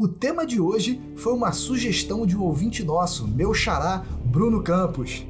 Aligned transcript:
O 0.00 0.08
tema 0.08 0.46
de 0.46 0.58
hoje 0.58 0.98
foi 1.14 1.34
uma 1.34 1.52
sugestão 1.52 2.24
de 2.24 2.34
um 2.34 2.42
ouvinte 2.42 2.82
nosso, 2.82 3.28
meu 3.28 3.52
xará 3.52 4.02
Bruno 4.24 4.62
Campos. 4.62 5.26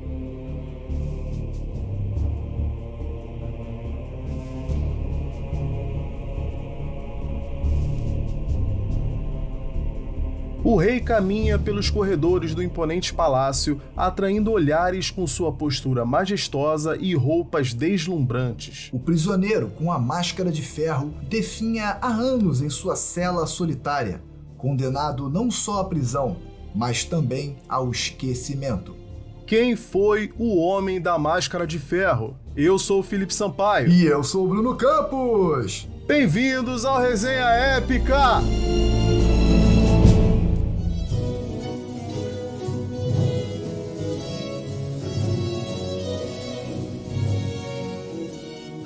O 10.62 10.77
rei 10.77 11.00
caminha 11.00 11.59
pelos 11.59 11.91
corredores 11.91 12.55
do 12.55 12.62
imponente 12.62 13.12
palácio, 13.12 13.80
atraindo 13.96 14.52
olhares 14.52 15.11
com 15.11 15.27
sua 15.27 15.50
postura 15.50 16.05
majestosa 16.05 16.96
e 16.96 17.12
roupas 17.12 17.75
deslumbrantes. 17.75 18.89
O 18.93 19.00
prisioneiro, 19.00 19.71
com 19.71 19.91
a 19.91 19.98
máscara 19.98 20.52
de 20.52 20.62
ferro, 20.62 21.12
definha 21.29 21.98
há 22.00 22.07
anos 22.07 22.62
em 22.62 22.71
sua 22.71 22.95
cela 22.95 23.48
solitária, 23.48 24.23
condenado 24.61 25.30
não 25.30 25.50
só 25.50 25.80
à 25.80 25.84
prisão, 25.84 26.36
mas 26.74 27.05
também 27.05 27.56
ao 27.69 27.91
esquecimento. 27.91 28.95
Quem 29.46 29.74
foi 29.74 30.33
o 30.38 30.59
homem 30.59 31.00
da 31.00 31.19
máscara 31.19 31.66
de 31.66 31.78
ferro? 31.78 32.36
Eu 32.55 32.78
sou 32.78 33.00
o 33.00 33.02
Felipe 33.02 33.34
Sampaio. 33.34 33.88
E 33.88 34.05
eu 34.05 34.23
sou 34.23 34.45
o 34.45 34.48
Bruno 34.48 34.77
Campos. 34.77 35.88
Bem-vindos 36.06 36.84
ao 36.84 37.00
Resenha 37.00 37.48
Épica! 37.48 38.41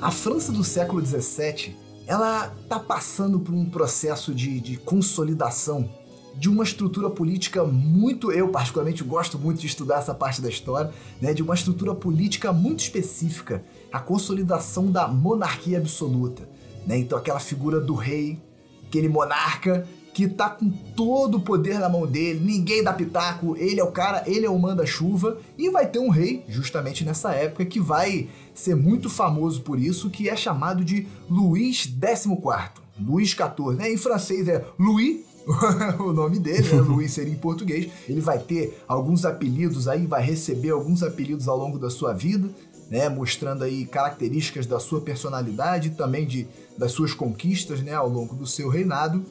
A 0.01 0.11
França 0.11 0.51
do 0.51 0.63
século 0.63 1.03
XVII, 1.03 1.75
ela 2.07 2.53
está 2.61 2.79
passando 2.79 3.39
por 3.39 3.53
um 3.53 3.65
processo 3.65 4.33
de, 4.33 4.59
de 4.59 4.77
consolidação 4.77 5.89
de 6.37 6.49
uma 6.49 6.63
estrutura 6.63 7.09
política 7.09 7.63
muito, 7.63 8.31
eu 8.31 8.49
particularmente 8.49 9.03
gosto 9.03 9.39
muito 9.39 9.61
de 9.61 9.67
estudar 9.67 9.99
essa 9.99 10.13
parte 10.13 10.41
da 10.41 10.49
história, 10.49 10.91
né, 11.21 11.33
de 11.33 11.41
uma 11.41 11.55
estrutura 11.55 11.95
política 11.95 12.51
muito 12.51 12.81
específica, 12.81 13.63
a 13.91 13.99
consolidação 13.99 14.91
da 14.91 15.07
monarquia 15.07 15.77
absoluta. 15.77 16.47
Né? 16.85 16.97
Então 16.97 17.17
aquela 17.17 17.39
figura 17.39 17.79
do 17.79 17.95
rei, 17.95 18.37
aquele 18.85 19.07
monarca 19.07 19.87
que 20.15 20.29
tá 20.29 20.49
com 20.49 20.69
todo 20.95 21.35
o 21.35 21.41
poder 21.41 21.77
na 21.77 21.89
mão 21.89 22.07
dele, 22.07 22.39
ninguém 22.39 22.81
dá 22.81 22.93
pitaco, 22.93 23.57
ele 23.57 23.81
é 23.81 23.83
o 23.83 23.91
cara, 23.91 24.23
ele 24.25 24.45
é 24.45 24.49
o 24.49 24.57
manda-chuva, 24.57 25.37
e 25.57 25.69
vai 25.69 25.85
ter 25.87 25.99
um 25.99 26.07
rei, 26.07 26.41
justamente 26.47 27.03
nessa 27.03 27.33
época, 27.33 27.65
que 27.65 27.81
vai 27.81 28.29
ser 28.53 28.75
muito 28.75 29.09
famoso 29.09 29.61
por 29.61 29.77
isso, 29.77 30.09
que 30.09 30.29
é 30.29 30.35
chamado 30.37 30.85
de 30.85 31.05
Luís 31.29 31.79
XIV. 31.79 32.39
Luís 32.97 33.31
XIV, 33.31 33.75
né? 33.75 33.91
Em 33.91 33.97
francês 33.97 34.47
é 34.47 34.63
Louis, 34.79 35.19
o 35.99 36.13
nome 36.13 36.39
dele, 36.39 36.63
né? 36.73 36.79
Luís 36.79 37.11
seria 37.11 37.33
em 37.33 37.37
português. 37.37 37.91
Ele 38.07 38.21
vai 38.21 38.39
ter 38.39 38.81
alguns 38.87 39.25
apelidos 39.25 39.85
aí, 39.85 40.07
vai 40.07 40.23
receber 40.23 40.69
alguns 40.69 41.03
apelidos 41.03 41.49
ao 41.49 41.57
longo 41.57 41.77
da 41.77 41.89
sua 41.89 42.13
vida, 42.13 42.49
né? 42.89 43.09
Mostrando 43.09 43.65
aí 43.65 43.85
características 43.85 44.65
da 44.65 44.79
sua 44.79 45.01
personalidade, 45.01 45.89
também 45.89 46.25
de, 46.25 46.47
das 46.77 46.93
suas 46.93 47.13
conquistas, 47.13 47.81
né? 47.81 47.93
Ao 47.93 48.07
longo 48.07 48.33
do 48.33 48.47
seu 48.47 48.69
reinado. 48.69 49.25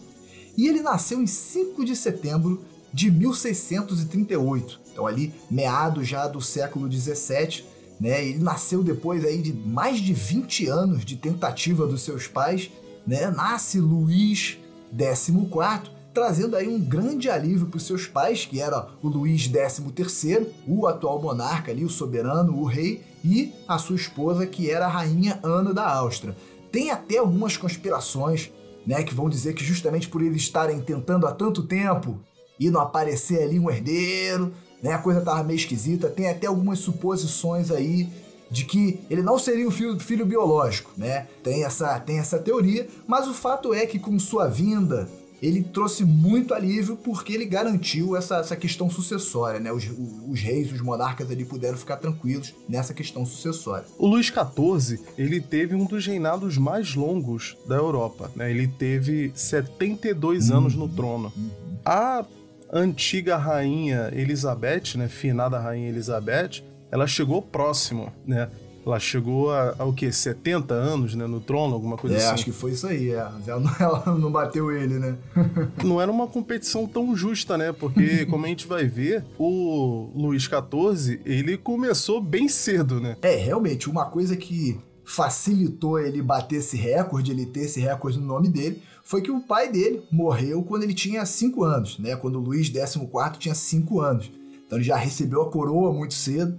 E 0.56 0.68
ele 0.68 0.80
nasceu 0.80 1.20
em 1.20 1.26
5 1.26 1.84
de 1.84 1.96
setembro 1.96 2.62
de 2.92 3.10
1638, 3.10 4.80
então 4.92 5.06
ali 5.06 5.34
meado 5.50 6.04
já 6.04 6.28
do 6.28 6.40
século 6.40 6.88
17, 6.88 7.66
né? 8.00 8.24
Ele 8.24 8.38
nasceu 8.38 8.82
depois 8.82 9.24
aí 9.24 9.42
de 9.42 9.52
mais 9.52 9.98
de 9.98 10.12
20 10.12 10.68
anos 10.68 11.04
de 11.04 11.16
tentativa 11.16 11.86
dos 11.86 12.02
seus 12.02 12.28
pais, 12.28 12.70
né? 13.04 13.30
Nasce 13.30 13.80
Luís 13.80 14.58
XIV, 14.92 15.90
trazendo 16.14 16.54
aí 16.54 16.68
um 16.68 16.78
grande 16.78 17.28
alívio 17.28 17.66
para 17.66 17.78
os 17.78 17.86
seus 17.86 18.06
pais, 18.06 18.46
que 18.46 18.60
era 18.60 18.88
o 19.02 19.08
Luís 19.08 19.42
XIII, 19.42 20.46
o 20.68 20.86
atual 20.86 21.20
monarca 21.20 21.72
ali, 21.72 21.84
o 21.84 21.90
soberano, 21.90 22.56
o 22.56 22.64
rei, 22.64 23.02
e 23.24 23.52
a 23.66 23.78
sua 23.78 23.96
esposa, 23.96 24.46
que 24.46 24.70
era 24.70 24.86
a 24.86 24.88
rainha 24.88 25.40
Ana 25.42 25.74
da 25.74 25.90
Áustria. 25.90 26.36
Tem 26.70 26.90
até 26.90 27.18
algumas 27.18 27.56
conspirações 27.56 28.52
né, 28.86 29.02
que 29.02 29.14
vão 29.14 29.28
dizer 29.28 29.54
que 29.54 29.64
justamente 29.64 30.08
por 30.08 30.22
eles 30.22 30.42
estarem 30.42 30.80
tentando 30.80 31.26
há 31.26 31.32
tanto 31.32 31.62
tempo 31.62 32.20
e 32.58 32.70
não 32.70 32.80
aparecer 32.80 33.42
ali 33.42 33.58
um 33.58 33.70
herdeiro, 33.70 34.52
né, 34.82 34.92
a 34.92 34.98
coisa 34.98 35.20
tava 35.20 35.42
meio 35.42 35.56
esquisita. 35.56 36.08
Tem 36.08 36.28
até 36.28 36.46
algumas 36.46 36.78
suposições 36.78 37.70
aí 37.70 38.08
de 38.50 38.64
que 38.64 39.00
ele 39.10 39.22
não 39.22 39.38
seria 39.38 39.66
o 39.66 39.70
filho, 39.70 39.98
filho 39.98 40.24
biológico, 40.24 40.92
né? 40.96 41.26
Tem 41.42 41.64
essa, 41.64 41.98
tem 41.98 42.18
essa 42.18 42.38
teoria, 42.38 42.86
mas 43.06 43.26
o 43.26 43.34
fato 43.34 43.74
é 43.74 43.86
que 43.86 43.98
com 43.98 44.18
sua 44.18 44.46
vinda 44.46 45.08
ele 45.44 45.62
trouxe 45.62 46.04
muito 46.04 46.54
alívio 46.54 46.96
porque 46.96 47.34
ele 47.34 47.44
garantiu 47.44 48.16
essa, 48.16 48.38
essa 48.38 48.56
questão 48.56 48.88
sucessória, 48.88 49.60
né? 49.60 49.70
Os, 49.70 49.84
os, 50.26 50.40
reis, 50.40 50.72
os 50.72 50.80
monarcas 50.80 51.30
ali 51.30 51.44
puderam 51.44 51.76
ficar 51.76 51.98
tranquilos 51.98 52.54
nessa 52.66 52.94
questão 52.94 53.26
sucessória. 53.26 53.84
O 53.98 54.06
Luís 54.06 54.26
XIV, 54.26 55.00
ele 55.18 55.42
teve 55.42 55.74
um 55.74 55.84
dos 55.84 56.06
reinados 56.06 56.56
mais 56.56 56.94
longos 56.94 57.56
da 57.68 57.74
Europa, 57.74 58.30
né? 58.34 58.50
Ele 58.50 58.66
teve 58.66 59.32
72 59.34 60.48
uhum. 60.48 60.56
anos 60.56 60.74
no 60.74 60.88
trono. 60.88 61.30
Uhum. 61.36 61.50
A 61.84 62.24
antiga 62.72 63.36
rainha 63.36 64.10
Elizabeth, 64.12 64.96
né, 64.96 65.08
finada 65.08 65.58
rainha 65.58 65.90
Elizabeth, 65.90 66.62
ela 66.90 67.06
chegou 67.06 67.42
próximo, 67.42 68.10
né? 68.26 68.48
Ela 68.86 69.00
chegou 69.00 69.50
a, 69.50 69.74
a, 69.78 69.84
o 69.84 69.92
quê? 69.92 70.12
70 70.12 70.74
anos, 70.74 71.14
né? 71.14 71.26
No 71.26 71.40
trono, 71.40 71.74
alguma 71.74 71.96
coisa 71.96 72.16
é, 72.16 72.18
assim. 72.18 72.28
É, 72.28 72.30
acho 72.32 72.44
que 72.44 72.52
foi 72.52 72.72
isso 72.72 72.86
aí, 72.86 73.10
é. 73.10 73.28
Ela 73.46 73.60
não, 73.60 73.76
ela 73.78 74.18
não 74.18 74.30
bateu 74.30 74.70
ele, 74.70 74.98
né? 74.98 75.16
não 75.82 76.00
era 76.00 76.10
uma 76.10 76.26
competição 76.26 76.86
tão 76.86 77.16
justa, 77.16 77.56
né? 77.56 77.72
Porque, 77.72 78.26
como 78.30 78.44
a 78.44 78.48
gente 78.48 78.66
vai 78.66 78.86
ver, 78.86 79.24
o 79.38 80.10
Luís 80.14 80.42
XIV, 80.42 81.20
ele 81.24 81.56
começou 81.56 82.20
bem 82.20 82.48
cedo, 82.48 83.00
né? 83.00 83.16
É, 83.22 83.36
realmente, 83.36 83.88
uma 83.88 84.04
coisa 84.06 84.36
que 84.36 84.78
facilitou 85.04 85.98
ele 85.98 86.22
bater 86.22 86.56
esse 86.56 86.76
recorde, 86.76 87.30
ele 87.30 87.46
ter 87.46 87.60
esse 87.60 87.80
recorde 87.80 88.18
no 88.18 88.26
nome 88.26 88.48
dele, 88.48 88.82
foi 89.02 89.20
que 89.20 89.30
o 89.30 89.40
pai 89.40 89.70
dele 89.70 90.02
morreu 90.10 90.62
quando 90.62 90.82
ele 90.82 90.94
tinha 90.94 91.24
5 91.26 91.62
anos, 91.62 91.98
né? 91.98 92.16
Quando 92.16 92.36
o 92.36 92.40
Luís 92.40 92.66
XIV 92.68 93.06
tinha 93.38 93.54
5 93.54 94.00
anos. 94.00 94.30
Então 94.66 94.78
ele 94.78 94.84
já 94.84 94.96
recebeu 94.96 95.42
a 95.42 95.50
coroa 95.50 95.92
muito 95.92 96.14
cedo 96.14 96.58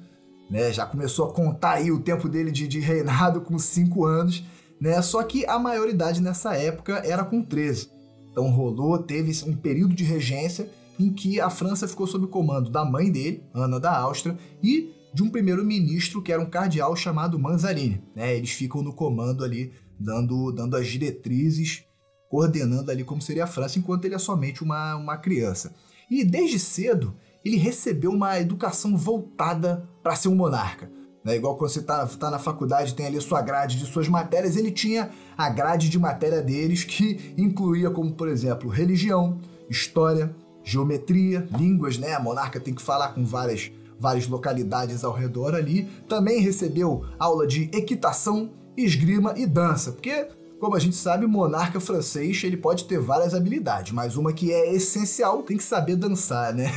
né? 0.50 0.72
Já 0.72 0.85
começou 0.85 1.29
a 1.29 1.33
contar 1.33 1.73
aí 1.73 1.91
o 1.91 2.00
tempo 2.00 2.29
dele 2.29 2.51
de, 2.51 2.67
de 2.67 2.79
reinado 2.79 3.41
com 3.41 3.57
5 3.57 4.06
anos, 4.06 4.44
né? 4.79 5.01
Só 5.01 5.23
que 5.23 5.45
a 5.45 5.57
maioridade 5.57 6.22
nessa 6.22 6.56
época 6.56 7.01
era 7.06 7.23
com 7.23 7.41
13. 7.41 7.89
Então 8.31 8.50
rolou, 8.50 8.97
teve 8.97 9.31
um 9.50 9.55
período 9.55 9.94
de 9.95 10.03
regência 10.03 10.69
em 11.00 11.11
que 11.11 11.39
a 11.39 11.50
França 11.50 11.88
ficou 11.88 12.07
sob 12.07 12.25
o 12.25 12.29
comando 12.29 12.69
da 12.69 12.84
mãe 12.85 13.11
dele, 13.11 13.44
Ana 13.53 13.79
da 13.79 13.97
Áustria, 13.97 14.38
e 14.61 14.94
de 15.13 15.23
um 15.23 15.29
primeiro-ministro 15.29 16.22
que 16.22 16.31
era 16.31 16.41
um 16.41 16.50
cardeal 16.50 16.95
chamado 16.95 17.39
Manzarini. 17.39 18.03
Né? 18.16 18.35
Eles 18.35 18.51
ficam 18.51 18.81
no 18.81 18.94
comando 18.94 19.44
ali, 19.44 19.72
dando, 19.97 20.51
dando 20.51 20.75
as 20.75 20.88
diretrizes, 20.88 21.85
coordenando 22.29 22.91
ali 22.91 23.03
como 23.03 23.22
seria 23.22 23.45
a 23.45 23.47
França, 23.47 23.79
enquanto 23.79 24.03
ele 24.03 24.16
é 24.16 24.19
somente 24.19 24.61
uma, 24.61 24.95
uma 24.95 25.17
criança. 25.17 25.73
E 26.11 26.23
desde 26.23 26.59
cedo 26.59 27.16
ele 27.45 27.57
recebeu 27.57 28.11
uma 28.11 28.39
educação 28.39 28.97
voltada 28.97 29.88
para 30.01 30.16
ser 30.16 30.29
um 30.29 30.35
monarca. 30.35 30.91
Né? 31.23 31.35
Igual 31.35 31.56
quando 31.56 31.69
você 31.69 31.79
está 31.79 32.06
tá 32.07 32.31
na 32.31 32.39
faculdade, 32.39 32.95
tem 32.95 33.06
ali 33.06 33.22
sua 33.22 33.41
grade 33.41 33.78
de 33.78 33.85
suas 33.85 34.09
matérias, 34.09 34.57
ele 34.57 34.72
tinha 34.72 35.11
a 35.38 35.50
grade 35.50 35.88
de 35.88 36.00
matéria 36.00 36.41
deles 36.41 36.84
que 36.84 37.34
incluía 37.38 37.91
como, 37.91 38.11
por 38.13 38.28
exemplo, 38.28 38.69
religião, 38.69 39.39
história, 39.69 40.35
geometria, 40.63 41.47
línguas, 41.55 42.00
né? 42.00 42.13
A 42.13 42.19
monarca 42.19 42.59
tem 42.59 42.73
que 42.73 42.81
falar 42.81 43.09
com 43.09 43.23
várias, 43.23 43.72
várias 44.00 44.28
localidades 44.28 45.03
ao 45.03 45.13
redor 45.13 45.53
ali. 45.53 45.84
Também 46.09 46.41
recebeu 46.41 47.05
aula 47.19 47.45
de 47.45 47.69
equitação, 47.73 48.51
esgrima 48.75 49.34
e 49.38 49.45
dança, 49.45 49.91
porque 49.91 50.28
como 50.66 50.76
a 50.76 50.80
gente 50.80 50.96
sabe, 50.96 51.26
o 51.26 51.30
monarca 51.30 51.80
francês 51.80 52.44
ele 52.44 52.58
pode 52.58 52.86
ter 52.86 53.00
várias 53.00 53.36
habilidades, 53.36 53.92
mas 53.92 54.18
uma 54.18 54.34
que 54.34 54.52
é 54.52 54.74
essencial 54.74 55.44
tem 55.44 55.58
que 55.58 55.64
saber 55.64 55.96
dançar, 55.96 56.56
né? 56.56 56.72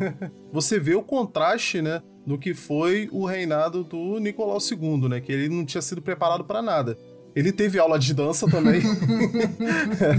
Você 0.50 0.80
vê 0.80 0.94
o 0.94 1.02
contraste, 1.02 1.82
né, 1.82 2.00
no 2.24 2.38
que 2.38 2.54
foi 2.54 3.06
o 3.12 3.26
reinado 3.26 3.84
do 3.84 4.18
Nicolau 4.18 4.56
II, 4.58 5.10
né, 5.10 5.20
que 5.20 5.30
ele 5.30 5.50
não 5.50 5.62
tinha 5.62 5.82
sido 5.82 6.00
preparado 6.00 6.42
para 6.42 6.62
nada. 6.62 6.96
Ele 7.36 7.52
teve 7.52 7.78
aula 7.78 7.98
de 7.98 8.14
dança 8.14 8.48
também. 8.48 8.80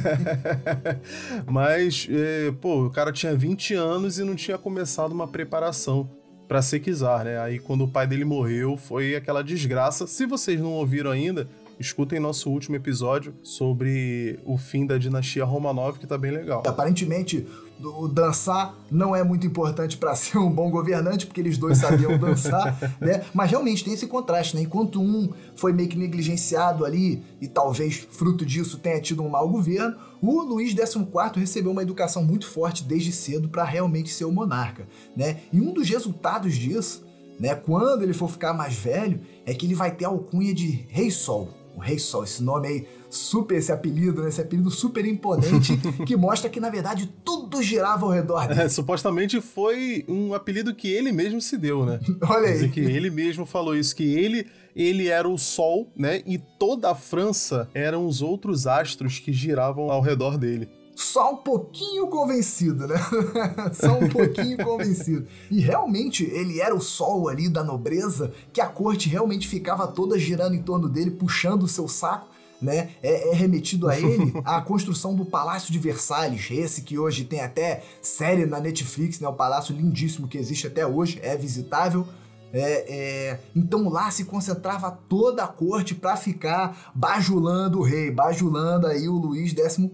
Mas, 1.50 2.08
é, 2.12 2.52
pô, 2.62 2.86
o 2.86 2.92
cara 2.92 3.12
tinha 3.12 3.36
20 3.36 3.74
anos 3.74 4.20
e 4.20 4.24
não 4.24 4.36
tinha 4.36 4.58
começado 4.58 5.14
uma 5.14 5.28
preparação 5.28 6.08
para 6.48 6.62
ser 6.62 6.80
czar, 6.80 7.24
né? 7.24 7.40
Aí 7.40 7.58
quando 7.58 7.86
o 7.86 7.88
pai 7.88 8.06
dele 8.06 8.24
morreu, 8.24 8.78
foi 8.78 9.16
aquela 9.16 9.44
desgraça. 9.44 10.06
Se 10.06 10.28
vocês 10.28 10.60
não 10.60 10.74
ouviram 10.74 11.10
ainda, 11.10 11.50
escutem 11.80 12.20
nosso 12.20 12.50
último 12.50 12.76
episódio 12.76 13.34
sobre 13.44 14.40
o 14.46 14.58
fim 14.58 14.86
da 14.86 14.98
dinastia 14.98 15.44
Romanov, 15.44 16.00
que 16.00 16.08
tá 16.08 16.18
bem 16.18 16.32
legal. 16.32 16.64
Aparentemente, 16.66 17.46
o 17.80 18.08
dançar 18.08 18.76
não 18.90 19.16
é 19.16 19.24
muito 19.24 19.46
importante 19.46 19.98
para 19.98 20.16
ser 20.16 20.38
um 20.38 20.50
bom 20.50 20.70
governante, 20.70 21.26
porque 21.26 21.42
eles 21.42 21.58
dois 21.58 21.78
sabiam 21.78 22.18
dançar, 22.20 22.96
né? 23.00 23.26
Mas 23.34 23.52
realmente 23.52 23.84
tem 23.84 23.94
esse 23.94 24.08
contraste, 24.08 24.56
né? 24.56 24.62
Enquanto 24.62 25.02
um 25.02 25.30
foi 25.56 25.74
meio 25.74 25.90
que 25.90 25.98
negligenciado 25.98 26.86
ali 26.86 27.24
e 27.42 27.48
talvez 27.48 28.08
fruto 28.10 28.46
disso 28.46 28.78
tenha 28.78 29.00
tido 29.02 29.24
um 29.24 29.30
mau 29.30 29.48
governo, 29.50 29.96
o 30.22 30.42
Luís 30.42 30.72
XIV 30.72 31.08
recebeu 31.36 31.72
uma 31.72 31.82
educação 31.82 32.24
muito 32.24 32.48
forte 32.48 32.84
desde 32.84 33.12
cedo 33.12 33.50
para 33.50 33.64
realmente 33.64 34.10
ser 34.10 34.26
o 34.26 34.32
monarca, 34.32 34.88
né? 35.16 35.42
E 35.52 35.60
um 35.62 35.74
dos 35.74 35.90
resultados 35.90 36.56
disso, 36.56 37.06
né, 37.40 37.54
quando 37.54 38.02
ele 38.02 38.14
for 38.14 38.30
ficar 38.30 38.54
mais 38.54 38.74
velho, 38.74 39.20
é 39.46 39.54
que 39.54 39.66
ele 39.66 39.76
vai 39.76 39.92
ter 39.92 40.06
a 40.06 40.10
alcunha 40.10 40.54
de 40.54 40.86
Rei 40.90 41.12
Sol. 41.12 41.50
O 41.76 41.80
Rei 41.80 42.00
Sol, 42.00 42.24
esse 42.24 42.42
nome 42.42 42.68
aí 42.68 42.88
super 43.10 43.56
esse 43.56 43.72
apelido, 43.72 44.22
né? 44.22 44.30
Esse 44.30 44.42
apelido 44.42 44.72
super 44.72 45.06
imponente 45.06 45.78
que 46.06 46.16
mostra 46.16 46.50
que, 46.50 46.60
na 46.60 46.70
verdade, 46.70 47.12
tudo 47.24 47.62
girava 47.62 48.06
ao 48.06 48.12
redor 48.12 48.48
dele. 48.48 48.62
É, 48.62 48.70
supostamente 48.70 49.42
foi 49.42 50.06
um 50.08 50.34
apelido 50.34 50.74
que 50.74 50.90
ele 50.90 51.12
mesmo 51.12 51.42
se 51.42 51.58
deu, 51.58 51.86
né? 51.86 52.00
Olha 52.28 52.48
aí. 52.48 52.54
Dizer 52.54 52.72
que 52.72 52.80
ele 52.80 53.10
mesmo 53.10 53.46
falou 53.46 53.76
isso, 53.76 53.96
que 53.96 54.04
ele 54.18 54.48
ele 54.76 55.08
era 55.08 55.28
o 55.28 55.38
Sol, 55.38 55.90
né? 55.96 56.22
E 56.26 56.38
toda 56.38 56.92
a 56.92 56.96
França 56.96 57.70
eram 57.74 58.06
os 58.06 58.22
outros 58.22 58.68
astros 58.68 59.20
que 59.20 59.32
giravam 59.32 59.90
ao 59.90 60.02
redor 60.02 60.38
dele 60.38 60.68
só 60.96 61.34
um 61.34 61.38
pouquinho 61.38 62.08
convencido, 62.08 62.88
né? 62.88 62.96
só 63.74 64.00
um 64.00 64.08
pouquinho 64.08 64.58
convencido. 64.64 65.28
E 65.52 65.60
realmente 65.60 66.24
ele 66.24 66.62
era 66.62 66.74
o 66.74 66.82
sol 66.82 67.28
ali 67.28 67.50
da 67.50 67.64
nobreza, 67.64 68.34
que 68.54 68.62
a 68.62 68.68
corte 68.68 69.10
realmente 69.10 69.48
ficava 69.48 69.88
toda 69.88 70.18
girando 70.18 70.56
em 70.56 70.64
torno 70.64 70.88
dele, 70.88 71.12
puxando 71.12 71.64
o 71.64 71.68
seu 71.68 71.88
saco 71.88 72.36
né, 72.62 72.92
é, 73.04 73.32
é, 73.32 73.34
remetido 73.34 73.90
a 73.90 74.00
ele 74.00 74.34
a 74.46 74.62
construção 74.62 75.14
do 75.14 75.26
Palácio 75.26 75.72
de 75.72 75.80
Versalhes, 75.80 76.50
esse 76.50 76.82
que 76.82 76.98
hoje 76.98 77.26
tem 77.26 77.42
até 77.42 77.84
série 78.02 78.46
na 78.46 78.60
Netflix, 78.60 79.20
né, 79.20 79.28
o 79.28 79.34
palácio 79.34 79.76
lindíssimo 79.76 80.28
que 80.28 80.38
existe 80.38 80.68
até 80.68 80.86
hoje, 80.88 81.20
é 81.22 81.36
visitável. 81.36 82.08
É, 82.54 82.86
é, 82.88 83.40
então 83.54 83.90
lá 83.90 84.10
se 84.10 84.24
concentrava 84.24 84.90
toda 85.10 85.44
a 85.44 85.48
corte 85.48 85.94
para 85.94 86.16
ficar 86.16 86.92
bajulando 86.96 87.80
o 87.80 87.84
rei, 87.84 88.10
bajulando 88.10 88.88
aí 88.88 89.10
o 89.10 89.18
Luís 89.18 89.52
XIV. 89.52 89.92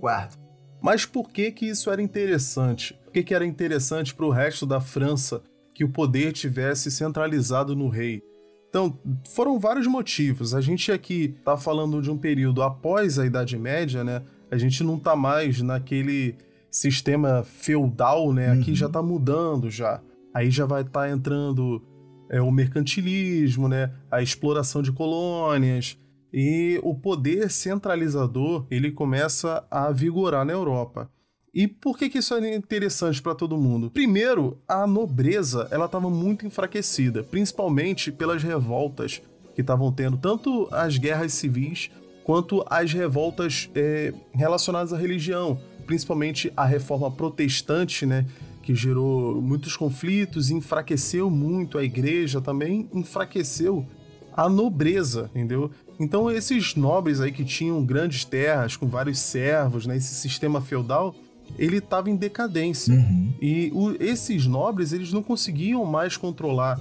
Mas 0.82 1.06
por 1.06 1.30
que 1.30 1.52
que 1.52 1.68
isso 1.68 1.92
era 1.92 2.02
interessante? 2.02 2.94
Por 3.06 3.14
que, 3.14 3.24
que 3.24 3.36
era 3.36 3.46
interessante 3.46 4.16
para 4.16 4.26
o 4.26 4.32
resto 4.32 4.66
da 4.66 4.82
França 4.82 5.44
que 5.74 5.84
o 5.84 5.90
poder 5.90 6.32
tivesse 6.34 6.90
centralizado 6.90 7.76
no 7.76 7.88
rei? 7.88 8.24
Então, 8.70 8.98
foram 9.30 9.60
vários 9.60 9.86
motivos. 9.86 10.56
A 10.56 10.62
gente 10.62 10.92
aqui 10.92 11.36
está 11.38 11.58
falando 11.58 12.02
de 12.02 12.10
um 12.10 12.18
período 12.18 12.64
após 12.64 13.20
a 13.20 13.26
Idade 13.26 13.58
Média, 13.58 14.04
né? 14.04 14.24
A 14.50 14.58
gente 14.58 14.84
não 14.84 14.96
está 14.96 15.16
mais 15.16 15.62
naquele 15.62 16.36
sistema 16.70 17.44
feudal, 17.44 18.32
né? 18.34 18.50
Aqui 18.52 18.74
já 18.74 18.88
está 18.88 19.02
uhum. 19.02 19.08
mudando 19.08 19.70
já. 19.70 20.02
Aí 20.34 20.50
já 20.50 20.66
vai 20.66 20.82
estar 20.82 21.02
tá 21.02 21.10
entrando 21.10 21.84
é, 22.30 22.42
o 22.42 22.50
mercantilismo, 22.50 23.68
né? 23.68 23.92
A 24.10 24.22
exploração 24.22 24.82
de 24.82 24.92
colônias 24.92 25.98
e 26.34 26.80
o 26.84 26.96
poder 26.96 27.50
centralizador 27.50 28.66
ele 28.70 28.92
começa 28.92 29.66
a 29.70 29.92
vigorar 29.92 30.46
na 30.46 30.54
Europa. 30.54 31.10
E 31.54 31.68
por 31.68 31.98
que, 31.98 32.10
que 32.10 32.20
isso 32.20 32.34
é 32.34 32.56
interessante 32.56 33.22
para 33.22 33.36
todo 33.36 33.58
mundo? 33.58 33.92
Primeiro, 33.92 34.58
a 34.66 34.88
nobreza 34.88 35.68
ela 35.70 35.86
estava 35.86 36.10
muito 36.10 36.46
enfraquecida, 36.46 37.24
principalmente 37.24 38.10
pelas 38.10 38.42
revoltas 38.42 39.22
que 39.54 39.60
estavam 39.60 39.92
tendo, 39.92 40.18
tanto 40.18 40.70
as 40.72 40.98
guerras 40.98 41.34
civis 41.34 41.92
quanto 42.24 42.64
as 42.70 42.94
revoltas 42.94 43.70
é, 43.76 44.14
relacionadas 44.34 44.94
à 44.94 44.98
religião, 44.98 45.60
principalmente 45.86 46.54
a 46.56 46.66
reforma 46.66 47.12
protestante, 47.12 48.06
né, 48.06 48.26
que 48.64 48.74
gerou 48.74 49.42
muitos 49.42 49.76
conflitos, 49.76 50.50
enfraqueceu 50.50 51.30
muito 51.30 51.78
a 51.78 51.84
igreja, 51.84 52.40
também 52.40 52.88
enfraqueceu 52.94 53.86
a 54.34 54.48
nobreza, 54.48 55.30
entendeu? 55.32 55.72
Então 56.02 56.32
esses 56.32 56.76
nobres 56.76 57.22
aí 57.22 57.32
que 57.32 57.46
tinham 57.46 57.86
grandes 57.86 58.26
terras 58.26 58.76
com 58.76 58.88
vários 58.88 59.20
servos, 59.20 59.86
né, 59.86 59.96
esse 59.96 60.16
sistema 60.16 60.60
feudal, 60.60 61.14
ele 61.60 61.78
estava 61.78 62.10
em 62.10 62.16
decadência. 62.16 62.94
Uhum. 62.94 63.34
E 63.40 63.72
o, 63.74 63.96
esses 64.00 64.48
nobres, 64.48 64.94
eles 64.94 65.14
não 65.14 65.22
conseguiam 65.22 65.86
mais 65.86 66.18
controlar 66.18 66.80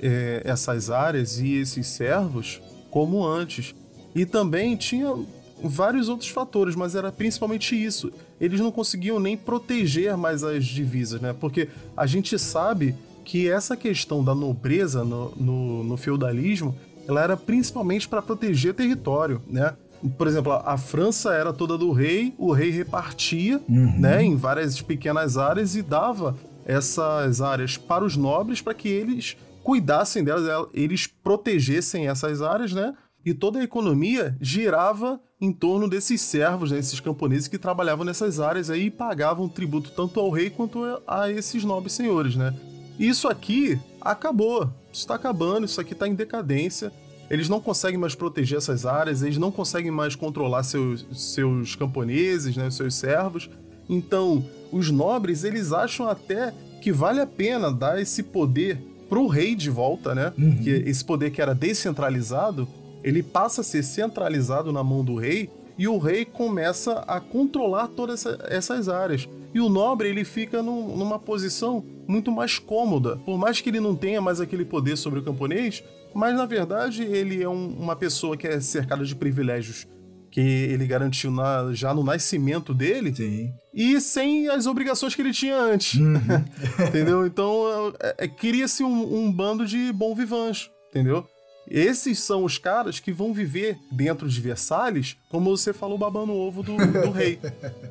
é, 0.00 0.40
essas 0.44 0.88
áreas 0.88 1.38
e 1.38 1.54
esses 1.54 1.86
servos 1.86 2.62
como 2.90 3.26
antes. 3.26 3.74
E 4.14 4.24
também 4.24 4.74
tinha 4.74 5.14
vários 5.62 6.08
outros 6.08 6.30
fatores, 6.30 6.74
mas 6.74 6.94
era 6.94 7.12
principalmente 7.12 7.74
isso. 7.74 8.10
Eles 8.40 8.58
não 8.58 8.70
conseguiam 8.70 9.20
nem 9.20 9.36
proteger 9.36 10.16
mais 10.16 10.42
as 10.42 10.64
divisas, 10.64 11.20
né? 11.20 11.34
Porque 11.38 11.68
a 11.96 12.06
gente 12.06 12.38
sabe 12.38 12.94
que 13.24 13.48
essa 13.48 13.76
questão 13.76 14.24
da 14.24 14.34
nobreza 14.34 15.04
no, 15.04 15.30
no, 15.36 15.84
no 15.84 15.96
feudalismo, 15.96 16.74
ela 17.06 17.22
era 17.22 17.36
principalmente 17.36 18.08
para 18.08 18.22
proteger 18.22 18.74
território, 18.74 19.40
né? 19.48 19.74
por 20.18 20.26
exemplo, 20.26 20.52
a 20.52 20.76
França 20.76 21.32
era 21.32 21.52
toda 21.52 21.78
do 21.78 21.92
rei, 21.92 22.34
o 22.36 22.52
rei 22.52 22.70
repartia, 22.70 23.60
uhum. 23.68 24.00
né, 24.00 24.22
em 24.22 24.36
várias 24.36 24.80
pequenas 24.80 25.38
áreas 25.38 25.76
e 25.76 25.82
dava 25.82 26.36
essas 26.64 27.40
áreas 27.40 27.76
para 27.76 28.04
os 28.04 28.16
nobres 28.16 28.60
para 28.60 28.74
que 28.74 28.88
eles 28.88 29.36
cuidassem 29.62 30.24
delas, 30.24 30.68
eles 30.74 31.06
protegessem 31.06 32.08
essas 32.08 32.42
áreas, 32.42 32.72
né? 32.72 32.94
E 33.24 33.32
toda 33.32 33.60
a 33.60 33.64
economia 33.64 34.36
girava 34.40 35.20
em 35.40 35.52
torno 35.52 35.88
desses 35.88 36.20
servos, 36.20 36.72
né, 36.72 36.78
esses 36.78 36.98
camponeses 36.98 37.46
que 37.46 37.58
trabalhavam 37.58 38.04
nessas 38.04 38.40
áreas 38.40 38.70
aí 38.70 38.86
e 38.86 38.90
pagavam 38.90 39.48
tributo 39.48 39.92
tanto 39.92 40.18
ao 40.18 40.30
rei 40.30 40.50
quanto 40.50 40.82
a 41.06 41.30
esses 41.30 41.62
nobres 41.62 41.92
senhores, 41.92 42.34
né? 42.34 42.52
Isso 42.98 43.28
aqui 43.28 43.80
acabou, 44.02 44.64
isso 44.92 45.02
está 45.02 45.14
acabando, 45.14 45.64
isso 45.64 45.80
aqui 45.80 45.92
está 45.92 46.06
em 46.06 46.14
decadência 46.14 46.92
eles 47.32 47.48
não 47.48 47.62
conseguem 47.62 47.98
mais 47.98 48.14
proteger 48.14 48.58
essas 48.58 48.84
áreas, 48.84 49.22
eles 49.22 49.38
não 49.38 49.50
conseguem 49.50 49.90
mais 49.90 50.14
controlar 50.14 50.62
seus, 50.64 51.06
seus 51.14 51.74
camponeses, 51.74 52.54
né, 52.54 52.70
seus 52.70 52.94
servos. 52.94 53.48
Então, 53.88 54.44
os 54.70 54.90
nobres, 54.90 55.42
eles 55.42 55.72
acham 55.72 56.06
até 56.06 56.52
que 56.82 56.92
vale 56.92 57.20
a 57.20 57.26
pena 57.26 57.72
dar 57.72 57.98
esse 57.98 58.22
poder 58.22 58.78
pro 59.08 59.26
rei 59.28 59.54
de 59.54 59.70
volta, 59.70 60.14
né? 60.14 60.30
Uhum. 60.36 60.58
Que 60.58 60.68
esse 60.70 61.02
poder 61.02 61.30
que 61.30 61.40
era 61.40 61.54
descentralizado, 61.54 62.68
ele 63.02 63.22
passa 63.22 63.62
a 63.62 63.64
ser 63.64 63.82
centralizado 63.82 64.70
na 64.70 64.84
mão 64.84 65.02
do 65.02 65.16
rei 65.16 65.48
e 65.78 65.88
o 65.88 65.96
rei 65.96 66.26
começa 66.26 66.98
a 67.06 67.18
controlar 67.18 67.88
todas 67.88 68.26
essa, 68.26 68.44
essas 68.46 68.88
áreas. 68.90 69.26
E 69.54 69.60
o 69.60 69.68
nobre 69.68 70.08
ele 70.08 70.24
fica 70.24 70.62
num, 70.62 70.96
numa 70.96 71.18
posição 71.18 71.84
muito 72.08 72.30
mais 72.32 72.58
cômoda. 72.58 73.16
Por 73.18 73.38
mais 73.38 73.60
que 73.60 73.68
ele 73.68 73.80
não 73.80 73.94
tenha 73.94 74.20
mais 74.20 74.40
aquele 74.40 74.64
poder 74.64 74.96
sobre 74.96 75.20
o 75.20 75.22
camponês, 75.22 75.84
mas 76.14 76.34
na 76.34 76.46
verdade 76.46 77.02
ele 77.02 77.42
é 77.42 77.48
um, 77.48 77.68
uma 77.68 77.96
pessoa 77.96 78.36
que 78.36 78.46
é 78.46 78.60
cercada 78.60 79.04
de 79.04 79.14
privilégios 79.14 79.86
que 80.32 80.40
ele 80.40 80.86
garantiu 80.86 81.30
na, 81.30 81.72
já 81.74 81.92
no 81.92 82.02
nascimento 82.02 82.72
dele 82.72 83.14
Sim. 83.14 83.52
e 83.72 84.00
sem 84.00 84.48
as 84.48 84.66
obrigações 84.66 85.14
que 85.14 85.20
ele 85.20 85.32
tinha 85.32 85.56
antes. 85.58 86.00
Uhum. 86.00 86.18
entendeu? 86.88 87.26
Então 87.26 87.92
é, 88.00 88.24
é, 88.24 88.28
cria-se 88.28 88.82
um, 88.82 89.26
um, 89.26 89.30
bando 89.30 89.66
de 89.66 89.92
bom 89.92 90.14
vivants, 90.14 90.70
entendeu? 90.88 91.26
Esses 91.72 92.18
são 92.20 92.44
os 92.44 92.58
caras 92.58 93.00
que 93.00 93.10
vão 93.10 93.32
viver 93.32 93.78
dentro 93.90 94.28
de 94.28 94.38
Versalhes, 94.42 95.16
como 95.30 95.56
você 95.56 95.72
falou, 95.72 95.96
babando 95.96 96.32
o 96.32 96.36
ovo 96.36 96.62
do, 96.62 96.76
do 96.76 97.10
rei. 97.10 97.40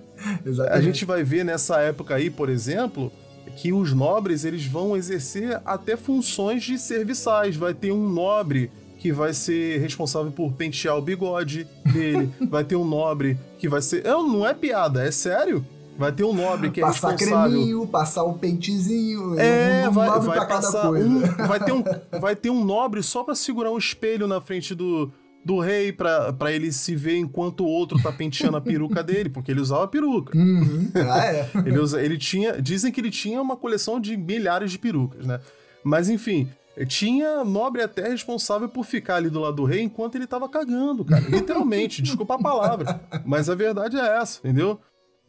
A 0.69 0.79
gente 0.79 1.03
vai 1.03 1.23
ver 1.23 1.43
nessa 1.43 1.79
época 1.79 2.13
aí, 2.13 2.29
por 2.29 2.47
exemplo, 2.47 3.11
que 3.57 3.73
os 3.73 3.91
nobres 3.91 4.45
eles 4.45 4.67
vão 4.67 4.95
exercer 4.95 5.59
até 5.65 5.97
funções 5.97 6.61
de 6.61 6.77
serviçais. 6.77 7.55
Vai 7.55 7.73
ter 7.73 7.91
um 7.91 8.07
nobre 8.07 8.69
que 8.99 9.11
vai 9.11 9.33
ser 9.33 9.79
responsável 9.79 10.31
por 10.31 10.53
pentear 10.53 10.95
o 10.95 11.01
bigode 11.01 11.67
dele. 11.91 12.31
vai 12.51 12.63
ter 12.63 12.75
um 12.75 12.85
nobre 12.85 13.35
que 13.57 13.67
vai 13.67 13.81
ser. 13.81 14.03
Não, 14.03 14.27
não 14.27 14.47
é 14.47 14.53
piada, 14.53 15.03
é 15.03 15.09
sério. 15.09 15.65
Vai 16.01 16.11
ter 16.11 16.23
um 16.23 16.33
nobre 16.33 16.71
que 16.71 16.81
é 16.81 16.83
passar 16.83 17.11
responsável... 17.11 17.37
Passar 17.37 17.49
creminho, 17.49 17.87
passar 17.87 18.23
o 18.23 18.33
pentezinho, 18.33 19.39
é, 19.39 19.83
um, 19.85 19.89
um 19.89 19.93
vai, 19.93 20.19
vai 20.19 20.47
passar 20.47 20.89
um, 20.89 21.19
vai 21.47 21.59
ter 21.59 21.71
um, 21.71 21.83
vai 22.19 22.35
ter 22.35 22.49
um 22.49 22.65
nobre 22.65 23.03
só 23.03 23.23
para 23.23 23.35
segurar 23.35 23.69
um 23.71 23.77
espelho 23.77 24.25
na 24.27 24.41
frente 24.41 24.73
do, 24.73 25.13
do 25.45 25.59
rei 25.59 25.91
para 25.91 26.51
ele 26.51 26.71
se 26.71 26.95
ver 26.95 27.17
enquanto 27.17 27.61
o 27.61 27.67
outro 27.67 28.01
tá 28.01 28.11
penteando 28.11 28.57
a 28.57 28.61
peruca 28.61 29.03
dele, 29.03 29.29
porque 29.29 29.51
ele 29.51 29.61
usava 29.61 29.87
peruca. 29.87 30.35
Uhum. 30.35 30.91
Ah, 31.07 31.25
é. 31.25 31.49
ele, 31.63 31.77
usa, 31.77 32.01
ele 32.01 32.17
tinha. 32.17 32.59
Dizem 32.59 32.91
que 32.91 32.99
ele 32.99 33.11
tinha 33.11 33.39
uma 33.39 33.55
coleção 33.55 33.99
de 33.99 34.17
milhares 34.17 34.71
de 34.71 34.79
perucas, 34.79 35.23
né? 35.25 35.39
Mas 35.83 36.09
enfim, 36.09 36.49
tinha 36.87 37.43
nobre 37.43 37.83
até 37.83 38.07
responsável 38.07 38.69
por 38.69 38.85
ficar 38.85 39.17
ali 39.17 39.29
do 39.29 39.39
lado 39.39 39.57
do 39.57 39.65
rei 39.65 39.81
enquanto 39.81 40.15
ele 40.15 40.25
tava 40.25 40.49
cagando, 40.49 41.05
cara. 41.05 41.23
Literalmente, 41.27 42.01
desculpa 42.01 42.35
a 42.35 42.39
palavra. 42.39 43.01
Mas 43.23 43.49
a 43.49 43.55
verdade 43.55 43.97
é 43.97 44.17
essa, 44.17 44.39
entendeu? 44.39 44.79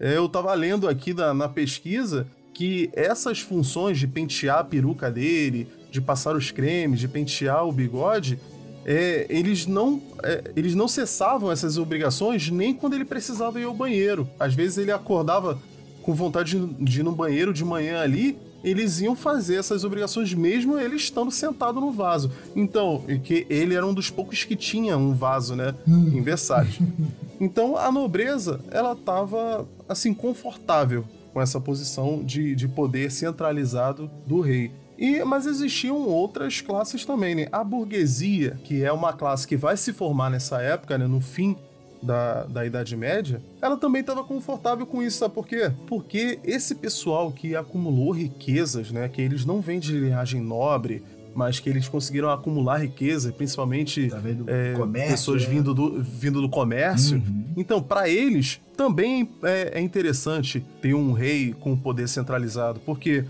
É, 0.02 0.16
eu 0.16 0.28
tava 0.28 0.52
lendo 0.52 0.88
aqui 0.88 1.14
na, 1.14 1.32
na 1.32 1.48
pesquisa 1.48 2.26
que 2.52 2.90
essas 2.92 3.38
funções 3.38 4.00
de 4.00 4.08
pentear 4.08 4.58
a 4.58 4.64
peruca 4.64 5.08
dele, 5.08 5.68
de 5.92 6.00
passar 6.00 6.34
os 6.34 6.50
cremes, 6.50 6.98
de 6.98 7.06
pentear 7.06 7.64
o 7.64 7.70
bigode, 7.70 8.36
é, 8.84 9.26
eles, 9.30 9.64
não, 9.64 10.02
é, 10.24 10.50
eles 10.56 10.74
não 10.74 10.88
cessavam 10.88 11.52
essas 11.52 11.78
obrigações 11.78 12.50
nem 12.50 12.74
quando 12.74 12.94
ele 12.94 13.04
precisava 13.04 13.60
ir 13.60 13.64
ao 13.64 13.72
banheiro. 13.72 14.28
Às 14.40 14.54
vezes 14.54 14.76
ele 14.76 14.90
acordava 14.90 15.56
com 16.02 16.12
vontade 16.12 16.58
de 16.80 17.00
ir 17.00 17.02
no 17.04 17.12
banheiro 17.12 17.54
de 17.54 17.64
manhã 17.64 18.00
ali, 18.00 18.36
eles 18.64 19.00
iam 19.00 19.14
fazer 19.14 19.56
essas 19.56 19.84
obrigações 19.84 20.34
mesmo 20.34 20.78
ele 20.78 20.96
estando 20.96 21.30
sentado 21.30 21.80
no 21.80 21.92
vaso. 21.92 22.30
Então, 22.56 23.04
que 23.22 23.46
ele 23.48 23.74
era 23.74 23.86
um 23.86 23.94
dos 23.94 24.10
poucos 24.10 24.42
que 24.42 24.56
tinha 24.56 24.96
um 24.96 25.14
vaso, 25.14 25.54
né, 25.54 25.74
hum. 25.86 26.10
em 26.12 26.22
Versalhes. 26.22 26.78
Então, 27.40 27.76
a 27.76 27.90
nobreza, 27.90 28.60
ela 28.70 28.92
estava 28.92 29.66
assim 29.92 30.12
confortável 30.12 31.04
com 31.32 31.40
essa 31.40 31.60
posição 31.60 32.22
de, 32.22 32.54
de 32.54 32.68
poder 32.68 33.10
centralizado 33.10 34.10
do 34.26 34.40
rei. 34.40 34.70
E, 34.98 35.24
mas 35.24 35.46
existiam 35.46 36.06
outras 36.06 36.60
classes 36.60 37.04
também, 37.04 37.34
né? 37.34 37.48
A 37.50 37.64
burguesia, 37.64 38.58
que 38.62 38.84
é 38.84 38.92
uma 38.92 39.12
classe 39.12 39.48
que 39.48 39.56
vai 39.56 39.76
se 39.76 39.92
formar 39.92 40.30
nessa 40.30 40.60
época, 40.60 40.96
né, 40.98 41.06
no 41.06 41.20
fim 41.20 41.56
da, 42.02 42.44
da 42.44 42.66
Idade 42.66 42.96
Média, 42.96 43.42
ela 43.60 43.76
também 43.76 44.00
estava 44.00 44.24
confortável 44.24 44.84
com 44.84 45.02
isso, 45.02 45.18
sabe 45.18 45.34
por 45.34 45.46
quê? 45.46 45.72
Porque 45.86 46.38
esse 46.44 46.74
pessoal 46.74 47.30
que 47.30 47.54
acumulou 47.54 48.10
riquezas, 48.10 48.90
né, 48.90 49.08
que 49.08 49.22
eles 49.22 49.44
não 49.44 49.60
vêm 49.60 49.78
de 49.78 49.98
linhagem 49.98 50.40
nobre, 50.40 51.02
mas 51.34 51.58
que 51.58 51.68
eles 51.68 51.88
conseguiram 51.88 52.30
acumular 52.30 52.78
riqueza, 52.78 53.32
principalmente 53.32 54.08
tá 54.08 54.20
é, 54.46 54.74
comércio, 54.74 55.10
pessoas 55.10 55.42
é. 55.42 55.46
vindo, 55.46 55.74
do, 55.74 56.02
vindo 56.02 56.40
do 56.40 56.48
comércio. 56.48 57.16
Uhum. 57.18 57.44
Então, 57.56 57.82
para 57.82 58.08
eles, 58.08 58.60
também 58.76 59.28
é, 59.42 59.78
é 59.78 59.80
interessante 59.80 60.64
ter 60.80 60.94
um 60.94 61.12
rei 61.12 61.54
com 61.58 61.76
poder 61.76 62.08
centralizado, 62.08 62.80
porque 62.80 63.24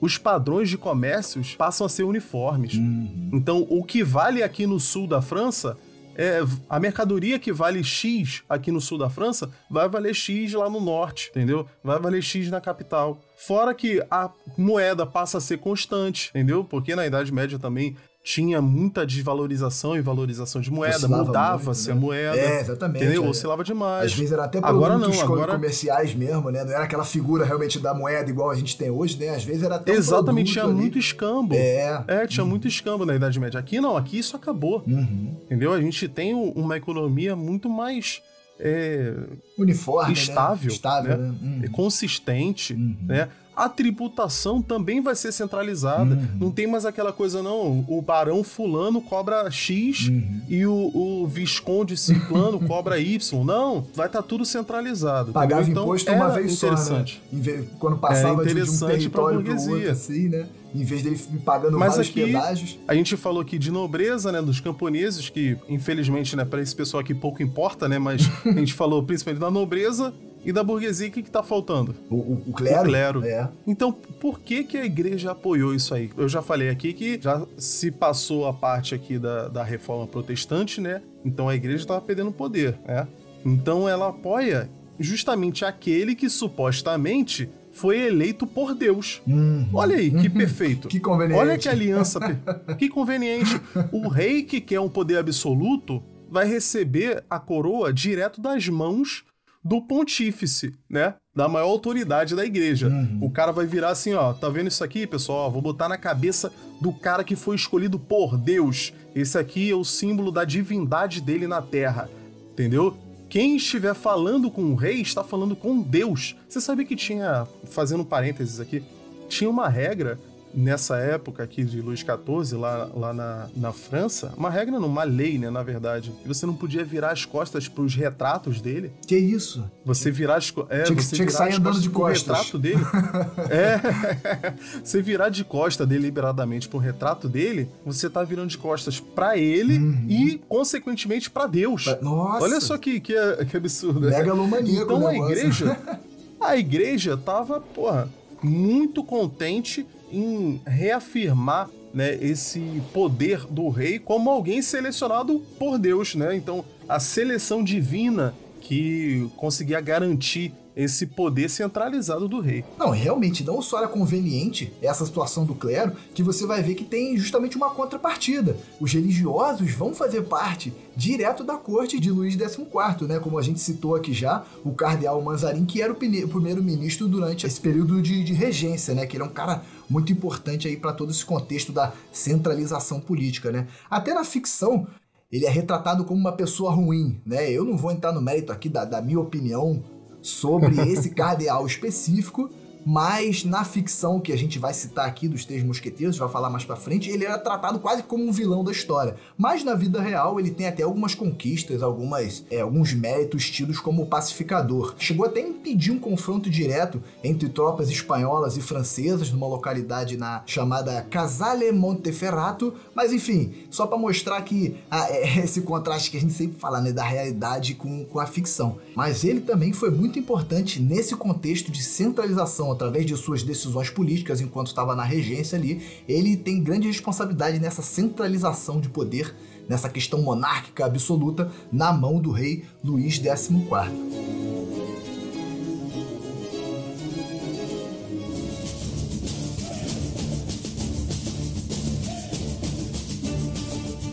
os 0.00 0.18
padrões 0.18 0.68
de 0.68 0.76
comércios 0.76 1.54
passam 1.54 1.86
a 1.86 1.88
ser 1.88 2.02
uniformes. 2.02 2.74
Uhum. 2.74 3.30
Então, 3.32 3.66
o 3.70 3.84
que 3.84 4.02
vale 4.02 4.42
aqui 4.42 4.66
no 4.66 4.80
sul 4.80 5.06
da 5.06 5.22
França 5.22 5.76
é, 6.16 6.40
a 6.68 6.78
mercadoria 6.78 7.38
que 7.38 7.52
vale 7.52 7.82
X 7.82 8.42
aqui 8.48 8.70
no 8.70 8.80
sul 8.80 8.98
da 8.98 9.10
França 9.10 9.50
vai 9.70 9.88
valer 9.88 10.14
X 10.14 10.52
lá 10.52 10.68
no 10.68 10.80
norte, 10.80 11.30
entendeu? 11.30 11.66
Vai 11.82 11.98
valer 11.98 12.22
X 12.22 12.50
na 12.50 12.60
capital. 12.60 13.20
Fora 13.36 13.74
que 13.74 14.04
a 14.10 14.30
moeda 14.56 15.06
passa 15.06 15.38
a 15.38 15.40
ser 15.40 15.58
constante, 15.58 16.30
entendeu? 16.30 16.64
Porque 16.64 16.94
na 16.94 17.06
Idade 17.06 17.32
Média 17.32 17.58
também 17.58 17.96
tinha 18.22 18.62
muita 18.62 19.04
desvalorização 19.04 19.96
e 19.96 20.00
valorização 20.00 20.60
de 20.60 20.70
moeda, 20.70 21.08
mudava-se 21.08 21.88
né? 21.88 21.92
a 21.92 21.96
moeda. 21.96 22.36
É, 22.36 22.60
exatamente. 22.60 23.04
Entendeu? 23.04 23.24
É. 23.24 23.28
Oscilava 23.28 23.64
demais. 23.64 24.06
Às 24.06 24.14
vezes 24.14 24.32
era 24.32 24.44
até 24.44 24.60
produtos 24.60 24.86
agora 24.86 24.98
não, 24.98 25.20
agora... 25.20 25.52
comerciais 25.54 26.14
mesmo, 26.14 26.50
né? 26.50 26.62
Não 26.62 26.72
era 26.72 26.84
aquela 26.84 27.04
figura 27.04 27.44
realmente 27.44 27.80
da 27.80 27.92
moeda 27.92 28.30
igual 28.30 28.50
a 28.50 28.54
gente 28.54 28.76
tem 28.78 28.90
hoje, 28.90 29.18
né? 29.18 29.30
Às 29.30 29.42
vezes 29.42 29.64
era 29.64 29.74
até 29.74 29.92
Exatamente, 29.92 30.50
um 30.50 30.52
tinha 30.52 30.64
ali. 30.64 30.74
muito 30.74 30.98
escambo. 30.98 31.54
É. 31.54 32.04
É, 32.06 32.26
tinha 32.26 32.44
uhum. 32.44 32.50
muito 32.50 32.68
escambo 32.68 33.04
na 33.04 33.16
Idade 33.16 33.40
Média. 33.40 33.58
Aqui 33.58 33.80
não, 33.80 33.96
aqui 33.96 34.18
isso 34.18 34.36
acabou. 34.36 34.84
Uhum. 34.86 35.36
Entendeu? 35.46 35.72
A 35.72 35.80
gente 35.80 36.08
tem 36.08 36.32
uma 36.32 36.76
economia 36.76 37.34
muito 37.34 37.68
mais... 37.68 38.22
É, 38.64 39.14
uniforme, 39.58 40.12
estável, 40.12 40.68
né? 40.68 40.72
estável 40.72 41.16
né? 41.18 41.34
Né? 41.40 41.66
Uhum. 41.66 41.72
consistente, 41.72 42.74
uhum. 42.74 42.96
né? 43.02 43.28
A 43.54 43.68
tributação 43.68 44.62
também 44.62 45.00
vai 45.00 45.14
ser 45.14 45.32
centralizada. 45.32 46.14
Uhum. 46.14 46.28
Não 46.40 46.50
tem 46.50 46.66
mais 46.66 46.86
aquela 46.86 47.12
coisa, 47.12 47.42
não. 47.42 47.84
O 47.88 48.00
barão 48.00 48.42
fulano 48.42 49.00
cobra 49.00 49.50
X 49.50 50.08
uhum. 50.08 50.40
e 50.48 50.66
o, 50.66 50.90
o 50.94 51.26
visconde 51.26 51.96
ciclano 51.96 52.58
cobra 52.66 52.98
Y. 52.98 53.44
Não, 53.44 53.86
vai 53.94 54.06
estar 54.06 54.22
tá 54.22 54.28
tudo 54.28 54.44
centralizado. 54.44 55.32
Pagava 55.32 55.68
então, 55.68 55.84
imposto 55.84 56.10
uma 56.12 56.30
vez 56.30 56.54
interessante. 56.54 57.22
só, 57.30 57.36
né? 57.36 57.64
Quando 57.78 57.98
passava 57.98 58.44
de, 58.44 58.54
de 58.54 58.70
um 58.70 58.78
território 58.86 59.42
para 59.42 59.54
outro, 59.54 59.90
assim, 59.90 60.28
né? 60.28 60.46
Em 60.74 60.84
vez 60.84 61.02
dele 61.02 61.20
pagando 61.44 61.78
Mas 61.78 61.96
vários 61.96 62.08
aqui, 62.08 62.24
pedágios. 62.24 62.78
A 62.88 62.94
gente 62.94 63.14
falou 63.16 63.42
aqui 63.42 63.58
de 63.58 63.70
nobreza, 63.70 64.32
né? 64.32 64.40
Dos 64.40 64.58
camponeses, 64.58 65.28
que 65.28 65.58
infelizmente, 65.68 66.34
né, 66.34 66.46
para 66.46 66.62
esse 66.62 66.74
pessoal 66.74 67.02
aqui 67.02 67.14
pouco 67.14 67.42
importa, 67.42 67.86
né? 67.88 67.98
Mas 67.98 68.22
a 68.46 68.52
gente 68.52 68.72
falou 68.74 69.02
principalmente 69.02 69.40
da 69.40 69.50
nobreza 69.50 70.14
e 70.44 70.52
da 70.52 70.64
burguesia, 70.64 71.08
o 71.08 71.10
que, 71.10 71.20
está 71.20 71.42
faltando? 71.42 71.94
O, 72.10 72.16
o, 72.16 72.42
o, 72.48 72.52
clero? 72.52 72.80
O 72.80 72.84
clero. 72.84 73.24
É. 73.24 73.48
Então, 73.66 73.92
por 73.92 74.40
que, 74.40 74.64
que 74.64 74.76
a 74.76 74.84
igreja 74.84 75.30
apoiou 75.30 75.74
isso 75.74 75.94
aí? 75.94 76.10
Eu 76.16 76.28
já 76.28 76.42
falei 76.42 76.68
aqui 76.68 76.92
que 76.92 77.20
já 77.20 77.42
se 77.56 77.90
passou 77.90 78.46
a 78.46 78.52
parte 78.52 78.94
aqui 78.94 79.18
da, 79.18 79.48
da 79.48 79.62
reforma 79.62 80.06
protestante, 80.06 80.80
né? 80.80 81.00
Então 81.24 81.48
a 81.48 81.54
igreja 81.54 81.84
estava 81.84 82.00
perdendo 82.00 82.32
poder, 82.32 82.76
né? 82.86 83.06
Então 83.44 83.88
ela 83.88 84.08
apoia 84.08 84.68
justamente 84.98 85.64
aquele 85.64 86.14
que 86.14 86.28
supostamente 86.28 87.48
foi 87.72 88.00
eleito 88.00 88.46
por 88.46 88.74
Deus. 88.74 89.22
Uhum. 89.26 89.66
Olha 89.72 89.96
aí, 89.96 90.10
que 90.10 90.28
perfeito. 90.28 90.88
que 90.88 91.00
conveniente. 91.00 91.40
Olha 91.40 91.58
que 91.58 91.68
aliança. 91.68 92.20
que 92.78 92.88
conveniente. 92.88 93.60
O 93.90 94.08
rei 94.08 94.42
que 94.42 94.60
quer 94.60 94.80
um 94.80 94.88
poder 94.88 95.18
absoluto 95.18 96.02
vai 96.30 96.46
receber 96.46 97.24
a 97.28 97.38
coroa 97.38 97.92
direto 97.92 98.40
das 98.40 98.68
mãos 98.68 99.24
do 99.64 99.80
pontífice, 99.80 100.74
né? 100.88 101.14
Da 101.34 101.48
maior 101.48 101.68
autoridade 101.68 102.34
da 102.34 102.44
igreja. 102.44 102.88
Uhum. 102.88 103.18
O 103.22 103.30
cara 103.30 103.52
vai 103.52 103.64
virar 103.64 103.90
assim, 103.90 104.12
ó, 104.12 104.32
tá 104.32 104.48
vendo 104.48 104.68
isso 104.68 104.82
aqui, 104.82 105.06
pessoal? 105.06 105.50
Vou 105.50 105.62
botar 105.62 105.88
na 105.88 105.96
cabeça 105.96 106.52
do 106.80 106.92
cara 106.92 107.22
que 107.22 107.36
foi 107.36 107.56
escolhido 107.56 107.98
por 107.98 108.36
Deus. 108.36 108.92
Esse 109.14 109.38
aqui 109.38 109.70
é 109.70 109.74
o 109.74 109.84
símbolo 109.84 110.32
da 110.32 110.44
divindade 110.44 111.20
dele 111.20 111.46
na 111.46 111.62
terra. 111.62 112.10
Entendeu? 112.52 112.96
Quem 113.28 113.56
estiver 113.56 113.94
falando 113.94 114.50
com 114.50 114.62
o 114.64 114.74
rei 114.74 115.00
está 115.00 115.24
falando 115.24 115.56
com 115.56 115.80
Deus. 115.80 116.36
Você 116.48 116.60
sabia 116.60 116.84
que 116.84 116.96
tinha, 116.96 117.46
fazendo 117.64 118.04
parênteses 118.04 118.60
aqui, 118.60 118.82
tinha 119.28 119.48
uma 119.48 119.68
regra 119.68 120.18
nessa 120.54 120.96
época 120.96 121.42
aqui 121.42 121.64
de 121.64 121.80
Luís 121.80 122.00
XIV, 122.00 122.58
lá, 122.58 122.90
lá 122.94 123.12
na, 123.12 123.48
na 123.56 123.72
França, 123.72 124.32
uma 124.36 124.50
regra, 124.50 124.78
não, 124.78 124.88
uma 124.88 125.04
lei, 125.04 125.38
né, 125.38 125.50
na 125.50 125.62
verdade, 125.62 126.12
que 126.22 126.28
você 126.28 126.46
não 126.46 126.54
podia 126.54 126.84
virar 126.84 127.12
as 127.12 127.24
costas 127.24 127.68
para 127.68 127.82
os 127.82 127.94
retratos 127.94 128.60
dele. 128.60 128.92
Que 129.06 129.16
isso? 129.16 129.64
Você 129.84 130.10
virar 130.10 130.36
as 130.36 130.52
é, 130.68 130.82
tinha 130.82 130.96
que, 130.96 131.02
você 131.02 131.16
tinha 131.16 131.26
que 131.26 131.32
sair 131.32 131.54
andando 131.54 131.80
de 131.80 131.90
costas. 131.90 132.36
retrato 132.36 132.58
dele. 132.58 132.82
é. 133.50 134.54
você 134.82 135.00
virar 135.00 135.28
de 135.28 135.44
costa 135.44 135.86
deliberadamente 135.86 136.68
para 136.68 136.76
o 136.76 136.80
retrato 136.80 137.28
dele, 137.28 137.68
você 137.84 138.08
tá 138.08 138.22
virando 138.22 138.48
de 138.48 138.58
costas 138.58 139.00
para 139.00 139.36
ele 139.36 139.78
uhum. 139.78 140.06
e, 140.08 140.38
consequentemente, 140.48 141.30
para 141.30 141.46
Deus. 141.46 141.86
Nossa. 142.00 142.44
Olha 142.44 142.60
só 142.60 142.76
que, 142.78 143.00
que, 143.00 143.14
que 143.50 143.56
absurdo. 143.56 144.00
Né? 144.00 144.18
Megalomaníaco 144.18 144.92
Então 144.92 145.06
a 145.06 145.14
igreja, 145.14 145.78
a 146.40 146.56
igreja 146.56 147.16
tava, 147.16 147.60
porra, 147.60 148.08
muito 148.42 149.04
contente 149.04 149.86
em 150.12 150.60
reafirmar 150.66 151.70
né, 151.92 152.16
esse 152.20 152.82
poder 152.92 153.46
do 153.46 153.68
rei 153.68 153.98
como 153.98 154.30
alguém 154.30 154.62
selecionado 154.62 155.42
por 155.58 155.78
Deus, 155.78 156.14
né? 156.14 156.34
Então, 156.34 156.64
a 156.88 156.98
seleção 157.00 157.62
divina 157.62 158.34
que 158.60 159.28
conseguia 159.36 159.80
garantir 159.80 160.54
esse 160.76 161.06
poder 161.06 161.48
centralizado 161.48 162.28
do 162.28 162.40
rei. 162.40 162.64
Não, 162.78 162.90
realmente, 162.90 163.44
não 163.44 163.60
só 163.60 163.78
era 163.78 163.88
conveniente 163.88 164.72
essa 164.80 165.04
situação 165.04 165.44
do 165.44 165.54
clero, 165.54 165.92
que 166.14 166.22
você 166.22 166.46
vai 166.46 166.62
ver 166.62 166.74
que 166.74 166.84
tem 166.84 167.16
justamente 167.16 167.56
uma 167.56 167.70
contrapartida. 167.70 168.56
Os 168.80 168.92
religiosos 168.92 169.72
vão 169.72 169.94
fazer 169.94 170.22
parte 170.22 170.72
direto 170.96 171.44
da 171.44 171.56
corte 171.56 171.98
de 171.98 172.10
Luís 172.10 172.34
XIV, 172.34 173.06
né? 173.06 173.18
Como 173.18 173.38
a 173.38 173.42
gente 173.42 173.60
citou 173.60 173.94
aqui 173.94 174.12
já, 174.12 174.44
o 174.64 174.72
cardeal 174.72 175.20
Manzarin, 175.22 175.64
que 175.64 175.82
era 175.82 175.92
o 175.92 175.96
primeiro-ministro 175.96 177.08
durante 177.08 177.46
esse 177.46 177.60
período 177.60 178.00
de, 178.00 178.24
de 178.24 178.32
regência, 178.32 178.94
né? 178.94 179.06
Que 179.06 179.16
ele 179.16 179.24
é 179.24 179.26
um 179.26 179.30
cara 179.30 179.62
muito 179.88 180.12
importante 180.12 180.68
aí 180.68 180.76
para 180.76 180.92
todo 180.92 181.10
esse 181.10 181.24
contexto 181.24 181.72
da 181.72 181.92
centralização 182.10 183.00
política, 183.00 183.50
né? 183.50 183.66
Até 183.90 184.14
na 184.14 184.24
ficção, 184.24 184.86
ele 185.30 185.46
é 185.46 185.50
retratado 185.50 186.04
como 186.04 186.20
uma 186.20 186.32
pessoa 186.32 186.72
ruim, 186.72 187.18
né? 187.24 187.50
Eu 187.50 187.64
não 187.64 187.76
vou 187.76 187.90
entrar 187.90 188.12
no 188.12 188.20
mérito 188.20 188.52
aqui 188.52 188.68
da, 188.68 188.84
da 188.84 189.00
minha 189.00 189.18
opinião 189.18 189.82
sobre 190.22 190.80
esse 190.90 191.10
cardeal 191.10 191.66
específico, 191.66 192.50
mas 192.84 193.44
na 193.44 193.64
ficção 193.64 194.20
que 194.20 194.32
a 194.32 194.36
gente 194.36 194.58
vai 194.58 194.74
citar 194.74 195.06
aqui 195.06 195.28
dos 195.28 195.44
Três 195.44 195.62
Mosqueteiros, 195.62 196.18
vai 196.18 196.28
falar 196.28 196.50
mais 196.50 196.64
para 196.64 196.76
frente, 196.76 197.10
ele 197.10 197.24
era 197.24 197.38
tratado 197.38 197.78
quase 197.78 198.02
como 198.02 198.24
um 198.24 198.32
vilão 198.32 198.64
da 198.64 198.72
história. 198.72 199.16
Mas 199.36 199.64
na 199.64 199.74
vida 199.74 200.00
real 200.00 200.38
ele 200.38 200.50
tem 200.50 200.66
até 200.66 200.82
algumas 200.82 201.14
conquistas, 201.14 201.82
algumas, 201.82 202.44
é, 202.50 202.60
alguns 202.60 202.92
méritos 202.92 203.50
tidos 203.50 203.78
como 203.78 204.06
pacificador. 204.06 204.94
Chegou 204.98 205.26
até 205.26 205.40
a 205.40 205.48
impedir 205.48 205.92
um 205.92 205.98
confronto 205.98 206.50
direto 206.50 207.02
entre 207.22 207.48
tropas 207.48 207.90
espanholas 207.90 208.56
e 208.56 208.60
francesas 208.60 209.30
numa 209.30 209.46
localidade 209.46 210.16
na 210.16 210.42
chamada 210.46 211.02
Casale 211.02 211.70
Monteferrato, 211.72 212.74
mas 212.94 213.12
enfim, 213.12 213.52
só 213.70 213.86
para 213.86 213.98
mostrar 213.98 214.40
que 214.42 214.76
ah, 214.90 215.06
é, 215.08 215.38
esse 215.44 215.60
contraste 215.62 216.10
que 216.10 216.16
a 216.16 216.20
gente 216.20 216.32
sempre 216.32 216.58
fala, 216.58 216.80
né, 216.80 216.92
da 216.92 217.04
realidade 217.04 217.74
com, 217.74 218.04
com 218.04 218.18
a 218.18 218.26
ficção. 218.26 218.78
Mas 218.96 219.24
ele 219.24 219.40
também 219.40 219.72
foi 219.72 219.90
muito 219.90 220.18
importante 220.18 220.80
nesse 220.80 221.14
contexto 221.14 221.70
de 221.70 221.82
centralização 221.82 222.71
através 222.72 223.06
de 223.06 223.16
suas 223.16 223.42
decisões 223.42 223.90
políticas 223.90 224.40
enquanto 224.40 224.68
estava 224.68 224.94
na 224.94 225.04
regência 225.04 225.58
ali, 225.58 225.82
ele 226.08 226.36
tem 226.36 226.62
grande 226.62 226.88
responsabilidade 226.88 227.58
nessa 227.58 227.82
centralização 227.82 228.80
de 228.80 228.88
poder, 228.88 229.34
nessa 229.68 229.88
questão 229.88 230.20
monárquica 230.22 230.84
absoluta 230.84 231.50
na 231.72 231.92
mão 231.92 232.20
do 232.20 232.30
rei 232.30 232.64
Luís 232.82 233.14
XIV. 233.14 234.51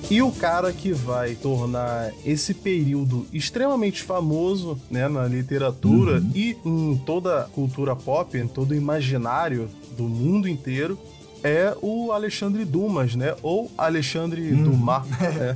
E 0.09 0.23
o 0.23 0.31
cara 0.31 0.73
que 0.73 0.91
vai 0.91 1.35
tornar 1.35 2.11
esse 2.25 2.51
período 2.51 3.27
extremamente 3.31 4.01
famoso 4.01 4.75
né, 4.89 5.07
na 5.07 5.27
literatura 5.27 6.19
uhum. 6.19 6.31
e 6.33 6.57
em 6.65 6.97
toda 7.05 7.41
a 7.41 7.43
cultura 7.43 7.95
pop, 7.95 8.35
em 8.35 8.47
todo 8.47 8.71
o 8.71 8.75
imaginário 8.75 9.69
do 9.95 10.05
mundo 10.05 10.49
inteiro, 10.49 10.97
é 11.43 11.77
o 11.79 12.11
Alexandre 12.11 12.65
Dumas, 12.65 13.13
né? 13.13 13.35
Ou 13.43 13.71
Alexandre 13.77 14.41
uhum. 14.51 14.63
Dumas. 14.63 15.03
É. 15.21 15.55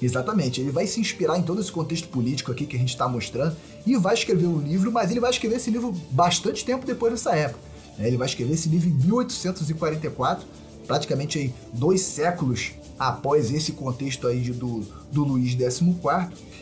Exatamente, 0.00 0.60
ele 0.60 0.70
vai 0.70 0.86
se 0.86 1.00
inspirar 1.00 1.38
em 1.38 1.42
todo 1.42 1.58
esse 1.58 1.72
contexto 1.72 2.08
político 2.08 2.52
aqui 2.52 2.66
que 2.66 2.76
a 2.76 2.78
gente 2.78 2.90
está 2.90 3.08
mostrando 3.08 3.56
e 3.86 3.96
vai 3.96 4.12
escrever 4.12 4.46
um 4.46 4.58
livro, 4.58 4.92
mas 4.92 5.10
ele 5.10 5.20
vai 5.20 5.30
escrever 5.30 5.56
esse 5.56 5.70
livro 5.70 5.90
bastante 6.10 6.66
tempo 6.66 6.84
depois 6.84 7.14
dessa 7.14 7.34
época. 7.34 7.60
Né? 7.96 8.08
Ele 8.08 8.18
vai 8.18 8.26
escrever 8.26 8.52
esse 8.52 8.68
livro 8.68 8.90
em 8.90 8.92
1844, 8.92 10.46
praticamente 10.86 11.38
aí 11.38 11.54
dois 11.72 12.02
séculos 12.02 12.72
após 12.98 13.52
esse 13.52 13.72
contexto 13.72 14.26
aí 14.26 14.40
do, 14.50 14.80
do 15.10 15.24
Luís 15.24 15.52
XIV. 15.52 15.96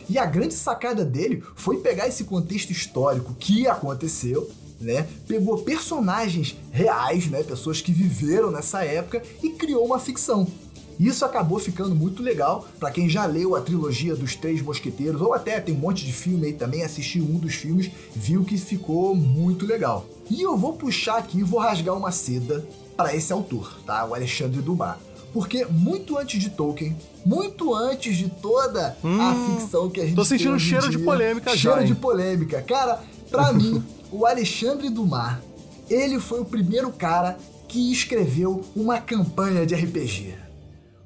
E 0.07 0.17
a 0.17 0.25
grande 0.25 0.53
sacada 0.53 1.03
dele 1.03 1.43
foi 1.55 1.77
pegar 1.77 2.07
esse 2.07 2.23
contexto 2.25 2.71
histórico 2.71 3.35
que 3.39 3.67
aconteceu, 3.67 4.49
né? 4.79 5.07
Pegou 5.27 5.59
personagens 5.59 6.55
reais, 6.71 7.27
né? 7.27 7.41
Pessoas 7.41 7.81
que 7.81 7.91
viveram 7.91 8.51
nessa 8.51 8.83
época 8.83 9.23
e 9.41 9.51
criou 9.51 9.85
uma 9.85 9.99
ficção. 9.99 10.47
Isso 10.99 11.25
acabou 11.25 11.59
ficando 11.59 11.93
muito 11.93 12.23
legal 12.23 12.65
para 12.79 12.91
quem 12.91 13.09
já 13.09 13.25
leu 13.25 13.55
a 13.55 13.61
trilogia 13.61 14.15
dos 14.15 14.35
Três 14.35 14.61
Mosqueteiros, 14.61 15.21
ou 15.21 15.33
até 15.33 15.59
tem 15.59 15.75
um 15.75 15.79
monte 15.79 16.05
de 16.05 16.13
filme 16.13 16.47
aí 16.47 16.53
também, 16.53 16.83
assistiu 16.83 17.23
um 17.23 17.37
dos 17.37 17.55
filmes, 17.55 17.91
viu 18.15 18.45
que 18.45 18.57
ficou 18.57 19.13
muito 19.13 19.65
legal. 19.65 20.05
E 20.29 20.41
eu 20.41 20.55
vou 20.57 20.73
puxar 20.73 21.17
aqui, 21.17 21.43
vou 21.43 21.59
rasgar 21.59 21.95
uma 21.97 22.11
seda 22.11 22.65
para 22.95 23.13
esse 23.13 23.33
autor, 23.33 23.77
tá? 23.85 24.05
O 24.05 24.15
Alexandre 24.15 24.61
Dumas. 24.61 24.95
Porque 25.35 25.65
muito 25.65 26.17
antes 26.17 26.41
de 26.41 26.49
Tolkien, 26.49 26.95
muito 27.25 27.75
antes 27.75 28.15
de 28.15 28.29
toda 28.29 28.97
hum, 29.03 29.19
a 29.19 29.35
ficção 29.35 29.89
que 29.89 29.99
a 29.99 30.05
gente 30.05 30.15
Tô 30.15 30.23
sentindo 30.23 30.53
um 30.53 30.59
cheiro 30.59 30.87
dia, 30.87 30.97
de 30.97 31.03
polêmica 31.03 31.49
cheiro 31.49 31.61
já. 31.61 31.71
Cheiro 31.73 31.87
de 31.87 31.95
polêmica. 31.95 32.61
Cara, 32.61 33.03
pra 33.29 33.51
mim, 33.51 33.83
o 34.09 34.25
Alexandre 34.25 34.89
Dumas, 34.89 35.35
ele 35.89 36.21
foi 36.21 36.39
o 36.39 36.45
primeiro 36.45 36.89
cara 36.89 37.37
que 37.67 37.91
escreveu 37.91 38.63
uma 38.73 39.01
campanha 39.01 39.65
de 39.65 39.75
RPG. 39.75 40.35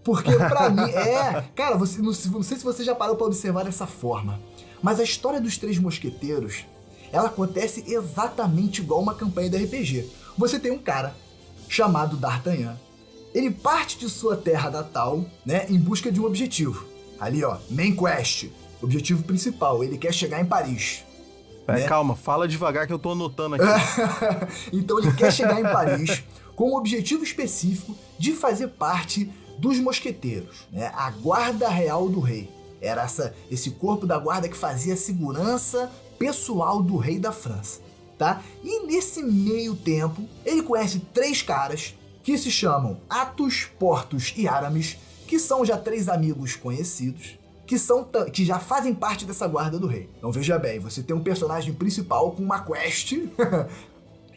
Porque 0.03 0.35
pra 0.35 0.69
mim, 0.69 0.83
é. 0.93 1.43
Cara, 1.55 1.75
você, 1.75 1.97
não, 1.97 2.11
não 2.31 2.43
sei 2.43 2.57
se 2.59 2.63
você 2.63 2.83
já 2.83 2.93
parou 2.93 3.15
pra 3.15 3.25
observar 3.25 3.65
dessa 3.65 3.87
forma. 3.87 4.39
Mas 4.79 4.99
a 4.99 5.03
história 5.03 5.41
dos 5.41 5.57
Três 5.57 5.79
Mosqueteiros, 5.79 6.65
ela 7.11 7.29
acontece 7.29 7.83
exatamente 7.87 8.81
igual 8.81 9.01
uma 9.01 9.15
campanha 9.15 9.49
de 9.49 9.57
RPG. 9.57 10.07
Você 10.37 10.59
tem 10.59 10.71
um 10.71 10.77
cara 10.77 11.15
chamado 11.67 12.15
D'Artagnan. 12.15 12.77
Ele 13.33 13.51
parte 13.51 13.97
de 13.97 14.09
sua 14.09 14.35
terra 14.35 14.69
natal, 14.69 15.25
né, 15.45 15.65
em 15.69 15.77
busca 15.77 16.11
de 16.11 16.19
um 16.19 16.25
objetivo. 16.25 16.85
Ali, 17.19 17.43
ó, 17.43 17.57
main 17.69 17.95
quest, 17.95 18.47
objetivo 18.81 19.23
principal, 19.23 19.83
ele 19.83 19.97
quer 19.97 20.13
chegar 20.13 20.39
em 20.41 20.45
Paris. 20.45 21.03
É, 21.67 21.73
né? 21.73 21.87
Calma, 21.87 22.15
fala 22.15 22.47
devagar 22.47 22.87
que 22.87 22.93
eu 22.93 22.99
tô 22.99 23.11
anotando 23.11 23.55
aqui. 23.55 23.65
então 24.73 24.99
ele 24.99 25.13
quer 25.13 25.31
chegar 25.31 25.59
em 25.59 25.63
Paris 25.63 26.23
com 26.55 26.71
o 26.71 26.77
objetivo 26.77 27.23
específico 27.23 27.95
de 28.17 28.33
fazer 28.33 28.69
parte 28.69 29.31
dos 29.57 29.77
mosqueteiros, 29.79 30.67
né? 30.71 30.91
A 30.95 31.11
guarda 31.11 31.69
real 31.69 32.09
do 32.09 32.19
rei. 32.19 32.49
Era 32.81 33.03
essa, 33.03 33.35
esse 33.51 33.71
corpo 33.71 34.07
da 34.07 34.17
guarda 34.17 34.47
que 34.47 34.57
fazia 34.57 34.93
a 34.93 34.97
segurança 34.97 35.91
pessoal 36.17 36.81
do 36.81 36.97
rei 36.97 37.19
da 37.19 37.31
França, 37.31 37.81
tá? 38.17 38.41
E 38.63 38.85
nesse 38.85 39.21
meio 39.21 39.75
tempo, 39.75 40.27
ele 40.45 40.61
conhece 40.61 40.99
três 41.13 41.41
caras 41.41 41.93
que 42.23 42.37
se 42.37 42.51
chamam 42.51 43.01
Atos, 43.09 43.69
Portos 43.79 44.33
e 44.35 44.47
Aramis, 44.47 44.97
que 45.27 45.39
são 45.39 45.65
já 45.65 45.77
três 45.77 46.09
amigos 46.09 46.55
conhecidos, 46.55 47.37
que 47.65 47.77
são 47.77 48.07
que 48.33 48.43
já 48.43 48.57
fazem 48.57 48.95
parte 48.95 49.25
dessa 49.25 49.47
guarda 49.47 49.77
do 49.77 49.85
rei. 49.85 50.09
Então 50.17 50.31
veja 50.31 50.57
bem, 50.57 50.79
você 50.79 51.03
tem 51.03 51.15
um 51.15 51.21
personagem 51.21 51.73
principal 51.73 52.31
com 52.31 52.41
uma 52.41 52.63
quest 52.63 53.13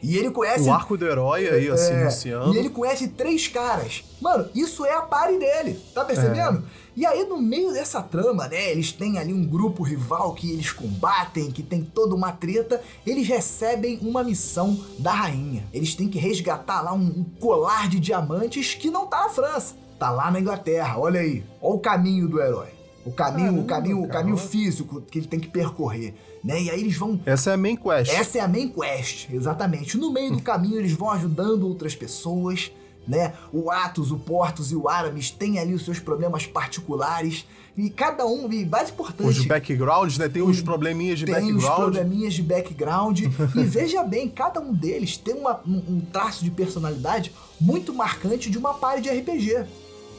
E 0.03 0.17
ele 0.17 0.29
conhece. 0.29 0.67
O 0.67 0.73
arco 0.73 0.97
do 0.97 1.07
herói 1.07 1.47
aí, 1.47 1.69
assim, 1.69 1.93
é, 1.93 2.01
iniciando. 2.01 2.53
E 2.53 2.57
ele 2.57 2.69
conhece 2.69 3.07
três 3.07 3.47
caras. 3.47 4.03
Mano, 4.21 4.49
isso 4.53 4.85
é 4.85 4.93
a 4.93 5.01
pare 5.01 5.39
dele, 5.39 5.79
tá 5.93 6.03
percebendo? 6.03 6.59
É. 6.59 6.83
E 6.95 7.05
aí, 7.05 7.23
no 7.23 7.41
meio 7.41 7.71
dessa 7.71 8.01
trama, 8.03 8.47
né, 8.47 8.69
eles 8.69 8.91
têm 8.91 9.17
ali 9.17 9.33
um 9.33 9.45
grupo 9.45 9.81
rival 9.81 10.33
que 10.33 10.51
eles 10.51 10.71
combatem, 10.71 11.49
que 11.51 11.63
tem 11.63 11.81
toda 11.81 12.13
uma 12.13 12.33
treta. 12.33 12.81
Eles 13.07 13.27
recebem 13.27 13.97
uma 14.01 14.23
missão 14.23 14.79
da 14.99 15.11
rainha. 15.11 15.65
Eles 15.73 15.95
têm 15.95 16.09
que 16.09 16.19
resgatar 16.19 16.81
lá 16.81 16.93
um, 16.93 17.05
um 17.05 17.23
colar 17.39 17.89
de 17.89 17.99
diamantes 17.99 18.75
que 18.75 18.91
não 18.91 19.07
tá 19.07 19.21
na 19.23 19.29
França. 19.29 19.75
Tá 19.97 20.11
lá 20.11 20.29
na 20.29 20.39
Inglaterra, 20.39 20.99
olha 20.99 21.21
aí. 21.21 21.43
Olha 21.61 21.75
o 21.75 21.79
caminho 21.79 22.27
do 22.27 22.41
herói. 22.41 22.72
O 23.05 23.11
caminho, 23.11 23.47
Caramba, 23.47 23.61
o 23.61 23.65
caminho, 23.65 24.03
o 24.03 24.07
caminho 24.07 24.37
físico 24.37 25.01
que 25.01 25.19
ele 25.19 25.27
tem 25.27 25.39
que 25.39 25.49
percorrer, 25.49 26.13
né? 26.43 26.61
E 26.61 26.69
aí 26.69 26.79
eles 26.79 26.95
vão. 26.95 27.19
Essa 27.25 27.51
é 27.51 27.53
a 27.53 27.57
main 27.57 27.75
quest. 27.75 28.13
Essa 28.13 28.37
é 28.37 28.41
a 28.41 28.47
main 28.47 28.69
quest, 28.69 29.29
exatamente. 29.29 29.97
No 29.97 30.11
meio 30.11 30.31
do 30.31 30.39
caminho 30.43 30.79
eles 30.79 30.93
vão 30.93 31.11
ajudando 31.11 31.67
outras 31.67 31.95
pessoas, 31.95 32.71
né? 33.07 33.33
O 33.51 33.69
Atos, 33.69 34.11
o 34.11 34.17
Portos 34.17 34.71
e 34.71 34.75
o 34.75 34.87
Aramis 34.87 35.29
têm 35.29 35.59
ali 35.59 35.73
os 35.73 35.83
seus 35.83 35.99
problemas 35.99 36.47
particulares 36.47 37.45
e 37.75 37.89
cada 37.89 38.25
um, 38.25 38.51
e 38.51 38.65
mais 38.65 38.91
importante. 38.91 39.27
Os 39.27 39.45
backgrounds, 39.45 40.17
né? 40.17 40.29
Tem 40.29 40.41
uns 40.41 40.61
probleminhas 40.61 41.19
de 41.19 41.25
tem 41.25 41.33
background. 41.33 41.61
Tem 41.61 41.69
uns 41.69 41.75
probleminhas 41.75 42.33
de 42.33 42.43
background. 42.43 43.19
e 43.55 43.63
veja 43.63 44.03
bem, 44.03 44.29
cada 44.29 44.59
um 44.59 44.73
deles 44.73 45.17
tem 45.17 45.33
uma, 45.33 45.59
um, 45.67 45.95
um 45.95 45.99
traço 45.99 46.43
de 46.43 46.51
personalidade 46.51 47.33
muito 47.59 47.93
marcante 47.93 48.49
de 48.49 48.57
uma 48.57 48.75
party 48.75 49.01
de 49.01 49.09
RPG. 49.09 49.65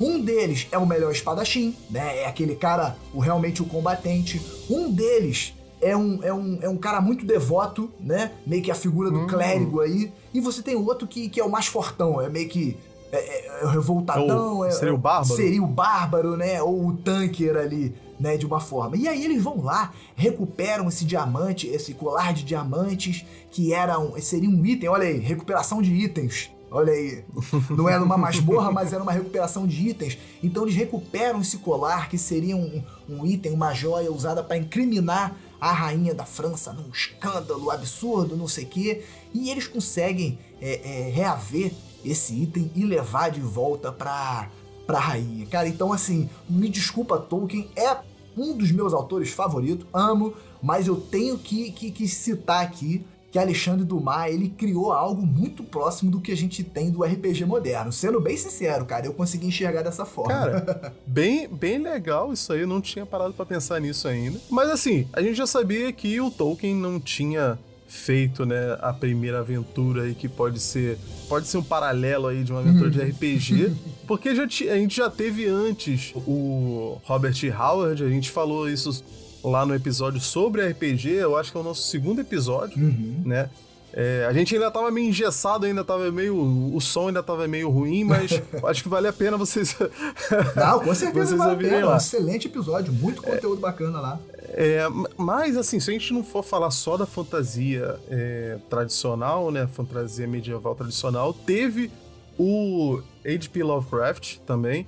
Um 0.00 0.20
deles 0.20 0.66
é 0.72 0.78
o 0.78 0.86
melhor 0.86 1.12
espadachim, 1.12 1.76
né? 1.90 2.22
É 2.22 2.26
aquele 2.26 2.54
cara, 2.54 2.96
o, 3.12 3.20
realmente 3.20 3.62
o 3.62 3.64
combatente. 3.64 4.40
Um 4.68 4.90
deles 4.90 5.54
é 5.80 5.96
um, 5.96 6.22
é, 6.22 6.32
um, 6.32 6.58
é 6.62 6.68
um 6.68 6.76
cara 6.76 7.00
muito 7.00 7.24
devoto, 7.24 7.90
né? 8.00 8.32
Meio 8.46 8.62
que 8.62 8.70
a 8.70 8.74
figura 8.74 9.10
do 9.10 9.20
hum. 9.20 9.26
clérigo 9.26 9.80
aí. 9.80 10.12
E 10.32 10.40
você 10.40 10.62
tem 10.62 10.74
o 10.74 10.84
outro 10.84 11.06
que, 11.06 11.28
que 11.28 11.40
é 11.40 11.44
o 11.44 11.50
mais 11.50 11.66
fortão, 11.66 12.20
é 12.20 12.28
meio 12.28 12.48
que. 12.48 12.76
É, 13.12 13.18
é, 13.18 13.62
é 13.62 13.66
revoltadão. 13.68 14.64
É, 14.64 14.70
seria 14.72 14.94
o 14.94 14.98
bárbaro? 14.98 15.36
Seria 15.36 15.62
o 15.62 15.66
bárbaro, 15.66 16.36
né? 16.36 16.60
Ou 16.60 16.88
o 16.88 16.96
tanker 16.96 17.56
ali, 17.56 17.94
né? 18.18 18.36
De 18.36 18.46
uma 18.46 18.58
forma. 18.58 18.96
E 18.96 19.06
aí 19.06 19.24
eles 19.24 19.42
vão 19.42 19.62
lá, 19.62 19.92
recuperam 20.16 20.88
esse 20.88 21.04
diamante, 21.04 21.68
esse 21.68 21.94
colar 21.94 22.32
de 22.32 22.42
diamantes, 22.42 23.24
que 23.50 23.72
era 23.72 23.98
um, 23.98 24.20
seria 24.20 24.48
um 24.48 24.66
item, 24.66 24.88
olha 24.88 25.06
aí, 25.06 25.18
recuperação 25.18 25.80
de 25.80 25.92
itens 25.92 26.50
Olha 26.74 26.92
aí. 26.92 27.22
Não 27.70 27.88
era 27.88 28.02
uma 28.02 28.18
masmorra, 28.18 28.72
mas 28.72 28.92
era 28.92 29.00
uma 29.00 29.12
recuperação 29.12 29.64
de 29.64 29.90
itens. 29.90 30.18
Então 30.42 30.64
eles 30.64 30.74
recuperam 30.74 31.40
esse 31.40 31.58
colar, 31.58 32.08
que 32.08 32.18
seria 32.18 32.56
um, 32.56 32.82
um 33.08 33.24
item, 33.24 33.52
uma 33.52 33.72
joia 33.72 34.10
usada 34.10 34.42
para 34.42 34.56
incriminar 34.56 35.36
a 35.60 35.70
rainha 35.70 36.12
da 36.12 36.24
França 36.24 36.72
num 36.72 36.90
escândalo 36.90 37.70
absurdo, 37.70 38.36
não 38.36 38.48
sei 38.48 38.64
o 38.64 38.66
quê. 38.66 39.04
E 39.32 39.50
eles 39.50 39.68
conseguem 39.68 40.36
é, 40.60 40.80
é, 41.06 41.10
reaver 41.10 41.72
esse 42.04 42.34
item 42.34 42.68
e 42.74 42.84
levar 42.84 43.30
de 43.30 43.40
volta 43.40 43.92
pra, 43.92 44.50
pra 44.84 44.98
rainha. 44.98 45.46
Cara, 45.46 45.68
então 45.68 45.92
assim, 45.92 46.28
me 46.50 46.68
desculpa, 46.68 47.20
Tolkien 47.20 47.70
é 47.76 47.98
um 48.36 48.52
dos 48.52 48.72
meus 48.72 48.92
autores 48.92 49.30
favoritos, 49.30 49.86
amo, 49.94 50.34
mas 50.60 50.88
eu 50.88 50.96
tenho 50.96 51.38
que, 51.38 51.70
que, 51.70 51.92
que 51.92 52.08
citar 52.08 52.64
aqui 52.64 53.06
que 53.34 53.38
Alexandre 53.40 53.84
Dumas 53.84 54.32
ele 54.32 54.48
criou 54.48 54.92
algo 54.92 55.26
muito 55.26 55.64
próximo 55.64 56.08
do 56.08 56.20
que 56.20 56.30
a 56.30 56.36
gente 56.36 56.62
tem 56.62 56.88
do 56.88 57.02
RPG 57.02 57.44
moderno. 57.44 57.90
Sendo 57.90 58.20
bem 58.20 58.36
sincero, 58.36 58.84
cara, 58.84 59.06
eu 59.06 59.12
consegui 59.12 59.48
enxergar 59.48 59.82
dessa 59.82 60.04
forma. 60.04 60.32
Cara, 60.32 60.94
bem, 61.04 61.48
bem 61.48 61.78
legal 61.78 62.32
isso 62.32 62.52
aí, 62.52 62.60
eu 62.60 62.66
não 62.68 62.80
tinha 62.80 63.04
parado 63.04 63.34
para 63.34 63.44
pensar 63.44 63.80
nisso 63.80 64.06
ainda. 64.06 64.40
Mas 64.48 64.70
assim, 64.70 65.08
a 65.12 65.20
gente 65.20 65.34
já 65.34 65.48
sabia 65.48 65.92
que 65.92 66.20
o 66.20 66.30
Tolkien 66.30 66.76
não 66.76 67.00
tinha 67.00 67.58
feito, 67.88 68.46
né, 68.46 68.78
a 68.80 68.92
primeira 68.92 69.40
aventura 69.40 70.02
aí 70.02 70.14
que 70.14 70.28
pode 70.28 70.60
ser, 70.60 70.96
pode 71.28 71.48
ser 71.48 71.56
um 71.56 71.62
paralelo 71.62 72.28
aí 72.28 72.44
de 72.44 72.52
uma 72.52 72.60
aventura 72.60 72.88
de 72.88 73.00
RPG, 73.00 73.74
porque 74.06 74.32
já 74.32 74.44
a 74.44 74.76
gente 74.76 74.96
já 74.96 75.10
teve 75.10 75.48
antes 75.48 76.12
o 76.14 77.00
Robert 77.02 77.34
Howard, 77.52 78.04
a 78.04 78.08
gente 78.08 78.30
falou 78.30 78.70
isso 78.70 79.02
lá 79.44 79.66
no 79.66 79.74
episódio 79.74 80.20
sobre 80.20 80.66
RPG, 80.66 81.10
eu 81.10 81.36
acho 81.36 81.52
que 81.52 81.58
é 81.58 81.60
o 81.60 81.64
nosso 81.64 81.82
segundo 81.82 82.20
episódio, 82.20 82.78
uhum. 82.78 83.22
né? 83.24 83.50
É, 83.96 84.26
a 84.28 84.32
gente 84.32 84.52
ainda 84.52 84.72
tava 84.72 84.90
meio 84.90 85.08
engessado, 85.08 85.66
ainda 85.66 85.84
tava 85.84 86.10
meio. 86.10 86.36
O 86.36 86.80
som 86.80 87.06
ainda 87.06 87.22
tava 87.22 87.46
meio 87.46 87.70
ruim, 87.70 88.02
mas 88.02 88.42
acho 88.64 88.82
que 88.82 88.88
vale 88.88 89.06
a 89.06 89.12
pena 89.12 89.36
vocês. 89.36 89.76
Não, 90.56 90.80
com 90.80 90.92
certeza 90.92 91.26
vocês 91.26 91.38
vale 91.38 91.52
a 91.52 91.70
pena. 91.70 91.86
Lá. 91.86 91.94
Um 91.94 91.96
excelente 91.96 92.48
episódio, 92.48 92.92
muito 92.92 93.22
conteúdo 93.22 93.58
é, 93.58 93.60
bacana 93.60 94.00
lá. 94.00 94.18
É, 94.48 94.84
mas, 95.16 95.56
assim, 95.56 95.78
se 95.78 95.90
a 95.90 95.92
gente 95.92 96.12
não 96.12 96.22
for 96.22 96.42
falar 96.42 96.70
só 96.70 96.96
da 96.96 97.06
fantasia 97.06 97.96
é, 98.08 98.58
tradicional, 98.68 99.52
né? 99.52 99.68
Fantasia 99.68 100.26
medieval 100.26 100.74
tradicional, 100.74 101.32
teve 101.32 101.90
o 102.38 103.00
H.P. 103.24 103.62
Lovecraft 103.62 104.38
também, 104.46 104.86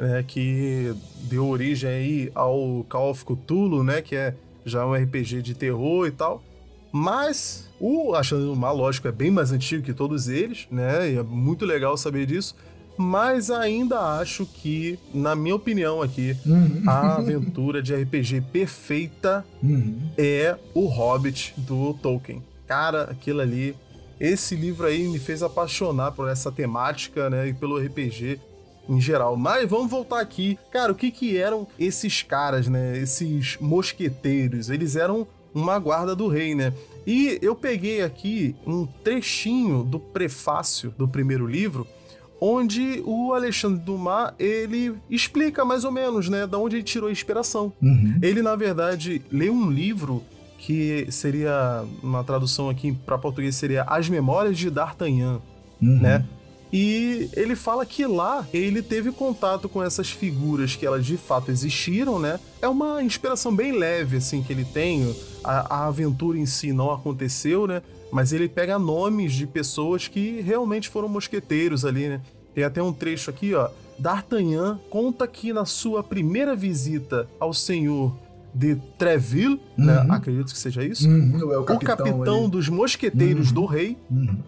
né, 0.00 0.24
que 0.26 0.94
deu 1.24 1.46
origem 1.46 1.90
aí 1.90 2.32
ao 2.34 2.84
Call 2.88 3.10
of 3.10 3.24
Cthulhu, 3.24 3.84
né, 3.84 4.00
que 4.00 4.16
é 4.16 4.34
já 4.64 4.86
um 4.86 4.94
RPG 4.94 5.42
de 5.42 5.54
terror 5.54 6.06
e 6.06 6.10
tal. 6.10 6.42
Mas 6.90 7.68
o 7.78 8.14
Achando 8.14 8.56
Mal, 8.56 8.76
lógico, 8.76 9.06
é 9.06 9.12
bem 9.12 9.30
mais 9.30 9.52
antigo 9.52 9.82
que 9.82 9.92
todos 9.92 10.28
eles, 10.28 10.66
né, 10.70 11.12
e 11.12 11.16
é 11.16 11.22
muito 11.22 11.64
legal 11.64 11.96
saber 11.96 12.26
disso. 12.26 12.56
mas 12.96 13.50
ainda 13.50 13.98
acho 14.18 14.44
que, 14.44 14.98
na 15.14 15.34
minha 15.34 15.54
opinião 15.54 16.02
aqui, 16.02 16.36
uhum. 16.44 16.82
a 16.86 17.16
aventura 17.16 17.82
de 17.82 17.94
RPG 17.94 18.42
perfeita 18.52 19.42
uhum. 19.62 19.98
é 20.18 20.54
o 20.74 20.86
Hobbit 20.86 21.54
do 21.56 21.94
Tolkien. 21.94 22.42
Cara, 22.66 23.04
aquilo 23.04 23.40
ali, 23.40 23.74
esse 24.20 24.54
livro 24.54 24.86
aí 24.86 25.08
me 25.08 25.18
fez 25.18 25.42
apaixonar 25.42 26.12
por 26.12 26.28
essa 26.28 26.52
temática, 26.52 27.30
né, 27.30 27.48
e 27.48 27.54
pelo 27.54 27.78
RPG 27.78 28.38
em 28.88 29.00
geral. 29.00 29.36
Mas 29.36 29.68
vamos 29.68 29.90
voltar 29.90 30.20
aqui. 30.20 30.58
Cara, 30.70 30.92
o 30.92 30.94
que 30.94 31.10
que 31.10 31.36
eram 31.36 31.66
esses 31.78 32.22
caras, 32.22 32.68
né? 32.68 32.98
Esses 32.98 33.56
mosqueteiros? 33.60 34.70
Eles 34.70 34.96
eram 34.96 35.26
uma 35.54 35.78
guarda 35.78 36.14
do 36.14 36.28
rei, 36.28 36.54
né? 36.54 36.72
E 37.06 37.38
eu 37.42 37.54
peguei 37.54 38.02
aqui 38.02 38.54
um 38.66 38.86
trechinho 38.86 39.82
do 39.82 39.98
prefácio 39.98 40.94
do 40.96 41.08
primeiro 41.08 41.46
livro, 41.46 41.86
onde 42.40 43.02
o 43.04 43.32
Alexandre 43.32 43.80
Dumas 43.80 44.32
ele 44.38 44.94
explica 45.08 45.64
mais 45.64 45.84
ou 45.84 45.92
menos, 45.92 46.28
né, 46.28 46.46
da 46.46 46.58
onde 46.58 46.76
ele 46.76 46.82
tirou 46.82 47.08
a 47.08 47.12
inspiração. 47.12 47.72
Uhum. 47.82 48.18
Ele 48.22 48.42
na 48.42 48.56
verdade 48.56 49.22
leu 49.30 49.52
um 49.52 49.70
livro 49.70 50.22
que 50.58 51.06
seria 51.10 51.84
uma 52.02 52.22
tradução 52.22 52.68
aqui 52.68 52.92
para 52.92 53.18
português 53.18 53.56
seria 53.56 53.82
As 53.84 54.08
Memórias 54.08 54.58
de 54.58 54.70
D'Artagnan, 54.70 55.40
uhum. 55.80 56.00
né? 56.00 56.24
E 56.72 57.28
ele 57.32 57.56
fala 57.56 57.84
que 57.84 58.06
lá 58.06 58.46
ele 58.52 58.80
teve 58.80 59.10
contato 59.10 59.68
com 59.68 59.82
essas 59.82 60.10
figuras 60.10 60.76
que 60.76 60.86
elas 60.86 61.04
de 61.04 61.16
fato 61.16 61.50
existiram, 61.50 62.18
né? 62.18 62.38
É 62.62 62.68
uma 62.68 63.02
inspiração 63.02 63.54
bem 63.54 63.72
leve, 63.72 64.18
assim, 64.18 64.42
que 64.42 64.52
ele 64.52 64.64
tem. 64.64 65.14
A, 65.42 65.76
a 65.76 65.86
aventura 65.86 66.38
em 66.38 66.46
si 66.46 66.72
não 66.72 66.90
aconteceu, 66.90 67.66
né? 67.66 67.82
Mas 68.12 68.32
ele 68.32 68.48
pega 68.48 68.78
nomes 68.78 69.32
de 69.32 69.46
pessoas 69.46 70.06
que 70.06 70.40
realmente 70.40 70.88
foram 70.88 71.08
mosqueteiros 71.08 71.84
ali, 71.84 72.08
né? 72.08 72.20
Tem 72.54 72.64
até 72.64 72.82
um 72.82 72.92
trecho 72.92 73.30
aqui, 73.30 73.54
ó. 73.54 73.68
D'Artagnan 73.98 74.80
conta 74.88 75.26
que 75.26 75.52
na 75.52 75.64
sua 75.64 76.02
primeira 76.02 76.56
visita 76.56 77.28
ao 77.38 77.52
senhor 77.52 78.14
de 78.54 78.76
Treville, 78.98 79.60
né? 79.76 79.98
uhum. 79.98 80.04
né? 80.04 80.14
acredito 80.14 80.52
que 80.52 80.58
seja 80.58 80.84
isso, 80.84 81.08
uhum, 81.08 81.52
é 81.52 81.58
o 81.58 81.64
capitão, 81.64 81.94
o 81.94 81.98
capitão 81.98 82.48
dos 82.48 82.68
mosqueteiros 82.68 83.48
uhum. 83.48 83.54
do 83.54 83.64
rei, 83.66 83.96
uhum. 84.10 84.38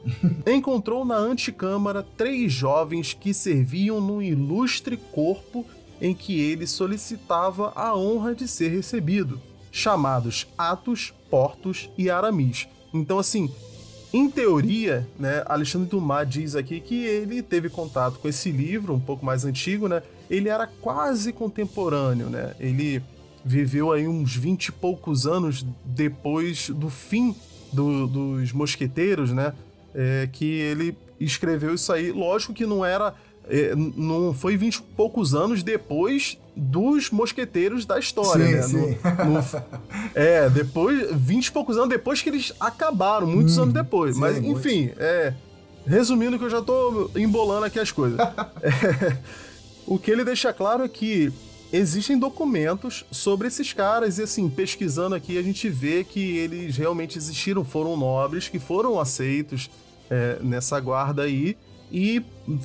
encontrou 0.46 1.04
na 1.04 1.16
antecâmara 1.16 2.04
três 2.16 2.52
jovens 2.52 3.16
que 3.18 3.32
serviam 3.32 4.00
no 4.00 4.22
ilustre 4.22 4.96
corpo 4.96 5.64
em 6.00 6.14
que 6.14 6.40
ele 6.40 6.66
solicitava 6.66 7.72
a 7.76 7.96
honra 7.96 8.34
de 8.34 8.48
ser 8.48 8.68
recebido, 8.68 9.40
chamados 9.70 10.48
Atos, 10.58 11.14
Portos 11.30 11.88
e 11.96 12.10
Aramis. 12.10 12.66
Então, 12.92 13.18
assim, 13.18 13.48
em 14.12 14.28
teoria, 14.28 15.08
né, 15.18 15.42
Alexandre 15.46 15.88
Dumas 15.88 16.28
diz 16.28 16.54
aqui 16.54 16.80
que 16.80 17.04
ele 17.04 17.40
teve 17.40 17.70
contato 17.70 18.18
com 18.18 18.28
esse 18.28 18.50
livro, 18.50 18.92
um 18.92 19.00
pouco 19.00 19.24
mais 19.24 19.44
antigo, 19.44 19.88
né? 19.88 20.02
Ele 20.28 20.50
era 20.50 20.66
quase 20.66 21.32
contemporâneo, 21.32 22.28
né? 22.28 22.54
Ele 22.60 23.02
viveu 23.44 23.92
aí 23.92 24.06
uns 24.06 24.34
vinte 24.36 24.66
e 24.66 24.72
poucos 24.72 25.26
anos 25.26 25.64
depois 25.84 26.70
do 26.70 26.88
fim 26.88 27.34
do, 27.72 28.06
dos 28.06 28.52
mosqueteiros, 28.52 29.32
né? 29.32 29.52
É, 29.94 30.28
que 30.32 30.44
ele 30.44 30.96
escreveu 31.18 31.74
isso 31.74 31.92
aí. 31.92 32.12
Lógico 32.12 32.52
que 32.52 32.66
não 32.66 32.84
era. 32.84 33.14
É, 33.48 33.74
não 33.74 34.32
foi 34.32 34.56
vinte 34.56 34.76
e 34.76 34.82
poucos 34.82 35.34
anos 35.34 35.62
depois 35.62 36.38
dos 36.54 37.10
mosqueteiros 37.10 37.84
da 37.84 37.98
história, 37.98 38.62
sim, 38.62 38.76
né? 38.76 38.92
Sim. 38.92 38.98
No, 39.24 39.32
no, 39.34 39.44
é, 40.14 40.48
depois. 40.48 41.08
Vinte 41.12 41.46
e 41.46 41.52
poucos 41.52 41.76
anos 41.76 41.88
depois 41.88 42.22
que 42.22 42.28
eles 42.28 42.52
acabaram, 42.60 43.26
muitos 43.26 43.58
hum, 43.58 43.62
anos 43.62 43.74
depois. 43.74 44.14
Sim, 44.14 44.20
Mas, 44.20 44.36
enfim, 44.38 44.90
é. 44.96 45.34
Resumindo 45.84 46.38
que 46.38 46.44
eu 46.44 46.50
já 46.50 46.62
tô 46.62 47.10
embolando 47.16 47.64
aqui 47.64 47.80
as 47.80 47.90
coisas. 47.90 48.18
é, 48.62 49.16
o 49.84 49.98
que 49.98 50.12
ele 50.12 50.24
deixa 50.24 50.52
claro 50.52 50.84
é 50.84 50.88
que 50.88 51.32
existem 51.72 52.18
documentos 52.18 53.04
sobre 53.10 53.48
esses 53.48 53.72
caras 53.72 54.18
e 54.18 54.22
assim, 54.22 54.48
pesquisando 54.48 55.14
aqui 55.14 55.38
a 55.38 55.42
gente 55.42 55.68
vê 55.68 56.04
que 56.04 56.36
eles 56.36 56.76
realmente 56.76 57.16
existiram, 57.16 57.64
foram 57.64 57.96
nobres, 57.96 58.48
que 58.48 58.58
foram 58.58 59.00
aceitos 59.00 59.70
é, 60.10 60.38
nessa 60.42 60.78
guarda 60.78 61.22
aí 61.22 61.56
e 61.90 62.22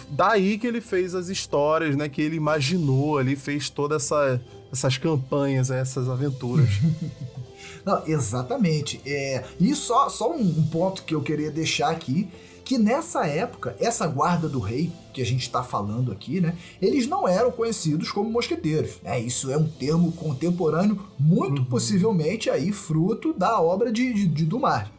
daí 0.10 0.58
que 0.58 0.66
ele 0.66 0.82
fez 0.82 1.14
as 1.14 1.28
histórias, 1.28 1.96
né, 1.96 2.08
que 2.08 2.22
ele 2.22 2.36
imaginou 2.36 3.18
ali, 3.18 3.36
fez 3.36 3.70
todas 3.70 4.04
essa, 4.04 4.42
essas 4.72 4.98
campanhas, 4.98 5.70
essas 5.70 6.08
aventuras. 6.08 6.70
Não, 7.84 8.06
exatamente. 8.06 9.02
É, 9.06 9.44
e 9.60 9.74
só, 9.76 10.10
só 10.10 10.32
um 10.32 10.64
ponto 10.64 11.04
que 11.04 11.16
eu 11.16 11.22
queria 11.22 11.52
deixar 11.52 11.90
aqui 11.90 12.28
que 12.68 12.78
nessa 12.78 13.26
época, 13.26 13.78
essa 13.80 14.06
guarda 14.06 14.50
do 14.50 14.60
rei, 14.60 14.92
que 15.14 15.22
a 15.22 15.26
gente 15.26 15.44
está 15.44 15.64
falando 15.64 16.12
aqui, 16.12 16.42
né, 16.42 16.54
eles 16.82 17.08
não 17.08 17.26
eram 17.26 17.50
conhecidos 17.50 18.12
como 18.12 18.30
mosqueteiros. 18.30 18.98
Né? 19.02 19.22
Isso 19.22 19.50
é 19.50 19.56
um 19.56 19.66
termo 19.66 20.12
contemporâneo, 20.12 21.02
muito 21.18 21.60
uhum. 21.60 21.66
possivelmente 21.66 22.50
aí 22.50 22.74
fruto 22.74 23.32
da 23.32 23.62
obra 23.62 23.90
de, 23.90 24.14
de, 24.14 24.28
de 24.28 24.44
Dumas. 24.44 24.90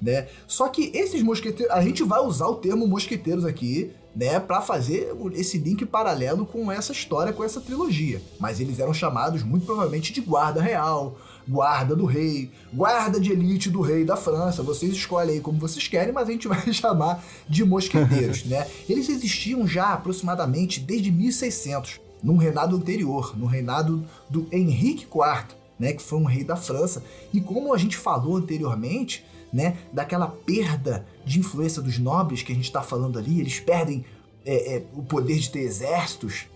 Né? 0.00 0.26
Só 0.46 0.68
que 0.68 0.90
esses 0.94 1.22
mosqueteiros, 1.22 1.74
a 1.74 1.82
gente 1.82 2.02
vai 2.02 2.20
usar 2.20 2.46
o 2.46 2.54
termo 2.54 2.88
mosqueteiros 2.88 3.44
aqui, 3.44 3.90
né, 4.16 4.40
para 4.40 4.62
fazer 4.62 5.14
esse 5.34 5.58
link 5.58 5.84
paralelo 5.84 6.46
com 6.46 6.72
essa 6.72 6.92
história, 6.92 7.30
com 7.30 7.44
essa 7.44 7.60
trilogia. 7.60 8.22
Mas 8.40 8.58
eles 8.58 8.78
eram 8.78 8.94
chamados 8.94 9.42
muito 9.42 9.66
provavelmente 9.66 10.14
de 10.14 10.22
guarda 10.22 10.62
real, 10.62 11.18
guarda 11.48 11.96
do 11.96 12.04
rei, 12.04 12.50
guarda 12.72 13.18
de 13.18 13.32
elite 13.32 13.70
do 13.70 13.80
rei 13.80 14.04
da 14.04 14.16
França. 14.16 14.62
Vocês 14.62 14.92
escolhem 14.92 15.36
aí 15.36 15.40
como 15.40 15.58
vocês 15.58 15.88
querem, 15.88 16.12
mas 16.12 16.28
a 16.28 16.32
gente 16.32 16.46
vai 16.48 16.72
chamar 16.72 17.24
de 17.48 17.64
mosqueteiros, 17.64 18.44
né? 18.44 18.66
Eles 18.88 19.08
existiam 19.08 19.66
já 19.66 19.94
aproximadamente 19.94 20.80
desde 20.80 21.10
1600, 21.10 22.00
num 22.22 22.36
reinado 22.36 22.76
anterior, 22.76 23.36
no 23.36 23.46
reinado 23.46 24.04
do 24.28 24.46
Henrique 24.52 25.04
IV, 25.04 25.56
né, 25.78 25.92
que 25.92 26.02
foi 26.02 26.18
um 26.18 26.24
rei 26.24 26.44
da 26.44 26.56
França. 26.56 27.02
E 27.32 27.40
como 27.40 27.72
a 27.72 27.78
gente 27.78 27.96
falou 27.96 28.36
anteriormente, 28.36 29.24
né, 29.52 29.78
daquela 29.92 30.26
perda 30.26 31.06
de 31.24 31.38
influência 31.38 31.80
dos 31.80 31.98
nobres 31.98 32.42
que 32.42 32.52
a 32.52 32.54
gente 32.54 32.64
está 32.64 32.82
falando 32.82 33.18
ali, 33.18 33.40
eles 33.40 33.60
perdem 33.60 34.04
é, 34.44 34.76
é, 34.76 34.82
o 34.94 35.02
poder 35.02 35.38
de 35.38 35.50
ter 35.50 35.60
exércitos, 35.60 36.46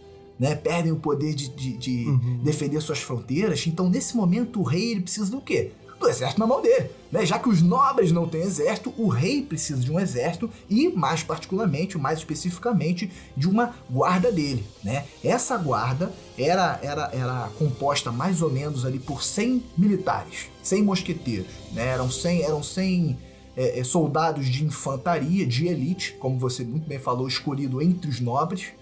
né, 0.43 0.57
perdem 0.57 0.91
o 0.91 0.97
poder 0.97 1.35
de, 1.35 1.49
de, 1.51 1.73
de 1.75 2.05
uhum. 2.09 2.41
defender 2.43 2.81
suas 2.81 2.99
fronteiras. 2.99 3.65
Então, 3.69 3.89
nesse 3.89 4.17
momento, 4.17 4.59
o 4.59 4.65
rei 4.65 4.91
ele 4.91 5.03
precisa 5.03 5.31
do 5.31 5.41
quê? 5.41 5.71
Do 6.01 6.09
exército 6.09 6.41
na 6.41 6.49
mão 6.49 6.61
dele. 6.61 6.91
Né? 7.13 7.25
Já 7.25 7.39
que 7.39 7.49
os 7.49 7.63
nobres 7.63 8.11
não 8.11 8.27
têm 8.27 8.41
exército, 8.41 8.93
o 8.99 9.07
rei 9.07 9.43
precisa 9.43 9.81
de 9.81 9.93
um 9.93 10.01
exército 10.01 10.51
e, 10.69 10.89
mais 10.89 11.23
particularmente, 11.23 11.97
mais 11.97 12.19
especificamente, 12.19 13.09
de 13.37 13.49
uma 13.49 13.73
guarda 13.89 14.33
dele. 14.33 14.67
Né? 14.83 15.05
Essa 15.23 15.57
guarda 15.57 16.13
era, 16.37 16.81
era, 16.83 17.09
era 17.13 17.49
composta 17.57 18.11
mais 18.11 18.43
ou 18.43 18.51
menos 18.51 18.85
ali 18.85 18.99
por 18.99 19.23
100 19.23 19.63
militares, 19.79 20.49
100 20.61 20.83
mosqueteiros. 20.83 21.53
Né? 21.71 21.87
Eram 21.87 22.11
100, 22.11 22.43
eram 22.43 22.65
100 22.65 23.17
é, 23.57 23.79
é, 23.79 23.85
soldados 23.85 24.47
de 24.47 24.65
infantaria, 24.65 25.47
de 25.47 25.69
elite, 25.69 26.17
como 26.19 26.37
você 26.37 26.65
muito 26.65 26.89
bem 26.89 26.99
falou, 26.99 27.29
escolhido 27.29 27.81
entre 27.81 28.11
os 28.11 28.19
nobres 28.19 28.73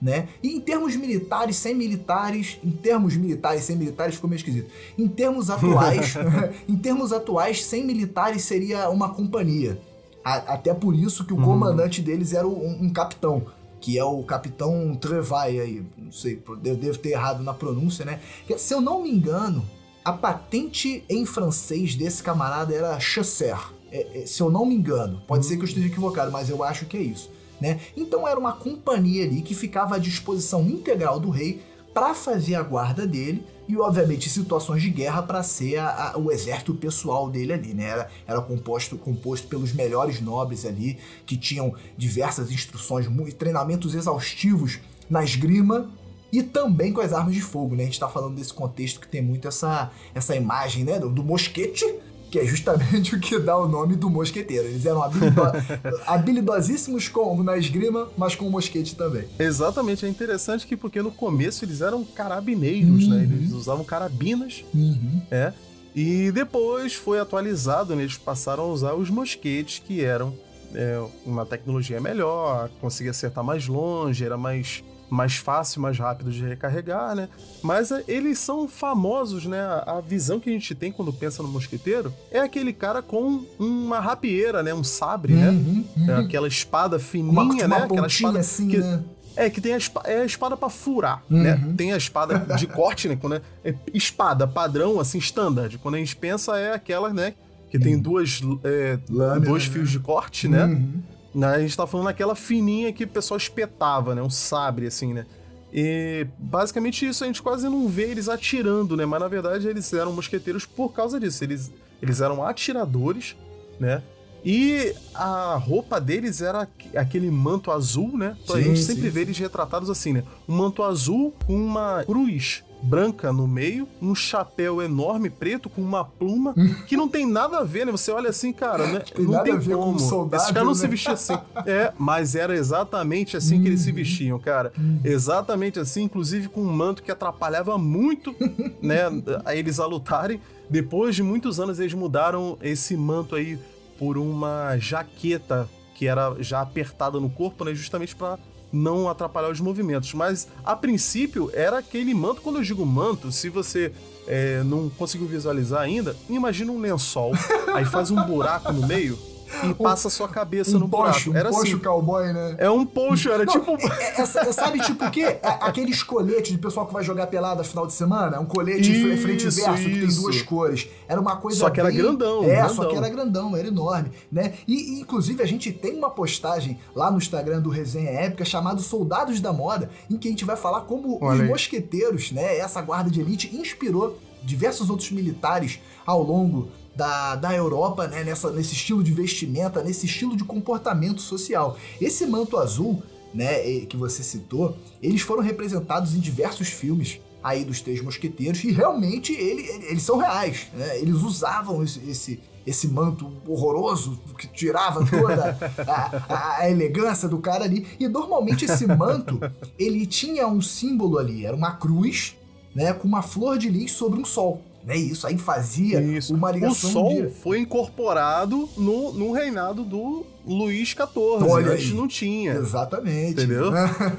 né? 0.00 0.28
E 0.42 0.56
em 0.56 0.60
termos 0.60 0.96
militares, 0.96 1.56
sem 1.56 1.74
militares, 1.74 2.58
em 2.64 2.70
termos 2.70 3.16
militares, 3.16 3.64
sem 3.64 3.76
militares 3.76 4.14
ficou 4.14 4.30
meio 4.30 4.38
esquisito. 4.38 4.70
Em 4.96 5.06
termos 5.06 5.50
atuais, 5.50 6.14
em 6.68 6.76
termos 6.76 7.12
atuais, 7.12 7.64
sem 7.64 7.84
militares 7.84 8.42
seria 8.42 8.88
uma 8.88 9.10
companhia. 9.10 9.78
A, 10.24 10.54
até 10.54 10.72
por 10.72 10.94
isso 10.94 11.24
que 11.24 11.32
o 11.32 11.36
uhum. 11.36 11.44
comandante 11.44 12.00
deles 12.00 12.32
era 12.32 12.46
um, 12.46 12.84
um, 12.84 12.90
capitão, 12.90 13.46
que 13.80 13.98
é 13.98 14.04
o 14.04 14.22
capitão 14.22 14.94
Trevai 14.94 15.58
aí, 15.58 15.82
não 15.96 16.12
sei, 16.12 16.42
eu 16.64 16.76
devo 16.76 16.98
ter 16.98 17.10
errado 17.10 17.42
na 17.42 17.54
pronúncia, 17.54 18.04
né? 18.04 18.20
Se 18.56 18.74
eu 18.74 18.80
não 18.80 19.02
me 19.02 19.10
engano, 19.10 19.64
a 20.04 20.12
patente 20.12 21.04
em 21.08 21.24
francês 21.26 21.94
desse 21.94 22.22
camarada 22.22 22.74
era 22.74 22.98
chasseur. 23.00 23.72
É, 23.92 24.20
é, 24.20 24.26
se 24.26 24.40
eu 24.40 24.50
não 24.50 24.64
me 24.64 24.74
engano, 24.74 25.22
pode 25.26 25.44
uhum. 25.44 25.48
ser 25.48 25.56
que 25.56 25.62
eu 25.62 25.68
esteja 25.68 25.86
equivocado, 25.86 26.30
mas 26.30 26.48
eu 26.48 26.62
acho 26.62 26.86
que 26.86 26.96
é 26.96 27.02
isso 27.02 27.39
né? 27.60 27.80
Então 27.96 28.26
era 28.26 28.38
uma 28.38 28.52
companhia 28.52 29.24
ali 29.24 29.42
que 29.42 29.54
ficava 29.54 29.96
à 29.96 29.98
disposição 29.98 30.62
integral 30.68 31.20
do 31.20 31.30
rei 31.30 31.62
para 31.92 32.14
fazer 32.14 32.54
a 32.54 32.62
guarda 32.62 33.06
dele 33.06 33.44
e, 33.68 33.76
obviamente, 33.76 34.28
situações 34.28 34.82
de 34.82 34.90
guerra 34.90 35.22
para 35.22 35.42
ser 35.42 35.76
a, 35.76 36.12
a, 36.12 36.18
o 36.18 36.32
exército 36.32 36.74
pessoal 36.74 37.30
dele 37.30 37.52
ali, 37.52 37.74
né? 37.74 37.84
Era, 37.84 38.10
era 38.26 38.40
composto, 38.40 38.96
composto 38.98 39.46
pelos 39.46 39.72
melhores 39.72 40.20
nobres 40.20 40.64
ali, 40.64 40.98
que 41.24 41.36
tinham 41.36 41.74
diversas 41.96 42.50
instruções, 42.50 43.06
treinamentos 43.38 43.94
exaustivos 43.94 44.80
na 45.08 45.22
esgrima 45.22 45.88
e 46.32 46.42
também 46.42 46.92
com 46.92 47.00
as 47.00 47.12
armas 47.12 47.34
de 47.34 47.40
fogo, 47.40 47.74
né? 47.74 47.82
A 47.82 47.86
gente 47.86 47.94
está 47.94 48.08
falando 48.08 48.36
desse 48.36 48.52
contexto 48.52 49.00
que 49.00 49.08
tem 49.08 49.22
muito 49.22 49.46
essa, 49.46 49.90
essa 50.14 50.34
imagem, 50.34 50.84
né? 50.84 50.98
Do, 50.98 51.08
do 51.08 51.22
mosquete 51.22 51.84
que 52.30 52.38
é 52.38 52.46
justamente 52.46 53.14
o 53.16 53.20
que 53.20 53.38
dá 53.38 53.56
o 53.58 53.68
nome 53.68 53.96
do 53.96 54.08
mosqueteiro. 54.08 54.68
Eles 54.68 54.86
eram 54.86 55.02
habilido 55.02 55.42
habilidosíssimos 56.06 57.08
com, 57.08 57.42
na 57.42 57.56
esgrima, 57.58 58.08
mas 58.16 58.34
com 58.34 58.46
o 58.46 58.50
mosquete 58.50 58.94
também. 58.96 59.24
Exatamente, 59.38 60.06
é 60.06 60.08
interessante 60.08 60.66
que 60.66 60.76
porque 60.76 61.02
no 61.02 61.10
começo 61.10 61.64
eles 61.64 61.80
eram 61.80 62.04
carabineiros, 62.04 63.08
né? 63.08 63.16
uhum. 63.16 63.22
né? 63.22 63.36
Eles 63.40 63.52
usavam 63.52 63.84
carabinas, 63.84 64.64
uhum. 64.74 65.20
é. 65.30 65.52
E 65.94 66.30
depois 66.30 66.94
foi 66.94 67.18
atualizado, 67.18 67.96
né? 67.96 68.02
eles 68.02 68.16
passaram 68.16 68.62
a 68.62 68.66
usar 68.66 68.94
os 68.94 69.10
mosquetes 69.10 69.82
que 69.84 70.04
eram 70.04 70.32
é, 70.72 71.04
uma 71.26 71.44
tecnologia 71.44 72.00
melhor, 72.00 72.70
conseguia 72.80 73.10
acertar 73.10 73.42
mais 73.42 73.66
longe, 73.66 74.24
era 74.24 74.36
mais 74.36 74.84
mais 75.10 75.36
fácil, 75.36 75.82
mais 75.82 75.98
rápido 75.98 76.30
de 76.30 76.44
recarregar, 76.44 77.14
né? 77.14 77.28
Mas 77.62 77.90
é, 77.90 78.04
eles 78.06 78.38
são 78.38 78.68
famosos, 78.68 79.44
né? 79.44 79.60
A 79.86 80.00
visão 80.00 80.38
que 80.38 80.48
a 80.48 80.52
gente 80.52 80.74
tem 80.74 80.92
quando 80.92 81.12
pensa 81.12 81.42
no 81.42 81.48
mosqueteiro 81.48 82.14
é 82.30 82.38
aquele 82.38 82.72
cara 82.72 83.02
com 83.02 83.44
uma 83.58 83.98
rapieira, 84.00 84.62
né? 84.62 84.72
Um 84.72 84.84
sabre, 84.84 85.34
né? 85.34 85.50
uhum, 85.50 85.84
né? 85.96 86.14
Uhum. 86.14 86.20
É 86.20 86.24
aquela 86.24 86.48
espada 86.48 86.98
fininha, 86.98 87.32
uma, 87.32 87.68
né? 87.68 87.76
Aquela 87.76 88.06
espada 88.06 88.38
assim, 88.38 88.68
que, 88.68 88.78
né? 88.78 89.02
É, 89.36 89.48
que 89.48 89.60
tem 89.60 89.74
a, 89.74 89.76
espada, 89.76 90.08
é 90.08 90.22
a 90.22 90.24
espada 90.24 90.56
pra 90.56 90.68
furar, 90.68 91.22
né? 91.28 91.54
uhum. 91.54 91.68
né? 91.68 91.74
Tem 91.76 91.92
a 91.92 91.96
espada 91.96 92.38
de 92.56 92.66
corte, 92.68 93.08
né? 93.08 93.16
Quando 93.20 93.36
é, 93.36 93.42
é, 93.64 93.74
espada 93.92 94.46
padrão, 94.46 95.00
assim, 95.00 95.18
standard. 95.18 95.76
Quando 95.78 95.96
a 95.96 95.98
gente 95.98 96.16
pensa 96.16 96.56
é 96.58 96.72
aquela, 96.72 97.12
né? 97.12 97.34
Que 97.70 97.78
tem 97.78 97.94
uhum. 97.94 98.00
duas, 98.00 98.40
é, 98.64 98.98
Lâmina, 99.08 99.46
dois 99.46 99.66
né? 99.66 99.72
fios 99.72 99.90
de 99.90 100.00
corte, 100.00 100.48
né? 100.48 100.64
Uhum. 100.64 101.02
Né, 101.34 101.46
a 101.46 101.60
gente 101.60 101.76
tá 101.76 101.86
falando 101.86 102.06
daquela 102.06 102.34
fininha 102.34 102.92
que 102.92 103.04
o 103.04 103.08
pessoal 103.08 103.38
espetava, 103.38 104.14
né? 104.14 104.22
Um 104.22 104.30
sabre, 104.30 104.86
assim, 104.86 105.12
né? 105.14 105.26
E 105.72 106.26
basicamente 106.38 107.06
isso, 107.06 107.22
a 107.22 107.26
gente 107.26 107.40
quase 107.40 107.68
não 107.68 107.88
vê 107.88 108.10
eles 108.10 108.28
atirando, 108.28 108.96
né? 108.96 109.06
Mas 109.06 109.20
na 109.20 109.28
verdade 109.28 109.68
eles 109.68 109.92
eram 109.92 110.12
mosqueteiros 110.12 110.66
por 110.66 110.92
causa 110.92 111.20
disso. 111.20 111.44
Eles, 111.44 111.72
eles 112.02 112.20
eram 112.20 112.44
atiradores, 112.44 113.36
né? 113.78 114.02
E 114.44 114.94
a 115.14 115.54
roupa 115.56 116.00
deles 116.00 116.40
era 116.40 116.66
aquele 116.96 117.30
manto 117.30 117.70
azul, 117.70 118.16
né? 118.16 118.36
Sim, 118.46 118.54
a 118.54 118.60
gente 118.60 118.80
sempre 118.80 119.02
sim, 119.02 119.10
vê 119.10 119.20
sim. 119.20 119.26
eles 119.26 119.38
retratados 119.38 119.90
assim, 119.90 120.14
né? 120.14 120.24
Um 120.48 120.56
manto 120.56 120.82
azul 120.82 121.32
com 121.46 121.54
uma 121.54 122.02
cruz 122.04 122.64
branca 122.82 123.32
no 123.32 123.46
meio, 123.46 123.86
um 124.00 124.14
chapéu 124.14 124.80
enorme 124.80 125.28
preto 125.30 125.68
com 125.68 125.80
uma 125.80 126.04
pluma 126.04 126.54
que 126.86 126.96
não 126.96 127.08
tem 127.08 127.26
nada 127.26 127.58
a 127.58 127.64
ver, 127.64 127.86
né? 127.86 127.92
Você 127.92 128.10
olha 128.10 128.30
assim, 128.30 128.52
cara, 128.52 128.86
né? 128.86 129.00
Tem 129.00 129.24
não 129.24 129.42
tem 129.42 129.60
como. 129.60 129.92
Com 129.92 129.98
soldado, 129.98 130.42
Esse 130.42 130.52
cara 130.52 130.64
não 130.64 130.72
né? 130.72 130.78
se 130.78 130.86
vestia 130.86 131.12
assim. 131.12 131.38
É, 131.66 131.92
mas 131.98 132.34
era 132.34 132.54
exatamente 132.54 133.36
assim 133.36 133.60
que 133.60 133.68
eles 133.68 133.80
se 133.80 133.92
vestiam, 133.92 134.38
cara. 134.38 134.72
Exatamente 135.04 135.78
assim, 135.78 136.04
inclusive 136.04 136.48
com 136.48 136.62
um 136.62 136.72
manto 136.72 137.02
que 137.02 137.10
atrapalhava 137.10 137.76
muito, 137.76 138.34
né, 138.80 139.02
a 139.44 139.54
eles 139.54 139.78
a 139.78 139.86
lutarem. 139.86 140.40
Depois 140.68 141.14
de 141.16 141.22
muitos 141.22 141.58
anos 141.58 141.80
eles 141.80 141.94
mudaram 141.94 142.56
esse 142.62 142.96
manto 142.96 143.34
aí 143.34 143.58
por 143.98 144.16
uma 144.16 144.78
jaqueta 144.78 145.68
que 145.94 146.06
era 146.06 146.34
já 146.40 146.62
apertada 146.62 147.20
no 147.20 147.28
corpo, 147.28 147.62
né, 147.64 147.74
justamente 147.74 148.16
para 148.16 148.38
não 148.72 149.08
atrapalhar 149.08 149.50
os 149.50 149.60
movimentos. 149.60 150.12
Mas 150.14 150.48
a 150.64 150.74
princípio 150.76 151.50
era 151.52 151.78
aquele 151.78 152.14
manto. 152.14 152.40
Quando 152.40 152.56
eu 152.56 152.62
digo 152.62 152.84
manto, 152.84 153.32
se 153.32 153.48
você 153.48 153.92
é, 154.26 154.62
não 154.64 154.88
conseguiu 154.90 155.26
visualizar 155.26 155.82
ainda, 155.82 156.16
imagina 156.28 156.72
um 156.72 156.80
lençol, 156.80 157.32
aí 157.74 157.84
faz 157.84 158.10
um 158.10 158.22
buraco 158.24 158.72
no 158.72 158.86
meio 158.86 159.18
e 159.64 159.74
passa 159.74 160.08
a 160.08 160.10
sua 160.10 160.28
cabeça 160.28 160.76
um 160.76 160.80
no 160.80 160.88
pocho, 160.88 161.30
buraco. 161.30 161.38
Era 161.38 161.48
um 161.48 161.52
pocho 161.52 161.74
assim. 161.74 161.78
cowboy, 161.78 162.32
né? 162.32 162.54
É 162.58 162.70
um 162.70 162.86
pocho, 162.86 163.30
era 163.30 163.44
Não, 163.44 163.52
tipo. 163.52 163.76
É, 163.90 164.20
é, 164.20 164.22
é, 164.22 164.24
sabe 164.52 164.80
tipo 164.80 165.04
o 165.04 165.10
quê? 165.10 165.22
É, 165.22 165.40
aqueles 165.42 166.02
coletes 166.02 166.52
de 166.52 166.58
pessoal 166.58 166.86
que 166.86 166.92
vai 166.92 167.02
jogar 167.02 167.26
pelada 167.26 167.64
final 167.64 167.86
de 167.86 167.92
semana? 167.92 168.40
Um 168.40 168.46
colete 168.46 168.92
isso, 168.92 169.22
frente 169.22 169.46
e 169.46 169.50
verso 169.50 169.84
que 169.84 170.00
tem 170.00 170.08
duas 170.08 170.42
cores. 170.42 170.88
Era 171.08 171.20
uma 171.20 171.36
coisa 171.36 171.58
Só 171.58 171.70
que 171.70 171.82
bem... 171.82 171.90
era 171.90 172.02
grandão. 172.02 172.44
É, 172.44 172.56
grandão. 172.56 172.74
só 172.74 172.84
que 172.86 172.96
era 172.96 173.08
grandão, 173.08 173.56
era 173.56 173.68
enorme, 173.68 174.10
né? 174.30 174.54
E, 174.66 174.96
e, 174.96 175.00
inclusive 175.00 175.42
a 175.42 175.46
gente 175.46 175.72
tem 175.72 175.96
uma 175.96 176.10
postagem 176.10 176.78
lá 176.94 177.10
no 177.10 177.18
Instagram 177.18 177.60
do 177.60 177.70
Resenha 177.70 178.10
Épica 178.10 178.44
chamado 178.44 178.80
Soldados 178.80 179.40
da 179.40 179.52
Moda, 179.52 179.90
em 180.10 180.16
que 180.16 180.28
a 180.28 180.30
gente 180.30 180.44
vai 180.44 180.56
falar 180.56 180.82
como 180.82 181.18
Olha 181.20 181.34
os 181.34 181.40
aí. 181.40 181.48
mosqueteiros, 181.48 182.32
né? 182.32 182.58
Essa 182.58 182.80
guarda 182.80 183.10
de 183.10 183.20
elite 183.20 183.54
inspirou 183.54 184.18
diversos 184.42 184.88
outros 184.88 185.10
militares 185.10 185.78
ao 186.06 186.22
longo 186.22 186.68
da, 187.00 187.34
da 187.34 187.54
Europa, 187.54 188.06
né, 188.06 188.22
nessa, 188.22 188.50
nesse 188.50 188.74
estilo 188.74 189.02
de 189.02 189.10
vestimenta, 189.10 189.82
nesse 189.82 190.04
estilo 190.04 190.36
de 190.36 190.44
comportamento 190.44 191.22
social. 191.22 191.78
Esse 191.98 192.26
manto 192.26 192.58
azul, 192.58 193.02
né, 193.32 193.80
que 193.86 193.96
você 193.96 194.22
citou, 194.22 194.76
eles 195.02 195.22
foram 195.22 195.42
representados 195.42 196.14
em 196.14 196.20
diversos 196.20 196.68
filmes 196.68 197.18
aí 197.42 197.64
dos 197.64 197.80
Três 197.80 198.02
Mosqueteiros 198.02 198.62
e 198.64 198.70
realmente 198.70 199.32
ele, 199.32 199.62
eles 199.88 200.02
são 200.02 200.18
reais, 200.18 200.66
né? 200.74 200.98
Eles 200.98 201.22
usavam 201.22 201.82
esse, 201.82 202.00
esse, 202.06 202.40
esse 202.66 202.86
manto 202.88 203.32
horroroso 203.46 204.20
que 204.36 204.46
tirava 204.46 205.02
toda 205.06 205.56
a, 205.88 206.34
a, 206.34 206.58
a, 206.58 206.70
elegância 206.70 207.26
do 207.26 207.38
cara 207.38 207.64
ali. 207.64 207.86
E 207.98 208.06
normalmente 208.08 208.66
esse 208.66 208.86
manto 208.86 209.40
ele 209.78 210.04
tinha 210.04 210.46
um 210.46 210.60
símbolo 210.60 211.16
ali, 211.16 211.46
era 211.46 211.56
uma 211.56 211.72
cruz, 211.76 212.36
né, 212.74 212.92
com 212.92 213.08
uma 213.08 213.22
flor 213.22 213.56
de 213.56 213.70
lis 213.70 213.92
sobre 213.92 214.20
um 214.20 214.24
sol. 214.24 214.60
Né? 214.84 214.96
Isso 214.96 215.26
aí 215.26 215.36
fazia 215.36 216.00
Isso. 216.00 216.34
uma 216.34 216.50
ligação. 216.50 216.90
O 216.90 216.92
Sol 216.92 217.22
de... 217.22 217.30
foi 217.30 217.58
incorporado 217.58 218.68
no, 218.76 219.12
no 219.12 219.32
reinado 219.32 219.84
do 219.84 220.24
Luís 220.46 220.88
XIV. 220.88 221.08
Olha 221.16 221.72
Antes 221.72 221.90
aí. 221.90 221.94
não 221.94 222.08
tinha. 222.08 222.54
Exatamente. 222.54 223.32
Entendeu? 223.32 223.70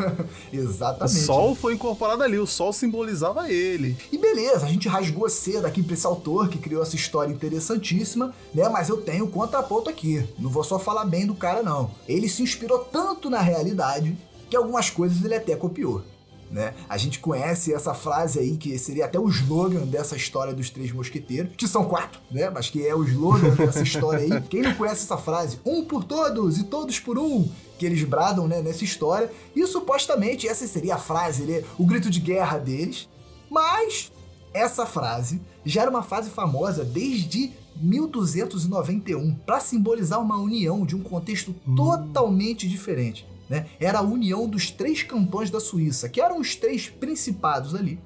Exatamente. 0.53 1.17
O 1.17 1.25
Sol 1.25 1.55
foi 1.55 1.73
incorporado 1.73 2.21
ali, 2.23 2.37
o 2.37 2.45
Sol 2.45 2.71
simbolizava 2.71 3.51
ele. 3.51 3.97
E 4.11 4.17
beleza, 4.17 4.65
a 4.65 4.69
gente 4.69 4.87
rasgou 4.87 5.27
cedo 5.29 5.65
aqui 5.65 5.81
pra 5.81 5.95
esse 5.95 6.05
autor 6.05 6.47
que 6.47 6.59
criou 6.59 6.83
essa 6.83 6.95
história 6.95 7.31
interessantíssima, 7.31 8.33
né? 8.53 8.69
Mas 8.69 8.89
eu 8.89 8.97
tenho 8.97 9.27
contraponto 9.27 9.89
aqui. 9.89 10.23
Não 10.37 10.49
vou 10.49 10.63
só 10.63 10.77
falar 10.77 11.05
bem 11.05 11.25
do 11.25 11.33
cara, 11.33 11.63
não. 11.63 11.91
Ele 12.07 12.29
se 12.29 12.43
inspirou 12.43 12.79
tanto 12.79 13.29
na 13.29 13.39
realidade 13.39 14.15
que 14.49 14.55
algumas 14.55 14.89
coisas 14.89 15.23
ele 15.23 15.35
até 15.35 15.55
copiou. 15.55 16.03
Né? 16.51 16.73
A 16.89 16.97
gente 16.97 17.19
conhece 17.19 17.73
essa 17.73 17.93
frase 17.93 18.37
aí, 18.37 18.57
que 18.57 18.77
seria 18.77 19.05
até 19.05 19.17
o 19.17 19.29
slogan 19.29 19.85
dessa 19.85 20.17
história 20.17 20.53
dos 20.53 20.69
Três 20.69 20.91
Mosqueteiros, 20.91 21.53
que 21.55 21.65
são 21.65 21.85
quatro, 21.85 22.19
né? 22.29 22.49
Mas 22.49 22.69
que 22.69 22.85
é 22.85 22.93
o 22.93 23.03
slogan 23.05 23.55
dessa 23.55 23.81
história 23.81 24.19
aí. 24.19 24.41
Quem 24.49 24.61
não 24.61 24.75
conhece 24.75 25.03
essa 25.03 25.17
frase? 25.17 25.59
Um 25.65 25.85
por 25.85 26.03
todos 26.03 26.57
e 26.57 26.65
todos 26.65 26.99
por 26.99 27.17
um, 27.17 27.49
que 27.79 27.85
eles 27.85 28.03
bradam 28.03 28.49
né, 28.49 28.61
nessa 28.61 28.83
história. 28.83 29.31
E 29.55 29.65
supostamente 29.65 30.45
essa 30.45 30.67
seria 30.67 30.95
a 30.95 30.99
frase, 30.99 31.43
né, 31.43 31.63
o 31.79 31.85
grito 31.85 32.09
de 32.09 32.19
guerra 32.19 32.57
deles. 32.57 33.07
Mas 33.49 34.11
essa 34.53 34.85
frase 34.85 35.41
já 35.65 35.83
era 35.83 35.89
uma 35.89 36.03
frase 36.03 36.29
famosa 36.29 36.83
desde 36.83 37.53
1291 37.77 39.35
para 39.45 39.59
simbolizar 39.59 40.19
uma 40.19 40.37
união 40.37 40.85
de 40.85 40.95
um 40.95 41.01
contexto 41.01 41.55
hum. 41.65 41.75
totalmente 41.75 42.67
diferente. 42.67 43.25
Né? 43.51 43.65
Era 43.81 43.99
a 43.99 44.01
união 44.01 44.47
dos 44.47 44.71
três 44.71 45.03
cantões 45.03 45.51
da 45.51 45.59
Suíça, 45.59 46.07
que 46.07 46.21
eram 46.21 46.39
os 46.39 46.55
três 46.55 46.87
principados 46.87 47.75
ali, 47.75 47.99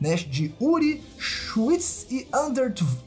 né? 0.00 0.16
De 0.16 0.52
Uri, 0.58 1.00
Schwitz 1.16 2.04
e 2.10 2.26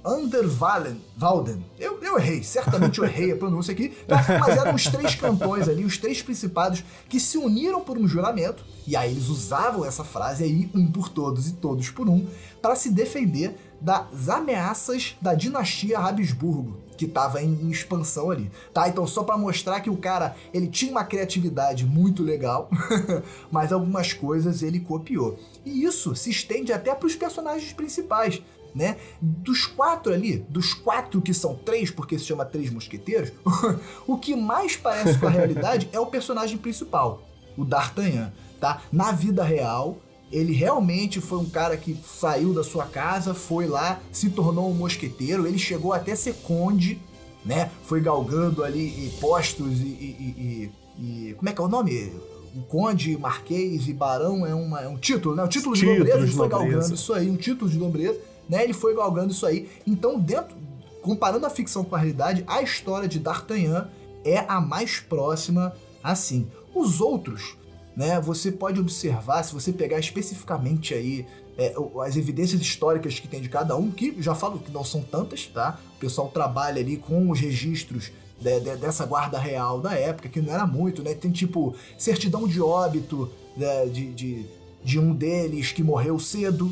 Underwalden. 0.06 1.01
Walden. 1.17 1.65
Eu, 1.77 2.01
eu 2.01 2.17
errei, 2.17 2.43
certamente 2.43 2.99
eu 2.99 3.04
errei 3.04 3.34
a 3.34 3.36
pronúncia 3.36 3.73
aqui, 3.73 3.93
mas 4.08 4.56
eram 4.56 4.73
os 4.73 4.84
três 4.86 5.15
cantões 5.15 5.67
ali, 5.67 5.84
os 5.84 5.97
três 5.97 6.21
principados 6.21 6.82
que 7.10 7.19
se 7.19 7.38
uniram 7.38 7.82
por 7.82 7.97
um 7.97 8.08
juramento, 8.08 8.63
e 8.88 8.95
aí 8.95 9.12
eles 9.12 9.27
usavam 9.27 9.84
essa 9.84 10.06
frase 10.06 10.45
aí, 10.45 10.71
um 10.73 10.89
por 10.89 11.10
todos 11.10 11.49
e 11.49 11.54
todos 11.56 11.89
por 11.89 12.08
um, 12.08 12.25
para 12.62 12.73
se 12.73 12.89
defender 12.89 13.54
das 13.82 14.30
ameaças 14.30 15.17
da 15.21 15.34
dinastia 15.34 15.99
Habsburgo, 15.99 16.77
que 17.01 17.05
estava 17.05 17.41
em, 17.41 17.51
em, 17.63 17.71
expansão 17.71 18.29
ali, 18.29 18.51
tá? 18.71 18.87
Então 18.87 19.07
só 19.07 19.23
para 19.23 19.35
mostrar 19.35 19.81
que 19.81 19.89
o 19.89 19.97
cara, 19.97 20.35
ele 20.53 20.67
tinha 20.67 20.91
uma 20.91 21.03
criatividade 21.03 21.83
muito 21.83 22.21
legal, 22.21 22.69
mas 23.49 23.73
algumas 23.73 24.13
coisas 24.13 24.61
ele 24.61 24.79
copiou. 24.79 25.39
E 25.65 25.83
isso 25.83 26.15
se 26.15 26.29
estende 26.29 26.71
até 26.71 26.93
para 26.93 27.07
os 27.07 27.15
personagens 27.15 27.73
principais, 27.73 28.39
né? 28.75 28.97
Dos 29.19 29.65
quatro 29.65 30.13
ali, 30.13 30.45
dos 30.47 30.75
quatro 30.75 31.19
que 31.21 31.33
são 31.33 31.55
três, 31.55 31.89
porque 31.89 32.19
se 32.19 32.25
chama 32.25 32.45
Três 32.45 32.69
Mosqueteiros, 32.69 33.31
o 34.05 34.15
que 34.15 34.35
mais 34.35 34.75
parece 34.75 35.17
com 35.17 35.25
a 35.25 35.31
realidade 35.31 35.89
é 35.91 35.99
o 35.99 36.05
personagem 36.05 36.59
principal, 36.59 37.23
o 37.57 37.65
D'Artagnan, 37.65 38.31
tá? 38.59 38.83
Na 38.91 39.11
vida 39.11 39.43
real, 39.43 39.97
ele 40.31 40.53
realmente 40.53 41.19
foi 41.19 41.39
um 41.39 41.49
cara 41.49 41.75
que 41.75 41.97
saiu 42.05 42.53
da 42.53 42.63
sua 42.63 42.85
casa, 42.85 43.33
foi 43.33 43.67
lá, 43.67 43.99
se 44.11 44.29
tornou 44.29 44.69
um 44.69 44.73
mosqueteiro, 44.73 45.45
ele 45.45 45.59
chegou 45.59 45.91
até 45.91 46.15
ser 46.15 46.35
conde, 46.35 46.99
né? 47.45 47.69
Foi 47.83 47.99
galgando 47.99 48.63
ali 48.63 49.11
postos 49.19 49.79
e, 49.81 49.83
e, 49.83 50.71
e, 50.97 51.29
e 51.29 51.33
como 51.33 51.49
é 51.49 51.53
que 51.53 51.61
é 51.61 51.63
o 51.63 51.67
nome? 51.67 52.13
O 52.55 52.61
conde, 52.63 53.17
marquês 53.17 53.87
e 53.87 53.93
barão 53.93 54.45
é, 54.45 54.55
uma, 54.55 54.81
é 54.81 54.87
um 54.87 54.97
título, 54.97 55.35
né? 55.35 55.43
Um 55.43 55.47
título 55.47 55.75
de 55.75 55.85
nobreza, 55.85 56.17
ele 56.17 56.27
foi 56.27 56.47
nobreza. 56.47 56.71
galgando 56.71 56.95
isso 56.95 57.13
aí, 57.13 57.29
um 57.29 57.37
título 57.37 57.69
de 57.69 57.77
nobreza, 57.77 58.19
né? 58.47 58.63
Ele 58.63 58.73
foi 58.73 58.95
galgando 58.95 59.31
isso 59.31 59.45
aí. 59.45 59.69
Então, 59.85 60.17
dentro, 60.17 60.55
comparando 61.01 61.45
a 61.45 61.49
ficção 61.49 61.83
com 61.83 61.95
a 61.95 61.97
realidade, 61.99 62.43
a 62.47 62.61
história 62.61 63.07
de 63.07 63.19
D'Artagnan 63.19 63.89
é 64.23 64.45
a 64.47 64.61
mais 64.61 64.99
próxima 64.99 65.73
assim. 66.03 66.47
Os 66.73 67.01
outros 67.01 67.57
né? 67.95 68.19
Você 68.21 68.51
pode 68.51 68.80
observar, 68.80 69.43
se 69.43 69.54
você 69.54 69.71
pegar 69.71 69.99
especificamente 69.99 70.93
aí 70.93 71.25
é, 71.58 71.73
as 72.06 72.15
evidências 72.15 72.62
históricas 72.62 73.19
que 73.19 73.27
tem 73.27 73.41
de 73.41 73.49
cada 73.49 73.75
um, 73.75 73.91
que 73.91 74.15
já 74.21 74.34
falo 74.34 74.60
que 74.60 74.71
não 74.71 74.84
são 74.84 75.01
tantas, 75.01 75.47
tá? 75.47 75.80
O 75.97 75.99
pessoal 75.99 76.30
trabalha 76.30 76.80
ali 76.82 76.97
com 76.97 77.30
os 77.30 77.39
registros 77.39 78.12
de, 78.39 78.60
de, 78.60 78.75
dessa 78.77 79.06
guarda 79.06 79.38
real 79.38 79.80
da 79.80 79.93
época, 79.93 80.30
que 80.30 80.41
não 80.41 80.54
era 80.54 80.65
muito, 80.65 81.04
né? 81.04 81.13
Tem 81.13 81.32
tipo 81.32 81.75
certidão 81.97 82.47
de 82.47 82.62
óbito 82.62 83.30
né? 83.56 83.86
de, 83.86 84.12
de, 84.13 84.45
de 84.84 84.99
um 84.99 85.13
deles 85.13 85.71
que 85.71 85.84
morreu 85.84 86.17
cedo, 86.17 86.71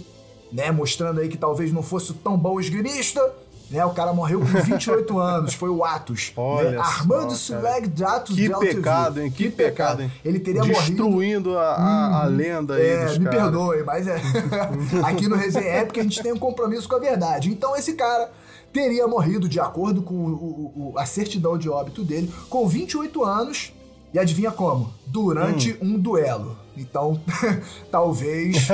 né? 0.51 0.71
Mostrando 0.71 1.19
aí 1.19 1.29
que 1.29 1.37
talvez 1.37 1.71
não 1.71 1.83
fosse 1.83 2.13
tão 2.13 2.37
bom 2.37 2.59
esgrimista, 2.59 3.21
né? 3.69 3.85
O 3.85 3.91
cara 3.91 4.13
morreu 4.13 4.39
com 4.39 4.45
28 4.45 5.17
anos, 5.19 5.53
foi 5.53 5.69
o 5.69 5.83
Atos. 5.83 6.31
Olha 6.35 6.71
né? 6.71 6.77
Armando 6.77 7.33
Suleg 7.35 7.87
de 7.87 8.03
Atos 8.03 8.35
Que 8.35 8.47
de 8.47 8.59
pecado, 8.59 9.21
hein? 9.21 9.31
Que, 9.31 9.43
que 9.45 9.49
pecado, 9.49 10.01
hein? 10.01 10.11
Ele 10.23 10.39
teria 10.39 10.61
Destruindo 10.61 11.51
morrido... 11.51 11.57
a, 11.57 11.75
a, 11.75 12.23
a 12.23 12.27
hum, 12.27 12.35
lenda 12.35 12.75
aí 12.75 12.87
É, 12.87 13.19
me 13.19 13.25
cara. 13.25 13.37
perdoe, 13.37 13.83
mas 13.83 14.07
é... 14.07 14.21
aqui 15.03 15.27
no 15.27 15.35
Resenha 15.35 15.65
é 15.65 15.85
porque 15.85 15.99
a 15.99 16.03
gente 16.03 16.21
tem 16.21 16.33
um 16.33 16.39
compromisso 16.39 16.87
com 16.87 16.95
a 16.95 16.99
verdade. 16.99 17.49
Então 17.49 17.75
esse 17.75 17.93
cara 17.93 18.31
teria 18.71 19.07
morrido, 19.07 19.47
de 19.47 19.59
acordo 19.59 20.01
com 20.01 20.13
o, 20.13 20.91
o, 20.93 20.93
a 20.97 21.05
certidão 21.05 21.57
de 21.57 21.69
óbito 21.69 22.03
dele, 22.03 22.31
com 22.49 22.67
28 22.67 23.23
anos. 23.23 23.73
E 24.11 24.17
adivinha 24.17 24.51
como? 24.51 24.91
Durante 25.05 25.73
hum. 25.73 25.93
um 25.93 25.99
duelo. 25.99 26.57
Então, 26.81 27.19
talvez 27.91 28.67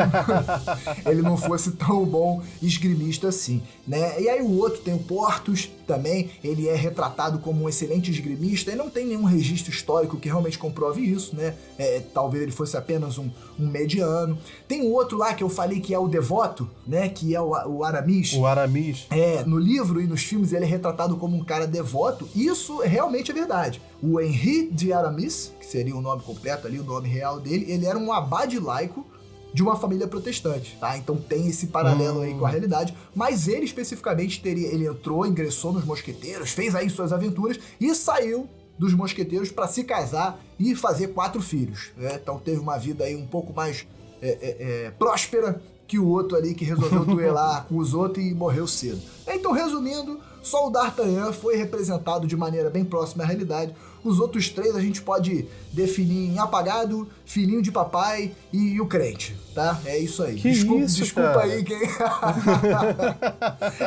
ele 1.05 1.21
não 1.21 1.37
fosse 1.37 1.71
tão 1.71 2.05
bom 2.05 2.41
esgrimista 2.61 3.29
assim, 3.29 3.61
né? 3.87 4.21
E 4.21 4.29
aí 4.29 4.41
o 4.41 4.57
outro 4.57 4.81
tem 4.81 4.93
o 4.93 4.99
Portos 4.99 5.69
também, 5.87 6.31
ele 6.43 6.67
é 6.67 6.75
retratado 6.75 7.39
como 7.39 7.63
um 7.63 7.69
excelente 7.69 8.09
esgrimista 8.09 8.71
e 8.71 8.75
não 8.75 8.89
tem 8.89 9.05
nenhum 9.05 9.23
registro 9.23 9.71
histórico 9.71 10.17
que 10.17 10.27
realmente 10.27 10.57
comprove 10.57 11.01
isso, 11.01 11.35
né? 11.35 11.55
É, 11.77 12.01
talvez 12.13 12.43
ele 12.43 12.51
fosse 12.51 12.75
apenas 12.75 13.17
um, 13.17 13.29
um, 13.59 13.67
mediano. 13.67 14.37
Tem 14.67 14.81
o 14.81 14.91
outro 14.91 15.17
lá 15.17 15.33
que 15.33 15.43
eu 15.43 15.49
falei 15.49 15.79
que 15.79 15.93
é 15.93 15.99
o 15.99 16.07
Devoto, 16.07 16.69
né? 16.87 17.09
Que 17.09 17.35
é 17.35 17.41
o, 17.41 17.49
o 17.49 17.83
Aramis. 17.83 18.33
O 18.33 18.45
Aramis. 18.45 19.05
É, 19.09 19.43
no 19.43 19.57
livro 19.57 20.01
e 20.01 20.07
nos 20.07 20.23
filmes 20.23 20.53
ele 20.53 20.65
é 20.65 20.67
retratado 20.67 21.17
como 21.17 21.35
um 21.35 21.43
cara 21.43 21.67
devoto. 21.67 22.27
Isso 22.35 22.79
realmente 22.79 23.31
é 23.31 23.33
verdade. 23.33 23.81
O 24.01 24.19
Henri 24.19 24.69
de 24.69 24.93
Aramis, 24.93 25.51
que 25.59 25.65
seria 25.65 25.95
o 25.95 26.01
nome 26.01 26.21
completo 26.21 26.67
ali, 26.67 26.79
o 26.79 26.83
nome 26.83 27.09
real 27.09 27.39
dele, 27.39 27.65
ele 27.69 27.85
era 27.85 27.97
um 27.97 28.11
abade 28.11 28.59
laico 28.59 29.05
de 29.55 29.63
uma 29.63 29.77
família 29.77 30.05
protestante, 30.05 30.75
tá? 30.81 30.97
Então 30.97 31.15
tem 31.15 31.47
esse 31.47 31.67
paralelo 31.67 32.19
hum. 32.19 32.23
aí 32.23 32.33
com 32.33 32.45
a 32.45 32.49
realidade, 32.49 32.93
mas 33.15 33.47
ele 33.47 33.63
especificamente 33.63 34.41
teria, 34.41 34.67
ele 34.67 34.85
entrou, 34.85 35.25
ingressou 35.25 35.71
nos 35.71 35.85
mosqueteiros, 35.85 36.51
fez 36.51 36.75
aí 36.75 36.89
suas 36.89 37.13
aventuras 37.13 37.57
e 37.79 37.95
saiu 37.95 38.49
dos 38.77 38.93
mosqueteiros 38.93 39.51
para 39.51 39.67
se 39.67 39.83
casar 39.83 40.39
e 40.59 40.75
fazer 40.75 41.09
quatro 41.09 41.41
filhos, 41.41 41.91
né? 41.97 42.19
Então 42.21 42.39
teve 42.39 42.59
uma 42.59 42.77
vida 42.77 43.03
aí 43.05 43.15
um 43.15 43.25
pouco 43.25 43.53
mais 43.53 43.87
é, 44.21 44.27
é, 44.27 44.85
é, 44.85 44.91
próspera 44.91 45.61
que 45.87 45.99
o 45.99 46.07
outro 46.07 46.35
ali 46.35 46.53
que 46.53 46.65
resolveu 46.65 47.05
duelar 47.05 47.65
com 47.65 47.77
os 47.77 47.93
outros 47.93 48.25
e 48.25 48.33
morreu 48.33 48.67
cedo. 48.67 49.01
Então, 49.27 49.51
resumindo, 49.51 50.19
só 50.45 50.67
o 50.67 50.69
D'Artagnan 50.69 51.33
foi 51.33 51.57
representado 51.57 52.27
de 52.27 52.37
maneira 52.37 52.69
bem 52.69 52.85
próxima 52.85 53.23
à 53.23 53.27
realidade. 53.27 53.73
Os 54.03 54.19
outros 54.19 54.49
três 54.49 54.75
a 54.75 54.79
gente 54.79 55.01
pode 55.01 55.47
definir 55.73 56.31
em 56.31 56.37
apagado, 56.37 57.09
filhinho 57.25 57.63
de 57.63 57.71
papai 57.71 58.31
e 58.53 58.79
o 58.79 58.85
crente, 58.85 59.35
tá? 59.55 59.81
É 59.83 59.97
isso 59.97 60.21
aí. 60.21 60.35
Que 60.35 60.51
desculpa, 60.51 60.85
isso, 60.85 60.97
desculpa 60.97 61.33
cara? 61.33 61.45
aí 61.45 61.63
quem. 61.63 61.81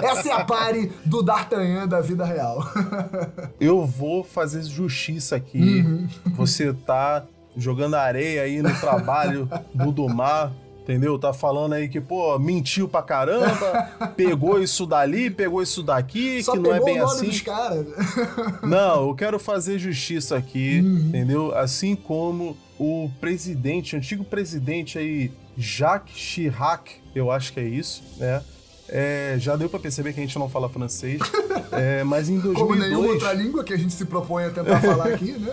Essa 0.03 0.29
é 0.29 0.33
a 0.33 0.45
pare 0.45 0.91
do 1.05 1.23
D'Artagnan 1.23 1.87
da 1.87 2.01
vida 2.01 2.25
real. 2.25 2.67
Eu 3.61 3.87
vou 3.87 4.25
fazer 4.25 4.65
justiça 4.65 5.37
aqui. 5.37 5.63
Uhum. 5.63 6.09
Você 6.35 6.73
tá 6.73 7.25
jogando 7.57 7.95
areia 7.95 8.43
aí 8.43 8.61
no 8.61 8.75
trabalho 8.81 9.49
do 9.73 9.93
Dumar 9.93 10.53
entendeu? 10.89 11.19
Tá 11.19 11.35
falando 11.35 11.75
aí 11.75 11.87
que, 11.87 12.01
pô, 12.01 12.39
mentiu 12.39 12.89
pra 12.89 13.03
caramba, 13.03 13.91
pegou 14.17 14.61
isso 14.61 14.87
dali, 14.87 15.29
pegou 15.31 15.63
isso 15.63 15.83
daqui, 15.83 16.43
Só 16.43 16.53
que 16.53 16.59
não 16.59 16.75
é 16.75 16.83
bem 16.83 16.99
assim. 16.99 17.27
Dos 17.27 17.43
caras. 17.43 17.87
não, 18.65 19.09
eu 19.09 19.15
quero 19.15 19.39
fazer 19.39 19.79
justiça 19.79 20.39
aqui, 20.39 20.81
uhum. 20.83 21.09
entendeu? 21.09 21.55
Assim 21.55 21.95
como 21.95 22.57
o 22.79 23.11
presidente, 23.21 23.95
o 23.95 23.99
antigo 23.99 24.25
presidente 24.25 24.99
aí, 24.99 25.31
Jacques 25.59 26.17
Chirac, 26.17 26.91
eu 27.15 27.31
acho 27.31 27.53
que 27.53 27.61
é 27.61 27.65
isso, 27.65 28.03
né? 28.17 28.43
É, 28.91 29.37
já 29.39 29.55
deu 29.55 29.69
para 29.69 29.79
perceber 29.81 30.15
que 30.15 30.21
a 30.21 30.23
gente 30.23 30.39
não 30.39 30.49
fala 30.49 30.71
francês, 30.71 31.21
é, 31.73 32.03
mas 32.03 32.31
em 32.31 32.39
2002... 32.39 32.57
Como 32.57 32.75
nenhuma 32.75 33.09
outra 33.13 33.35
língua 33.35 33.63
que 33.63 33.75
a 33.75 33.77
gente 33.77 33.93
se 33.93 34.07
propõe 34.07 34.45
a 34.45 34.51
tentar 34.51 34.81
falar 34.81 35.09
aqui, 35.09 35.33
né? 35.33 35.53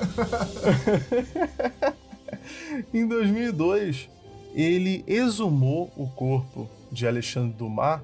em 2.94 3.06
2002, 3.06 4.08
ele 4.56 5.04
exumou 5.06 5.92
o 5.98 6.08
corpo 6.08 6.70
de 6.92 7.06
Alexandre 7.06 7.54
Dumas 7.58 8.00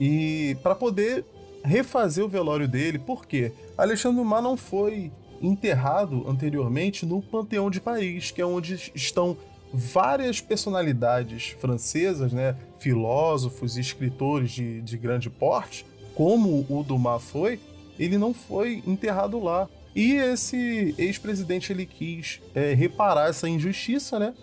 e 0.00 0.56
para 0.62 0.74
poder 0.74 1.24
refazer 1.64 2.24
o 2.24 2.28
velório 2.28 2.68
dele, 2.68 2.98
por 2.98 3.26
quê? 3.26 3.52
Alexandre 3.76 4.18
Dumas 4.18 4.42
não 4.42 4.56
foi 4.56 5.10
enterrado 5.40 6.24
anteriormente 6.28 7.04
no 7.04 7.20
Panteão 7.20 7.68
de 7.68 7.80
Paris, 7.80 8.30
que 8.30 8.40
é 8.40 8.46
onde 8.46 8.92
estão 8.94 9.36
várias 9.72 10.40
personalidades 10.40 11.56
francesas, 11.58 12.32
né, 12.32 12.54
filósofos 12.78 13.76
e 13.76 13.80
escritores 13.80 14.52
de, 14.52 14.80
de 14.82 14.96
grande 14.96 15.28
porte, 15.28 15.84
como 16.14 16.66
o 16.68 16.84
Dumas 16.86 17.22
foi, 17.22 17.58
ele 17.98 18.18
não 18.18 18.32
foi 18.34 18.82
enterrado 18.86 19.42
lá. 19.42 19.68
E 19.94 20.12
esse 20.12 20.94
ex-presidente 20.96 21.72
ele 21.72 21.86
quis 21.86 22.40
é, 22.54 22.72
reparar 22.72 23.28
essa 23.28 23.48
injustiça, 23.48 24.18
né? 24.18 24.34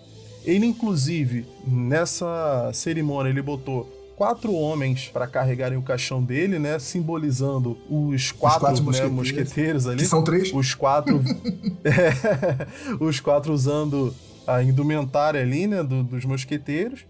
Ele, 0.45 0.65
inclusive, 0.65 1.45
nessa 1.67 2.71
cerimônia, 2.73 3.29
ele 3.29 3.41
botou 3.41 3.99
quatro 4.15 4.53
homens 4.53 5.09
para 5.13 5.25
carregarem 5.27 5.77
o 5.77 5.81
caixão 5.81 6.21
dele, 6.21 6.59
né? 6.59 6.77
Simbolizando 6.77 7.77
os 7.89 8.33
quatro, 8.33 8.67
os 8.73 8.79
quatro 8.79 8.83
mosqueteiros. 8.83 9.09
Né, 9.09 9.15
mosqueteiros. 9.15 9.87
ali. 9.87 9.97
Que 9.99 10.05
são 10.05 10.23
três. 10.23 10.53
Os 10.53 10.73
quatro. 10.73 11.21
é, 11.85 12.67
os 12.99 13.19
quatro 13.21 13.53
usando 13.53 14.13
a 14.45 14.61
indumentária 14.61 15.41
ali, 15.41 15.67
né? 15.67 15.81
Do, 15.83 16.03
dos 16.03 16.25
mosqueteiros. 16.25 17.05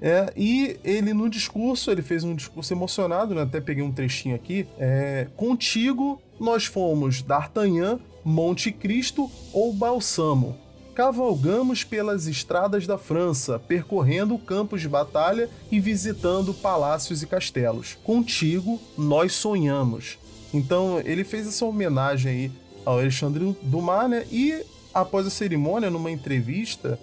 É, 0.00 0.32
e 0.36 0.78
ele 0.84 1.14
no 1.14 1.28
discurso, 1.28 1.90
ele 1.90 2.02
fez 2.02 2.22
um 2.22 2.34
discurso 2.34 2.72
emocionado, 2.72 3.34
né? 3.34 3.42
Até 3.42 3.60
peguei 3.60 3.82
um 3.82 3.90
trechinho 3.90 4.36
aqui. 4.36 4.68
É, 4.78 5.26
Contigo 5.36 6.20
nós 6.38 6.66
fomos 6.66 7.22
D'Artagnan, 7.22 7.98
Monte 8.24 8.70
Cristo 8.70 9.30
ou 9.52 9.72
Balsamo 9.72 10.65
cavalgamos 10.96 11.84
pelas 11.84 12.26
estradas 12.26 12.86
da 12.86 12.96
França, 12.96 13.58
percorrendo 13.58 14.38
campos 14.38 14.80
de 14.80 14.88
batalha 14.88 15.50
e 15.70 15.78
visitando 15.78 16.54
palácios 16.54 17.22
e 17.22 17.26
castelos. 17.26 17.98
Contigo, 18.02 18.80
nós 18.96 19.34
sonhamos. 19.34 20.18
Então, 20.54 20.98
ele 21.04 21.22
fez 21.22 21.46
essa 21.46 21.66
homenagem 21.66 22.32
aí 22.32 22.52
ao 22.82 22.98
Alexandre 22.98 23.54
Dumas, 23.62 24.08
né? 24.08 24.26
E 24.32 24.64
após 24.94 25.26
a 25.26 25.30
cerimônia, 25.30 25.90
numa 25.90 26.10
entrevista 26.10 26.98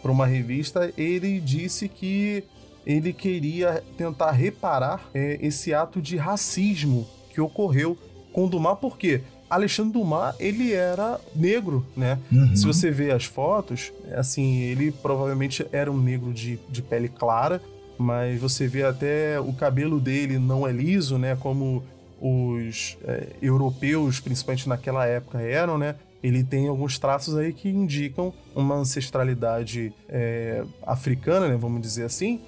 para 0.00 0.10
uma 0.10 0.26
revista, 0.26 0.90
ele 0.96 1.38
disse 1.38 1.90
que 1.90 2.42
ele 2.86 3.12
queria 3.12 3.84
tentar 3.98 4.30
reparar 4.30 5.10
é, 5.12 5.38
esse 5.42 5.74
ato 5.74 6.00
de 6.00 6.16
racismo 6.16 7.06
que 7.28 7.40
ocorreu 7.40 7.98
com 8.32 8.48
Dumas, 8.48 8.78
por 8.78 8.96
quê? 8.96 9.20
Alexandre 9.48 9.92
Dumas, 9.92 10.34
ele 10.40 10.72
era 10.72 11.20
negro, 11.34 11.86
né? 11.96 12.18
Uhum. 12.32 12.56
Se 12.56 12.66
você 12.66 12.90
vê 12.90 13.12
as 13.12 13.24
fotos, 13.24 13.92
assim, 14.14 14.60
ele 14.60 14.90
provavelmente 14.90 15.66
era 15.72 15.90
um 15.90 15.98
negro 15.98 16.32
de, 16.32 16.58
de 16.68 16.82
pele 16.82 17.08
clara, 17.08 17.62
mas 17.98 18.40
você 18.40 18.66
vê 18.66 18.82
até 18.82 19.40
o 19.40 19.52
cabelo 19.52 20.00
dele 20.00 20.38
não 20.38 20.66
é 20.66 20.72
liso, 20.72 21.16
né? 21.16 21.36
Como 21.36 21.82
os 22.20 22.96
é, 23.04 23.28
europeus, 23.40 24.20
principalmente 24.20 24.68
naquela 24.68 25.06
época, 25.06 25.40
eram, 25.40 25.78
né? 25.78 25.94
Ele 26.22 26.42
tem 26.42 26.66
alguns 26.66 26.98
traços 26.98 27.36
aí 27.36 27.52
que 27.52 27.68
indicam 27.68 28.32
uma 28.54 28.74
ancestralidade 28.74 29.92
é, 30.08 30.64
africana, 30.84 31.48
né? 31.48 31.56
Vamos 31.56 31.80
dizer 31.80 32.04
assim. 32.04 32.40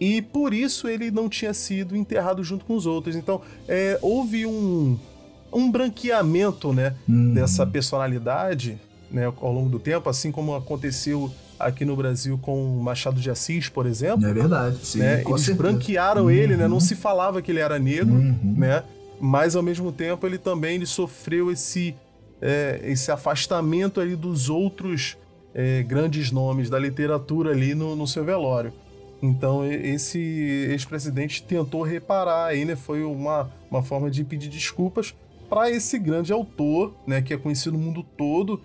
E 0.00 0.20
por 0.20 0.52
isso 0.52 0.88
ele 0.88 1.10
não 1.12 1.28
tinha 1.28 1.54
sido 1.54 1.94
enterrado 1.94 2.42
junto 2.42 2.64
com 2.64 2.74
os 2.74 2.86
outros. 2.86 3.14
Então, 3.14 3.40
é, 3.68 3.98
houve 4.02 4.44
um, 4.44 4.98
um 5.52 5.70
branqueamento, 5.70 6.72
né, 6.72 6.94
hum. 7.08 7.34
dessa 7.34 7.66
personalidade, 7.66 8.78
né, 9.10 9.26
ao 9.26 9.52
longo 9.52 9.68
do 9.68 9.78
tempo, 9.78 10.08
assim 10.08 10.32
como 10.32 10.54
aconteceu 10.54 11.30
aqui 11.58 11.84
no 11.84 11.94
Brasil 11.94 12.38
com 12.38 12.80
Machado 12.80 13.20
de 13.20 13.30
Assis, 13.30 13.68
por 13.68 13.86
exemplo. 13.86 14.26
É 14.26 14.32
verdade, 14.32 14.78
sim. 14.84 14.98
Né, 14.98 15.22
eles 15.22 15.42
certeza. 15.42 15.54
branquearam 15.54 16.24
uhum. 16.24 16.30
ele, 16.30 16.56
né, 16.56 16.66
não 16.66 16.80
se 16.80 16.96
falava 16.96 17.40
que 17.40 17.52
ele 17.52 17.60
era 17.60 17.78
negro, 17.78 18.14
uhum. 18.14 18.54
né, 18.56 18.82
mas 19.20 19.54
ao 19.54 19.62
mesmo 19.62 19.92
tempo 19.92 20.26
ele 20.26 20.38
também 20.38 20.76
ele 20.76 20.86
sofreu 20.86 21.50
esse, 21.50 21.94
é, 22.40 22.80
esse 22.84 23.10
afastamento 23.10 24.00
ali 24.00 24.16
dos 24.16 24.48
outros 24.48 25.16
é, 25.54 25.82
grandes 25.82 26.32
nomes 26.32 26.68
da 26.68 26.78
literatura 26.78 27.50
ali 27.50 27.74
no, 27.74 27.94
no 27.94 28.06
seu 28.06 28.24
velório. 28.24 28.72
Então 29.22 29.64
esse 29.64 30.18
ex-presidente 30.18 31.44
tentou 31.44 31.82
reparar 31.82 32.46
aí, 32.46 32.64
né? 32.64 32.74
Foi 32.74 33.04
uma, 33.04 33.48
uma 33.70 33.80
forma 33.80 34.10
de 34.10 34.24
pedir 34.24 34.48
desculpas, 34.48 35.14
para 35.52 35.70
esse 35.70 35.98
grande 35.98 36.32
autor, 36.32 36.94
né, 37.06 37.20
que 37.20 37.34
é 37.34 37.36
conhecido 37.36 37.76
no 37.76 37.84
mundo 37.84 38.02
todo. 38.16 38.58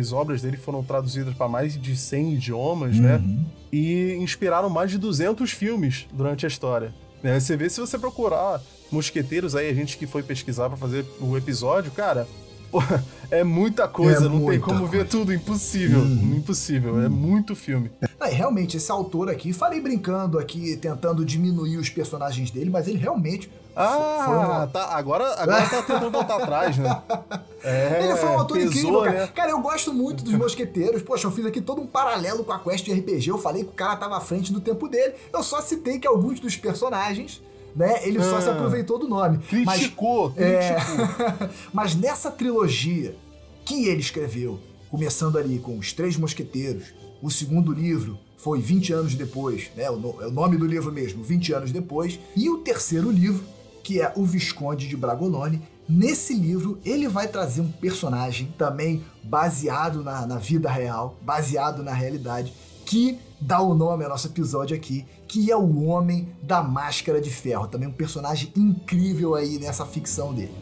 As 0.00 0.14
obras 0.14 0.40
dele 0.40 0.56
foram 0.56 0.82
traduzidas 0.82 1.34
para 1.34 1.46
mais 1.46 1.78
de 1.78 1.94
100 1.94 2.32
idiomas, 2.32 2.98
né, 2.98 3.16
uhum. 3.16 3.20
né? 3.20 3.44
E 3.70 4.14
inspiraram 4.14 4.70
mais 4.70 4.90
de 4.90 4.96
200 4.96 5.50
filmes 5.50 6.06
durante 6.10 6.46
a 6.46 6.48
história. 6.48 6.94
Né? 7.22 7.38
Você 7.38 7.54
vê 7.54 7.68
se 7.68 7.78
você 7.78 7.98
procurar 7.98 8.62
mosqueteiros 8.90 9.54
aí, 9.54 9.68
a 9.68 9.74
gente 9.74 9.98
que 9.98 10.06
foi 10.06 10.22
pesquisar 10.22 10.70
para 10.70 10.78
fazer 10.78 11.04
o 11.20 11.36
episódio, 11.36 11.92
cara, 11.92 12.26
é 13.30 13.44
muita 13.44 13.86
coisa, 13.86 14.24
é 14.24 14.28
não 14.30 14.38
muita 14.38 14.52
tem 14.52 14.60
como 14.60 14.88
coisa. 14.88 15.04
ver 15.04 15.10
tudo, 15.10 15.34
impossível, 15.34 16.00
uhum. 16.00 16.36
impossível, 16.38 16.94
é 16.96 17.00
uhum. 17.00 17.04
é 17.04 17.08
muito 17.10 17.54
filme. 17.54 17.90
realmente, 18.22 18.78
esse 18.78 18.90
autor 18.90 19.28
aqui, 19.28 19.52
falei 19.52 19.82
brincando 19.82 20.38
aqui, 20.38 20.78
tentando 20.78 21.26
diminuir 21.26 21.76
os 21.76 21.90
personagens 21.90 22.50
dele, 22.50 22.70
mas 22.70 22.88
ele 22.88 22.96
realmente. 22.96 23.50
Ah, 23.74 24.68
tá. 24.72 24.96
Agora, 24.96 25.34
agora 25.40 25.68
tá 25.68 25.82
tentando 25.82 26.10
voltar 26.10 26.36
atrás, 26.36 26.76
né? 26.76 27.02
É, 27.64 28.04
ele 28.04 28.16
foi 28.16 28.28
um 28.28 28.40
autor 28.40 28.56
pesou, 28.56 28.72
incrível, 28.72 29.02
cara. 29.02 29.20
Né? 29.20 29.26
Cara, 29.28 29.50
eu 29.52 29.60
gosto 29.60 29.94
muito 29.94 30.24
dos 30.24 30.34
Mosqueteiros. 30.34 31.00
Poxa, 31.00 31.28
eu 31.28 31.30
fiz 31.30 31.46
aqui 31.46 31.60
todo 31.60 31.80
um 31.80 31.86
paralelo 31.86 32.42
com 32.42 32.50
a 32.50 32.58
quest 32.58 32.84
de 32.84 32.92
RPG. 32.92 33.28
Eu 33.28 33.38
falei 33.38 33.62
que 33.62 33.70
o 33.70 33.72
cara 33.72 33.94
tava 33.94 34.16
à 34.16 34.20
frente 34.20 34.52
do 34.52 34.60
tempo 34.60 34.88
dele. 34.88 35.14
Eu 35.32 35.44
só 35.44 35.60
citei 35.60 36.00
que 36.00 36.06
alguns 36.08 36.40
dos 36.40 36.56
personagens 36.56 37.40
né? 37.74 38.06
Ele 38.06 38.22
só 38.22 38.40
se 38.40 38.48
ah. 38.48 38.52
aproveitou 38.52 38.98
do 38.98 39.08
nome. 39.08 39.38
Criticou, 39.38 40.30
mas, 40.30 40.44
é, 40.44 40.74
criticou. 40.74 41.04
É... 41.06 41.50
mas 41.72 41.94
nessa 41.94 42.30
trilogia 42.30 43.16
que 43.64 43.86
ele 43.86 44.00
escreveu, 44.00 44.60
começando 44.90 45.38
ali 45.38 45.58
com 45.58 45.78
Os 45.78 45.92
Três 45.92 46.16
Mosqueteiros, 46.16 46.92
o 47.22 47.30
segundo 47.30 47.72
livro 47.72 48.18
foi 48.36 48.60
20 48.60 48.92
anos 48.92 49.14
depois, 49.14 49.70
né? 49.76 49.90
O, 49.90 50.16
é 50.20 50.26
o 50.26 50.30
nome 50.30 50.56
do 50.56 50.66
livro 50.66 50.92
mesmo, 50.92 51.22
20 51.22 51.52
anos 51.52 51.72
depois. 51.72 52.18
E 52.36 52.50
o 52.50 52.58
terceiro 52.58 53.10
livro, 53.10 53.44
que 53.82 54.00
é 54.00 54.12
O 54.16 54.24
Visconde 54.24 54.88
de 54.88 54.96
Bragolone. 54.96 55.60
Nesse 55.88 56.34
livro, 56.34 56.78
ele 56.84 57.08
vai 57.08 57.28
trazer 57.28 57.60
um 57.60 57.70
personagem 57.70 58.54
também 58.56 59.04
baseado 59.22 60.02
na, 60.02 60.26
na 60.26 60.38
vida 60.38 60.70
real, 60.70 61.16
baseado 61.22 61.82
na 61.82 61.92
realidade, 61.92 62.52
que 62.86 63.18
dá 63.40 63.60
o 63.60 63.74
nome 63.74 64.04
ao 64.04 64.10
nosso 64.10 64.28
episódio 64.28 64.76
aqui, 64.76 65.04
que 65.26 65.50
é 65.50 65.56
o 65.56 65.84
Homem 65.84 66.28
da 66.42 66.62
Máscara 66.62 67.20
de 67.20 67.30
Ferro. 67.30 67.66
Também 67.66 67.88
um 67.88 67.92
personagem 67.92 68.52
incrível 68.56 69.34
aí 69.34 69.58
nessa 69.58 69.84
ficção 69.84 70.32
dele. 70.32 70.54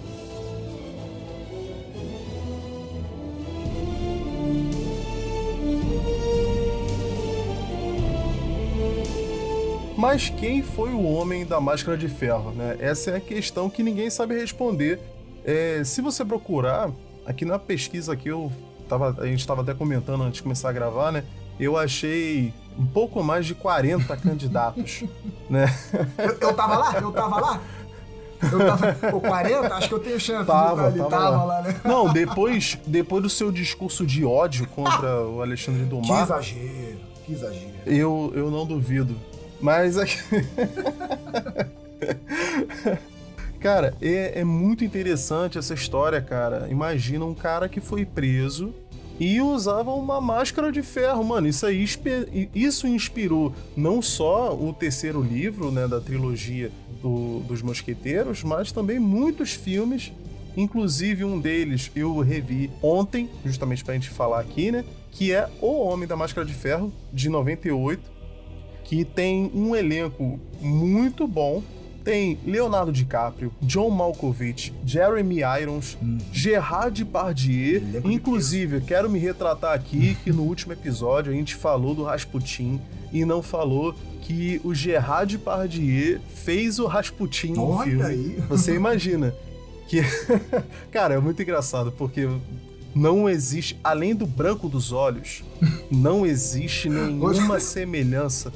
Mas 10.00 10.30
quem 10.30 10.62
foi 10.62 10.94
o 10.94 11.02
homem 11.02 11.44
da 11.44 11.60
máscara 11.60 11.94
de 11.94 12.08
ferro, 12.08 12.52
né? 12.52 12.74
Essa 12.80 13.10
é 13.10 13.16
a 13.16 13.20
questão 13.20 13.68
que 13.68 13.82
ninguém 13.82 14.08
sabe 14.08 14.34
responder. 14.34 14.98
É, 15.44 15.82
se 15.84 16.00
você 16.00 16.24
procurar, 16.24 16.90
aqui 17.26 17.44
na 17.44 17.58
pesquisa 17.58 18.16
que 18.16 18.30
eu 18.30 18.50
tava, 18.88 19.14
a 19.18 19.26
gente 19.26 19.40
estava 19.40 19.60
até 19.60 19.74
comentando 19.74 20.22
antes 20.22 20.36
de 20.36 20.42
começar 20.42 20.70
a 20.70 20.72
gravar, 20.72 21.12
né? 21.12 21.22
Eu 21.60 21.76
achei 21.76 22.50
um 22.78 22.86
pouco 22.86 23.22
mais 23.22 23.44
de 23.44 23.54
40 23.54 24.16
candidatos, 24.16 25.04
né? 25.50 25.66
Eu, 26.16 26.48
eu 26.48 26.54
tava 26.54 26.78
lá? 26.78 26.98
Eu 26.98 27.12
tava 27.12 27.38
lá? 27.38 27.60
Eu 28.50 28.58
tava, 28.58 29.16
o 29.18 29.20
40, 29.20 29.74
acho 29.74 29.86
que 29.86 29.94
eu 29.94 29.98
tenho 30.00 30.18
chance 30.18 30.46
tava, 30.46 30.90
de 30.90 30.98
estar 30.98 31.10
Tava, 31.10 31.30
tava 31.32 31.44
lá. 31.44 31.58
lá. 31.58 31.62
né? 31.62 31.78
Não, 31.84 32.10
depois, 32.10 32.78
depois 32.86 33.22
do 33.22 33.28
seu 33.28 33.52
discurso 33.52 34.06
de 34.06 34.24
ódio 34.24 34.66
contra 34.66 35.26
o 35.26 35.42
Alexandre 35.42 35.84
Dumas... 35.84 36.06
Que 36.06 36.12
exagero, 36.14 36.98
que 37.26 37.32
exagero. 37.34 37.70
Eu, 37.84 38.32
eu 38.34 38.50
não 38.50 38.64
duvido. 38.64 39.14
Mas 39.60 39.96
cara, 43.60 43.94
é, 44.00 44.40
é 44.40 44.44
muito 44.44 44.84
interessante 44.84 45.58
essa 45.58 45.74
história, 45.74 46.20
cara. 46.20 46.66
Imagina 46.70 47.24
um 47.24 47.34
cara 47.34 47.68
que 47.68 47.80
foi 47.80 48.04
preso 48.06 48.74
e 49.18 49.40
usava 49.42 49.90
uma 49.92 50.18
máscara 50.18 50.72
de 50.72 50.82
ferro, 50.82 51.22
mano. 51.22 51.46
Isso 51.46 51.66
aí 51.66 51.84
isso 52.54 52.86
inspirou 52.86 53.54
não 53.76 54.00
só 54.00 54.54
o 54.54 54.72
terceiro 54.72 55.20
livro, 55.20 55.70
né, 55.70 55.86
da 55.86 56.00
trilogia 56.00 56.70
do, 57.02 57.40
dos 57.40 57.60
mosqueteiros, 57.60 58.42
mas 58.42 58.72
também 58.72 58.98
muitos 58.98 59.52
filmes. 59.52 60.10
Inclusive 60.56 61.24
um 61.24 61.38
deles 61.38 61.90
eu 61.94 62.18
revi 62.20 62.70
ontem, 62.82 63.28
justamente 63.44 63.84
pra 63.84 63.94
gente 63.94 64.08
falar 64.08 64.40
aqui, 64.40 64.72
né? 64.72 64.84
Que 65.12 65.32
é 65.32 65.48
O 65.60 65.80
Homem 65.80 66.08
da 66.08 66.16
Máscara 66.16 66.46
de 66.46 66.54
Ferro, 66.54 66.92
de 67.12 67.28
98 67.28 68.19
que 68.84 69.04
tem 69.04 69.50
um 69.54 69.74
elenco 69.74 70.38
muito 70.60 71.26
bom. 71.26 71.62
Tem 72.02 72.38
Leonardo 72.46 72.90
DiCaprio, 72.90 73.52
John 73.60 73.90
Malkovich, 73.90 74.72
Jeremy 74.86 75.40
Irons, 75.60 75.98
hum. 76.02 76.16
Gerard 76.32 77.04
Depardieu. 77.04 77.82
Inclusive, 78.04 78.80
quero 78.80 79.10
me 79.10 79.18
retratar 79.18 79.74
aqui 79.74 80.16
que 80.24 80.32
no 80.32 80.42
último 80.42 80.72
episódio 80.72 81.30
a 81.30 81.34
gente 81.34 81.54
falou 81.54 81.94
do 81.94 82.02
Rasputin 82.02 82.80
e 83.12 83.24
não 83.24 83.42
falou 83.42 83.94
que 84.22 84.60
o 84.64 84.74
Gerard 84.74 85.36
Depardieu 85.36 86.20
fez 86.34 86.78
o 86.78 86.86
Rasputin 86.86 87.52
no 87.52 87.68
Olha 87.68 87.90
filme. 87.90 88.02
Aí. 88.04 88.36
Você 88.48 88.74
imagina 88.74 89.34
que 89.86 90.00
cara, 90.90 91.14
é 91.14 91.20
muito 91.20 91.42
engraçado 91.42 91.92
porque 91.92 92.28
não 92.94 93.28
existe, 93.28 93.78
além 93.82 94.14
do 94.14 94.26
branco 94.26 94.68
dos 94.68 94.92
olhos, 94.92 95.44
não 95.90 96.24
existe 96.24 96.88
nenhuma 96.88 97.60
semelhança 97.60 98.52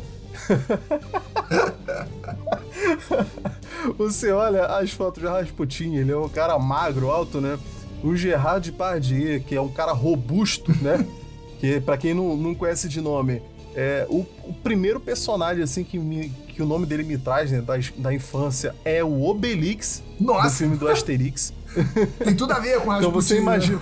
Você 3.99 4.31
olha 4.31 4.67
as 4.67 4.91
fotos 4.91 5.23
de 5.23 5.29
Rasputin, 5.29 5.95
ele 5.95 6.13
é 6.13 6.17
um 6.17 6.29
cara 6.29 6.59
magro, 6.59 7.11
alto, 7.11 7.41
né? 7.41 7.59
O 8.03 8.17
Gerard 8.17 8.71
Depardieu, 8.71 9.41
que 9.41 9.55
é 9.55 9.61
um 9.61 9.69
cara 9.69 9.93
robusto, 9.93 10.73
né? 10.83 11.07
que 11.61 11.81
para 11.81 11.97
quem 11.97 12.15
não, 12.15 12.37
não 12.37 12.55
conhece 12.55 12.89
de 12.89 13.01
nome, 13.01 13.43
é 13.75 14.07
o, 14.09 14.27
o, 14.45 14.55
primeiro 14.63 15.01
personagem 15.01 15.63
assim 15.63 15.83
que, 15.83 15.99
me, 15.99 16.29
que 16.49 16.63
o 16.63 16.67
nome 16.67 16.87
dele 16.87 17.03
me 17.03 17.19
traz, 17.19 17.51
né, 17.51 17.61
da, 17.61 17.75
da 17.97 18.15
infância, 18.15 18.75
é 18.85 19.03
o 19.03 19.25
Obelix 19.25 20.03
Nossa. 20.21 20.49
do 20.49 20.55
filme 20.55 20.77
do 20.77 20.89
Asterix. 20.89 21.53
Tem 22.23 22.37
tudo 22.37 22.53
a 22.53 22.61
ver 22.61 22.81
com 22.81 22.91
Rasputin. 22.91 22.99
Então 22.99 23.11
você 23.11 23.35
né? 23.35 23.41
imagina, 23.41 23.81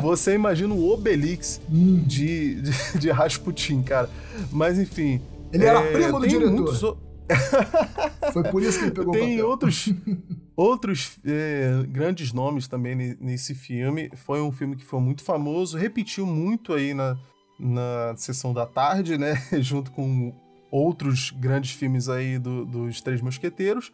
você 0.00 0.34
imagina 0.34 0.74
o 0.74 0.92
Obelix 0.92 1.60
hum. 1.70 2.02
de, 2.06 2.62
de, 2.62 2.98
de 2.98 3.10
Rasputin, 3.10 3.82
cara. 3.82 4.08
Mas 4.52 4.78
enfim, 4.78 5.20
ele 5.56 5.66
era 5.66 5.80
é, 5.80 5.92
primo 5.92 6.20
do 6.20 6.28
diretor. 6.28 6.52
Muitos... 6.52 6.80
Foi 8.32 8.42
por 8.44 8.62
isso 8.62 8.78
que 8.78 8.84
ele 8.84 8.92
pegou 8.92 9.12
tem 9.12 9.22
o 9.22 9.36
papel. 9.36 9.48
outros, 9.48 9.88
outros 10.56 11.18
é, 11.24 11.84
grandes 11.88 12.32
nomes 12.32 12.68
também 12.68 13.16
nesse 13.20 13.54
filme. 13.54 14.10
Foi 14.14 14.40
um 14.40 14.52
filme 14.52 14.76
que 14.76 14.84
foi 14.84 15.00
muito 15.00 15.24
famoso, 15.24 15.76
repetiu 15.76 16.24
muito 16.24 16.72
aí 16.72 16.94
na, 16.94 17.16
na 17.58 18.14
sessão 18.16 18.52
da 18.52 18.66
tarde, 18.66 19.18
né? 19.18 19.34
Junto 19.60 19.90
com 19.90 20.32
outros 20.70 21.30
grandes 21.30 21.72
filmes 21.72 22.08
aí 22.08 22.38
do, 22.38 22.64
dos 22.64 23.00
Três 23.00 23.20
Mosqueteiros. 23.20 23.92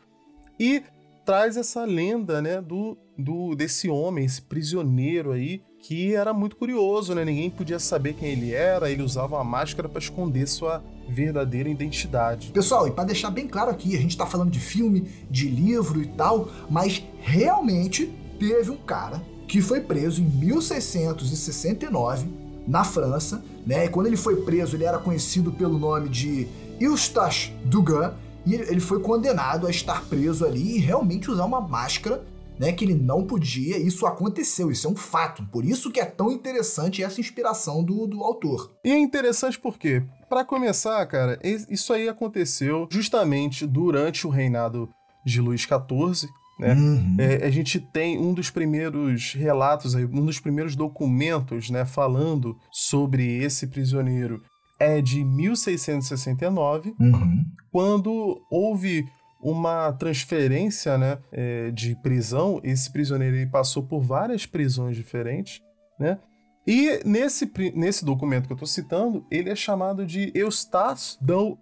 E 0.59 0.83
traz 1.25 1.57
essa 1.57 1.85
lenda, 1.85 2.43
né, 2.43 2.61
do, 2.61 2.97
do 3.17 3.55
desse 3.55 3.89
homem, 3.89 4.25
esse 4.25 4.43
prisioneiro 4.43 5.33
aí, 5.33 5.63
que 5.79 6.15
era 6.15 6.33
muito 6.33 6.57
curioso, 6.57 7.15
né? 7.15 7.25
Ninguém 7.25 7.51
podia 7.51 7.79
saber 7.79 8.15
quem 8.15 8.31
ele 8.31 8.53
era, 8.53 8.91
ele 8.91 9.03
usava 9.03 9.35
uma 9.35 9.45
máscara 9.45 9.89
para 9.89 9.99
esconder 9.99 10.47
sua 10.47 10.83
verdadeira 11.09 11.69
identidade. 11.69 12.53
Pessoal, 12.53 12.87
e 12.87 12.93
para 12.93 13.05
deixar 13.05 13.31
bem 13.31 13.49
claro 13.49 13.71
aqui, 13.71 13.97
a 13.97 14.01
gente 14.01 14.17
tá 14.17 14.25
falando 14.25 14.51
de 14.51 14.61
filme, 14.61 15.09
de 15.29 15.49
livro 15.49 16.01
e 16.01 16.07
tal, 16.07 16.49
mas 16.71 17.03
realmente 17.21 18.07
teve 18.39 18.71
um 18.71 18.77
cara 18.77 19.21
que 19.49 19.61
foi 19.61 19.81
preso 19.81 20.23
em 20.23 20.25
1669 20.25 22.29
na 22.67 22.85
França, 22.85 23.45
né? 23.67 23.85
E 23.85 23.89
quando 23.89 24.07
ele 24.07 24.17
foi 24.17 24.37
preso, 24.43 24.77
ele 24.77 24.85
era 24.85 24.99
conhecido 24.99 25.51
pelo 25.51 25.79
nome 25.79 26.09
de 26.09 26.47
Eustache 26.81 27.53
Dugan, 27.65 28.15
e 28.45 28.55
ele 28.55 28.81
foi 28.81 29.01
condenado 29.01 29.67
a 29.67 29.71
estar 29.71 30.05
preso 30.07 30.45
ali 30.45 30.77
e 30.77 30.79
realmente 30.79 31.31
usar 31.31 31.45
uma 31.45 31.61
máscara 31.61 32.25
né, 32.59 32.73
que 32.73 32.85
ele 32.85 32.95
não 32.95 33.25
podia, 33.25 33.79
isso 33.79 34.07
aconteceu, 34.07 34.71
isso 34.71 34.87
é 34.87 34.91
um 34.91 34.97
fato. 34.97 35.45
Por 35.47 35.65
isso 35.65 35.91
que 35.91 36.01
é 36.01 36.05
tão 36.05 36.31
interessante 36.31 37.03
essa 37.03 37.21
inspiração 37.21 37.83
do, 37.83 38.07
do 38.07 38.23
autor. 38.23 38.71
E 38.85 38.91
é 38.91 38.99
interessante 38.99 39.59
porque, 39.59 40.03
para 40.29 40.45
começar, 40.45 41.05
cara, 41.07 41.41
isso 41.43 41.93
aí 41.93 42.09
aconteceu 42.09 42.87
justamente 42.91 43.67
durante 43.67 44.27
o 44.27 44.31
reinado 44.31 44.89
de 45.25 45.41
Luís 45.41 45.63
XIV, 45.63 46.29
né? 46.59 46.75
Uhum. 46.75 47.17
É, 47.19 47.47
a 47.47 47.51
gente 47.51 47.81
tem 47.81 48.19
um 48.19 48.33
dos 48.33 48.51
primeiros 48.51 49.33
relatos, 49.33 49.95
um 49.95 50.25
dos 50.25 50.39
primeiros 50.39 50.77
documentos, 50.77 51.71
né, 51.71 51.85
falando 51.85 52.57
sobre 52.71 53.43
esse 53.43 53.67
prisioneiro 53.67 54.43
é 54.83 55.01
de 55.01 55.25
1669, 55.25 56.95
uhum. 56.99 57.45
quando 57.71 58.45
houve 58.51 59.07
uma 59.41 59.93
transferência 59.93 60.97
né, 60.97 61.19
é, 61.33 61.71
de 61.71 61.97
prisão. 61.97 62.61
Esse 62.63 62.91
prisioneiro 62.91 63.37
ele 63.37 63.51
passou 63.51 63.83
por 63.83 64.01
várias 64.01 64.47
prisões 64.47 64.97
diferentes, 64.97 65.61
né? 65.99 66.19
E 66.65 67.01
nesse, 67.05 67.51
nesse 67.75 68.05
documento 68.05 68.47
que 68.47 68.53
eu 68.53 68.55
estou 68.57 68.69
citando, 68.69 69.27
ele 69.29 69.51
é 69.51 69.57
chamado 69.57 70.07
de 70.07 70.31
Eustace 70.33 71.19
Dal 71.21 71.59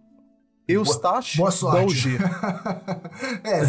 Eustache 0.68 1.36
Boa 1.36 1.50
sorte. 1.50 2.08
é, 3.42 3.60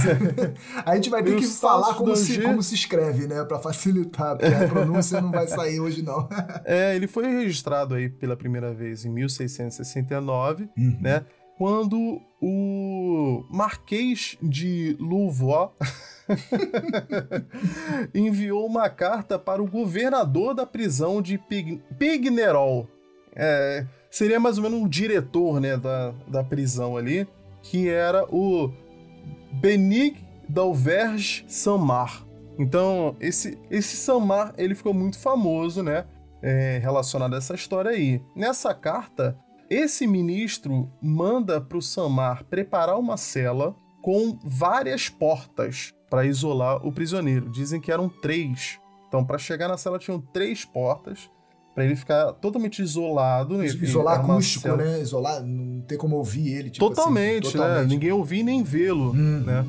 a 0.85 0.95
gente 0.95 1.09
vai 1.09 1.23
ter 1.23 1.35
que 1.35 1.47
falar 1.47 1.95
como 1.95 2.15
se, 2.15 2.41
como 2.41 2.61
se 2.61 2.75
escreve, 2.75 3.27
né? 3.27 3.43
Pra 3.43 3.59
facilitar, 3.59 4.37
porque 4.37 4.53
a 4.53 4.67
pronúncia 4.67 5.19
não 5.19 5.31
vai 5.31 5.47
sair 5.47 5.79
hoje, 5.79 6.01
não. 6.01 6.29
é, 6.63 6.95
ele 6.95 7.07
foi 7.07 7.25
registrado 7.27 7.95
aí 7.95 8.09
pela 8.09 8.35
primeira 8.35 8.73
vez 8.73 9.03
em 9.05 9.09
1669, 9.09 10.69
uhum. 10.77 10.97
né? 11.01 11.25
quando 11.57 12.19
o 12.41 13.45
Marquês 13.47 14.35
de 14.41 14.97
Louvois 14.99 15.69
enviou 18.15 18.65
uma 18.65 18.89
carta 18.89 19.37
para 19.37 19.61
o 19.61 19.67
governador 19.67 20.55
da 20.55 20.65
prisão 20.65 21.21
de 21.21 21.37
Pig 21.37 21.79
Pignerol. 21.99 22.89
É, 23.35 23.85
seria 24.11 24.39
mais 24.39 24.57
ou 24.57 24.63
menos 24.63 24.79
um 24.79 24.87
diretor, 24.87 25.61
né, 25.61 25.77
da, 25.77 26.13
da 26.27 26.43
prisão 26.43 26.97
ali, 26.97 27.25
que 27.63 27.87
era 27.87 28.25
o 28.25 28.71
Benig 29.53 30.17
d'Auverge 30.47 31.45
Samar. 31.47 32.25
Então, 32.59 33.15
esse, 33.19 33.57
esse 33.71 33.95
Samar, 33.95 34.53
ele 34.57 34.75
ficou 34.75 34.93
muito 34.93 35.17
famoso, 35.17 35.81
né, 35.81 36.05
é, 36.41 36.79
relacionado 36.83 37.33
a 37.33 37.37
essa 37.37 37.55
história 37.55 37.91
aí. 37.91 38.21
Nessa 38.35 38.73
carta, 38.73 39.37
esse 39.69 40.05
ministro 40.05 40.91
manda 41.01 41.61
para 41.61 41.77
o 41.77 41.81
Samar 41.81 42.43
preparar 42.43 42.99
uma 42.99 43.15
cela 43.15 43.73
com 44.01 44.37
várias 44.43 45.07
portas 45.07 45.93
para 46.09 46.25
isolar 46.25 46.85
o 46.85 46.91
prisioneiro. 46.91 47.49
Dizem 47.49 47.79
que 47.79 47.91
eram 47.91 48.09
três. 48.09 48.79
Então, 49.07 49.23
para 49.23 49.37
chegar 49.37 49.69
na 49.69 49.77
cela, 49.77 49.97
tinham 49.97 50.19
três 50.19 50.65
portas 50.65 51.29
para 51.73 51.85
ele 51.85 51.95
ficar 51.95 52.33
totalmente 52.33 52.81
isolado. 52.81 53.63
Isolar 53.63 54.19
acústico, 54.19 54.63
cela... 54.63 54.77
né? 54.77 55.01
Isolar, 55.01 55.43
não 55.43 55.81
tem 55.81 55.97
como 55.97 56.17
ouvir 56.17 56.53
ele. 56.53 56.69
Tipo 56.69 56.87
totalmente, 56.89 57.47
assim, 57.47 57.57
totalmente, 57.57 57.81
né? 57.81 57.87
Ninguém 57.87 58.11
ouvir 58.11 58.43
nem 58.43 58.63
vê-lo, 58.63 59.11
hum. 59.11 59.43
né? 59.45 59.65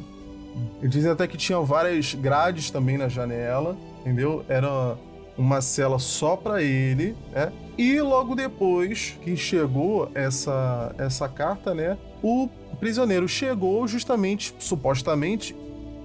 Eles 0.80 0.92
dizem 0.92 1.10
até 1.10 1.26
que 1.26 1.36
tinha 1.36 1.60
várias 1.60 2.14
grades 2.14 2.70
também 2.70 2.98
na 2.98 3.08
janela, 3.08 3.76
entendeu? 4.00 4.44
Era 4.48 4.96
uma 5.36 5.60
cela 5.62 5.98
só 5.98 6.36
para 6.36 6.62
ele, 6.62 7.16
né? 7.32 7.52
E 7.78 8.00
logo 8.00 8.34
depois 8.34 9.16
que 9.22 9.36
chegou 9.36 10.10
essa, 10.14 10.94
essa 10.98 11.28
carta, 11.28 11.74
né? 11.74 11.96
O 12.22 12.48
prisioneiro 12.78 13.28
chegou 13.28 13.86
justamente, 13.86 14.54
supostamente, 14.58 15.56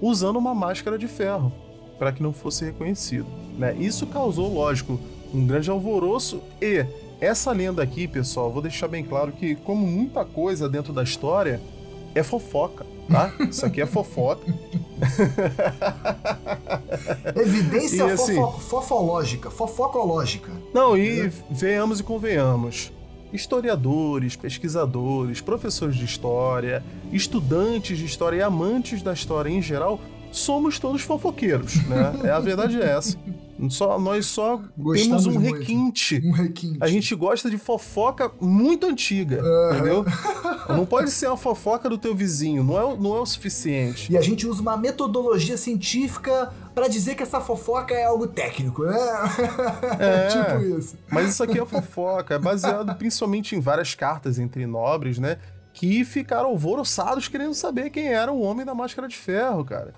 usando 0.02 0.38
uma 0.38 0.54
máscara 0.54 0.98
de 0.98 1.08
ferro 1.08 1.52
para 1.98 2.12
que 2.12 2.22
não 2.22 2.32
fosse 2.32 2.64
reconhecido. 2.64 3.28
Né? 3.58 3.76
Isso 3.80 4.06
causou, 4.06 4.54
lógico, 4.54 5.00
um 5.34 5.46
grande 5.46 5.70
alvoroço 5.70 6.42
e 6.62 6.86
essa 7.20 7.52
lenda 7.52 7.82
aqui, 7.82 8.08
pessoal, 8.08 8.52
vou 8.52 8.62
deixar 8.62 8.88
bem 8.88 9.04
claro 9.04 9.32
que, 9.32 9.56
como 9.56 9.86
muita 9.86 10.24
coisa 10.24 10.70
dentro 10.70 10.94
da 10.94 11.04
história, 11.04 11.60
é 12.14 12.22
fofoca, 12.22 12.86
tá? 13.10 13.34
Isso 13.50 13.66
aqui 13.66 13.82
é 13.82 13.86
fofoca. 13.86 14.46
Evidência 17.36 18.04
e, 18.04 18.12
assim, 18.12 18.36
fofo 18.36 18.60
fofológica, 18.60 19.50
fofocológica. 19.50 20.52
Não, 20.74 20.98
e 20.98 21.32
venhamos 21.50 22.00
e 22.00 22.04
convenhamos. 22.04 22.92
Historiadores, 23.34 24.36
pesquisadores, 24.36 25.42
professores 25.42 25.96
de 25.96 26.06
história, 26.06 26.84
estudantes 27.12 27.98
de 27.98 28.06
história 28.06 28.38
e 28.38 28.42
amantes 28.42 29.02
da 29.02 29.12
história 29.12 29.50
em 29.50 29.62
geral 29.62 30.00
somos 30.32 30.80
todos 30.80 31.02
fofoqueiros, 31.02 31.76
né? 31.88 32.14
É, 32.24 32.30
a 32.30 32.40
verdade 32.40 32.80
é 32.82 32.86
essa. 32.86 33.18
Só, 33.70 34.00
nós 34.00 34.26
só 34.28 34.62
Gostamos 34.78 35.24
temos 35.24 35.26
um 35.26 35.40
requinte. 35.40 36.22
Um 36.24 36.32
requinte. 36.32 36.78
A 36.80 36.88
gente 36.88 37.14
gosta 37.16 37.50
de 37.50 37.58
fofoca 37.58 38.32
muito 38.40 38.86
antiga, 38.86 39.42
uhum. 39.44 39.74
entendeu? 39.74 40.06
Não 40.70 40.86
pode 40.86 41.10
ser 41.12 41.28
uma 41.28 41.38
fofoca 41.38 41.90
do 41.90 41.98
teu 41.98 42.14
vizinho, 42.14 42.62
não 42.62 42.78
é, 42.78 42.98
não 42.98 43.16
é 43.16 43.22
o 43.22 43.26
suficiente. 43.26 44.12
E 44.12 44.18
a 44.18 44.22
gente 44.22 44.46
usa 44.46 44.62
uma 44.62 44.76
metodologia 44.76 45.56
científica 45.56 46.52
para 46.76 46.90
dizer 46.90 47.16
que 47.16 47.24
essa 47.24 47.40
fofoca 47.40 47.96
é 47.96 48.04
algo 48.04 48.28
técnico, 48.28 48.84
né? 48.84 48.98
É, 49.98 50.28
tipo 50.28 50.78
isso. 50.78 50.98
Mas 51.10 51.30
isso 51.30 51.42
aqui 51.42 51.58
é 51.58 51.66
fofoca, 51.66 52.36
é 52.36 52.40
baseado 52.40 52.94
principalmente 53.00 53.56
em 53.56 53.62
várias 53.62 53.96
cartas 53.96 54.38
entre 54.38 54.66
nobres, 54.66 55.18
né? 55.18 55.38
Que 55.74 56.04
ficaram 56.04 56.50
alvoroçados 56.50 57.28
querendo 57.28 57.54
saber 57.54 57.90
quem 57.90 58.10
era 58.10 58.32
o 58.32 58.42
homem 58.42 58.66
da 58.66 58.76
máscara 58.76 59.08
de 59.08 59.16
ferro, 59.16 59.64
cara. 59.64 59.94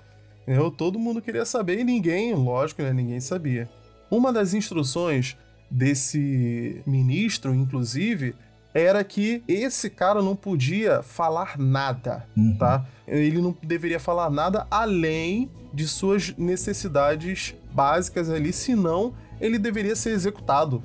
Eu, 0.46 0.70
todo 0.70 0.98
mundo 0.98 1.22
queria 1.22 1.44
saber 1.44 1.78
e 1.78 1.84
ninguém, 1.84 2.34
lógico, 2.34 2.82
né, 2.82 2.92
ninguém 2.92 3.20
sabia. 3.20 3.68
Uma 4.10 4.32
das 4.32 4.54
instruções 4.54 5.36
desse 5.70 6.82
ministro, 6.86 7.54
inclusive, 7.54 8.34
era 8.74 9.02
que 9.04 9.42
esse 9.46 9.90
cara 9.90 10.22
não 10.22 10.34
podia 10.34 11.02
falar 11.02 11.58
nada, 11.58 12.26
uhum. 12.36 12.56
tá? 12.56 12.86
Ele 13.06 13.40
não 13.40 13.56
deveria 13.62 14.00
falar 14.00 14.30
nada 14.30 14.66
além 14.70 15.50
de 15.72 15.86
suas 15.86 16.34
necessidades 16.36 17.54
básicas 17.72 18.30
ali, 18.30 18.52
senão 18.52 19.14
ele 19.40 19.58
deveria 19.58 19.94
ser 19.96 20.10
executado. 20.10 20.82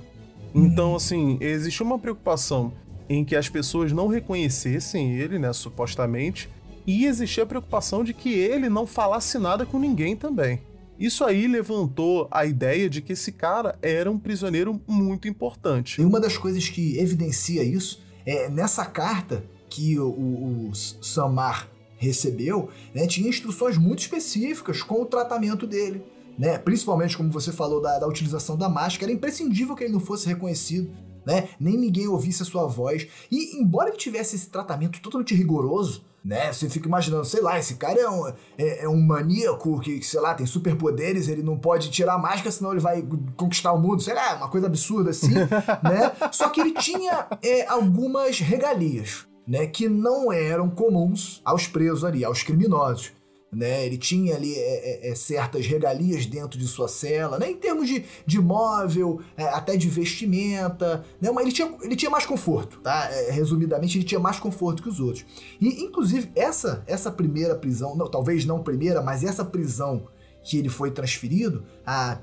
Uhum. 0.53 0.65
Então, 0.65 0.95
assim, 0.95 1.37
existia 1.41 1.85
uma 1.85 1.99
preocupação 1.99 2.73
em 3.07 3.23
que 3.23 3.35
as 3.35 3.49
pessoas 3.49 3.91
não 3.91 4.07
reconhecessem 4.07 5.13
ele, 5.13 5.37
né, 5.37 5.53
supostamente, 5.53 6.49
e 6.85 7.05
existia 7.05 7.43
a 7.43 7.47
preocupação 7.47 8.03
de 8.03 8.13
que 8.13 8.33
ele 8.33 8.69
não 8.69 8.85
falasse 8.85 9.37
nada 9.37 9.65
com 9.65 9.79
ninguém 9.79 10.15
também. 10.15 10.61
Isso 10.99 11.25
aí 11.25 11.47
levantou 11.47 12.27
a 12.31 12.45
ideia 12.45 12.89
de 12.89 13.01
que 13.01 13.13
esse 13.13 13.31
cara 13.31 13.77
era 13.81 14.09
um 14.09 14.17
prisioneiro 14.17 14.81
muito 14.87 15.27
importante. 15.27 16.01
E 16.01 16.05
uma 16.05 16.19
das 16.19 16.37
coisas 16.37 16.69
que 16.69 16.97
evidencia 16.97 17.63
isso 17.63 18.01
é 18.25 18.49
nessa 18.49 18.85
carta 18.85 19.43
que 19.69 19.99
o, 19.99 20.07
o, 20.07 20.71
Samar 20.73 21.69
recebeu, 21.97 22.69
né, 22.93 23.07
tinha 23.07 23.27
instruções 23.27 23.77
muito 23.77 23.99
específicas 23.99 24.81
com 24.81 25.01
o 25.01 25.05
tratamento 25.05 25.67
dele. 25.67 26.03
Né? 26.37 26.57
Principalmente, 26.57 27.17
como 27.17 27.29
você 27.29 27.51
falou, 27.51 27.81
da, 27.81 27.99
da 27.99 28.07
utilização 28.07 28.57
da 28.57 28.69
máscara, 28.69 29.11
era 29.11 29.17
imprescindível 29.17 29.75
que 29.75 29.83
ele 29.83 29.93
não 29.93 29.99
fosse 29.99 30.27
reconhecido. 30.27 30.89
Né? 31.25 31.49
Nem 31.59 31.77
ninguém 31.77 32.07
ouvisse 32.07 32.41
a 32.43 32.45
sua 32.45 32.67
voz. 32.67 33.07
E 33.31 33.59
embora 33.59 33.89
ele 33.89 33.97
tivesse 33.97 34.35
esse 34.35 34.49
tratamento 34.49 35.01
totalmente 35.01 35.33
rigoroso, 35.33 36.03
né? 36.25 36.51
Você 36.51 36.67
fica 36.67 36.87
imaginando, 36.87 37.23
sei 37.23 37.39
lá, 37.39 37.59
esse 37.59 37.75
cara 37.75 37.99
é 37.99 38.09
um, 38.09 38.27
é, 38.57 38.85
é 38.85 38.89
um 38.89 38.99
maníaco 38.99 39.79
que, 39.79 40.01
sei 40.01 40.19
lá, 40.19 40.33
tem 40.33 40.47
superpoderes, 40.47 41.27
ele 41.27 41.43
não 41.43 41.55
pode 41.55 41.91
tirar 41.91 42.15
a 42.15 42.17
máscara, 42.17 42.49
senão 42.49 42.71
ele 42.71 42.81
vai 42.81 43.07
conquistar 43.37 43.71
o 43.71 43.79
mundo, 43.79 44.01
sei 44.01 44.15
lá, 44.15 44.35
uma 44.35 44.49
coisa 44.49 44.65
absurda 44.65 45.11
assim, 45.11 45.35
né? 45.83 46.11
Só 46.31 46.49
que 46.49 46.59
ele 46.59 46.73
tinha 46.73 47.27
é, 47.43 47.67
algumas 47.67 48.39
regalias, 48.39 49.27
né? 49.47 49.67
Que 49.67 49.87
não 49.87 50.33
eram 50.33 50.67
comuns 50.67 51.41
aos 51.45 51.67
presos 51.67 52.03
ali, 52.03 52.25
aos 52.25 52.41
criminosos 52.41 53.11
né? 53.55 53.85
Ele 53.85 53.97
tinha 53.97 54.35
ali 54.35 54.53
é, 54.53 55.07
é, 55.07 55.11
é, 55.11 55.15
certas 55.15 55.65
regalias 55.65 56.25
dentro 56.25 56.59
de 56.59 56.67
sua 56.67 56.87
cela, 56.87 57.39
né? 57.39 57.49
Em 57.49 57.55
termos 57.55 57.87
de, 57.87 58.03
de 58.25 58.41
móvel, 58.41 59.21
é, 59.37 59.43
até 59.45 59.77
de 59.77 59.89
vestimenta, 59.89 61.03
né? 61.21 61.31
Mas 61.31 61.45
ele 61.45 61.53
tinha, 61.53 61.73
ele 61.81 61.95
tinha 61.95 62.11
mais 62.11 62.25
conforto, 62.25 62.79
tá? 62.81 63.09
É, 63.11 63.31
resumidamente, 63.31 63.97
ele 63.97 64.05
tinha 64.05 64.19
mais 64.19 64.39
conforto 64.39 64.83
que 64.83 64.89
os 64.89 64.99
outros. 64.99 65.25
E, 65.59 65.83
inclusive, 65.83 66.29
essa, 66.35 66.83
essa 66.85 67.11
primeira 67.11 67.55
prisão, 67.55 67.95
não, 67.95 68.07
talvez 68.07 68.45
não 68.45 68.61
primeira, 68.61 69.01
mas 69.01 69.23
essa 69.23 69.45
prisão 69.45 70.07
que 70.45 70.59
ele 70.59 70.69
foi 70.69 70.91
transferido, 70.91 71.65
a 71.83 72.15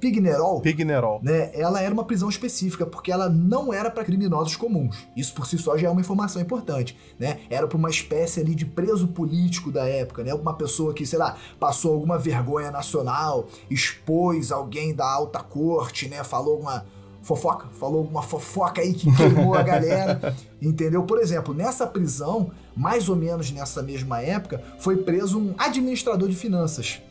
Pignerol, 0.00 0.60
Pignerol, 0.60 1.20
né, 1.20 1.50
ela 1.52 1.82
era 1.82 1.92
uma 1.92 2.04
prisão 2.04 2.28
específica, 2.28 2.86
porque 2.86 3.10
ela 3.10 3.28
não 3.28 3.74
era 3.74 3.90
para 3.90 4.04
criminosos 4.04 4.54
comuns. 4.54 4.96
Isso 5.16 5.34
por 5.34 5.44
si 5.44 5.58
só 5.58 5.76
já 5.76 5.88
é 5.88 5.90
uma 5.90 6.00
informação 6.00 6.40
importante, 6.40 6.96
né? 7.18 7.40
Era 7.50 7.66
para 7.66 7.76
uma 7.76 7.90
espécie 7.90 8.38
ali 8.38 8.54
de 8.54 8.64
preso 8.64 9.08
político 9.08 9.72
da 9.72 9.88
época, 9.88 10.22
né? 10.22 10.32
Uma 10.32 10.54
pessoa 10.54 10.94
que, 10.94 11.04
sei 11.04 11.18
lá, 11.18 11.36
passou 11.58 11.94
alguma 11.94 12.16
vergonha 12.16 12.70
nacional, 12.70 13.48
expôs 13.68 14.52
alguém 14.52 14.94
da 14.94 15.10
alta 15.10 15.40
corte, 15.40 16.08
né? 16.08 16.22
Falou 16.22 16.60
uma 16.60 16.86
fofoca, 17.24 17.66
falou 17.72 18.00
alguma 18.00 18.22
fofoca 18.22 18.82
aí 18.82 18.94
que 18.94 19.12
queimou 19.16 19.54
a 19.54 19.62
galera, 19.62 20.36
entendeu? 20.62 21.02
Por 21.02 21.18
exemplo, 21.18 21.52
nessa 21.52 21.86
prisão, 21.88 22.52
mais 22.76 23.08
ou 23.08 23.16
menos 23.16 23.50
nessa 23.50 23.82
mesma 23.82 24.20
época, 24.20 24.62
foi 24.78 24.98
preso 24.98 25.40
um 25.40 25.54
administrador 25.58 26.28
de 26.28 26.36
finanças, 26.36 27.02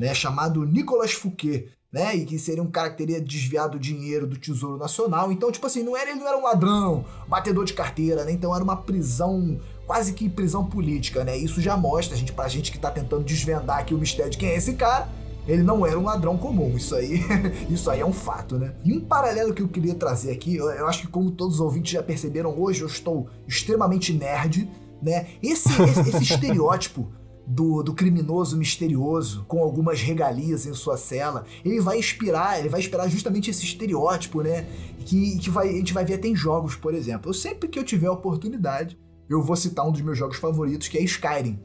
né, 0.00 0.14
chamado 0.14 0.64
Nicolas 0.64 1.12
Fouquet, 1.12 1.68
né, 1.92 2.16
e 2.16 2.24
que 2.24 2.38
seria 2.38 2.62
um 2.62 2.70
cara 2.70 2.88
que 2.88 2.96
teria 2.96 3.20
desviado 3.20 3.78
dinheiro 3.78 4.26
do 4.26 4.38
Tesouro 4.38 4.78
Nacional. 4.78 5.30
Então, 5.30 5.52
tipo 5.52 5.66
assim, 5.66 5.82
não 5.82 5.94
era, 5.94 6.10
ele 6.10 6.20
não 6.20 6.26
era 6.26 6.38
um 6.38 6.42
ladrão, 6.42 7.04
batedor 7.28 7.66
de 7.66 7.74
carteira, 7.74 8.24
né? 8.24 8.32
Então 8.32 8.54
era 8.54 8.64
uma 8.64 8.76
prisão, 8.76 9.60
quase 9.86 10.14
que 10.14 10.28
prisão 10.28 10.64
política, 10.64 11.22
né? 11.22 11.36
Isso 11.36 11.60
já 11.60 11.76
mostra, 11.76 12.14
a 12.14 12.18
gente, 12.18 12.32
pra 12.32 12.48
gente 12.48 12.72
que 12.72 12.78
tá 12.78 12.90
tentando 12.90 13.24
desvendar 13.24 13.80
aqui 13.80 13.92
o 13.92 13.98
mistério 13.98 14.30
de 14.30 14.38
quem 14.38 14.48
é 14.48 14.56
esse 14.56 14.72
cara, 14.74 15.08
ele 15.46 15.62
não 15.62 15.84
era 15.84 15.98
um 15.98 16.04
ladrão 16.04 16.38
comum. 16.38 16.74
Isso 16.76 16.94
aí, 16.94 17.20
isso 17.68 17.90
aí 17.90 18.00
é 18.00 18.06
um 18.06 18.12
fato, 18.12 18.56
né? 18.56 18.72
E 18.82 18.94
um 18.94 19.00
paralelo 19.00 19.52
que 19.52 19.60
eu 19.60 19.68
queria 19.68 19.94
trazer 19.94 20.30
aqui, 20.30 20.56
eu, 20.56 20.70
eu 20.70 20.86
acho 20.86 21.02
que 21.02 21.08
como 21.08 21.30
todos 21.30 21.56
os 21.56 21.60
ouvintes 21.60 21.92
já 21.92 22.02
perceberam, 22.02 22.58
hoje 22.58 22.80
eu 22.80 22.86
estou 22.86 23.28
extremamente 23.46 24.14
nerd, 24.14 24.66
né? 25.02 25.26
Esse, 25.42 25.70
esse, 25.82 26.08
esse 26.08 26.22
estereótipo 26.32 27.19
do, 27.50 27.82
do 27.82 27.92
criminoso 27.92 28.56
misterioso 28.56 29.44
com 29.48 29.60
algumas 29.60 30.00
regalias 30.00 30.66
em 30.66 30.72
sua 30.72 30.96
cela. 30.96 31.44
Ele 31.64 31.80
vai 31.80 31.98
inspirar, 31.98 32.60
ele 32.60 32.68
vai 32.68 32.78
inspirar 32.78 33.08
justamente 33.08 33.50
esse 33.50 33.64
estereótipo, 33.64 34.40
né? 34.40 34.66
Que, 35.04 35.36
que 35.38 35.50
vai, 35.50 35.68
a 35.68 35.72
gente 35.72 35.92
vai 35.92 36.04
ver 36.04 36.14
até 36.14 36.28
em 36.28 36.36
jogos, 36.36 36.76
por 36.76 36.94
exemplo. 36.94 37.28
Eu 37.28 37.34
sempre 37.34 37.68
que 37.68 37.78
eu 37.78 37.84
tiver 37.84 38.06
a 38.06 38.12
oportunidade, 38.12 38.96
eu 39.28 39.42
vou 39.42 39.56
citar 39.56 39.86
um 39.86 39.90
dos 39.90 40.00
meus 40.00 40.16
jogos 40.16 40.36
favoritos, 40.36 40.86
que 40.86 40.96
é 40.96 41.02
Skyrim. 41.02 41.58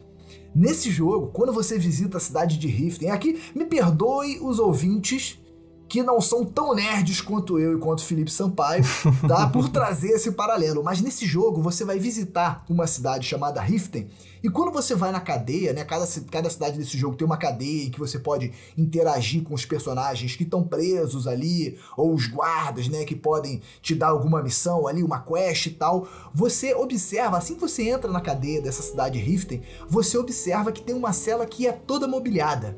Nesse 0.55 0.89
jogo, 0.89 1.27
quando 1.27 1.53
você 1.53 1.77
visita 1.77 2.17
a 2.17 2.21
cidade 2.21 2.57
de 2.57 2.67
Riften, 2.67 3.11
aqui 3.11 3.39
me 3.53 3.65
perdoe 3.65 4.39
os 4.41 4.57
ouvintes 4.57 5.39
que 5.87 6.03
não 6.03 6.19
são 6.19 6.43
tão 6.43 6.73
nerds 6.73 7.21
quanto 7.21 7.59
eu 7.59 7.77
e 7.77 7.79
quanto 7.79 8.03
Felipe 8.03 8.31
Sampaio, 8.31 8.83
tá? 9.27 9.47
Por 9.49 9.69
trazer 9.69 10.09
esse 10.09 10.31
paralelo. 10.31 10.83
Mas 10.83 11.01
nesse 11.01 11.25
jogo 11.25 11.61
você 11.61 11.85
vai 11.85 11.99
visitar 11.99 12.63
uma 12.69 12.87
cidade 12.87 13.27
chamada 13.27 13.61
Riften, 13.61 14.09
e 14.45 14.49
quando 14.49 14.71
você 14.71 14.93
vai 14.93 15.11
na 15.11 15.19
cadeia, 15.19 15.73
né? 15.73 15.83
Cada, 15.83 16.05
cada 16.29 16.51
cidade 16.51 16.77
desse 16.77 16.95
jogo 16.95 17.15
tem 17.15 17.25
uma 17.25 17.35
cadeia 17.35 17.85
em 17.85 17.89
que 17.89 17.97
você 17.97 18.19
pode 18.19 18.53
interagir 18.77 19.41
com 19.41 19.55
os 19.55 19.65
personagens 19.65 20.35
que 20.35 20.43
estão 20.43 20.63
presos 20.63 21.25
ali, 21.25 21.79
ou 21.97 22.13
os 22.13 22.27
guardas, 22.27 22.87
né? 22.87 23.05
Que 23.05 23.15
podem 23.15 23.59
te 23.81 23.95
dar 23.95 24.09
alguma 24.09 24.43
missão 24.43 24.87
ali, 24.87 25.01
uma 25.01 25.19
quest 25.19 25.65
e 25.65 25.71
tal. 25.71 26.07
Você 26.31 26.75
observa, 26.75 27.39
assim 27.39 27.55
que 27.55 27.61
você 27.61 27.89
entra 27.89 28.11
na 28.11 28.21
cadeia 28.21 28.61
dessa 28.61 28.83
cidade 28.83 29.17
Riften, 29.17 29.63
você 29.89 30.15
observa 30.15 30.71
que 30.71 30.83
tem 30.83 30.93
uma 30.93 31.11
cela 31.11 31.47
que 31.47 31.65
é 31.65 31.71
toda 31.71 32.07
mobiliada 32.07 32.77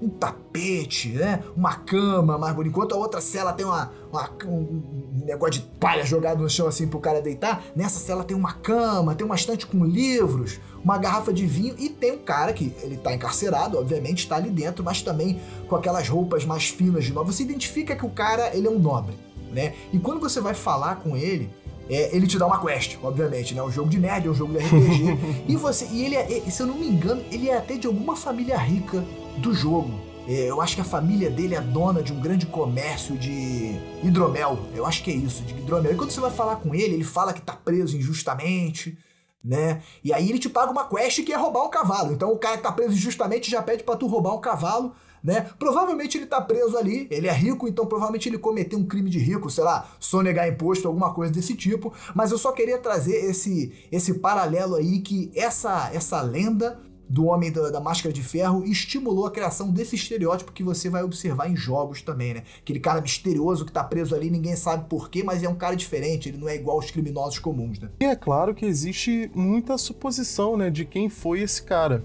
um 0.00 0.08
tapete, 0.08 1.08
né? 1.10 1.42
Uma 1.56 1.74
cama 1.74 2.38
mais 2.38 2.54
bonita. 2.54 2.70
Enquanto 2.70 2.94
a 2.94 2.98
outra 2.98 3.20
cela 3.20 3.52
tem 3.52 3.66
uma, 3.66 3.90
uma, 4.10 4.30
um 4.46 4.82
negócio 5.24 5.60
de 5.60 5.68
palha 5.78 6.04
jogado 6.04 6.42
no 6.42 6.48
chão 6.48 6.66
assim 6.66 6.86
pro 6.86 7.00
cara 7.00 7.20
deitar, 7.20 7.64
nessa 7.74 7.98
cela 7.98 8.24
tem 8.24 8.36
uma 8.36 8.52
cama, 8.52 9.14
tem 9.14 9.26
uma 9.26 9.34
estante 9.34 9.66
com 9.66 9.84
livros, 9.84 10.60
uma 10.82 10.98
garrafa 10.98 11.32
de 11.32 11.46
vinho 11.46 11.74
e 11.78 11.88
tem 11.88 12.12
um 12.12 12.18
cara 12.18 12.52
que 12.52 12.72
ele 12.82 12.96
tá 12.96 13.12
encarcerado, 13.12 13.78
obviamente 13.78 14.18
está 14.20 14.36
ali 14.36 14.50
dentro, 14.50 14.84
mas 14.84 15.02
também 15.02 15.40
com 15.68 15.76
aquelas 15.76 16.08
roupas 16.08 16.44
mais 16.44 16.68
finas 16.68 17.04
de 17.04 17.12
nobre. 17.12 17.32
Você 17.32 17.42
identifica 17.42 17.96
que 17.96 18.06
o 18.06 18.10
cara, 18.10 18.54
ele 18.56 18.66
é 18.66 18.70
um 18.70 18.78
nobre, 18.78 19.14
né? 19.52 19.74
E 19.92 19.98
quando 19.98 20.20
você 20.20 20.40
vai 20.40 20.54
falar 20.54 20.96
com 20.96 21.16
ele, 21.16 21.50
é, 21.90 22.14
ele 22.14 22.26
te 22.26 22.38
dá 22.38 22.46
uma 22.46 22.60
quest, 22.60 22.98
obviamente, 23.02 23.54
né? 23.54 23.62
Um 23.62 23.70
jogo 23.70 23.88
de 23.88 23.98
nerd, 23.98 24.28
é 24.28 24.30
um 24.30 24.34
jogo 24.34 24.52
de 24.52 24.58
RPG. 24.58 25.44
e 25.48 25.56
você, 25.56 25.86
e 25.86 26.04
ele 26.04 26.16
é, 26.16 26.26
se 26.48 26.62
eu 26.62 26.66
não 26.66 26.74
me 26.74 26.86
engano, 26.86 27.22
ele 27.32 27.48
é 27.48 27.56
até 27.56 27.76
de 27.76 27.86
alguma 27.86 28.14
família 28.14 28.56
rica 28.56 29.04
do 29.38 29.54
jogo. 29.54 30.08
É, 30.28 30.50
eu 30.50 30.60
acho 30.60 30.74
que 30.74 30.82
a 30.82 30.84
família 30.84 31.30
dele 31.30 31.54
é 31.54 31.60
dona 31.60 32.02
de 32.02 32.12
um 32.12 32.20
grande 32.20 32.44
comércio 32.44 33.16
de 33.16 33.80
hidromel. 34.02 34.58
Eu 34.74 34.84
acho 34.84 35.02
que 35.02 35.10
é 35.10 35.14
isso, 35.14 35.42
de 35.42 35.54
hidromel. 35.54 35.92
E 35.92 35.96
quando 35.96 36.10
você 36.10 36.20
vai 36.20 36.30
falar 36.30 36.56
com 36.56 36.74
ele, 36.74 36.94
ele 36.94 37.04
fala 37.04 37.32
que 37.32 37.40
tá 37.40 37.54
preso 37.54 37.96
injustamente, 37.96 38.98
né? 39.42 39.82
E 40.04 40.12
aí 40.12 40.28
ele 40.28 40.38
te 40.38 40.50
paga 40.50 40.70
uma 40.70 40.86
quest 40.86 41.24
que 41.24 41.32
é 41.32 41.36
roubar 41.36 41.64
um 41.64 41.70
cavalo. 41.70 42.12
Então 42.12 42.30
o 42.30 42.38
cara 42.38 42.58
que 42.58 42.62
tá 42.62 42.70
preso 42.70 42.92
injustamente 42.92 43.50
já 43.50 43.62
pede 43.62 43.84
para 43.84 43.96
tu 43.96 44.06
roubar 44.06 44.34
um 44.34 44.40
cavalo, 44.40 44.92
né? 45.24 45.48
Provavelmente 45.58 46.18
ele 46.18 46.26
tá 46.26 46.42
preso 46.42 46.76
ali, 46.76 47.08
ele 47.10 47.26
é 47.26 47.32
rico, 47.32 47.66
então 47.66 47.86
provavelmente 47.86 48.28
ele 48.28 48.36
cometeu 48.36 48.78
um 48.78 48.86
crime 48.86 49.08
de 49.08 49.18
rico, 49.18 49.48
sei 49.48 49.64
lá, 49.64 49.88
sonegar 49.98 50.46
imposto, 50.46 50.86
alguma 50.86 51.14
coisa 51.14 51.32
desse 51.32 51.54
tipo. 51.54 51.90
Mas 52.14 52.30
eu 52.32 52.36
só 52.38 52.52
queria 52.52 52.76
trazer 52.76 53.16
esse 53.16 53.72
esse 53.90 54.14
paralelo 54.18 54.74
aí 54.74 55.00
que 55.00 55.30
essa 55.34 55.90
essa 55.90 56.20
lenda 56.20 56.78
do 57.08 57.26
Homem 57.26 57.50
da, 57.50 57.70
da, 57.70 57.80
Máscara 57.80 58.12
de 58.12 58.22
Ferro 58.22 58.64
estimulou 58.64 59.26
a 59.26 59.30
criação 59.30 59.70
desse 59.70 59.96
estereótipo 59.96 60.52
que 60.52 60.62
você 60.62 60.90
vai 60.90 61.02
observar 61.02 61.50
em 61.50 61.56
jogos 61.56 62.02
também, 62.02 62.34
né? 62.34 62.42
Aquele 62.60 62.78
cara 62.78 63.00
misterioso 63.00 63.64
que 63.64 63.72
tá 63.72 63.82
preso 63.82 64.14
ali, 64.14 64.30
ninguém 64.30 64.54
sabe 64.54 64.86
porquê, 64.88 65.22
mas 65.22 65.42
é 65.42 65.48
um 65.48 65.54
cara 65.54 65.74
diferente, 65.74 66.28
ele 66.28 66.38
não 66.38 66.48
é 66.48 66.56
igual 66.56 66.76
aos 66.76 66.90
criminosos 66.90 67.38
comuns, 67.38 67.78
né? 67.80 67.88
E 68.00 68.04
é 68.04 68.14
claro 68.14 68.54
que 68.54 68.66
existe 68.66 69.30
muita 69.34 69.78
suposição, 69.78 70.56
né, 70.56 70.68
de 70.68 70.84
quem 70.84 71.08
foi 71.08 71.40
esse 71.40 71.62
cara. 71.62 72.04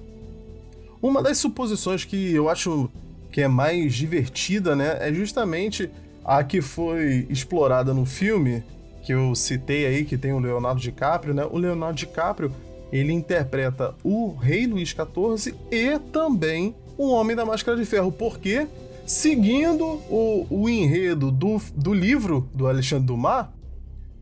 Uma 1.01 1.21
das 1.21 1.37
suposições 1.37 2.05
que 2.05 2.33
eu 2.33 2.47
acho 2.47 2.89
que 3.29 3.41
é 3.41 3.47
mais 3.47 3.93
divertida, 3.93 4.75
né, 4.75 4.97
é 5.01 5.13
justamente 5.13 5.89
a 6.23 6.43
que 6.43 6.61
foi 6.61 7.27
explorada 7.29 7.93
no 7.93 8.05
filme, 8.05 8.63
que 9.03 9.13
eu 9.13 9.35
citei 9.35 9.85
aí, 9.85 10.05
que 10.05 10.17
tem 10.17 10.31
o 10.31 10.39
Leonardo 10.39 10.79
DiCaprio, 10.79 11.33
né? 11.33 11.45
O 11.51 11.57
Leonardo 11.57 11.97
DiCaprio 11.97 12.53
ele 12.93 13.11
interpreta 13.11 13.95
o 14.03 14.35
Rei 14.35 14.67
Luís 14.67 14.89
XIV 14.89 15.55
e 15.71 15.97
também 16.11 16.75
o 16.95 17.09
Homem 17.09 17.35
da 17.35 17.43
Máscara 17.43 17.75
de 17.75 17.85
Ferro. 17.85 18.11
Porque, 18.11 18.67
seguindo 19.03 19.83
o, 19.83 20.45
o 20.47 20.69
enredo 20.69 21.31
do, 21.31 21.59
do 21.75 21.91
livro 21.91 22.47
do 22.53 22.67
Alexandre 22.67 23.07
Dumas, 23.07 23.47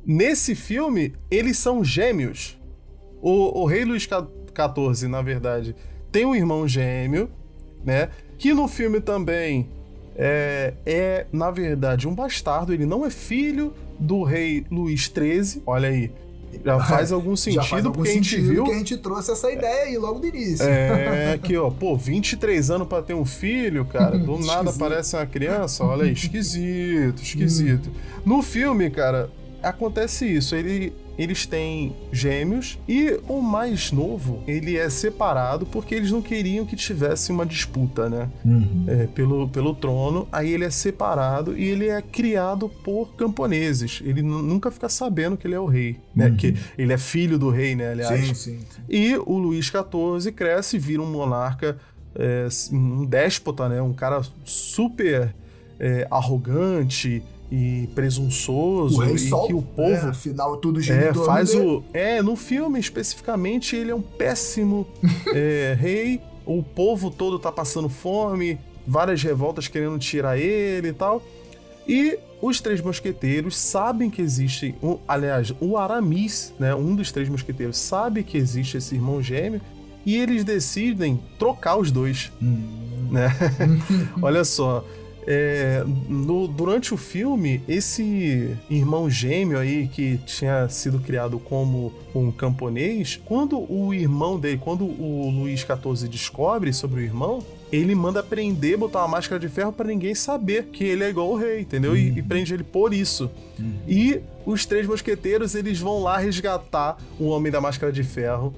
nesse 0.05 0.55
filme 0.55 1.13
eles 1.29 1.57
são 1.57 1.83
gêmeos. 1.83 2.57
O, 3.21 3.61
o 3.61 3.65
Rei 3.65 3.83
Luís 3.83 4.03
XIV, 4.03 5.09
na 5.09 5.21
verdade, 5.21 5.75
tem 6.09 6.25
um 6.25 6.33
irmão 6.33 6.65
gêmeo, 6.65 7.29
né? 7.83 8.09
Que 8.37 8.53
no 8.53 8.69
filme 8.69 9.01
também 9.01 9.67
é, 10.15 10.73
é, 10.85 11.27
na 11.33 11.51
verdade, 11.51 12.07
um 12.07 12.15
bastardo. 12.15 12.73
Ele 12.73 12.85
não 12.85 13.05
é 13.05 13.09
filho 13.09 13.73
do 13.99 14.23
rei 14.23 14.65
Luís 14.71 15.11
XIII. 15.13 15.61
Olha 15.65 15.89
aí, 15.89 16.09
já 16.63 16.79
faz 16.79 17.11
algum 17.11 17.35
sentido, 17.35 17.63
faz 17.65 17.85
algum 17.85 17.97
porque 17.97 18.11
sentido 18.11 18.37
a 18.37 18.41
gente 18.41 18.53
viu. 18.53 18.63
que 18.65 18.71
a 18.71 18.77
gente 18.77 18.97
trouxe 18.97 19.31
essa 19.31 19.51
ideia 19.51 19.83
aí 19.85 19.97
logo 19.97 20.19
do 20.19 20.27
início. 20.27 20.65
É, 20.65 21.39
que 21.41 21.57
ó, 21.57 21.69
pô, 21.69 21.95
23 21.97 22.71
anos 22.71 22.87
para 22.87 23.01
ter 23.01 23.13
um 23.13 23.25
filho, 23.25 23.85
cara, 23.85 24.17
do 24.17 24.37
nada 24.45 24.73
parece 24.73 25.15
uma 25.15 25.25
criança, 25.25 25.83
olha 25.83 26.03
aí, 26.03 26.13
esquisito, 26.13 27.21
esquisito. 27.23 27.89
Hum. 27.89 28.21
No 28.25 28.41
filme, 28.41 28.89
cara, 28.89 29.29
acontece 29.61 30.25
isso, 30.25 30.55
ele 30.55 30.93
eles 31.21 31.45
têm 31.45 31.95
gêmeos 32.11 32.79
e 32.87 33.19
o 33.27 33.41
mais 33.41 33.91
novo, 33.91 34.43
ele 34.47 34.77
é 34.77 34.89
separado 34.89 35.65
porque 35.65 35.93
eles 35.93 36.11
não 36.11 36.21
queriam 36.21 36.65
que 36.65 36.75
tivesse 36.75 37.31
uma 37.31 37.45
disputa, 37.45 38.09
né? 38.09 38.29
Uhum. 38.43 38.85
É, 38.87 39.07
pelo, 39.07 39.47
pelo 39.49 39.75
trono. 39.75 40.27
Aí 40.31 40.51
ele 40.51 40.65
é 40.65 40.69
separado 40.69 41.57
e 41.57 41.63
ele 41.63 41.87
é 41.87 42.01
criado 42.01 42.67
por 42.67 43.15
camponeses. 43.15 44.01
Ele 44.03 44.21
nunca 44.21 44.71
fica 44.71 44.89
sabendo 44.89 45.37
que 45.37 45.47
ele 45.47 45.55
é 45.55 45.59
o 45.59 45.65
rei, 45.65 45.99
né? 46.15 46.27
Uhum. 46.27 46.37
Que 46.37 46.55
ele 46.77 46.93
é 46.93 46.97
filho 46.97 47.37
do 47.37 47.49
rei, 47.49 47.75
né? 47.75 47.91
Aliás. 47.91 48.27
Sim, 48.27 48.33
sim, 48.33 48.59
sim. 48.69 48.81
E 48.89 49.15
o 49.17 49.37
Luís 49.37 49.65
XIV 49.65 50.31
cresce 50.31 50.77
e 50.77 50.79
vira 50.79 51.01
um 51.01 51.11
monarca, 51.11 51.77
é, 52.15 52.47
um 52.71 53.05
déspota, 53.05 53.69
né? 53.69 53.81
Um 53.81 53.93
cara 53.93 54.21
super 54.43 55.33
é, 55.79 56.07
arrogante 56.09 57.23
e 57.51 57.89
presunçoso 57.93 58.97
o 58.97 59.03
Rei 59.03 59.15
e 59.15 59.19
Sol, 59.19 59.47
que 59.47 59.53
o 59.53 59.61
povo 59.61 60.07
é, 60.07 60.09
afinal 60.09 60.55
tudo 60.55 60.79
é, 60.79 61.13
faz 61.13 61.53
o 61.53 61.83
é 61.93 62.21
no 62.21 62.37
filme 62.37 62.79
especificamente 62.79 63.75
ele 63.75 63.91
é 63.91 63.95
um 63.95 64.01
péssimo 64.01 64.87
é, 65.35 65.75
rei. 65.77 66.21
O 66.45 66.63
povo 66.63 67.11
todo 67.11 67.37
tá 67.37 67.51
passando 67.51 67.89
fome 67.89 68.57
várias 68.87 69.21
revoltas 69.21 69.67
querendo 69.67 69.99
tirar 69.99 70.37
ele 70.37 70.87
e 70.87 70.93
tal. 70.93 71.21
E 71.87 72.17
os 72.41 72.61
três 72.61 72.81
mosqueteiros 72.81 73.57
sabem 73.57 74.09
que 74.09 74.21
existe 74.21 74.73
um, 74.81 74.97
aliás 75.07 75.53
o 75.59 75.77
Aramis 75.77 76.53
né 76.57 76.73
um 76.73 76.95
dos 76.95 77.11
três 77.11 77.29
mosqueteiros 77.29 77.77
sabe 77.77 78.23
que 78.23 78.37
existe 78.37 78.77
esse 78.77 78.95
irmão 78.95 79.21
gêmeo 79.21 79.61
e 80.03 80.17
eles 80.17 80.43
decidem 80.43 81.19
trocar 81.37 81.77
os 81.77 81.91
dois 81.91 82.31
hum. 82.41 83.09
né? 83.11 83.29
Olha 84.21 84.43
só 84.43 84.83
é, 85.27 85.83
no, 86.07 86.47
durante 86.47 86.93
o 86.93 86.97
filme, 86.97 87.61
esse 87.67 88.55
irmão 88.69 89.09
gêmeo 89.09 89.57
aí 89.57 89.87
que 89.87 90.17
tinha 90.25 90.67
sido 90.69 90.99
criado 90.99 91.39
como 91.39 91.93
um 92.13 92.31
camponês, 92.31 93.19
quando 93.25 93.59
o 93.71 93.93
irmão 93.93 94.39
dele, 94.39 94.59
quando 94.61 94.83
o 94.83 95.29
Luiz 95.29 95.61
XIV 95.61 96.07
descobre 96.09 96.73
sobre 96.73 97.01
o 97.01 97.03
irmão, 97.03 97.43
ele 97.71 97.95
manda 97.95 98.21
prender, 98.21 98.77
botar 98.77 98.99
uma 98.99 99.07
máscara 99.07 99.39
de 99.39 99.47
ferro 99.47 99.71
para 99.71 99.87
ninguém 99.87 100.13
saber 100.13 100.65
que 100.65 100.83
ele 100.83 101.03
é 101.03 101.09
igual 101.09 101.31
ao 101.31 101.35
rei, 101.35 101.61
entendeu? 101.61 101.91
Uhum. 101.91 101.97
E, 101.97 102.19
e, 102.19 102.21
prende 102.21 102.53
ele 102.53 102.63
por 102.63 102.93
isso. 102.93 103.31
Uhum. 103.57 103.73
E 103.87 104.19
os 104.45 104.65
três 104.65 104.85
mosqueteiros, 104.85 105.55
eles 105.55 105.79
vão 105.79 106.01
lá 106.03 106.17
resgatar 106.17 106.97
o 107.17 107.27
Homem 107.27 107.51
da 107.51 107.61
Máscara 107.61 107.91
de 107.91 108.03
Ferro 108.03 108.53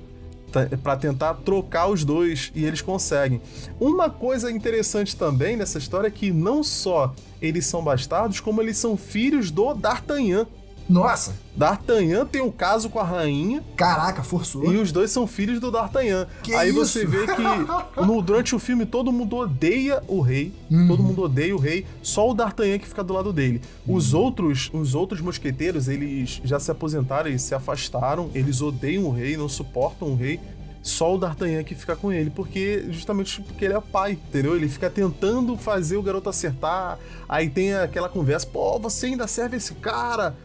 para 0.83 0.97
tentar 0.97 1.33
trocar 1.35 1.87
os 1.87 2.05
dois 2.05 2.51
e 2.55 2.65
eles 2.65 2.81
conseguem. 2.81 3.41
Uma 3.79 4.09
coisa 4.09 4.51
interessante 4.51 5.15
também 5.15 5.57
nessa 5.57 5.77
história 5.77 6.07
é 6.07 6.11
que 6.11 6.31
não 6.31 6.63
só 6.63 7.13
eles 7.41 7.65
são 7.65 7.83
bastardos, 7.83 8.39
como 8.39 8.61
eles 8.61 8.77
são 8.77 8.95
filhos 8.95 9.51
do 9.51 9.73
D'Artagnan. 9.73 10.47
Nossa! 10.89 11.35
D'Artagnan 11.55 12.25
tem 12.25 12.41
um 12.41 12.51
caso 12.51 12.89
com 12.89 12.99
a 12.99 13.03
rainha. 13.03 13.63
Caraca, 13.75 14.23
forçou. 14.23 14.73
E 14.73 14.77
os 14.77 14.91
dois 14.91 15.11
são 15.11 15.27
filhos 15.27 15.59
do 15.59 15.71
D'Artagnan. 15.71 16.27
Que 16.41 16.53
Aí 16.53 16.69
isso? 16.69 16.79
você 16.79 17.05
vê 17.05 17.27
que 17.27 17.41
no, 18.01 18.21
durante 18.21 18.55
o 18.55 18.59
filme 18.59 18.85
todo 18.85 19.11
mundo 19.11 19.37
odeia 19.37 20.01
o 20.07 20.19
rei. 20.19 20.51
Uhum. 20.69 20.87
Todo 20.87 21.03
mundo 21.03 21.21
odeia 21.23 21.55
o 21.55 21.59
rei. 21.59 21.85
Só 22.01 22.29
o 22.29 22.33
D'Artagnan 22.33 22.79
que 22.79 22.87
fica 22.87 23.03
do 23.03 23.13
lado 23.13 23.31
dele. 23.31 23.61
Uhum. 23.85 23.95
Os 23.95 24.13
outros 24.13 24.69
os 24.73 24.95
outros 24.95 25.21
mosqueteiros, 25.21 25.87
eles 25.87 26.41
já 26.43 26.59
se 26.59 26.71
aposentaram, 26.71 27.29
eles 27.29 27.43
se 27.43 27.53
afastaram. 27.53 28.29
Eles 28.33 28.61
odeiam 28.61 29.05
o 29.05 29.11
rei, 29.11 29.37
não 29.37 29.47
suportam 29.47 30.09
o 30.09 30.15
rei 30.15 30.39
só 30.83 31.15
o 31.15 31.17
D'Artagnan 31.17 31.63
que 31.63 31.73
fica 31.73 31.95
com 31.95 32.11
ele, 32.11 32.29
porque 32.29 32.85
justamente 32.89 33.41
porque 33.41 33.63
ele 33.63 33.73
é 33.73 33.79
pai, 33.79 34.11
entendeu? 34.11 34.53
Ele 34.53 34.67
fica 34.67 34.89
tentando 34.89 35.55
fazer 35.55 35.95
o 35.95 36.03
garoto 36.03 36.29
acertar, 36.29 36.99
aí 37.27 37.49
tem 37.49 37.73
aquela 37.73 38.09
conversa, 38.09 38.45
pô, 38.45 38.77
você 38.77 39.05
ainda 39.05 39.25
serve 39.25 39.55
esse 39.55 39.73
cara, 39.75 40.35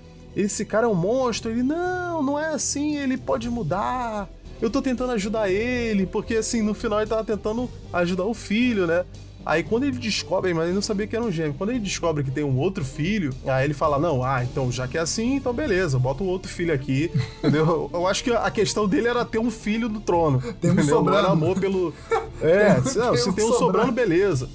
esse 0.43 0.64
cara 0.64 0.86
é 0.86 0.89
um 0.89 0.95
monstro, 0.95 1.51
ele, 1.51 1.62
não, 1.62 2.22
não 2.22 2.39
é 2.39 2.55
assim, 2.55 2.97
ele 2.97 3.16
pode 3.16 3.51
mudar, 3.51 4.28
eu 4.62 4.70
tô 4.70 4.80
tentando 4.80 5.12
ajudar 5.12 5.51
ele, 5.51 6.07
porque 6.07 6.36
assim, 6.36 6.62
no 6.62 6.74
final 6.74 7.01
ele 7.01 7.09
tava 7.09 7.24
tentando 7.24 7.68
ajudar 7.93 8.24
o 8.24 8.34
filho, 8.34 8.86
né? 8.86 9.05
Aí 9.47 9.62
quando 9.62 9.84
ele 9.84 9.97
descobre, 9.97 10.53
mas 10.53 10.66
ele 10.66 10.74
não 10.74 10.82
sabia 10.82 11.07
que 11.07 11.16
era 11.16 11.24
um 11.24 11.32
gêmeo. 11.32 11.55
Quando 11.55 11.70
ele 11.70 11.78
descobre 11.78 12.22
que 12.22 12.30
tem 12.30 12.45
um 12.45 12.59
outro 12.59 12.84
filho, 12.84 13.32
aí 13.47 13.64
ele 13.64 13.72
fala: 13.72 13.99
Não, 13.99 14.22
ah, 14.22 14.45
então 14.45 14.70
já 14.70 14.86
que 14.86 14.99
é 14.99 15.01
assim, 15.01 15.36
então 15.36 15.55
beleza, 15.55 15.99
bota 15.99 16.22
um 16.22 16.26
outro 16.26 16.51
filho 16.51 16.74
aqui. 16.74 17.11
entendeu? 17.39 17.89
Eu 17.93 18.07
acho 18.07 18.22
que 18.22 18.30
a 18.30 18.51
questão 18.51 18.86
dele 18.86 19.09
era 19.09 19.24
ter 19.24 19.39
um 19.39 19.51
filho 19.51 19.89
do 19.89 20.01
trono. 20.01 20.43
Tem 20.61 20.70
um 20.70 20.82
sobrando. 20.82 21.18
Era 21.18 21.28
amor 21.28 21.59
pelo. 21.59 21.95
É, 22.41 22.80
tem, 22.80 22.95
não, 22.95 23.11
tem 23.11 23.16
se 23.16 23.28
um 23.28 23.32
tem 23.32 23.45
um 23.45 23.49
sobrando, 23.49 23.59
sobrando 23.59 23.93
beleza. 23.93 24.49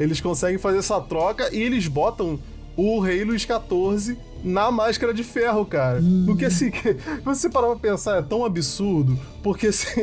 eles 0.00 0.20
conseguem 0.20 0.58
fazer 0.58 0.78
essa 0.78 1.00
troca 1.00 1.48
e 1.54 1.62
eles 1.62 1.86
botam 1.86 2.40
o 2.76 3.00
rei 3.00 3.24
Luís 3.24 3.42
XIV 3.42 4.16
na 4.42 4.70
máscara 4.70 5.14
de 5.14 5.24
ferro, 5.24 5.64
cara. 5.64 6.00
Hum. 6.00 6.24
Porque 6.26 6.44
assim, 6.44 6.70
você 7.24 7.48
parar 7.48 7.68
pra 7.68 7.76
pensar, 7.76 8.18
é 8.18 8.22
tão 8.22 8.44
absurdo, 8.44 9.18
porque 9.42 9.68
assim. 9.68 10.02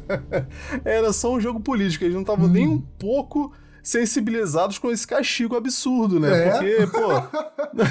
era 0.84 1.12
só 1.12 1.32
um 1.34 1.40
jogo 1.40 1.60
político, 1.60 2.04
eles 2.04 2.14
não 2.14 2.22
estavam 2.22 2.46
hum. 2.46 2.52
nem 2.52 2.68
um 2.68 2.80
pouco 2.80 3.52
sensibilizados 3.82 4.78
com 4.78 4.90
esse 4.90 5.06
castigo 5.06 5.54
absurdo, 5.54 6.18
né? 6.18 6.48
É? 6.48 6.50
Porque, 6.50 6.86
pô. 6.90 7.86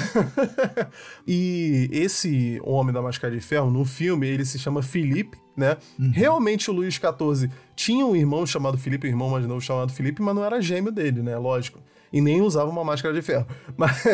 e 1.26 1.88
esse 1.90 2.60
homem 2.62 2.92
da 2.92 3.00
máscara 3.00 3.34
de 3.34 3.40
ferro, 3.40 3.70
no 3.70 3.82
filme, 3.82 4.26
ele 4.26 4.44
se 4.44 4.58
chama 4.58 4.82
Felipe, 4.82 5.38
né? 5.56 5.78
Uhum. 5.98 6.10
Realmente 6.12 6.70
o 6.70 6.74
Luís 6.74 6.92
XIV 6.92 7.50
tinha 7.74 8.04
um 8.04 8.14
irmão 8.14 8.44
chamado 8.44 8.76
Felipe, 8.76 9.06
um 9.06 9.10
irmão 9.10 9.30
mais 9.30 9.46
novo 9.46 9.62
chamado 9.62 9.90
Felipe, 9.90 10.20
mas 10.20 10.34
não 10.34 10.44
era 10.44 10.60
gêmeo 10.60 10.92
dele, 10.92 11.22
né? 11.22 11.34
Lógico 11.38 11.80
e 12.12 12.20
nem 12.20 12.40
usava 12.40 12.70
uma 12.70 12.84
máscara 12.84 13.14
de 13.14 13.22
ferro. 13.22 13.46
Mas 13.76 14.04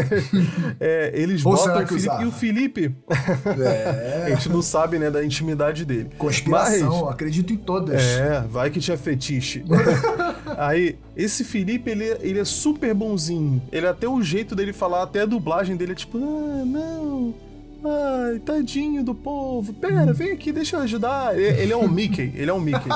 é, 0.80 1.12
eles 1.14 1.44
Ou 1.44 1.52
botam 1.52 1.72
o 1.72 1.86
Felipe 1.86 1.94
usava? 1.94 2.22
e 2.22 2.26
o 2.26 2.32
Felipe. 2.32 2.94
É. 3.60 4.24
a 4.32 4.34
gente 4.34 4.48
não 4.48 4.62
sabe, 4.62 4.98
né, 4.98 5.10
da 5.10 5.24
intimidade 5.24 5.84
dele. 5.84 6.10
Conspiração, 6.18 7.04
Mas, 7.04 7.12
acredito 7.12 7.52
em 7.52 7.56
todas. 7.56 8.02
É, 8.02 8.44
vai 8.48 8.70
que 8.70 8.80
tinha 8.80 8.96
fetiche. 8.96 9.64
Aí, 10.58 10.98
esse 11.16 11.44
Felipe, 11.44 11.90
ele, 11.90 12.16
ele 12.20 12.38
é 12.38 12.44
super 12.44 12.94
bonzinho. 12.94 13.62
Ele 13.70 13.86
até 13.86 14.08
o 14.08 14.22
jeito 14.22 14.54
dele 14.54 14.72
falar, 14.72 15.02
até 15.02 15.22
a 15.22 15.26
dublagem 15.26 15.76
dele 15.76 15.92
é 15.92 15.94
tipo, 15.94 16.18
ah, 16.18 16.64
não. 16.64 17.34
Ai, 17.84 18.38
tadinho 18.38 19.02
do 19.02 19.14
povo. 19.14 19.72
Pera, 19.72 20.12
vem 20.12 20.30
aqui, 20.32 20.52
deixa 20.52 20.76
eu 20.76 20.82
ajudar. 20.82 21.36
Ele 21.38 21.72
é 21.72 21.76
um 21.76 21.88
Mickey, 21.88 22.32
ele 22.36 22.50
é 22.50 22.54
um 22.54 22.60
Mickey 22.60 22.88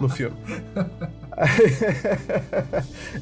no 0.00 0.08
filme. 0.08 0.36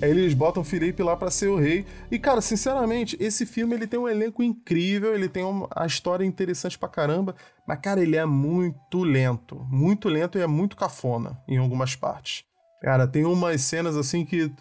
Aí 0.00 0.10
eles 0.10 0.34
botam 0.34 0.62
Felipe 0.62 1.02
lá 1.02 1.16
para 1.16 1.30
ser 1.30 1.48
o 1.48 1.56
rei. 1.56 1.86
E, 2.10 2.18
cara, 2.18 2.40
sinceramente, 2.40 3.16
esse 3.18 3.46
filme 3.46 3.74
ele 3.74 3.86
tem 3.86 3.98
um 3.98 4.08
elenco 4.08 4.42
incrível, 4.42 5.14
ele 5.14 5.28
tem 5.28 5.42
uma 5.42 5.68
história 5.86 6.24
interessante 6.24 6.78
pra 6.78 6.88
caramba, 6.88 7.34
mas, 7.66 7.78
cara, 7.80 8.02
ele 8.02 8.16
é 8.16 8.26
muito 8.26 9.02
lento. 9.02 9.66
Muito 9.70 10.08
lento 10.08 10.38
e 10.38 10.42
é 10.42 10.46
muito 10.46 10.76
cafona 10.76 11.38
em 11.48 11.56
algumas 11.56 11.96
partes. 11.96 12.44
Cara, 12.82 13.06
tem 13.06 13.24
umas 13.24 13.60
cenas 13.62 13.96
assim 13.96 14.24
que 14.24 14.52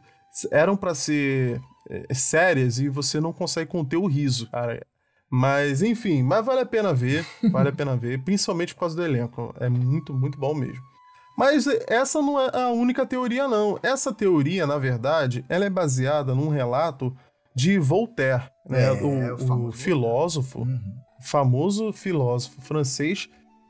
eram 0.52 0.78
para 0.78 0.96
ser 0.96 1.60
é, 1.90 2.14
sérias 2.14 2.80
e 2.80 2.88
você 2.88 3.20
não 3.20 3.34
consegue 3.34 3.70
conter 3.70 3.98
o 3.98 4.08
riso, 4.08 4.50
cara. 4.50 4.86
Mas, 5.30 5.82
enfim, 5.82 6.22
mas 6.24 6.46
vale 6.46 6.60
a 6.60 6.66
pena 6.66 6.94
ver, 6.94 7.26
vale 7.52 7.70
a 7.70 7.72
pena 7.72 7.96
ver, 7.96 8.22
principalmente 8.22 8.74
por 8.74 8.82
causa 8.82 8.96
do 8.98 9.04
elenco. 9.04 9.56
É 9.60 9.70
muito, 9.70 10.14
muito 10.14 10.38
bom 10.38 10.54
mesmo. 10.54 10.91
Mas 11.42 11.66
essa 11.88 12.22
não 12.22 12.40
é 12.40 12.52
a 12.54 12.70
única 12.70 13.04
teoria, 13.04 13.48
não. 13.48 13.80
Essa 13.82 14.14
teoria, 14.14 14.68
na 14.68 14.78
verdade, 14.78 15.44
ela 15.50 15.66
é 15.66 15.72
baseada 15.72 16.36
num 16.36 16.50
relato 16.50 17.18
de 17.56 17.80
Voltaire, 17.80 18.44
né? 18.70 18.84
É, 18.84 18.92
o, 18.92 19.70
o, 19.70 19.72
filósofo, 19.72 20.60
uhum. 20.60 20.80
famoso 21.20 21.92
filósofo 21.94 22.62
francês, 22.62 23.28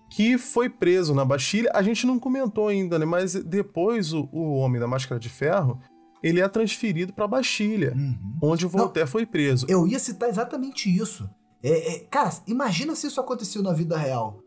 que 0.10 0.38
foi 0.38 0.70
preso 0.70 1.16
na 1.16 1.24
Bastilha. 1.24 1.72
A 1.74 1.82
gente 1.82 2.06
não 2.06 2.20
comentou 2.20 2.68
ainda, 2.68 3.00
né? 3.00 3.06
Mas 3.06 3.36
depois 3.36 4.12
o, 4.12 4.28
o 4.34 4.58
Homem 4.58 4.78
da 4.78 4.86
Máscara 4.86 5.18
de 5.18 5.30
Ferro, 5.30 5.80
ele 6.22 6.42
é 6.42 6.48
transferido 6.50 7.14
para 7.14 7.26
Bastilha, 7.26 7.94
uhum. 7.96 8.38
onde 8.44 8.66
o 8.66 8.70
Voltaire 8.70 9.08
não, 9.08 9.12
foi 9.14 9.26
preso. 9.26 9.66
Eu 9.70 9.88
ia 9.88 9.98
citar 9.98 10.28
exatamente 10.28 10.94
isso. 10.94 11.30
É, 11.64 11.94
é, 11.94 12.00
cara, 12.12 12.32
imagina 12.46 12.94
se 12.98 13.08
isso 13.08 13.22
aconteceu 13.22 13.64
na 13.64 13.72
vida 13.72 13.98
real. 13.98 14.41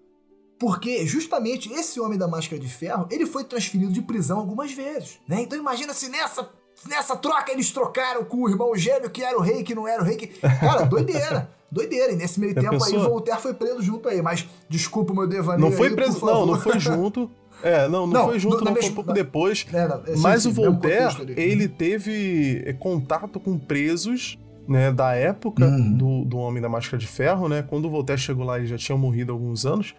Porque 0.64 1.06
justamente 1.06 1.70
esse 1.74 2.00
homem 2.00 2.18
da 2.18 2.26
máscara 2.26 2.58
de 2.58 2.68
ferro, 2.68 3.06
ele 3.10 3.26
foi 3.26 3.44
transferido 3.44 3.92
de 3.92 4.00
prisão 4.00 4.38
algumas 4.38 4.72
vezes, 4.72 5.20
né? 5.28 5.42
Então 5.42 5.58
imagina 5.58 5.92
se 5.92 6.08
nessa 6.08 6.48
nessa 6.88 7.14
troca 7.14 7.52
eles 7.52 7.70
trocaram 7.70 8.24
com 8.24 8.38
o 8.38 8.48
irmão 8.48 8.74
gêmeo 8.74 9.10
que 9.10 9.22
era 9.22 9.36
o 9.36 9.42
rei, 9.42 9.62
que 9.62 9.74
não 9.74 9.86
era 9.86 10.02
o 10.02 10.06
rei, 10.06 10.16
que 10.16 10.26
cara, 10.26 10.84
doideira. 10.88 11.50
Doideira, 11.70 12.12
e 12.12 12.16
nesse 12.16 12.40
meio 12.40 12.54
Já 12.54 12.62
tempo 12.62 12.82
pensou? 12.82 12.98
aí 12.98 13.06
Voltaire 13.06 13.42
foi 13.42 13.52
preso 13.52 13.82
junto 13.82 14.08
aí, 14.08 14.22
mas 14.22 14.48
desculpa 14.66 15.12
o 15.12 15.16
meu 15.16 15.26
devaneio 15.26 15.68
Não 15.68 15.76
foi 15.76 15.88
aí, 15.88 15.94
preso, 15.94 16.24
não, 16.24 16.46
não 16.46 16.58
foi 16.58 16.78
junto. 16.78 17.30
É, 17.62 17.88
não, 17.88 18.06
não, 18.06 18.08
não 18.08 18.24
foi 18.26 18.38
junto, 18.38 18.58
no, 18.58 18.64
não, 18.64 18.74
foi 18.74 18.90
um 18.90 18.94
pouco 18.94 19.12
depois. 19.12 19.64
É, 19.72 19.88
não, 19.88 20.02
é, 20.06 20.16
mas 20.16 20.42
sim, 20.42 20.48
o 20.48 20.52
Voltaire, 20.52 21.34
ele 21.36 21.68
teve 21.68 22.62
é, 22.66 22.72
contato 22.74 23.38
com 23.40 23.56
presos 23.56 24.38
né, 24.68 24.92
da 24.92 25.14
época 25.14 25.64
uhum. 25.64 25.96
do, 25.96 26.24
do 26.24 26.36
Homem 26.36 26.60
da 26.60 26.68
Máscara 26.68 26.98
de 26.98 27.06
Ferro, 27.06 27.48
né? 27.48 27.62
Quando 27.62 27.86
o 27.86 27.90
Voltaire 27.90 28.20
chegou 28.20 28.44
lá, 28.44 28.58
ele 28.58 28.66
já 28.66 28.76
tinha 28.76 28.98
morrido 28.98 29.32
há 29.32 29.34
alguns 29.34 29.64
anos 29.64 29.94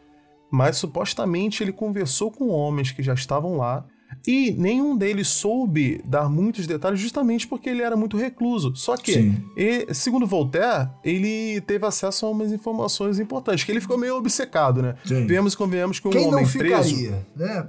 mas 0.51 0.77
supostamente 0.77 1.63
ele 1.63 1.71
conversou 1.71 2.31
com 2.31 2.49
homens 2.49 2.91
que 2.91 3.03
já 3.03 3.13
estavam 3.13 3.57
lá 3.57 3.85
e 4.27 4.51
nenhum 4.51 4.97
deles 4.97 5.27
soube 5.27 6.01
dar 6.03 6.29
muitos 6.29 6.65
detalhes 6.65 6.99
justamente 6.99 7.47
porque 7.47 7.69
ele 7.69 7.81
era 7.81 7.95
muito 7.95 8.17
recluso. 8.17 8.75
Só 8.75 8.97
que, 8.97 9.33
e, 9.55 9.93
segundo 9.93 10.25
Voltaire, 10.25 10.89
ele 11.03 11.61
teve 11.61 11.85
acesso 11.85 12.25
a 12.25 12.29
umas 12.29 12.51
informações 12.51 13.19
importantes, 13.19 13.63
que 13.63 13.71
ele 13.71 13.81
ficou 13.81 13.97
meio 13.97 14.15
obcecado, 14.17 14.81
né? 14.81 14.95
Sim. 15.05 15.27
Vemos 15.27 15.53
e 15.53 15.57
convenhamos 15.57 15.99
que 15.99 16.07
um 16.07 16.11
Quem 16.11 16.27
homem 16.27 16.43
não 16.43 16.51
preso... 16.51 16.95
Ficaria, 16.95 17.27
né? 17.35 17.65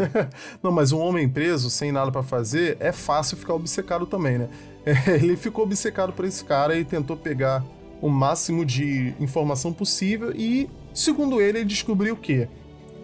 não, 0.62 0.72
mas 0.72 0.90
um 0.92 0.98
homem 0.98 1.28
preso, 1.28 1.68
sem 1.68 1.92
nada 1.92 2.10
para 2.10 2.22
fazer, 2.22 2.78
é 2.80 2.92
fácil 2.92 3.36
ficar 3.36 3.54
obcecado 3.54 4.06
também, 4.06 4.38
né? 4.38 4.48
Ele 5.06 5.36
ficou 5.36 5.64
obcecado 5.64 6.12
por 6.14 6.24
esse 6.24 6.42
cara 6.44 6.78
e 6.78 6.84
tentou 6.84 7.16
pegar 7.16 7.62
o 8.00 8.08
máximo 8.08 8.64
de 8.64 9.14
informação 9.20 9.72
possível 9.72 10.32
e 10.34 10.68
Segundo 10.92 11.40
ele, 11.40 11.58
ele 11.58 11.64
descobriu 11.64 12.16
que 12.16 12.48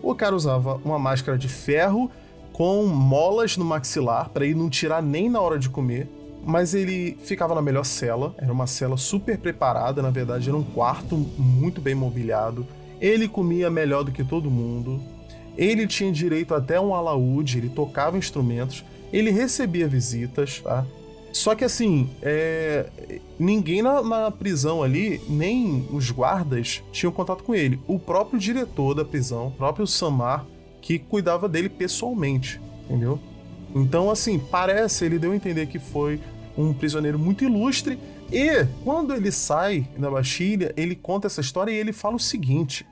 o 0.03 0.15
cara 0.15 0.35
usava 0.35 0.81
uma 0.85 0.99
máscara 0.99 1.39
de 1.39 1.49
ferro 1.49 2.11
com 2.53 2.85
molas 2.87 3.57
no 3.57 3.65
maxilar 3.65 4.31
para 4.31 4.45
ele 4.45 4.55
não 4.55 4.69
tirar 4.69 5.03
nem 5.03 5.29
na 5.29 5.41
hora 5.41 5.59
de 5.59 5.69
comer, 5.69 6.09
mas 6.45 6.75
ele 6.75 7.17
ficava 7.21 7.55
na 7.55 7.63
melhor 7.63 7.85
cela, 7.85 8.35
era 8.39 8.53
uma 8.53 8.67
cela 8.67 8.97
super 8.97 9.39
preparada, 9.39 10.03
na 10.03 10.11
verdade 10.11 10.49
era 10.49 10.57
um 10.57 10.63
quarto 10.63 11.17
muito 11.39 11.81
bem 11.81 11.95
mobiliado. 11.95 12.67
Ele 13.01 13.29
comia 13.29 13.71
melhor 13.71 14.05
do 14.05 14.13
que 14.13 14.25
todo 14.25 14.51
mundo. 14.51 15.01
Ele 15.57 15.87
tinha 15.87 16.11
direito 16.11 16.55
até 16.55 16.81
um 16.81 16.95
alaúde, 16.95 17.59
ele 17.59 17.69
tocava 17.69 18.19
instrumentos, 18.19 18.85
ele 19.13 19.31
recebia 19.31 19.87
visitas, 19.87 20.61
tá? 20.61 20.85
Só 21.37 21.55
que 21.55 21.65
assim, 21.65 22.09
é... 22.23 22.87
ninguém 23.39 23.83
na, 23.83 24.03
na, 24.03 24.31
prisão 24.31 24.83
ali, 24.83 25.21
nem 25.29 25.87
os 25.93 26.11
guardas, 26.11 26.83
tinham 26.91 27.13
contato 27.13 27.45
com 27.45 27.55
ele. 27.55 27.79
O 27.87 27.99
próprio 27.99 28.41
diretor 28.41 28.95
da 28.95 29.05
prisão, 29.05 29.49
o 29.49 29.51
próprio 29.51 29.87
Samar, 29.87 30.47
que 30.81 30.99
cuidava 30.99 31.47
dele 31.47 31.69
pessoalmente, 31.69 32.59
entendeu? 32.85 33.21
Então, 33.75 34.11
assim, 34.11 34.39
parece, 34.39 35.05
ele 35.05 35.19
deu 35.19 35.33
a 35.33 35.37
entender 35.37 35.67
que 35.67 35.79
foi 35.79 36.19
um 36.57 36.73
prisioneiro 36.73 37.19
muito 37.19 37.45
ilustre. 37.45 37.99
E 38.33 38.65
quando 38.83 39.13
ele 39.13 39.31
sai 39.31 39.87
da 39.99 40.11
Bastilha, 40.11 40.73
ele 40.75 40.97
conta 40.97 41.27
essa 41.27 41.43
história 41.43 41.71
e 41.71 41.77
ele 41.77 41.93
fala 41.93 42.17
o 42.17 42.21
seguinte: 42.21 42.87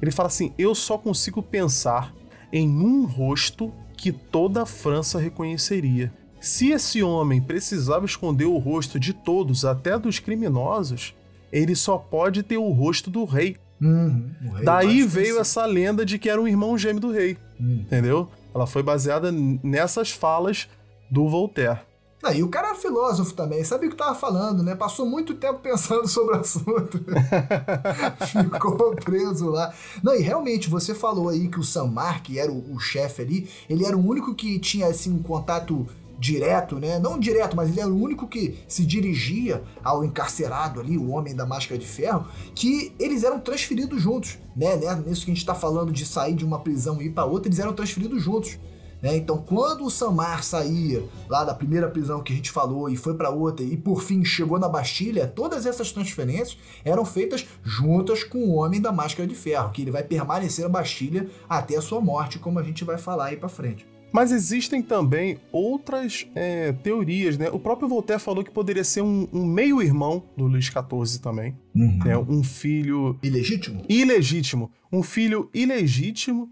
ele 0.00 0.12
fala 0.12 0.28
assim, 0.28 0.52
eu 0.56 0.72
só 0.72 0.96
consigo 0.96 1.42
pensar 1.42 2.14
em 2.52 2.68
um 2.68 3.06
rosto 3.06 3.72
que 3.96 4.12
toda 4.12 4.62
a 4.62 4.66
França 4.66 5.18
reconheceria 5.18 6.12
se 6.46 6.70
esse 6.70 7.02
homem 7.02 7.40
precisava 7.40 8.06
esconder 8.06 8.44
o 8.44 8.56
rosto 8.58 9.00
de 9.00 9.12
todos, 9.12 9.64
até 9.64 9.98
dos 9.98 10.18
criminosos, 10.18 11.14
ele 11.52 11.74
só 11.74 11.98
pode 11.98 12.42
ter 12.42 12.56
o 12.56 12.70
rosto 12.70 13.10
do 13.10 13.24
rei. 13.24 13.56
Uhum, 13.80 14.30
rei 14.54 14.64
Daí 14.64 15.02
veio 15.02 15.38
essa 15.38 15.66
lenda 15.66 16.06
de 16.06 16.18
que 16.18 16.30
era 16.30 16.40
um 16.40 16.48
irmão 16.48 16.78
gêmeo 16.78 17.00
do 17.00 17.10
rei. 17.10 17.36
Uhum. 17.58 17.80
Entendeu? 17.80 18.28
Ela 18.54 18.66
foi 18.66 18.82
baseada 18.82 19.30
nessas 19.32 20.10
falas 20.10 20.68
do 21.10 21.28
Voltaire. 21.28 21.80
Ah, 22.22 22.32
e 22.32 22.42
o 22.42 22.48
cara 22.48 22.68
era 22.68 22.76
filósofo 22.76 23.34
também, 23.34 23.62
sabia 23.62 23.88
o 23.88 23.92
que 23.92 23.96
tava 23.96 24.14
falando, 24.14 24.62
né? 24.62 24.74
Passou 24.74 25.06
muito 25.06 25.34
tempo 25.34 25.60
pensando 25.60 26.08
sobre 26.08 26.36
o 26.36 26.40
assunto. 26.40 27.04
Ficou 28.26 28.96
preso 28.96 29.50
lá. 29.50 29.72
Não, 30.02 30.14
e 30.14 30.22
realmente, 30.22 30.68
você 30.68 30.94
falou 30.94 31.28
aí 31.28 31.48
que 31.48 31.60
o 31.60 31.64
Samar, 31.64 32.22
que 32.22 32.38
era 32.38 32.50
o, 32.50 32.74
o 32.74 32.80
chefe 32.80 33.22
ali, 33.22 33.48
ele 33.68 33.84
era 33.84 33.96
o 33.96 34.04
único 34.04 34.34
que 34.34 34.58
tinha, 34.58 34.86
assim, 34.88 35.12
um 35.12 35.22
contato 35.22 35.86
direto, 36.18 36.78
né? 36.78 36.98
Não 36.98 37.18
direto, 37.18 37.56
mas 37.56 37.68
ele 37.68 37.80
era 37.80 37.88
o 37.88 38.00
único 38.00 38.26
que 38.26 38.58
se 38.66 38.84
dirigia 38.84 39.62
ao 39.82 40.04
encarcerado 40.04 40.80
ali, 40.80 40.96
o 40.96 41.10
homem 41.10 41.34
da 41.34 41.46
máscara 41.46 41.78
de 41.78 41.86
ferro, 41.86 42.26
que 42.54 42.94
eles 42.98 43.22
eram 43.22 43.38
transferidos 43.40 44.00
juntos, 44.00 44.38
né? 44.56 44.76
né? 44.76 45.02
Nisso 45.06 45.24
que 45.24 45.30
a 45.30 45.34
gente 45.34 45.42
está 45.42 45.54
falando 45.54 45.92
de 45.92 46.04
sair 46.04 46.34
de 46.34 46.44
uma 46.44 46.60
prisão 46.60 47.00
e 47.00 47.06
ir 47.06 47.10
para 47.10 47.24
outra, 47.24 47.48
eles 47.48 47.58
eram 47.58 47.72
transferidos 47.72 48.22
juntos. 48.22 48.58
Né? 49.02 49.16
Então, 49.16 49.38
quando 49.38 49.84
o 49.84 49.90
Samar 49.90 50.42
saía 50.42 51.04
lá 51.28 51.44
da 51.44 51.54
primeira 51.54 51.88
prisão 51.88 52.22
que 52.22 52.32
a 52.32 52.36
gente 52.36 52.50
falou 52.50 52.88
e 52.88 52.96
foi 52.96 53.14
para 53.14 53.30
outra 53.30 53.64
e 53.64 53.76
por 53.76 54.02
fim 54.02 54.24
chegou 54.24 54.58
na 54.58 54.68
Bastilha, 54.68 55.26
todas 55.26 55.66
essas 55.66 55.92
transferências 55.92 56.58
eram 56.84 57.04
feitas 57.04 57.46
juntas 57.62 58.24
com 58.24 58.38
o 58.38 58.54
homem 58.54 58.80
da 58.80 58.92
máscara 58.92 59.28
de 59.28 59.34
ferro, 59.34 59.70
que 59.70 59.82
ele 59.82 59.90
vai 59.90 60.02
permanecer 60.02 60.64
na 60.64 60.70
Bastilha 60.70 61.28
até 61.48 61.76
a 61.76 61.82
sua 61.82 62.00
morte, 62.00 62.38
como 62.38 62.58
a 62.58 62.62
gente 62.62 62.84
vai 62.84 62.96
falar 62.96 63.26
aí 63.26 63.36
para 63.36 63.48
frente. 63.48 63.95
Mas 64.12 64.32
existem 64.32 64.80
também 64.80 65.38
outras 65.52 66.26
é, 66.34 66.72
teorias, 66.72 67.36
né? 67.36 67.50
O 67.50 67.58
próprio 67.58 67.88
Voltaire 67.88 68.22
falou 68.22 68.42
que 68.42 68.50
poderia 68.50 68.84
ser 68.84 69.02
um, 69.02 69.28
um 69.32 69.44
meio-irmão 69.44 70.22
do 70.36 70.46
Luís 70.46 70.64
XIV 70.64 71.20
também. 71.20 71.56
Uhum. 71.74 71.98
Né? 72.04 72.16
Um 72.16 72.42
filho... 72.42 73.18
Ilegítimo? 73.22 73.82
Ilegítimo. 73.88 74.70
Um 74.92 75.02
filho 75.02 75.50
ilegítimo 75.52 76.50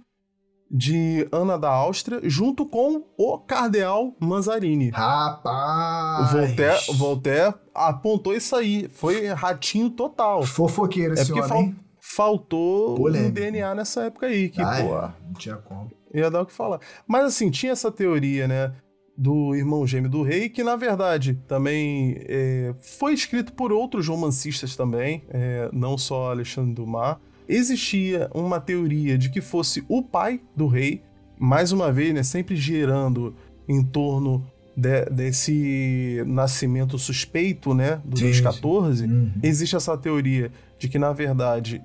de 0.71 1.29
Ana 1.31 1.57
da 1.57 1.71
Áustria, 1.71 2.21
junto 2.25 2.67
com 2.67 3.05
o 3.17 3.39
cardeal 3.39 4.15
Manzarini. 4.19 4.91
Rapaz! 4.91 6.33
Voltaire, 6.33 6.81
Voltaire 6.95 7.55
apontou 7.73 8.35
isso 8.35 8.57
aí. 8.57 8.89
Foi 8.93 9.27
ratinho 9.29 9.89
total. 9.91 10.43
Fofoqueiro 10.43 11.15
esse 11.15 11.31
é 11.31 11.35
porque 11.35 11.53
homem, 11.53 11.73
fal 11.73 11.85
faltou 12.01 12.97
Polêmico. 12.97 13.31
um 13.31 13.33
DNA 13.33 13.75
nessa 13.75 14.05
época 14.05 14.27
aí, 14.27 14.49
que, 14.49 14.61
Ah, 14.61 14.83
pô, 14.83 14.99
é, 14.99 15.13
não 15.27 15.33
tinha 15.35 15.57
como. 15.57 15.91
Ia 16.15 16.31
dar 16.31 16.43
o 16.43 16.47
que 16.47 16.53
falar. 16.53 16.81
Mas 17.07 17.25
assim, 17.25 17.51
tinha 17.51 17.73
essa 17.73 17.91
teoria, 17.91 18.47
né? 18.49 18.73
Do 19.17 19.55
irmão 19.55 19.87
gêmeo 19.87 20.11
do 20.11 20.23
rei, 20.23 20.49
que 20.49 20.65
na 20.65 20.75
verdade 20.75 21.39
também 21.47 22.17
é, 22.27 22.75
foi 22.99 23.13
escrito 23.15 23.53
por 23.53 23.71
outros 23.73 24.09
romancistas 24.09 24.75
também, 24.75 25.23
é, 25.29 25.69
não 25.73 25.97
só 25.97 26.31
Alexandre 26.33 26.75
Dumas. 26.75 27.17
Existia 27.49 28.29
uma 28.35 28.59
teoria 28.59 29.17
de 29.17 29.29
que 29.31 29.41
fosse 29.41 29.85
o 29.89 30.03
pai 30.03 30.41
do 30.57 30.67
rei, 30.67 31.03
mais 31.39 31.71
uma 31.73 31.93
vez, 31.93 32.13
né, 32.15 32.23
sempre 32.25 32.57
girando 32.57 33.37
em 33.69 33.85
torno 33.85 34.45
de- 34.77 35.05
desse 35.11 36.25
nascimento 36.27 36.99
suspeito, 36.99 37.73
né, 37.75 38.01
do 38.05 38.19
Sim, 38.19 38.25
Luís. 38.25 38.37
XIV. 38.39 39.07
Uhum. 39.07 39.33
Existe 39.43 39.77
essa 39.77 39.97
teoria 39.97 40.51
de 40.79 40.89
que, 40.89 40.99
na 40.99 41.13
verdade, 41.13 41.81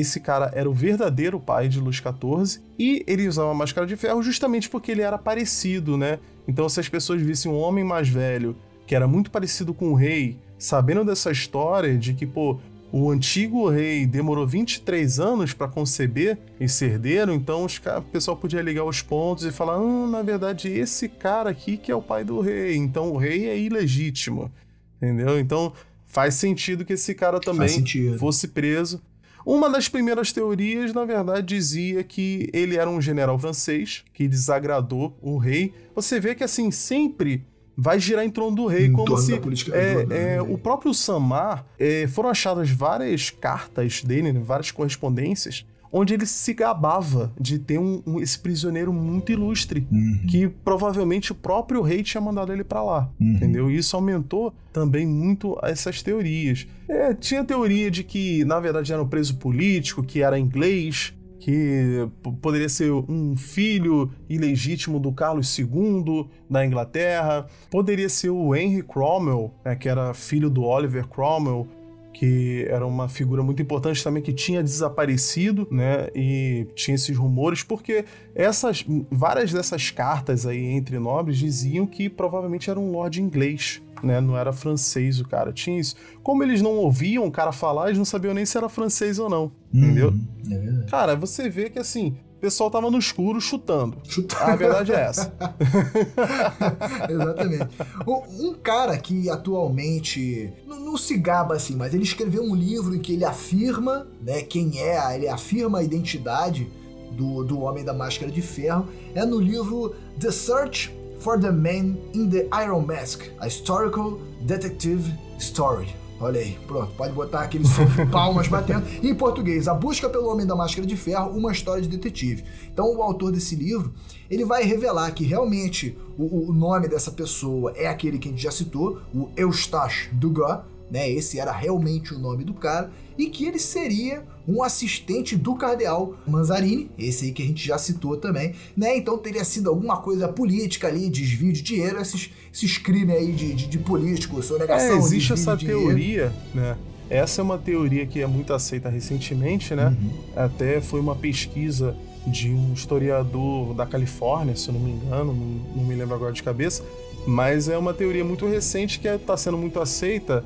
esse 0.00 0.18
cara 0.20 0.50
era 0.54 0.68
o 0.68 0.74
verdadeiro 0.74 1.38
pai 1.38 1.68
de 1.68 1.78
Luís 1.78 1.96
XIV 1.96 2.60
e 2.78 3.04
ele 3.06 3.28
usava 3.28 3.50
a 3.50 3.54
máscara 3.54 3.86
de 3.86 3.96
ferro 3.96 4.22
justamente 4.22 4.68
porque 4.68 4.90
ele 4.90 5.02
era 5.02 5.16
parecido, 5.16 5.96
né? 5.96 6.18
Então, 6.48 6.68
se 6.68 6.80
as 6.80 6.88
pessoas 6.88 7.22
vissem 7.22 7.50
um 7.50 7.56
homem 7.56 7.84
mais 7.84 8.08
velho 8.08 8.56
que 8.86 8.94
era 8.94 9.06
muito 9.06 9.30
parecido 9.30 9.72
com 9.72 9.90
o 9.90 9.94
rei, 9.94 10.36
sabendo 10.58 11.04
dessa 11.04 11.30
história 11.30 11.96
de 11.96 12.12
que, 12.12 12.26
pô, 12.26 12.58
o 12.92 13.10
antigo 13.10 13.68
rei 13.68 14.06
demorou 14.06 14.46
23 14.46 15.18
anos 15.18 15.52
para 15.52 15.68
conceber 15.68 16.38
esse 16.60 16.84
herdeiro, 16.84 17.32
então 17.32 17.64
os 17.64 17.78
o 17.78 18.02
pessoal 18.02 18.36
podia 18.36 18.62
ligar 18.62 18.84
os 18.84 19.00
pontos 19.00 19.44
e 19.44 19.50
falar: 19.50 19.80
hum, 19.80 20.06
na 20.08 20.22
verdade, 20.22 20.68
esse 20.68 21.08
cara 21.08 21.50
aqui 21.50 21.76
que 21.76 21.90
é 21.90 21.94
o 21.94 22.02
pai 22.02 22.24
do 22.24 22.40
rei, 22.40 22.76
então 22.76 23.10
o 23.10 23.16
rei 23.16 23.48
é 23.48 23.58
ilegítimo. 23.58 24.50
Entendeu? 24.96 25.38
Então 25.38 25.72
faz 26.06 26.34
sentido 26.34 26.84
que 26.84 26.92
esse 26.92 27.14
cara 27.14 27.40
também 27.40 27.84
fosse 28.18 28.48
preso. 28.48 29.00
Uma 29.44 29.68
das 29.68 29.88
primeiras 29.88 30.32
teorias, 30.32 30.92
na 30.92 31.04
verdade, 31.04 31.46
dizia 31.46 32.02
que 32.02 32.48
ele 32.52 32.76
era 32.76 32.88
um 32.88 33.00
general 33.00 33.38
francês 33.38 34.04
que 34.12 34.26
desagradou 34.26 35.16
o 35.20 35.36
rei. 35.36 35.74
Você 35.94 36.18
vê 36.18 36.34
que 36.34 36.42
assim 36.44 36.70
sempre 36.70 37.44
vai 37.76 37.98
girar 37.98 38.24
em 38.24 38.30
torno 38.30 38.56
do 38.56 38.66
rei, 38.66 38.86
Em 38.86 38.92
como 38.92 39.16
se 39.18 39.34
é, 39.34 40.06
é, 40.10 40.40
rei. 40.40 40.40
o 40.40 40.56
próprio 40.56 40.94
Samar 40.94 41.66
é, 41.78 42.06
foram 42.06 42.30
achadas 42.30 42.70
várias 42.70 43.30
cartas 43.30 44.02
dele, 44.02 44.32
né, 44.32 44.40
várias 44.42 44.70
correspondências, 44.70 45.66
onde 45.96 46.12
ele 46.12 46.26
se 46.26 46.52
gabava 46.52 47.32
de 47.40 47.56
ter 47.58 47.78
um- 47.78 48.02
um- 48.04 48.20
esse 48.20 48.36
prisioneiro 48.38 48.92
muito 48.92 49.30
ilustre, 49.30 49.86
Uhum. 49.92 50.26
que 50.28 50.48
provavelmente 50.48 51.30
o 51.30 51.34
próprio 51.36 51.80
rei 51.82 52.02
tinha 52.02 52.20
mandado 52.20 52.52
ele 52.52 52.64
pra 52.64 52.82
lá, 52.82 53.08
Uhum. 53.20 53.34
entendeu? 53.34 53.70
E 53.70 53.76
isso 53.76 53.94
aumentou 53.94 54.52
também 54.72 55.06
muito 55.06 55.56
essas 55.62 56.02
teorias. 56.02 56.66
É, 56.88 57.14
tinha 57.14 57.44
teoria 57.44 57.90
de 57.92 58.02
que, 58.02 58.44
na 58.44 58.58
verdade, 58.58 58.92
era 58.92 59.00
um 59.00 59.06
preso 59.06 59.36
político, 59.36 60.02
que 60.02 60.20
era 60.20 60.36
inglês, 60.36 61.14
que 61.38 62.08
poderia 62.40 62.68
ser 62.70 62.90
um 62.90 63.36
filho 63.36 64.10
ilegítimo 64.28 64.98
do 64.98 65.12
Carlos 65.12 65.56
II 65.58 66.26
da 66.50 66.66
Inglaterra, 66.66 67.46
poderia 67.70 68.08
ser 68.08 68.30
o 68.30 68.54
Henry 68.54 68.82
Cromwell, 68.82 69.52
né, 69.64 69.76
que 69.76 69.88
era 69.88 70.12
filho 70.14 70.48
do 70.50 70.62
Oliver 70.64 71.06
Cromwell, 71.06 71.68
que 72.14 72.64
era 72.70 72.86
uma 72.86 73.08
figura 73.08 73.42
muito 73.42 73.60
importante 73.60 74.02
também 74.02 74.22
que 74.22 74.32
tinha 74.32 74.62
desaparecido, 74.62 75.66
né? 75.70 76.08
E 76.14 76.66
tinha 76.74 76.94
esses 76.94 77.16
rumores, 77.16 77.62
porque 77.62 78.04
essas 78.34 78.86
várias 79.10 79.52
dessas 79.52 79.90
cartas 79.90 80.46
aí 80.46 80.64
entre 80.64 80.98
nobres 80.98 81.36
diziam 81.36 81.86
que 81.86 82.08
provavelmente 82.08 82.70
era 82.70 82.78
um 82.78 82.90
lord 82.90 83.20
inglês, 83.20 83.82
né? 84.02 84.20
Não 84.20 84.38
era 84.38 84.52
francês 84.52 85.20
o 85.20 85.28
cara. 85.28 85.52
Tinha 85.52 85.78
isso. 85.78 85.96
Como 86.22 86.42
eles 86.44 86.62
não 86.62 86.76
ouviam 86.76 87.26
o 87.26 87.32
cara 87.32 87.50
falar, 87.50 87.86
eles 87.86 87.98
não 87.98 88.04
sabiam 88.04 88.32
nem 88.32 88.46
se 88.46 88.56
era 88.56 88.68
francês 88.68 89.18
ou 89.18 89.28
não, 89.28 89.50
entendeu? 89.72 90.10
Uhum. 90.10 90.82
É. 90.84 90.90
Cara, 90.90 91.16
você 91.16 91.50
vê 91.50 91.68
que 91.68 91.80
assim, 91.80 92.16
pessoal 92.44 92.70
tava 92.70 92.90
no 92.90 92.98
escuro 92.98 93.40
chutando. 93.40 93.96
Chuta- 94.06 94.36
A 94.44 94.54
verdade 94.54 94.92
é 94.92 95.00
essa. 95.00 95.32
Exatamente. 97.08 97.68
Um, 98.06 98.48
um 98.50 98.54
cara 98.54 98.98
que 98.98 99.30
atualmente 99.30 100.52
não, 100.66 100.78
não 100.78 100.96
se 100.98 101.16
gaba 101.16 101.54
assim, 101.54 101.74
mas 101.74 101.94
ele 101.94 102.02
escreveu 102.02 102.42
um 102.42 102.54
livro 102.54 102.94
em 102.94 102.98
que 102.98 103.14
ele 103.14 103.24
afirma, 103.24 104.06
né, 104.20 104.42
quem 104.42 104.78
é, 104.78 105.14
ele 105.14 105.26
afirma 105.26 105.78
a 105.78 105.82
identidade 105.82 106.68
do, 107.12 107.42
do 107.44 107.60
Homem 107.62 107.82
da 107.82 107.94
Máscara 107.94 108.30
de 108.30 108.42
Ferro, 108.42 108.88
é 109.14 109.24
no 109.24 109.38
livro 109.40 109.94
The 110.20 110.30
Search 110.30 110.94
for 111.20 111.40
the 111.40 111.50
Man 111.50 111.96
in 112.12 112.28
the 112.28 112.46
Iron 112.62 112.82
Mask, 112.82 113.22
a 113.40 113.46
Historical 113.46 114.18
Detective 114.42 115.10
Story. 115.38 115.94
Olha 116.20 116.40
aí, 116.40 116.56
pronto, 116.66 116.94
pode 116.94 117.12
botar 117.12 117.40
aquele 117.40 117.66
som 117.66 117.84
de 117.84 118.06
palmas 118.06 118.46
batendo. 118.46 118.86
E 119.02 119.08
em 119.08 119.14
português, 119.14 119.66
A 119.66 119.74
Busca 119.74 120.08
pelo 120.08 120.28
Homem 120.28 120.46
da 120.46 120.54
Máscara 120.54 120.86
de 120.86 120.96
Ferro, 120.96 121.30
uma 121.30 121.50
história 121.50 121.82
de 121.82 121.88
detetive. 121.88 122.44
Então, 122.72 122.94
o 122.94 123.02
autor 123.02 123.32
desse 123.32 123.56
livro, 123.56 123.92
ele 124.30 124.44
vai 124.44 124.62
revelar 124.62 125.10
que 125.10 125.24
realmente 125.24 125.98
o, 126.16 126.48
o 126.48 126.52
nome 126.52 126.88
dessa 126.88 127.10
pessoa 127.10 127.72
é 127.76 127.88
aquele 127.88 128.18
que 128.18 128.28
a 128.28 128.30
gente 128.30 128.42
já 128.42 128.50
citou, 128.50 129.00
o 129.12 129.28
Eustache 129.36 130.08
Dugas, 130.12 130.60
né? 130.90 131.10
Esse 131.10 131.38
era 131.38 131.52
realmente 131.52 132.14
o 132.14 132.18
nome 132.18 132.44
do 132.44 132.54
cara, 132.54 132.90
e 133.16 133.26
que 133.26 133.46
ele 133.46 133.58
seria 133.58 134.24
um 134.46 134.62
assistente 134.62 135.36
do 135.36 135.54
cardeal 135.54 136.16
Manzarini, 136.26 136.90
esse 136.98 137.26
aí 137.26 137.32
que 137.32 137.42
a 137.42 137.46
gente 137.46 137.66
já 137.66 137.78
citou 137.78 138.16
também, 138.16 138.54
né? 138.76 138.96
Então 138.96 139.16
teria 139.16 139.44
sido 139.44 139.70
alguma 139.70 139.96
coisa 139.98 140.28
política 140.28 140.88
ali, 140.88 141.08
desvio 141.08 141.52
de 141.52 141.62
dinheiro, 141.62 142.00
esses, 142.00 142.30
esses 142.52 142.76
crimes 142.78 143.16
aí 143.16 143.32
de, 143.32 143.54
de, 143.54 143.66
de 143.66 143.78
político, 143.78 144.42
sonegação, 144.42 144.96
É, 144.96 144.98
existe 144.98 145.32
essa 145.32 145.56
teoria, 145.56 146.32
né? 146.54 146.76
Essa 147.08 147.40
é 147.40 147.44
uma 147.44 147.58
teoria 147.58 148.06
que 148.06 148.20
é 148.20 148.26
muito 148.26 148.52
aceita 148.52 148.88
recentemente, 148.88 149.74
né? 149.74 149.88
Uhum. 149.88 150.10
Até 150.34 150.80
foi 150.80 151.00
uma 151.00 151.14
pesquisa 151.14 151.96
de 152.26 152.50
um 152.50 152.72
historiador 152.72 153.74
da 153.74 153.84
Califórnia, 153.84 154.56
se 154.56 154.68
eu 154.68 154.74
não 154.74 154.80
me 154.80 154.92
engano, 154.92 155.34
não, 155.34 155.76
não 155.76 155.84
me 155.84 155.94
lembro 155.94 156.14
agora 156.14 156.32
de 156.32 156.42
cabeça, 156.42 156.82
mas 157.26 157.68
é 157.68 157.76
uma 157.76 157.92
teoria 157.92 158.24
muito 158.24 158.46
recente 158.46 158.98
que 158.98 159.08
está 159.08 159.36
sendo 159.36 159.58
muito 159.58 159.78
aceita, 159.80 160.44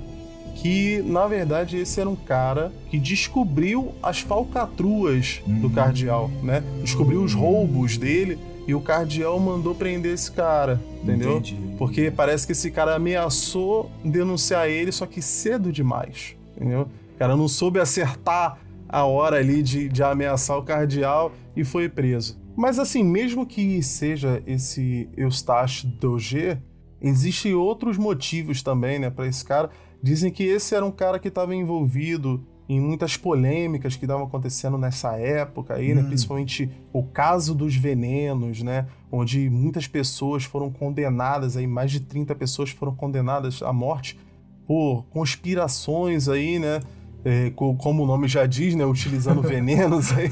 que 0.57 1.03
na 1.03 1.27
verdade 1.27 1.77
esse 1.79 2.01
era 2.01 2.09
um 2.09 2.17
cara 2.17 2.73
que 2.91 2.99
descobriu 2.99 3.93
as 4.03 4.21
falcatruas 4.21 5.41
do 5.47 5.67
Uhum. 5.69 5.73
cardeal, 5.73 6.31
né? 6.43 6.63
Descobriu 6.83 7.23
os 7.23 7.35
roubos 7.35 7.97
dele 7.97 8.39
e 8.67 8.75
o 8.75 8.81
cardeal 8.81 9.39
mandou 9.41 9.75
prender 9.75 10.13
esse 10.13 10.31
cara, 10.31 10.81
entendeu? 11.03 11.39
Entendi. 11.39 11.57
Porque 11.79 12.11
parece 12.11 12.45
que 12.47 12.53
esse 12.53 12.71
cara 12.71 12.95
ameaçou 12.97 13.91
denunciar 14.05 14.69
ele, 14.69 14.93
só 14.93 15.07
que 15.07 15.23
cedo 15.23 15.73
demais, 15.73 16.35
entendeu? 16.57 16.89
O 17.15 17.19
cara 17.19 17.37
não 17.37 17.49
soube 17.49 17.79
acertar 17.81 18.59
a 18.89 19.05
hora 19.05 19.37
ali 19.37 19.63
de, 19.63 19.89
de 19.89 20.03
ameaçar 20.03 20.59
o 20.59 20.63
cardeal 20.63 21.33
e 21.57 21.65
foi 21.65 21.89
preso. 21.89 22.39
Mas 22.57 22.79
assim, 22.79 23.05
mesmo 23.05 23.47
que 23.47 23.83
seja 23.83 24.43
esse 24.47 25.09
Eustache 25.17 25.87
Doger, 25.87 26.59
existem 27.01 27.55
outros 27.55 27.97
motivos 27.97 28.63
também, 28.63 28.99
né, 28.99 29.09
para 29.11 29.27
esse 29.29 29.45
cara. 29.45 29.71
Dizem 30.03 30.31
que 30.31 30.45
esse 30.45 30.75
era 30.75 30.85
um 30.85 30.91
cara 30.91 31.19
que 31.19 31.29
estava 31.29 31.55
envolvido 31.55 32.45
em 32.69 32.79
muitas 32.81 33.17
polêmicas 33.17 33.97
que 33.97 34.05
estavam 34.05 34.27
acontecendo 34.27 34.77
nessa 34.77 35.17
época 35.17 35.75
aí, 35.75 35.95
né? 35.95 36.03
Hum. 36.03 36.07
Principalmente 36.09 36.71
o 36.93 37.03
caso 37.03 37.55
dos 37.55 37.75
venenos, 37.75 38.63
né? 38.63 38.87
Onde 39.11 39.49
muitas 39.49 39.87
pessoas 39.87 40.45
foram 40.45 40.71
condenadas 40.71 41.57
aí, 41.57 41.67
mais 41.67 41.91
de 41.91 42.01
30 42.01 42.35
pessoas 42.35 42.71
foram 42.71 42.95
condenadas 42.95 43.63
à 43.63 43.73
morte 43.73 44.19
por 44.67 45.07
conspirações 45.11 46.29
aí, 46.29 46.59
né? 46.59 46.81
É, 47.25 47.51
co- 47.51 47.75
como 47.75 48.05
o 48.05 48.07
nome 48.07 48.29
já 48.29 48.45
diz, 48.47 48.75
né? 48.75 48.85
Utilizando 48.85 49.41
venenos 49.43 50.13
aí. 50.13 50.29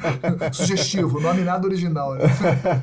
Sugestivo, 0.54 1.20
nome 1.20 1.42
nada 1.42 1.66
original, 1.66 2.14
né? 2.14 2.24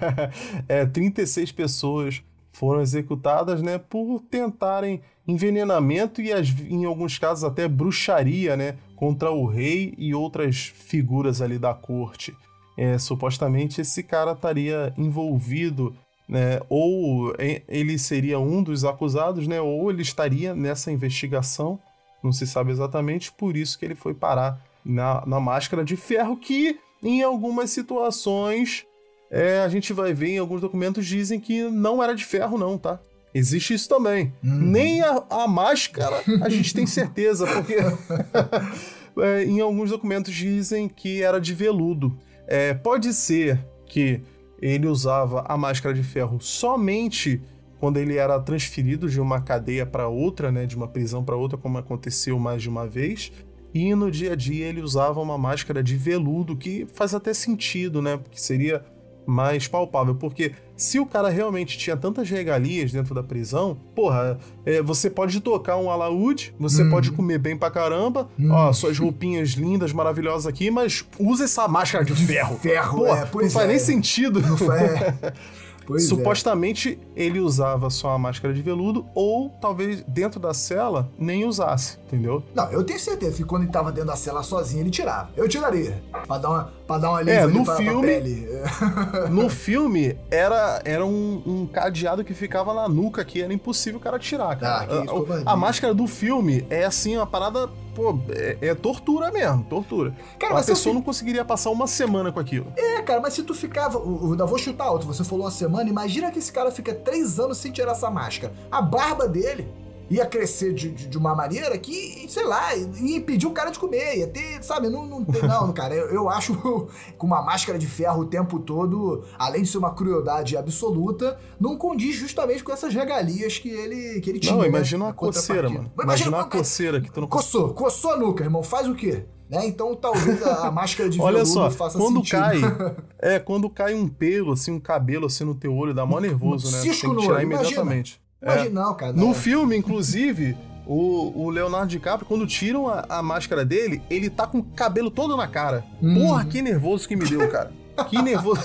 é, 0.68 0.86
36 0.86 1.52
pessoas 1.54 2.22
foram 2.52 2.82
executadas, 2.82 3.62
né, 3.62 3.78
por 3.78 4.20
tentarem 4.32 5.00
envenenamento 5.28 6.22
e 6.22 6.32
as- 6.32 6.50
em 6.70 6.86
alguns 6.86 7.18
casos 7.18 7.44
até 7.44 7.68
bruxaria, 7.68 8.56
né, 8.56 8.78
contra 8.96 9.32
o 9.32 9.46
rei 9.46 9.94
e 9.98 10.14
outras 10.14 10.72
figuras 10.74 11.42
ali 11.42 11.60
da 11.60 11.74
corte. 11.74 12.36
É, 12.78 12.98
supostamente 12.98 13.82
esse 13.82 14.04
cara 14.04 14.32
estaria 14.34 14.94
envolvido, 14.98 15.96
né, 16.30 16.60
ou 16.70 17.34
ele 17.68 17.98
seria 17.98 18.40
um 18.40 18.62
dos 18.62 18.86
acusados, 18.86 19.48
né, 19.48 19.60
ou 19.60 19.90
ele 19.90 20.02
estaria 20.02 20.54
nessa 20.54 20.92
investigação, 20.92 21.80
não 22.24 22.32
se 22.32 22.46
sabe 22.46 22.72
exatamente, 22.72 23.32
por 23.32 23.58
isso 23.58 23.78
que 23.78 23.86
ele 23.86 23.96
foi 23.96 24.14
parar 24.14 24.62
na, 24.86 25.26
na 25.26 25.40
máscara 25.40 25.84
de 25.84 25.96
ferro 25.96 26.38
que 26.38 26.80
em 27.04 27.22
algumas 27.22 27.70
situações 27.70 28.86
é, 29.30 29.60
a 29.60 29.70
gente 29.70 29.92
vai 29.92 30.14
ver 30.14 30.30
em 30.30 30.38
alguns 30.38 30.62
documentos 30.62 31.06
dizem 31.06 31.40
que 31.40 31.64
não 31.64 32.02
era 32.02 32.16
de 32.16 32.24
ferro, 32.24 32.58
não, 32.58 32.78
tá? 32.78 33.00
Existe 33.38 33.74
isso 33.74 33.88
também. 33.88 34.34
Hum. 34.44 34.72
Nem 34.72 35.02
a, 35.02 35.24
a 35.30 35.48
máscara 35.48 36.24
a 36.42 36.50
gente 36.50 36.74
tem 36.74 36.88
certeza, 36.88 37.46
porque 37.46 37.76
é, 39.22 39.44
em 39.44 39.60
alguns 39.60 39.92
documentos 39.92 40.34
dizem 40.34 40.90
que 40.90 41.22
era 41.22 41.40
de 41.40 41.54
veludo. 41.54 42.18
É, 42.48 42.74
pode 42.74 43.14
ser 43.14 43.64
que 43.86 44.22
ele 44.60 44.88
usava 44.88 45.46
a 45.48 45.56
máscara 45.56 45.94
de 45.94 46.02
ferro 46.02 46.40
somente 46.42 47.42
quando 47.80 47.98
ele 47.98 48.16
era 48.18 48.40
transferido 48.40 49.08
de 49.08 49.22
uma 49.22 49.40
cadeia 49.40 49.86
para 49.86 50.08
outra, 50.08 50.52
né, 50.52 50.66
de 50.66 50.76
uma 50.76 50.88
prisão 50.88 51.24
para 51.24 51.36
outra, 51.36 51.60
como 51.60 51.78
aconteceu 51.78 52.40
mais 52.40 52.62
de 52.62 52.70
uma 52.70 52.88
vez. 52.88 53.32
E 53.72 53.94
no 53.94 54.10
dia 54.10 54.34
a 54.34 54.36
dia 54.36 54.66
ele 54.66 54.82
usava 54.82 55.22
uma 55.22 55.38
máscara 55.38 55.84
de 55.84 55.96
veludo, 55.96 56.58
que 56.58 56.88
faz 56.92 57.14
até 57.14 57.34
sentido, 57.36 58.02
né? 58.02 58.18
Porque 58.18 58.40
seria 58.40 58.84
mais 59.28 59.68
palpável. 59.68 60.16
Porque 60.16 60.54
se 60.76 61.00
o 61.00 61.06
cara 61.06 61.30
realmente 61.30 61.78
tinha 61.78 61.98
tantas 61.98 62.30
regalias 62.30 62.92
dentro 62.92 63.14
da 63.14 63.22
prisão, 63.22 63.78
porra, 63.94 64.40
é, 64.66 64.82
você 64.82 65.10
pode 65.10 65.42
tocar 65.42 65.78
um 65.78 65.92
alaúde, 65.92 66.56
você 66.58 66.84
hum. 66.84 66.90
pode 66.90 67.12
comer 67.12 67.38
bem 67.38 67.58
pra 67.58 67.70
caramba, 67.70 68.30
hum. 68.40 68.52
ó, 68.52 68.72
suas 68.72 68.98
roupinhas 68.98 69.50
lindas, 69.50 69.92
maravilhosas 69.92 70.48
aqui, 70.48 70.72
mas 70.72 71.06
usa 71.20 71.44
essa 71.44 71.68
máscara 71.68 72.06
de, 72.06 72.14
de 72.14 72.26
ferro. 72.26 72.58
Ferro, 72.58 72.98
porra, 73.00 73.30
é, 73.32 73.44
não 73.44 73.50
faz 73.50 73.66
é. 73.66 73.68
nem 73.68 73.80
sentido. 73.80 74.40
Não 74.40 74.58
faz. 74.58 74.92
Pois 75.88 76.04
é. 76.04 76.08
Supostamente 76.08 77.00
é. 77.16 77.24
ele 77.24 77.40
usava 77.40 77.90
só 77.90 78.10
a 78.10 78.18
máscara 78.18 78.54
de 78.54 78.62
veludo 78.62 79.06
ou 79.16 79.50
talvez 79.62 80.04
dentro 80.06 80.38
da 80.38 80.54
cela 80.54 81.10
nem 81.18 81.46
usasse, 81.46 81.98
entendeu? 82.06 82.44
Não, 82.54 82.70
eu 82.72 82.84
tenho 82.84 83.00
certeza 83.00 83.38
que 83.38 83.46
quando 83.46 83.64
ele 83.64 83.72
tava 83.72 83.90
dentro 83.90 84.10
da 84.10 84.18
cela 84.18 84.44
sozinho 84.44 84.84
ele 84.84 84.92
tirava. 84.92 85.30
Eu 85.38 85.48
tiraria. 85.48 86.04
Pra 86.28 86.38
dar 86.38 86.50
uma, 86.50 86.74
pra 86.86 86.98
dar 86.98 87.10
uma 87.12 87.22
é, 87.22 87.48
no 87.48 87.64
pra, 87.64 87.78
filme, 87.78 88.22
pra 88.22 89.30
no 89.32 89.50
filme 89.50 90.18
era, 90.30 90.82
era 90.84 91.06
um, 91.06 91.42
um, 91.46 91.66
cadeado 91.66 92.22
que 92.22 92.34
ficava 92.34 92.74
na 92.74 92.90
nuca 92.90 93.24
que 93.24 93.42
era 93.42 93.54
impossível 93.54 93.98
o 93.98 94.04
cara 94.04 94.20
tirar, 94.20 94.58
cara. 94.60 94.86
Ah, 94.92 95.46
a, 95.46 95.52
a, 95.52 95.54
a 95.54 95.56
máscara 95.56 95.94
do 95.94 96.06
filme 96.06 96.66
é 96.70 96.84
assim, 96.84 97.16
uma 97.16 97.26
parada 97.26 97.70
pô, 97.98 98.20
é, 98.30 98.58
é, 98.62 98.76
tortura 98.76 99.32
mesmo, 99.32 99.64
tortura. 99.64 100.14
Cara, 100.38 100.60
a 100.60 100.64
pessoa 100.64 100.94
não 100.94 101.02
conseguiria 101.02 101.44
passar 101.44 101.72
uma 101.72 101.88
semana 101.88 102.32
com 102.32 102.40
aquilo. 102.40 102.72
É, 102.78 103.02
cara, 103.02 103.20
mas 103.20 103.34
se 103.34 103.42
tu 103.42 103.56
ficava. 103.56 103.98
Eu 103.98 104.30
ainda 104.32 104.46
vou 104.46 104.60
chutar 104.60 104.86
alto, 104.86 105.08
você 105.08 105.24
falou 105.24 105.46
uma 105.46 105.52
semana, 105.52 105.90
imagina 105.90 106.32
que 106.32 106.38
esse 106.38 106.52
cara 106.52 106.70
fica 106.70 106.94
três 106.94 107.40
anos 107.40 107.58
sem 107.58 107.72
tirar 107.72 107.94
essa 107.94 108.12
máscara. 108.12 108.54
A 108.72 108.84
barba 108.84 109.28
dele 109.28 109.68
ia 110.10 110.26
crescer 110.26 110.74
de, 110.74 110.90
de, 110.90 111.08
de, 111.08 111.18
uma 111.18 111.36
maneira 111.36 111.78
que, 111.78 112.26
sei 112.30 112.46
lá, 112.46 112.76
ia 112.76 113.18
impedir 113.18 113.48
o 113.48 113.52
cara 113.52 113.70
de 113.70 113.80
comer, 113.80 114.18
ia 114.18 114.28
ter, 114.28 114.64
sabe, 114.64 114.90
não, 114.90 115.06
não 115.06 115.24
tem, 115.24 115.42
não, 115.42 115.72
cara, 115.74 115.94
eu, 115.94 116.08
eu 116.08 116.30
acho 116.30 116.56
com 117.18 117.28
uma 117.28 117.42
máscara 117.42 117.78
de 117.78 117.88
ferro 117.88 118.22
o 118.22 118.26
tempo 118.26 118.60
todo, 118.60 119.24
além 119.38 119.64
de 119.64 119.70
ser 119.70 119.78
uma 119.78 119.94
crueldade 119.94 120.56
absoluta, 120.56 121.38
não 121.60 121.78
condiz 121.78 122.16
justamente 122.16 122.64
com 122.64 122.72
essas 122.72 122.94
regalias 122.94 123.58
que 123.58 123.70
ele, 123.70 124.22
que 124.22 124.30
ele 124.30 124.40
tinha. 124.40 124.56
Não, 124.56 124.66
imagina 124.66 125.00
né, 125.00 125.06
uma 125.06 125.14
coceira, 125.14 125.70
mano. 125.70 125.92
Imagina, 125.94 126.04
imagina 126.04 126.38
uma 126.38 126.46
coceira 126.46 127.02
que 127.02 127.12
tu 127.12 127.22
não 127.22 127.28
Coçou, 127.28 127.74
coçou 127.74 128.12
a 128.12 128.18
nuca, 128.18 128.44
irmão, 128.44 128.64
faz 128.64 128.88
o 128.88 128.96
quê? 128.96 129.26
Né? 129.50 129.66
Então 129.66 129.96
talvez 129.96 130.44
a, 130.44 130.68
a 130.68 130.72
máscara 130.72 131.10
de 131.10 131.20
Olha 131.22 131.46
só, 131.46 131.70
faça 131.72 131.98
quando 131.98 132.18
sentido. 132.18 132.40
cai, 132.40 132.60
é, 133.36 133.40
quando 133.40 133.70
cai 133.70 133.94
um 133.94 134.08
pelo, 134.08 134.54
assim, 134.54 134.72
um 134.72 134.80
cabelo 134.80 135.26
assim 135.26 135.46
no 135.46 135.56
teu 135.56 135.74
olho, 135.74 135.94
dá 135.94 136.06
mó 136.06 136.20
nervoso, 136.20 136.70
né? 136.72 136.80
Cisco 136.80 137.08
Tem 137.08 137.16
que 137.16 137.22
tirar 137.24 137.44
imediatamente. 137.44 138.20
Imagina. 138.20 138.27
É. 138.42 138.70
não, 138.70 138.94
cara. 138.94 139.14
No 139.14 139.34
filme, 139.34 139.76
inclusive, 139.76 140.56
o, 140.86 141.44
o, 141.46 141.50
Leonardo 141.50 141.88
DiCaprio, 141.88 142.28
quando 142.28 142.46
tiram 142.48 142.88
a, 142.88 143.06
a, 143.10 143.24
máscara 143.24 143.66
dele, 143.66 144.02
ele 144.10 144.30
tá 144.30 144.46
com 144.48 144.60
o 144.60 144.64
cabelo 144.64 145.10
todo 145.10 145.36
na 145.36 145.48
cara. 145.48 145.84
Hum. 146.02 146.22
Porra, 146.22 146.46
que 146.46 146.62
nervoso 146.62 147.08
que 147.08 147.16
me 147.16 147.26
deu, 147.26 147.50
cara. 147.50 147.72
Que 148.10 148.22
nervoso. 148.22 148.62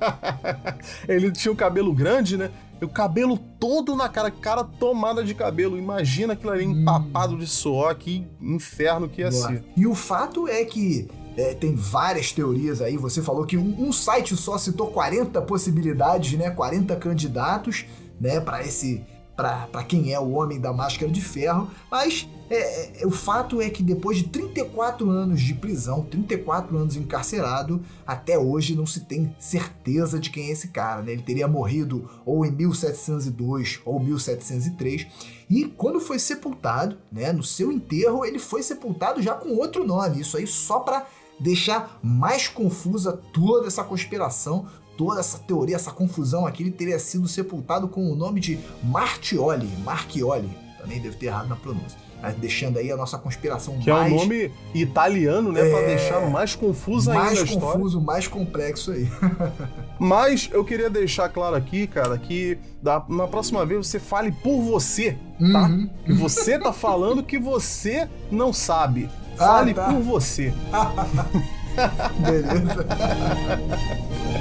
ele 1.08 1.32
tinha 1.32 1.50
o 1.50 1.56
cabelo 1.56 1.92
grande, 1.94 2.36
né? 2.36 2.50
E 2.80 2.84
o 2.84 2.88
cabelo 2.88 3.38
todo 3.58 3.96
na 3.96 4.08
cara, 4.08 4.30
cara 4.30 4.62
tomada 4.62 5.24
de 5.24 5.34
cabelo. 5.34 5.78
Imagina 5.78 6.34
aquilo 6.34 6.52
ali 6.52 6.66
hum. 6.66 6.82
empapado 6.82 7.36
de 7.38 7.46
suor, 7.46 7.94
que 7.94 8.26
inferno 8.40 9.08
que 9.08 9.22
ia 9.22 9.30
Boa. 9.30 9.48
ser. 9.48 9.64
E 9.74 9.86
o 9.86 9.94
fato 9.94 10.46
é 10.46 10.64
que 10.66 11.08
é, 11.36 11.54
tem 11.54 11.74
várias 11.74 12.32
teorias 12.32 12.80
aí. 12.80 12.96
Você 12.98 13.22
falou 13.22 13.44
que 13.44 13.56
um, 13.56 13.88
um 13.88 13.92
site 13.92 14.36
só 14.36 14.58
citou 14.58 14.88
40 14.88 15.40
possibilidades, 15.42 16.38
né? 16.38 16.50
40 16.50 16.94
candidatos 16.96 17.86
né, 18.20 18.40
para 18.40 18.62
esse 18.62 19.04
para 19.36 19.84
quem 19.84 20.14
é 20.14 20.18
o 20.18 20.30
homem 20.30 20.58
da 20.58 20.72
máscara 20.72 21.12
de 21.12 21.20
ferro, 21.20 21.70
mas 21.90 22.26
é, 22.48 23.02
é, 23.02 23.06
o 23.06 23.10
fato 23.10 23.60
é 23.60 23.68
que 23.68 23.82
depois 23.82 24.18
de 24.18 24.24
34 24.24 25.10
anos 25.10 25.42
de 25.42 25.52
prisão, 25.52 26.02
34 26.02 26.76
anos 26.76 26.96
encarcerado, 26.96 27.82
até 28.06 28.38
hoje 28.38 28.74
não 28.74 28.86
se 28.86 29.00
tem 29.00 29.34
certeza 29.38 30.18
de 30.18 30.30
quem 30.30 30.46
é 30.46 30.52
esse 30.52 30.68
cara. 30.68 31.02
Né? 31.02 31.12
Ele 31.12 31.22
teria 31.22 31.46
morrido 31.46 32.08
ou 32.24 32.46
em 32.46 32.50
1702 32.50 33.80
ou 33.84 34.00
1703. 34.00 35.06
E 35.50 35.64
quando 35.66 36.00
foi 36.00 36.18
sepultado, 36.18 36.96
né, 37.12 37.32
no 37.32 37.42
seu 37.42 37.70
enterro, 37.70 38.24
ele 38.24 38.38
foi 38.38 38.62
sepultado 38.62 39.20
já 39.20 39.34
com 39.34 39.50
outro 39.56 39.84
nome. 39.84 40.20
Isso 40.20 40.36
aí 40.36 40.46
só 40.46 40.80
para 40.80 41.06
deixar 41.38 41.98
mais 42.02 42.48
confusa 42.48 43.12
toda 43.32 43.66
essa 43.66 43.84
conspiração, 43.84 44.66
toda 44.96 45.20
essa 45.20 45.38
teoria, 45.38 45.76
essa 45.76 45.92
confusão 45.92 46.46
aqui, 46.46 46.62
ele 46.62 46.70
teria 46.70 46.98
sido 46.98 47.28
sepultado 47.28 47.88
com 47.88 48.10
o 48.10 48.14
nome 48.16 48.40
de 48.40 48.58
Martioli, 48.82 49.68
Marchioli, 49.84 50.50
também 50.80 51.00
deve 51.00 51.16
ter 51.16 51.26
errado 51.26 51.48
na 51.48 51.56
pronúncia. 51.56 51.98
Deixando 52.38 52.78
aí 52.78 52.90
a 52.90 52.96
nossa 52.96 53.18
conspiração 53.18 53.78
que 53.78 53.90
mais... 53.90 54.10
é 54.10 54.14
um 54.14 54.18
nome 54.18 54.50
italiano, 54.74 55.52
né? 55.52 55.60
É... 55.60 55.70
Pra 55.70 55.80
deixar 55.82 56.30
mais 56.30 56.56
confuso 56.56 57.10
ainda 57.10 57.24
Mais 57.24 57.42
confuso, 57.44 58.00
mais 58.00 58.26
complexo 58.26 58.90
aí. 58.90 59.08
Mas 59.98 60.48
eu 60.52 60.64
queria 60.64 60.90
deixar 60.90 61.28
claro 61.28 61.54
aqui, 61.54 61.86
cara, 61.86 62.18
que 62.18 62.58
da, 62.82 63.04
na 63.08 63.28
próxima 63.28 63.64
vez 63.64 63.86
você 63.86 64.00
fale 64.00 64.32
por 64.32 64.60
você, 64.60 65.16
tá? 65.52 65.66
Uhum. 65.66 65.88
Que 66.04 66.12
você 66.14 66.58
tá 66.58 66.72
falando 66.72 67.22
que 67.22 67.38
você 67.38 68.08
não 68.30 68.52
sabe. 68.52 69.08
Ah, 69.38 69.46
fale 69.46 69.70
ah, 69.72 69.74
tá. 69.74 69.84
por 69.92 70.00
você. 70.00 70.52
Beleza. 72.18 72.86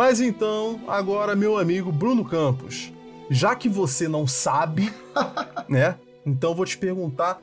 Mas 0.00 0.18
então, 0.18 0.80
agora, 0.88 1.36
meu 1.36 1.58
amigo 1.58 1.92
Bruno 1.92 2.24
Campos, 2.24 2.90
já 3.28 3.54
que 3.54 3.68
você 3.68 4.08
não 4.08 4.26
sabe, 4.26 4.90
né? 5.68 5.96
Então 6.24 6.54
vou 6.54 6.64
te 6.64 6.78
perguntar 6.78 7.38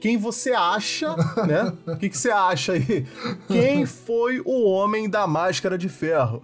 quem 0.00 0.18
você 0.18 0.50
acha, 0.50 1.14
né? 1.46 1.72
O 1.86 1.94
que, 1.96 2.08
que 2.08 2.18
você 2.18 2.32
acha 2.32 2.72
aí? 2.72 3.06
Quem 3.46 3.86
foi 3.86 4.42
o 4.44 4.68
homem 4.68 5.08
da 5.08 5.24
máscara 5.24 5.78
de 5.78 5.88
ferro? 5.88 6.42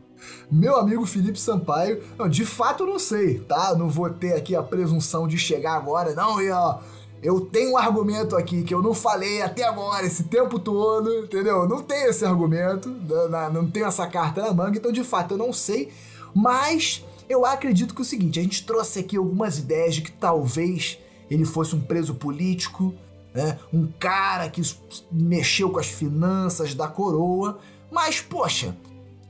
Meu 0.48 0.76
amigo 0.76 1.04
Felipe 1.04 1.40
Sampaio, 1.40 2.00
não, 2.16 2.28
de 2.28 2.46
fato 2.46 2.84
eu 2.84 2.86
não 2.86 3.00
sei, 3.00 3.40
tá? 3.40 3.74
Não 3.74 3.88
vou 3.88 4.08
ter 4.08 4.34
aqui 4.34 4.54
a 4.54 4.62
presunção 4.62 5.26
de 5.26 5.36
chegar 5.36 5.74
agora, 5.74 6.14
não, 6.14 6.40
e 6.40 6.48
ó, 6.48 6.78
eu 7.22 7.40
tenho 7.40 7.72
um 7.72 7.76
argumento 7.76 8.36
aqui 8.36 8.62
que 8.62 8.74
eu 8.74 8.82
não 8.82 8.94
falei 8.94 9.42
até 9.42 9.64
agora, 9.64 10.06
esse 10.06 10.24
tempo 10.24 10.58
todo, 10.58 11.12
entendeu? 11.24 11.68
Não 11.68 11.82
tenho 11.82 12.10
esse 12.10 12.24
argumento, 12.24 12.88
não 13.52 13.70
tenho 13.70 13.86
essa 13.86 14.06
carta 14.06 14.42
na 14.42 14.52
manga, 14.52 14.78
então 14.78 14.92
de 14.92 15.02
fato 15.02 15.32
eu 15.34 15.38
não 15.38 15.52
sei, 15.52 15.92
mas 16.34 17.04
eu 17.28 17.44
acredito 17.44 17.94
que 17.94 18.00
é 18.00 18.02
o 18.02 18.06
seguinte: 18.06 18.38
a 18.38 18.42
gente 18.42 18.64
trouxe 18.64 19.00
aqui 19.00 19.16
algumas 19.16 19.58
ideias 19.58 19.94
de 19.94 20.02
que 20.02 20.12
talvez 20.12 20.98
ele 21.30 21.44
fosse 21.44 21.74
um 21.74 21.80
preso 21.80 22.14
político, 22.14 22.94
né? 23.34 23.58
um 23.72 23.86
cara 23.98 24.48
que 24.48 24.62
mexeu 25.10 25.70
com 25.70 25.78
as 25.78 25.88
finanças 25.88 26.74
da 26.74 26.86
coroa, 26.86 27.58
mas 27.90 28.20
poxa, 28.20 28.76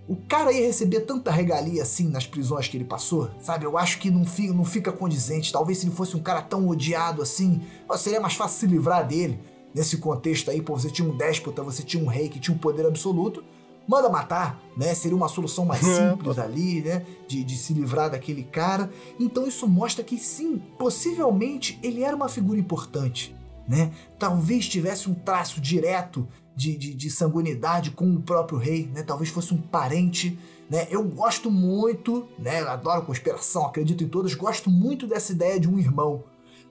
o 0.09 0.15
cara 0.15 0.53
ia 0.53 0.67
receber 0.67 1.01
tanta 1.01 1.31
regalia 1.31 1.83
assim 1.83 2.09
nas 2.09 2.27
prisões 2.27 2.69
que 2.69 2.77
ele 2.77 2.85
passou, 2.85 3.31
sabe? 3.41 3.65
Eu 3.65 3.77
acho 3.77 3.99
que 3.99 4.11
não 4.11 4.25
fica, 4.25 4.53
não 4.53 4.65
fica 4.65 4.93
condizente. 4.93 5.53
Talvez 5.53 5.79
se 5.79 5.87
ele 5.87 5.95
fosse 5.95 6.17
um 6.17 6.23
cara 6.23 6.41
tão 6.43 6.69
odiado 6.69 7.23
assim, 7.23 7.61
seria 7.97 8.21
mais 8.21 8.35
fácil 8.35 8.61
se 8.61 8.67
livrar 8.67 9.07
dele. 9.07 9.41
Nesse 9.75 9.99
contexto 9.99 10.51
aí, 10.51 10.63
pô, 10.63 10.77
você 10.77 10.91
tinha 10.91 11.09
um 11.09 11.17
déspota, 11.17 11.63
você 11.63 11.83
tinha 11.83 12.03
um 12.03 12.07
rei 12.07 12.29
que 12.29 12.39
tinha 12.39 12.55
um 12.55 12.59
poder 12.59 12.87
absoluto, 12.87 13.45
manda 13.87 14.09
matar, 14.09 14.61
né? 14.77 14.95
Seria 14.95 15.17
uma 15.17 15.29
solução 15.29 15.65
mais 15.65 15.81
simples 15.85 16.39
ali, 16.39 16.83
né? 16.83 17.05
De, 17.27 17.43
de 17.43 17.57
se 17.57 17.75
livrar 17.75 18.09
daquele 18.09 18.45
cara. 18.45 18.89
Então 19.19 19.47
isso 19.47 19.67
mostra 19.67 20.05
que 20.05 20.19
sim, 20.19 20.63
possivelmente 20.79 21.79
ele 21.83 22.03
era 22.03 22.15
uma 22.15 22.29
figura 22.29 22.59
importante, 22.61 23.35
né? 23.69 23.91
Talvez 24.19 24.69
tivesse 24.69 25.11
um 25.11 25.15
traço 25.15 25.61
direto 25.61 26.27
de, 26.57 26.75
de, 26.75 26.95
de 26.95 27.11
sanguinidade 27.11 27.91
com 27.91 28.15
o 28.15 28.23
próprio 28.23 28.59
rei, 28.59 28.91
né? 28.93 29.03
Talvez 29.03 29.29
fosse 29.29 29.53
um 29.53 29.59
parente, 29.59 30.39
né? 30.71 30.89
Eu 30.91 31.05
gosto 31.05 31.51
muito, 31.51 32.27
né? 32.39 32.61
Adoro 32.61 33.03
conspiração, 33.03 33.67
acredito 33.67 34.03
em 34.03 34.09
todas, 34.09 34.35
gosto 34.35 34.71
muito 34.71 35.07
dessa 35.07 35.33
ideia 35.33 35.61
de 35.61 35.69
um 35.69 35.79
irmão. 35.79 36.25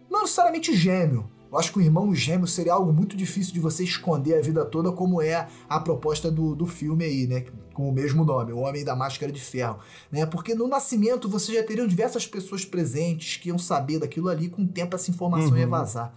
Não 0.09 0.23
necessariamente 0.23 0.75
gêmeo. 0.75 1.29
Eu 1.51 1.59
acho 1.59 1.71
que 1.71 1.77
o 1.77 1.81
irmão 1.81 2.13
gêmeo 2.13 2.47
seria 2.47 2.73
algo 2.73 2.91
muito 2.91 3.15
difícil 3.15 3.53
de 3.53 3.59
você 3.59 3.83
esconder 3.83 4.37
a 4.37 4.41
vida 4.41 4.65
toda, 4.65 4.91
como 4.91 5.21
é 5.21 5.47
a 5.69 5.79
proposta 5.79 6.31
do, 6.31 6.55
do 6.55 6.65
filme 6.65 7.05
aí, 7.05 7.27
né? 7.27 7.45
Com 7.73 7.87
o 7.87 7.93
mesmo 7.93 8.25
nome, 8.25 8.51
O 8.51 8.59
Homem 8.59 8.83
da 8.83 8.95
Máscara 8.95 9.31
de 9.31 9.39
Ferro. 9.39 9.77
Né? 10.11 10.25
Porque 10.25 10.55
no 10.55 10.67
nascimento 10.67 11.29
você 11.29 11.53
já 11.53 11.63
teriam 11.63 11.87
diversas 11.87 12.25
pessoas 12.25 12.65
presentes 12.65 13.37
que 13.37 13.49
iam 13.49 13.57
saber 13.57 13.99
daquilo 13.99 14.29
ali, 14.29 14.49
com 14.49 14.63
o 14.63 14.67
tempo 14.67 14.95
essa 14.95 15.11
informação 15.11 15.51
uhum. 15.51 15.57
ia 15.57 15.67
vazar. 15.67 16.13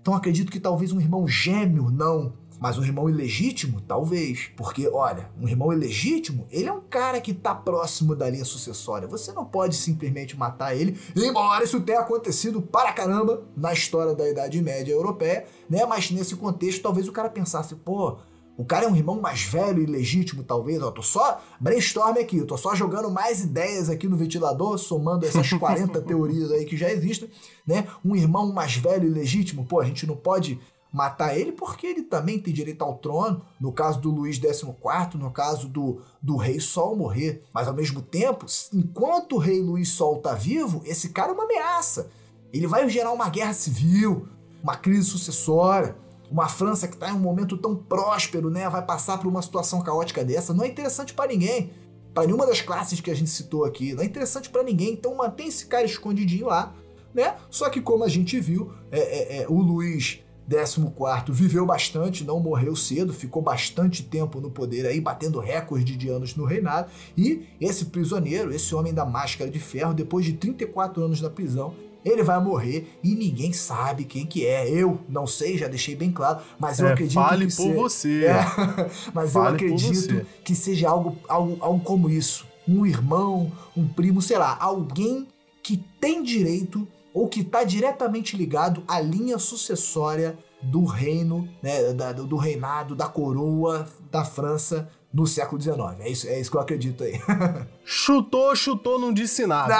Então 0.00 0.14
acredito 0.14 0.52
que 0.52 0.60
talvez 0.60 0.92
um 0.92 1.00
irmão 1.00 1.26
gêmeo, 1.26 1.90
não 1.90 2.32
Mas 2.60 2.76
um 2.76 2.84
irmão 2.84 3.08
ilegítimo, 3.08 3.80
talvez. 3.80 4.50
Porque, 4.56 4.88
olha, 4.88 5.30
um 5.40 5.48
irmão 5.48 5.72
ilegítimo, 5.72 6.46
ele 6.50 6.68
é 6.68 6.72
um 6.72 6.80
cara 6.80 7.20
que 7.20 7.32
tá 7.32 7.54
próximo 7.54 8.16
da 8.16 8.28
linha 8.28 8.44
sucessória. 8.44 9.06
Você 9.06 9.32
não 9.32 9.44
pode 9.44 9.76
simplesmente 9.76 10.36
matar 10.36 10.74
ele, 10.74 10.98
embora 11.14 11.64
isso 11.64 11.80
tenha 11.80 12.00
acontecido 12.00 12.60
para 12.60 12.92
caramba 12.92 13.44
na 13.56 13.72
história 13.72 14.14
da 14.14 14.28
Idade 14.28 14.60
Média 14.60 14.92
Europeia, 14.92 15.46
né? 15.70 15.84
Mas 15.86 16.10
nesse 16.10 16.34
contexto, 16.36 16.82
talvez 16.82 17.06
o 17.06 17.12
cara 17.12 17.30
pensasse, 17.30 17.74
pô, 17.76 18.18
o 18.58 18.64
cara 18.64 18.86
é 18.86 18.88
um 18.88 18.96
irmão 18.96 19.20
mais 19.20 19.42
velho 19.44 19.80
e 19.80 19.86
legítimo, 19.86 20.42
talvez. 20.42 20.80
Eu 20.80 20.90
tô 20.90 21.00
só 21.00 21.40
brainstorm 21.60 22.18
aqui, 22.18 22.38
eu 22.38 22.46
tô 22.46 22.56
só 22.56 22.74
jogando 22.74 23.08
mais 23.08 23.44
ideias 23.44 23.88
aqui 23.88 24.08
no 24.08 24.16
ventilador, 24.16 24.76
somando 24.78 25.24
essas 25.24 25.48
40 25.52 26.02
teorias 26.02 26.50
aí 26.50 26.64
que 26.64 26.76
já 26.76 26.90
existem, 26.90 27.30
né? 27.64 27.86
Um 28.04 28.16
irmão 28.16 28.52
mais 28.52 28.74
velho 28.74 29.06
e 29.06 29.10
legítimo, 29.10 29.64
pô, 29.64 29.78
a 29.80 29.84
gente 29.84 30.08
não 30.08 30.16
pode 30.16 30.58
matar 30.92 31.36
ele 31.36 31.52
porque 31.52 31.86
ele 31.86 32.02
também 32.02 32.38
tem 32.38 32.52
direito 32.52 32.82
ao 32.82 32.96
trono, 32.96 33.42
no 33.60 33.72
caso 33.72 34.00
do 34.00 34.10
Luís 34.10 34.36
XIV, 34.36 34.74
no 35.14 35.30
caso 35.30 35.68
do, 35.68 36.00
do 36.20 36.36
rei 36.36 36.58
Sol 36.60 36.96
morrer. 36.96 37.42
Mas 37.52 37.68
ao 37.68 37.74
mesmo 37.74 38.00
tempo, 38.00 38.46
enquanto 38.72 39.36
o 39.36 39.38
rei 39.38 39.60
Luís 39.60 39.90
Sol 39.90 40.18
tá 40.18 40.34
vivo, 40.34 40.82
esse 40.84 41.10
cara 41.10 41.30
é 41.30 41.34
uma 41.34 41.44
ameaça. 41.44 42.10
Ele 42.52 42.66
vai 42.66 42.88
gerar 42.88 43.12
uma 43.12 43.28
guerra 43.28 43.52
civil, 43.52 44.26
uma 44.62 44.76
crise 44.76 45.04
sucessória. 45.04 45.96
Uma 46.30 46.46
França 46.46 46.86
que 46.86 46.92
está 46.92 47.08
em 47.08 47.14
um 47.14 47.18
momento 47.18 47.56
tão 47.56 47.74
próspero, 47.74 48.50
né, 48.50 48.68
vai 48.68 48.84
passar 48.84 49.16
por 49.16 49.26
uma 49.26 49.40
situação 49.40 49.80
caótica 49.80 50.22
dessa, 50.22 50.52
não 50.52 50.62
é 50.62 50.68
interessante 50.68 51.14
para 51.14 51.26
ninguém. 51.26 51.72
Para 52.12 52.26
nenhuma 52.26 52.46
das 52.46 52.60
classes 52.60 53.00
que 53.00 53.10
a 53.10 53.14
gente 53.14 53.30
citou 53.30 53.64
aqui, 53.64 53.94
não 53.94 54.02
é 54.02 54.06
interessante 54.06 54.50
para 54.50 54.62
ninguém. 54.62 54.92
Então 54.92 55.14
mantém 55.14 55.48
esse 55.48 55.64
cara 55.64 55.86
escondidinho 55.86 56.46
lá, 56.48 56.74
né? 57.14 57.36
Só 57.48 57.70
que 57.70 57.80
como 57.80 58.04
a 58.04 58.08
gente 58.08 58.38
viu, 58.40 58.72
é, 58.90 58.98
é, 58.98 59.42
é, 59.42 59.48
o 59.48 59.54
Luís 59.54 60.20
14 60.48 61.30
viveu 61.30 61.66
bastante, 61.66 62.24
não 62.24 62.40
morreu 62.40 62.74
cedo, 62.74 63.12
ficou 63.12 63.42
bastante 63.42 64.02
tempo 64.02 64.40
no 64.40 64.50
poder 64.50 64.86
aí, 64.86 65.00
batendo 65.00 65.38
recorde 65.38 65.94
de 65.96 66.08
anos 66.08 66.34
no 66.34 66.44
reinado. 66.44 66.90
E 67.16 67.46
esse 67.60 67.86
prisioneiro, 67.86 68.52
esse 68.52 68.74
homem 68.74 68.94
da 68.94 69.04
máscara 69.04 69.50
de 69.50 69.58
ferro, 69.58 69.92
depois 69.92 70.24
de 70.24 70.32
34 70.32 71.02
anos 71.02 71.20
na 71.20 71.28
prisão, 71.28 71.74
ele 72.04 72.22
vai 72.22 72.42
morrer 72.42 72.88
e 73.02 73.14
ninguém 73.14 73.52
sabe 73.52 74.04
quem 74.04 74.24
que 74.24 74.46
é. 74.46 74.68
Eu 74.70 75.00
não 75.08 75.26
sei, 75.26 75.58
já 75.58 75.68
deixei 75.68 75.94
bem 75.94 76.10
claro, 76.10 76.40
mas 76.58 76.78
eu 76.78 76.86
é, 76.86 76.92
acredito 76.92 77.14
fale 77.14 77.46
que 77.46 77.56
por 77.56 77.62
se... 77.62 77.72
você. 77.74 78.24
É, 78.24 78.40
mas 79.12 79.32
fale 79.32 79.48
eu 79.48 79.54
acredito 79.54 80.26
que 80.42 80.54
seja 80.54 80.88
algo, 80.88 81.16
algo, 81.28 81.56
algo 81.60 81.80
como 81.84 82.08
isso. 82.08 82.46
Um 82.66 82.86
irmão, 82.86 83.50
um 83.76 83.86
primo, 83.86 84.20
sei 84.22 84.38
lá, 84.38 84.56
alguém 84.60 85.26
que 85.62 85.76
tem 86.00 86.22
direito 86.22 86.86
ou 87.12 87.28
que 87.28 87.40
está 87.40 87.64
diretamente 87.64 88.36
ligado 88.36 88.82
à 88.86 89.00
linha 89.00 89.38
sucessória 89.38 90.38
do 90.62 90.84
reino, 90.84 91.48
né, 91.62 91.92
da, 91.92 92.12
do 92.12 92.36
reinado, 92.36 92.94
da 92.94 93.06
coroa 93.06 93.86
da 94.10 94.24
França 94.24 94.88
no 95.12 95.26
século 95.26 95.60
XIX. 95.60 95.78
É 96.00 96.08
isso, 96.10 96.28
é 96.28 96.40
isso 96.40 96.50
que 96.50 96.56
eu 96.56 96.60
acredito 96.60 97.04
aí. 97.04 97.18
chutou, 97.84 98.54
chutou, 98.54 98.98
não 98.98 99.12
disse 99.12 99.46
nada. 99.46 99.74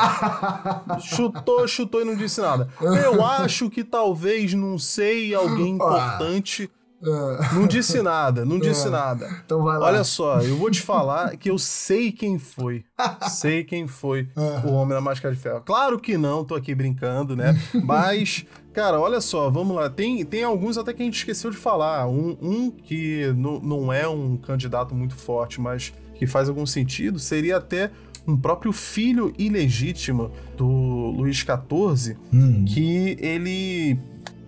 chutou, 1.00 1.66
chutou 1.66 2.00
e 2.00 2.04
não 2.04 2.16
disse 2.16 2.40
nada. 2.40 2.68
Eu 2.80 3.22
acho 3.24 3.68
que 3.68 3.84
talvez, 3.84 4.54
não 4.54 4.78
sei, 4.78 5.34
alguém 5.34 5.74
importante. 5.74 6.70
Ah. 7.02 7.50
Não 7.54 7.66
disse 7.66 8.02
nada, 8.02 8.44
não 8.44 8.58
disse 8.58 8.88
ah. 8.88 8.90
nada. 8.90 9.42
Então 9.44 9.62
vai 9.62 9.78
lá. 9.78 9.86
Olha 9.86 10.04
só, 10.04 10.40
eu 10.40 10.56
vou 10.56 10.70
te 10.70 10.80
falar 10.80 11.36
que 11.36 11.50
eu 11.50 11.58
sei 11.58 12.10
quem 12.10 12.38
foi. 12.38 12.84
sei 13.30 13.64
quem 13.64 13.86
foi 13.86 14.28
ah. 14.36 14.62
o 14.66 14.72
Homem 14.72 14.94
da 14.94 15.00
Máscara 15.00 15.34
de 15.34 15.40
Ferro. 15.40 15.60
Claro 15.60 15.98
que 15.98 16.16
não, 16.16 16.44
tô 16.44 16.54
aqui 16.54 16.74
brincando, 16.74 17.36
né? 17.36 17.56
Mas 17.84 18.44
Cara, 18.78 19.00
olha 19.00 19.20
só, 19.20 19.50
vamos 19.50 19.74
lá. 19.74 19.90
Tem, 19.90 20.24
tem 20.24 20.44
alguns 20.44 20.78
até 20.78 20.92
que 20.92 21.02
a 21.02 21.04
gente 21.04 21.16
esqueceu 21.16 21.50
de 21.50 21.56
falar. 21.56 22.06
Um, 22.06 22.36
um 22.40 22.70
que 22.70 23.26
não 23.36 23.92
é 23.92 24.06
um 24.06 24.36
candidato 24.36 24.94
muito 24.94 25.16
forte, 25.16 25.60
mas 25.60 25.92
que 26.14 26.28
faz 26.28 26.48
algum 26.48 26.64
sentido, 26.64 27.18
seria 27.18 27.56
até 27.56 27.90
um 28.24 28.36
próprio 28.36 28.72
filho 28.72 29.32
ilegítimo 29.36 30.30
do 30.56 30.66
Luís 30.66 31.36
XIV, 31.36 32.16
hum. 32.32 32.64
que 32.66 33.16
ele. 33.18 33.98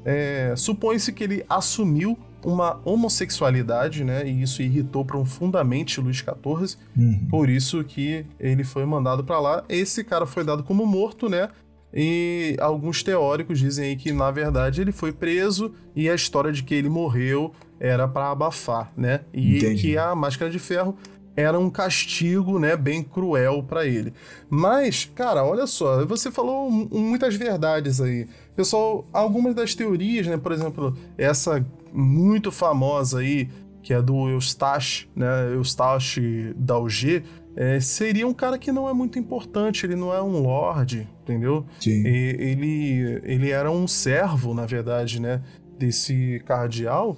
É, 0.04 0.54
Supõe-se 0.56 1.12
que 1.12 1.24
ele 1.24 1.44
assumiu 1.48 2.16
uma 2.44 2.80
homossexualidade, 2.84 4.04
né? 4.04 4.26
E 4.26 4.42
isso 4.42 4.62
irritou 4.62 5.04
profundamente 5.04 6.00
Luís 6.00 6.16
XIV. 6.16 6.76
Uhum. 6.96 7.26
Por 7.30 7.48
isso 7.48 7.82
que 7.84 8.24
ele 8.38 8.64
foi 8.64 8.84
mandado 8.84 9.24
para 9.24 9.40
lá. 9.40 9.64
Esse 9.68 10.02
cara 10.04 10.26
foi 10.26 10.44
dado 10.44 10.62
como 10.62 10.86
morto, 10.86 11.28
né? 11.28 11.48
E 11.92 12.56
alguns 12.60 13.02
teóricos 13.02 13.58
dizem 13.58 13.88
aí 13.88 13.96
que, 13.96 14.12
na 14.12 14.30
verdade, 14.30 14.80
ele 14.80 14.92
foi 14.92 15.12
preso 15.12 15.74
e 15.94 16.08
a 16.08 16.14
história 16.14 16.52
de 16.52 16.62
que 16.62 16.74
ele 16.74 16.88
morreu 16.88 17.52
era 17.80 18.06
para 18.06 18.30
abafar, 18.30 18.92
né? 18.96 19.20
E 19.32 19.58
Entendi. 19.58 19.80
que 19.80 19.98
a 19.98 20.14
máscara 20.14 20.50
de 20.50 20.58
ferro 20.58 20.96
era 21.36 21.58
um 21.58 21.70
castigo, 21.70 22.58
né, 22.58 22.76
bem 22.76 23.02
cruel 23.02 23.62
para 23.62 23.86
ele. 23.86 24.12
Mas, 24.48 25.10
cara, 25.14 25.44
olha 25.44 25.66
só, 25.66 26.04
você 26.04 26.30
falou 26.30 26.70
muitas 26.70 27.34
verdades 27.34 28.00
aí. 28.00 28.26
Pessoal, 28.54 29.06
algumas 29.12 29.54
das 29.54 29.74
teorias, 29.74 30.26
né, 30.26 30.36
por 30.36 30.52
exemplo, 30.52 30.96
essa 31.16 31.64
muito 31.92 32.50
famosa 32.50 33.20
aí, 33.20 33.48
que 33.82 33.94
é 33.94 34.02
do 34.02 34.28
Eustache, 34.28 35.08
né, 35.14 35.54
Eustache 35.54 36.54
d'Alger, 36.56 37.22
é, 37.56 37.80
seria 37.80 38.26
um 38.26 38.34
cara 38.34 38.58
que 38.58 38.70
não 38.70 38.88
é 38.88 38.92
muito 38.92 39.18
importante, 39.18 39.84
ele 39.84 39.96
não 39.96 40.14
é 40.14 40.22
um 40.22 40.38
lord, 40.38 41.08
entendeu? 41.22 41.66
Sim. 41.80 42.02
E, 42.06 42.36
ele, 42.38 43.20
ele 43.24 43.50
era 43.50 43.70
um 43.70 43.88
servo, 43.88 44.54
na 44.54 44.66
verdade, 44.66 45.20
né, 45.20 45.42
desse 45.78 46.42
cardeal. 46.46 47.16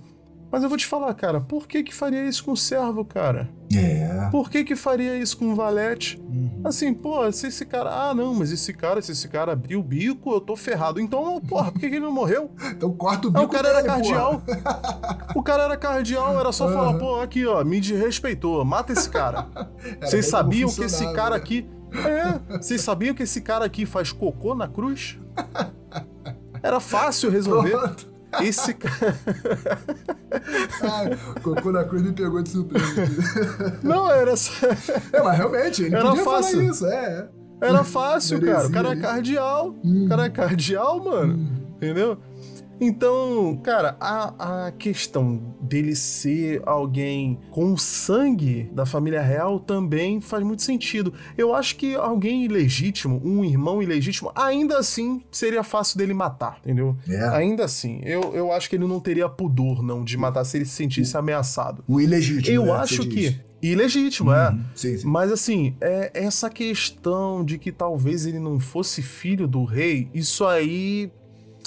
Mas 0.53 0.63
eu 0.63 0.69
vou 0.69 0.77
te 0.77 0.87
falar, 0.87 1.15
cara, 1.15 1.41
por 1.41 1.67
que 1.67 1.83
que 1.83 1.95
faria 1.95 2.29
isso 2.29 2.45
com 2.45 2.53
o 2.53 2.57
servo, 2.57 3.07
cara? 3.07 3.49
É. 3.75 4.29
Por 4.31 4.51
que 4.51 4.63
que 4.63 4.77
faria 4.77 5.17
isso 5.17 5.39
com 5.39 5.51
o 5.51 5.57
valete? 5.57 6.21
Uhum. 6.21 6.61
Assim, 6.63 6.93
pô, 6.93 7.33
se 7.33 7.47
esse 7.47 7.65
cara... 7.65 7.89
Ah, 7.89 8.15
não, 8.15 8.35
mas 8.35 8.53
esse 8.53 8.71
cara, 8.75 9.01
se 9.01 9.13
esse 9.13 9.27
cara 9.29 9.53
abrir 9.53 9.77
o 9.77 9.83
bico, 9.83 10.31
eu 10.31 10.43
tô 10.43 10.55
ferrado. 10.55 11.01
Então, 11.01 11.41
porra, 11.41 11.73
por 11.73 11.81
que 11.81 11.89
que 11.89 11.97
ele 11.97 12.05
não 12.05 12.13
morreu? 12.13 12.51
então 12.71 12.93
corta 12.93 13.29
o 13.29 13.31
bico 13.31 13.43
ah, 13.43 13.47
o 13.47 13.49
cara 13.49 13.69
dele, 13.69 13.79
era 13.79 13.87
cardeal. 13.87 14.43
o 15.35 15.43
cara 15.43 15.63
era 15.63 15.77
cardeal, 15.79 16.39
era 16.39 16.53
só 16.53 16.67
uhum. 16.67 16.73
falar, 16.75 16.99
pô, 16.99 17.21
aqui, 17.23 17.47
ó, 17.47 17.65
me 17.65 17.81
desrespeitou, 17.81 18.63
mata 18.63 18.93
esse 18.93 19.09
cara. 19.09 19.47
Vocês 20.05 20.27
sabiam 20.27 20.71
que 20.71 20.85
esse 20.85 21.11
cara 21.15 21.31
né? 21.31 21.37
aqui... 21.37 21.67
É, 21.95 22.57
vocês 22.59 22.81
sabiam 22.81 23.15
que 23.15 23.23
esse 23.23 23.43
cara 23.43 23.67
aqui 23.67 23.85
faz 23.85 24.11
cocô 24.11 24.55
na 24.55 24.67
cruz? 24.67 25.19
Era 26.63 26.81
fácil 26.81 27.31
resolver. 27.31 27.77
Pronto. 27.77 28.12
Esse 28.41 28.75
cara. 28.75 29.17
ah, 30.83 31.41
cocô 31.43 31.71
na 31.71 31.85
cruz 31.85 32.03
me 32.03 32.13
pegou 32.13 32.43
de 32.43 32.49
surpresa. 32.49 33.07
Não, 33.83 34.11
era 34.11 34.37
só. 34.37 34.67
É, 35.13 35.23
mas 35.23 35.37
realmente, 35.37 35.83
ele 35.85 35.95
era 35.95 36.17
fácil. 36.17 36.63
isso, 36.63 36.87
é. 36.87 37.29
Era 37.61 37.85
fácil, 37.85 38.41
cara. 38.41 38.67
O 38.67 38.73
cara 38.73 38.93
é 38.93 38.97
cardeal. 38.97 39.75
Hum. 39.85 40.07
O 40.07 40.09
cara 40.09 40.25
é 40.25 40.31
cardeal, 40.31 41.05
mano. 41.05 41.35
Hum. 41.35 41.63
Entendeu? 41.77 42.19
Então, 42.85 43.61
cara, 43.63 43.97
a, 44.01 44.67
a 44.67 44.73
questão 44.73 45.55
dele 45.61 45.95
ser 45.95 46.61
alguém 46.67 47.39
com 47.53 47.77
sangue 47.77 48.69
da 48.73 48.85
família 48.85 49.23
real 49.23 49.61
também 49.61 50.21
faz 50.21 50.45
muito 50.45 50.63
sentido. 50.63 51.15
Eu 51.39 51.55
acho 51.55 51.77
que 51.77 51.95
alguém 51.95 52.45
ilegítimo, 52.45 53.23
um 53.25 53.45
irmão 53.45 53.81
ilegítimo, 53.81 54.33
ainda 54.35 54.79
assim 54.79 55.23
seria 55.31 55.63
fácil 55.63 55.97
dele 55.97 56.13
matar, 56.13 56.59
entendeu? 56.59 56.97
É. 57.09 57.23
Ainda 57.29 57.65
assim. 57.65 58.01
Eu, 58.03 58.35
eu 58.35 58.51
acho 58.51 58.69
que 58.69 58.75
ele 58.75 58.87
não 58.89 58.99
teria 58.99 59.29
pudor, 59.29 59.81
não, 59.81 60.03
de 60.03 60.19
matar 60.19 60.43
se 60.43 60.57
ele 60.57 60.65
se 60.65 60.73
sentisse 60.73 61.17
ameaçado. 61.17 61.85
O 61.87 62.01
ilegítimo. 62.01 62.53
Eu 62.53 62.65
né, 62.65 62.73
acho 62.73 63.07
que. 63.07 63.41
Ilegítimo, 63.63 64.33
é. 64.33 64.51
uhum. 64.51 64.57
é. 64.57 64.61
Sim, 64.75 64.99
sim. 64.99 65.07
Mas 65.07 65.31
assim, 65.31 65.77
é 65.81 66.11
essa 66.15 66.51
questão 66.51 67.45
de 67.45 67.59
que 67.59 67.71
talvez 67.71 68.27
ele 68.27 68.41
não 68.41 68.59
fosse 68.59 69.01
filho 69.03 69.47
do 69.47 69.63
rei, 69.63 70.11
isso 70.13 70.45
aí 70.45 71.13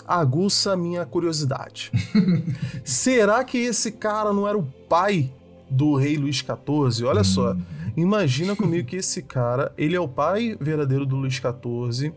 aguça 0.08 0.74
a 0.74 0.78
minha 0.78 1.06
curiosidade. 1.06 1.92
Será 2.84 3.44
que 3.44 3.58
esse 3.58 3.92
cara 3.92 4.32
não 4.34 4.48
era 4.48 4.58
o 4.58 4.64
pai 4.64 5.32
do 5.70 5.96
rei 5.96 6.18
Luís 6.18 6.38
XIV? 6.38 7.06
Olha 7.06 7.24
só, 7.24 7.54
hum. 7.54 7.62
imagina 7.98 8.56
comigo 8.56 8.88
que 8.88 8.98
esse 8.98 9.22
cara, 9.22 9.74
ele 9.78 9.96
é 9.96 10.00
o 10.00 10.08
pai 10.08 10.56
verdadeiro 10.60 11.06
do 11.06 11.16
Luís 11.16 11.34
XIV. 11.34 12.14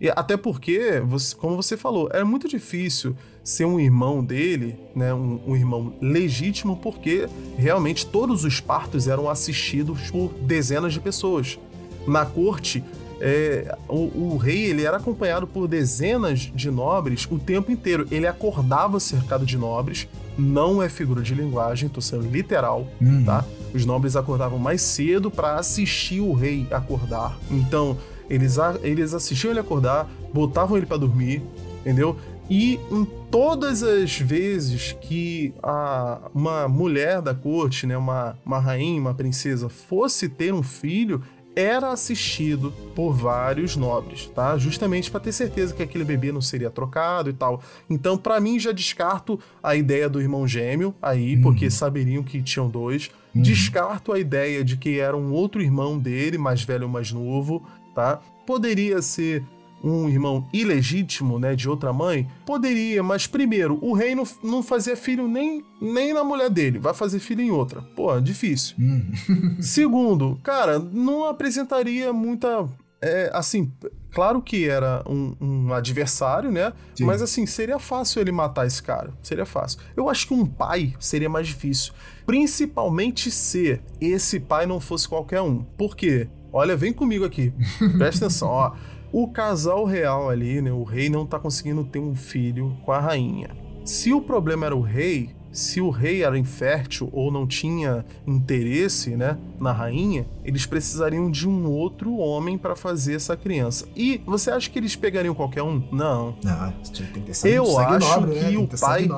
E 0.00 0.08
até 0.08 0.34
porque, 0.34 1.02
como 1.38 1.56
você 1.56 1.76
falou, 1.76 2.08
é 2.10 2.24
muito 2.24 2.48
difícil 2.48 3.14
ser 3.44 3.66
um 3.66 3.78
irmão 3.78 4.24
dele, 4.24 4.78
né, 4.94 5.12
um, 5.12 5.40
um, 5.46 5.56
irmão 5.56 5.92
legítimo, 6.00 6.76
porque 6.76 7.28
realmente 7.58 8.06
todos 8.06 8.44
os 8.44 8.60
partos 8.60 9.06
eram 9.06 9.28
assistidos 9.28 10.10
por 10.10 10.32
dezenas 10.40 10.94
de 10.94 11.00
pessoas. 11.00 11.58
Na 12.06 12.24
corte, 12.24 12.82
é, 13.20 13.76
o, 13.86 14.32
o, 14.32 14.36
rei 14.38 14.64
ele 14.64 14.84
era 14.84 14.96
acompanhado 14.96 15.46
por 15.46 15.68
dezenas 15.68 16.50
de 16.54 16.70
nobres 16.70 17.26
o 17.30 17.38
tempo 17.38 17.70
inteiro. 17.70 18.06
Ele 18.10 18.26
acordava 18.26 18.98
cercado 18.98 19.44
de 19.44 19.58
nobres, 19.58 20.08
não 20.38 20.82
é 20.82 20.88
figura 20.88 21.22
de 21.22 21.34
linguagem, 21.34 21.88
tô 21.88 22.00
sendo 22.00 22.28
literal, 22.28 22.86
uhum. 23.00 23.24
tá? 23.24 23.44
Os 23.74 23.84
nobres 23.84 24.16
acordavam 24.16 24.58
mais 24.58 24.80
cedo 24.80 25.30
para 25.30 25.56
assistir 25.56 26.20
o 26.20 26.32
rei 26.32 26.66
acordar. 26.70 27.38
Então, 27.50 27.96
eles, 28.28 28.56
eles 28.82 29.12
assistiam 29.12 29.50
ele 29.50 29.60
acordar, 29.60 30.08
botavam 30.32 30.76
ele 30.76 30.86
para 30.86 30.96
dormir, 30.96 31.42
entendeu? 31.80 32.16
E 32.48 32.80
em 32.90 33.04
todas 33.30 33.82
as 33.84 34.18
vezes 34.18 34.96
que 35.00 35.54
a, 35.62 36.18
uma 36.34 36.66
mulher 36.66 37.22
da 37.22 37.32
corte, 37.32 37.86
né, 37.86 37.96
uma, 37.96 38.36
uma 38.44 38.58
rainha, 38.58 39.00
uma 39.00 39.14
princesa, 39.14 39.68
fosse 39.68 40.28
ter 40.28 40.52
um 40.52 40.62
filho, 40.62 41.22
era 41.60 41.90
assistido 41.90 42.72
por 42.94 43.12
vários 43.12 43.76
nobres, 43.76 44.26
tá? 44.34 44.56
Justamente 44.56 45.10
para 45.10 45.20
ter 45.20 45.32
certeza 45.32 45.74
que 45.74 45.82
aquele 45.82 46.04
bebê 46.04 46.32
não 46.32 46.40
seria 46.40 46.70
trocado 46.70 47.28
e 47.28 47.32
tal. 47.32 47.62
Então, 47.88 48.16
para 48.16 48.40
mim, 48.40 48.58
já 48.58 48.72
descarto 48.72 49.38
a 49.62 49.76
ideia 49.76 50.08
do 50.08 50.20
irmão 50.20 50.46
gêmeo 50.48 50.94
aí, 51.00 51.36
uhum. 51.36 51.42
porque 51.42 51.70
saberiam 51.70 52.22
que 52.22 52.42
tinham 52.42 52.68
dois. 52.68 53.10
Uhum. 53.34 53.42
Descarto 53.42 54.12
a 54.12 54.18
ideia 54.18 54.64
de 54.64 54.76
que 54.76 54.98
era 54.98 55.16
um 55.16 55.32
outro 55.32 55.62
irmão 55.62 55.98
dele, 55.98 56.38
mais 56.38 56.62
velho 56.62 56.84
ou 56.84 56.90
mais 56.90 57.12
novo, 57.12 57.66
tá? 57.94 58.20
Poderia 58.46 59.02
ser 59.02 59.44
um 59.82 60.08
irmão 60.08 60.48
ilegítimo, 60.52 61.38
né, 61.38 61.54
de 61.54 61.68
outra 61.68 61.92
mãe? 61.92 62.28
Poderia, 62.44 63.02
mas 63.02 63.26
primeiro, 63.26 63.78
o 63.80 63.92
rei 63.92 64.14
não, 64.14 64.24
não 64.42 64.62
fazia 64.62 64.96
filho 64.96 65.26
nem, 65.28 65.64
nem 65.80 66.12
na 66.12 66.24
mulher 66.24 66.50
dele, 66.50 66.78
vai 66.78 66.94
fazer 66.94 67.18
filho 67.18 67.40
em 67.40 67.50
outra. 67.50 67.82
Pô, 67.94 68.20
difícil. 68.20 68.76
Hum. 68.78 69.10
Segundo, 69.60 70.38
cara, 70.42 70.78
não 70.78 71.24
apresentaria 71.24 72.12
muita. 72.12 72.68
É, 73.02 73.30
assim, 73.32 73.72
claro 74.12 74.42
que 74.42 74.68
era 74.68 75.02
um, 75.08 75.34
um 75.40 75.72
adversário, 75.72 76.52
né? 76.52 76.72
Sim. 76.94 77.04
Mas 77.04 77.22
assim, 77.22 77.46
seria 77.46 77.78
fácil 77.78 78.20
ele 78.20 78.30
matar 78.30 78.66
esse 78.66 78.82
cara. 78.82 79.12
Seria 79.22 79.46
fácil. 79.46 79.80
Eu 79.96 80.08
acho 80.08 80.26
que 80.28 80.34
um 80.34 80.44
pai 80.44 80.94
seria 81.00 81.28
mais 81.28 81.48
difícil. 81.48 81.94
Principalmente 82.26 83.30
se 83.30 83.80
esse 84.00 84.38
pai 84.38 84.66
não 84.66 84.80
fosse 84.80 85.08
qualquer 85.08 85.40
um. 85.40 85.62
Por 85.62 85.96
quê? 85.96 86.28
Olha, 86.52 86.76
vem 86.76 86.92
comigo 86.92 87.24
aqui. 87.24 87.52
Presta 87.96 88.26
atenção, 88.26 88.48
ó. 88.48 88.72
O 89.12 89.28
casal 89.28 89.84
real 89.84 90.30
ali, 90.30 90.60
né, 90.62 90.72
o 90.72 90.84
rei 90.84 91.08
não 91.08 91.26
tá 91.26 91.38
conseguindo 91.38 91.84
ter 91.84 91.98
um 91.98 92.14
filho 92.14 92.76
com 92.84 92.92
a 92.92 93.00
rainha. 93.00 93.50
Se 93.84 94.12
o 94.12 94.20
problema 94.20 94.66
era 94.66 94.76
o 94.76 94.80
rei, 94.80 95.30
se 95.52 95.80
o 95.80 95.90
rei 95.90 96.22
era 96.22 96.38
infértil 96.38 97.08
ou 97.12 97.30
não 97.30 97.46
tinha 97.46 98.04
interesse, 98.26 99.16
né, 99.16 99.36
na 99.58 99.72
rainha, 99.72 100.26
eles 100.44 100.64
precisariam 100.64 101.30
de 101.30 101.48
um 101.48 101.66
outro 101.68 102.16
homem 102.16 102.56
para 102.56 102.76
fazer 102.76 103.14
essa 103.14 103.36
criança. 103.36 103.86
E 103.96 104.20
você 104.24 104.50
acha 104.50 104.70
que 104.70 104.78
eles 104.78 104.94
pegariam 104.94 105.34
qualquer 105.34 105.62
um? 105.62 105.82
Não. 105.90 106.36
Não, 106.42 106.72
tem 106.92 107.22
que 107.22 107.32
ter 107.32 107.48
eu 107.48 107.78
acho 107.78 108.20
nobre, 108.20 108.38
que 108.38 108.44
né? 108.44 108.58
o 108.58 108.68
pai 108.78 109.08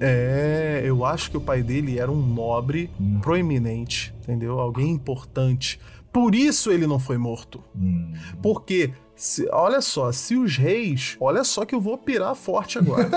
é, 0.00 0.82
eu 0.84 1.04
acho 1.04 1.30
que 1.30 1.36
o 1.36 1.40
pai 1.40 1.62
dele 1.62 1.98
era 1.98 2.10
um 2.10 2.26
nobre 2.26 2.90
hum. 2.98 3.18
proeminente, 3.20 4.14
entendeu? 4.22 4.60
Alguém 4.60 4.90
importante. 4.90 5.78
Por 6.12 6.34
isso 6.34 6.70
ele 6.70 6.86
não 6.86 6.98
foi 6.98 7.16
morto. 7.16 7.62
Hum. 7.74 8.12
Porque 8.42 8.92
se, 9.14 9.48
olha 9.52 9.80
só, 9.80 10.10
se 10.12 10.36
os 10.36 10.56
reis. 10.56 11.16
Olha 11.20 11.44
só 11.44 11.64
que 11.64 11.74
eu 11.74 11.80
vou 11.80 11.96
pirar 11.96 12.34
forte 12.34 12.78
agora. 12.78 13.08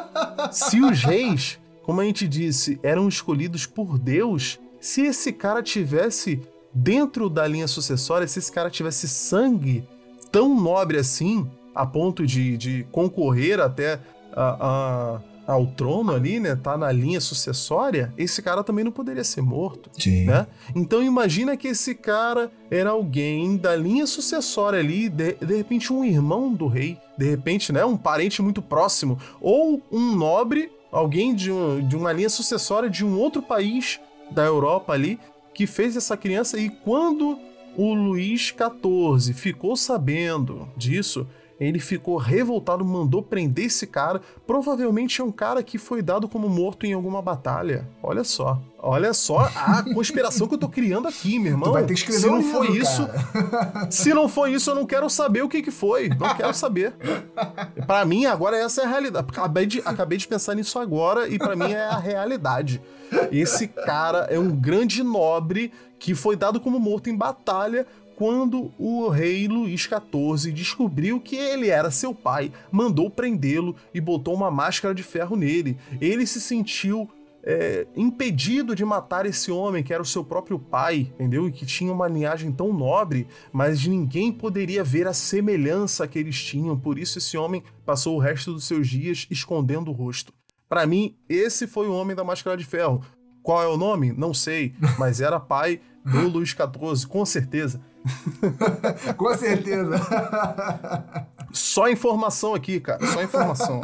se 0.52 0.80
os 0.80 1.02
reis, 1.02 1.58
como 1.82 2.00
a 2.00 2.04
gente 2.04 2.26
disse, 2.26 2.78
eram 2.82 3.08
escolhidos 3.08 3.66
por 3.66 3.98
Deus, 3.98 4.58
se 4.80 5.02
esse 5.02 5.32
cara 5.32 5.62
tivesse 5.62 6.40
dentro 6.74 7.28
da 7.28 7.46
linha 7.46 7.68
sucessória, 7.68 8.26
se 8.26 8.38
esse 8.38 8.50
cara 8.50 8.70
tivesse 8.70 9.08
sangue 9.08 9.84
tão 10.30 10.58
nobre 10.58 10.98
assim, 10.98 11.48
a 11.74 11.86
ponto 11.86 12.26
de, 12.26 12.56
de 12.56 12.86
concorrer 12.90 13.60
até 13.60 14.00
a, 14.34 15.16
a 15.16 15.20
ao 15.52 15.66
trono 15.66 16.12
ali, 16.14 16.40
né, 16.40 16.56
tá 16.56 16.76
na 16.76 16.90
linha 16.90 17.20
sucessória, 17.20 18.12
esse 18.16 18.42
cara 18.42 18.64
também 18.64 18.84
não 18.84 18.92
poderia 18.92 19.24
ser 19.24 19.42
morto, 19.42 19.90
Sim. 19.98 20.24
né? 20.24 20.46
Então 20.74 21.02
imagina 21.02 21.56
que 21.56 21.68
esse 21.68 21.94
cara 21.94 22.50
era 22.70 22.90
alguém 22.90 23.56
da 23.56 23.76
linha 23.76 24.06
sucessória 24.06 24.78
ali, 24.78 25.08
de, 25.08 25.34
de 25.34 25.56
repente 25.56 25.92
um 25.92 26.04
irmão 26.04 26.52
do 26.52 26.66
rei, 26.66 26.98
de 27.16 27.28
repente, 27.28 27.72
né, 27.72 27.84
um 27.84 27.96
parente 27.96 28.40
muito 28.42 28.62
próximo, 28.62 29.18
ou 29.40 29.82
um 29.90 30.16
nobre, 30.16 30.70
alguém 30.90 31.34
de, 31.34 31.52
um, 31.52 31.86
de 31.86 31.96
uma 31.96 32.12
linha 32.12 32.30
sucessória 32.30 32.88
de 32.88 33.04
um 33.04 33.18
outro 33.18 33.42
país 33.42 34.00
da 34.30 34.44
Europa 34.44 34.92
ali, 34.92 35.18
que 35.54 35.66
fez 35.66 35.96
essa 35.96 36.16
criança 36.16 36.58
e 36.58 36.70
quando 36.70 37.38
o 37.76 37.94
Luís 37.94 38.54
XIV 38.54 39.34
ficou 39.34 39.76
sabendo 39.76 40.68
disso, 40.76 41.26
ele 41.66 41.78
ficou 41.78 42.16
revoltado, 42.16 42.84
mandou 42.84 43.22
prender 43.22 43.66
esse 43.66 43.86
cara. 43.86 44.20
Provavelmente 44.46 45.20
é 45.20 45.24
um 45.24 45.30
cara 45.30 45.62
que 45.62 45.78
foi 45.78 46.02
dado 46.02 46.28
como 46.28 46.48
morto 46.48 46.86
em 46.86 46.92
alguma 46.92 47.22
batalha. 47.22 47.88
Olha 48.02 48.24
só. 48.24 48.60
Olha 48.78 49.14
só 49.14 49.48
a 49.54 49.84
conspiração 49.94 50.48
que 50.48 50.54
eu 50.54 50.58
tô 50.58 50.68
criando 50.68 51.06
aqui, 51.06 51.38
meu 51.38 51.52
irmão. 51.52 51.68
Tu 51.68 51.72
vai 51.72 51.84
ter 51.84 51.94
que 51.94 52.00
escrever 52.00 52.20
se 52.20 52.26
não 52.26 52.38
um 52.38 52.64
livro, 52.64 52.76
isso, 52.76 53.08
se 53.90 54.12
não 54.12 54.28
foi 54.28 54.52
isso, 54.54 54.70
eu 54.70 54.74
não 54.74 54.84
quero 54.84 55.08
saber 55.08 55.42
o 55.42 55.48
que 55.48 55.62
que 55.62 55.70
foi. 55.70 56.08
Não 56.08 56.34
quero 56.34 56.52
saber. 56.52 56.94
para 57.86 58.04
mim 58.04 58.26
agora 58.26 58.56
essa 58.56 58.82
é 58.82 58.84
a 58.84 58.88
realidade. 58.88 59.26
Acabei 59.28 59.66
de, 59.66 59.80
acabei 59.84 60.18
de 60.18 60.26
pensar 60.26 60.54
nisso 60.54 60.78
agora 60.80 61.28
e 61.28 61.38
para 61.38 61.54
mim 61.54 61.70
é 61.70 61.84
a 61.84 61.96
realidade. 61.96 62.80
Esse 63.30 63.68
cara 63.68 64.26
é 64.30 64.38
um 64.38 64.50
grande 64.50 65.02
nobre 65.02 65.72
que 65.98 66.14
foi 66.16 66.34
dado 66.34 66.58
como 66.58 66.80
morto 66.80 67.08
em 67.08 67.16
batalha 67.16 67.86
quando 68.22 68.70
o 68.78 69.08
rei 69.08 69.48
Luís 69.48 69.80
XIV 69.80 70.52
descobriu 70.52 71.18
que 71.18 71.34
ele 71.34 71.70
era 71.70 71.90
seu 71.90 72.14
pai, 72.14 72.52
mandou 72.70 73.10
prendê-lo 73.10 73.74
e 73.92 74.00
botou 74.00 74.32
uma 74.32 74.48
máscara 74.48 74.94
de 74.94 75.02
ferro 75.02 75.34
nele. 75.34 75.76
Ele 76.00 76.24
se 76.24 76.40
sentiu 76.40 77.10
é, 77.42 77.84
impedido 77.96 78.76
de 78.76 78.84
matar 78.84 79.26
esse 79.26 79.50
homem 79.50 79.82
que 79.82 79.92
era 79.92 80.00
o 80.00 80.06
seu 80.06 80.24
próprio 80.24 80.56
pai, 80.56 81.10
entendeu? 81.14 81.48
E 81.48 81.50
que 81.50 81.66
tinha 81.66 81.92
uma 81.92 82.06
linhagem 82.06 82.52
tão 82.52 82.72
nobre, 82.72 83.26
mas 83.52 83.84
ninguém 83.84 84.30
poderia 84.30 84.84
ver 84.84 85.08
a 85.08 85.12
semelhança 85.12 86.06
que 86.06 86.16
eles 86.16 86.40
tinham. 86.40 86.78
Por 86.78 87.00
isso 87.00 87.18
esse 87.18 87.36
homem 87.36 87.64
passou 87.84 88.14
o 88.14 88.20
resto 88.20 88.52
dos 88.52 88.68
seus 88.68 88.86
dias 88.86 89.26
escondendo 89.32 89.90
o 89.90 89.94
rosto. 89.94 90.32
Para 90.68 90.86
mim, 90.86 91.16
esse 91.28 91.66
foi 91.66 91.88
o 91.88 91.92
homem 91.92 92.14
da 92.14 92.22
máscara 92.22 92.56
de 92.56 92.64
ferro. 92.64 93.04
Qual 93.42 93.60
é 93.60 93.66
o 93.66 93.76
nome? 93.76 94.12
Não 94.12 94.32
sei, 94.32 94.76
mas 94.96 95.20
era 95.20 95.40
pai 95.40 95.80
do 96.04 96.28
Luís 96.28 96.50
XIV, 96.50 97.08
com 97.08 97.26
certeza. 97.26 97.80
Com 99.16 99.34
certeza. 99.34 100.00
Só 101.52 101.88
informação 101.88 102.54
aqui, 102.54 102.80
cara. 102.80 103.04
Só 103.06 103.22
informação. 103.22 103.80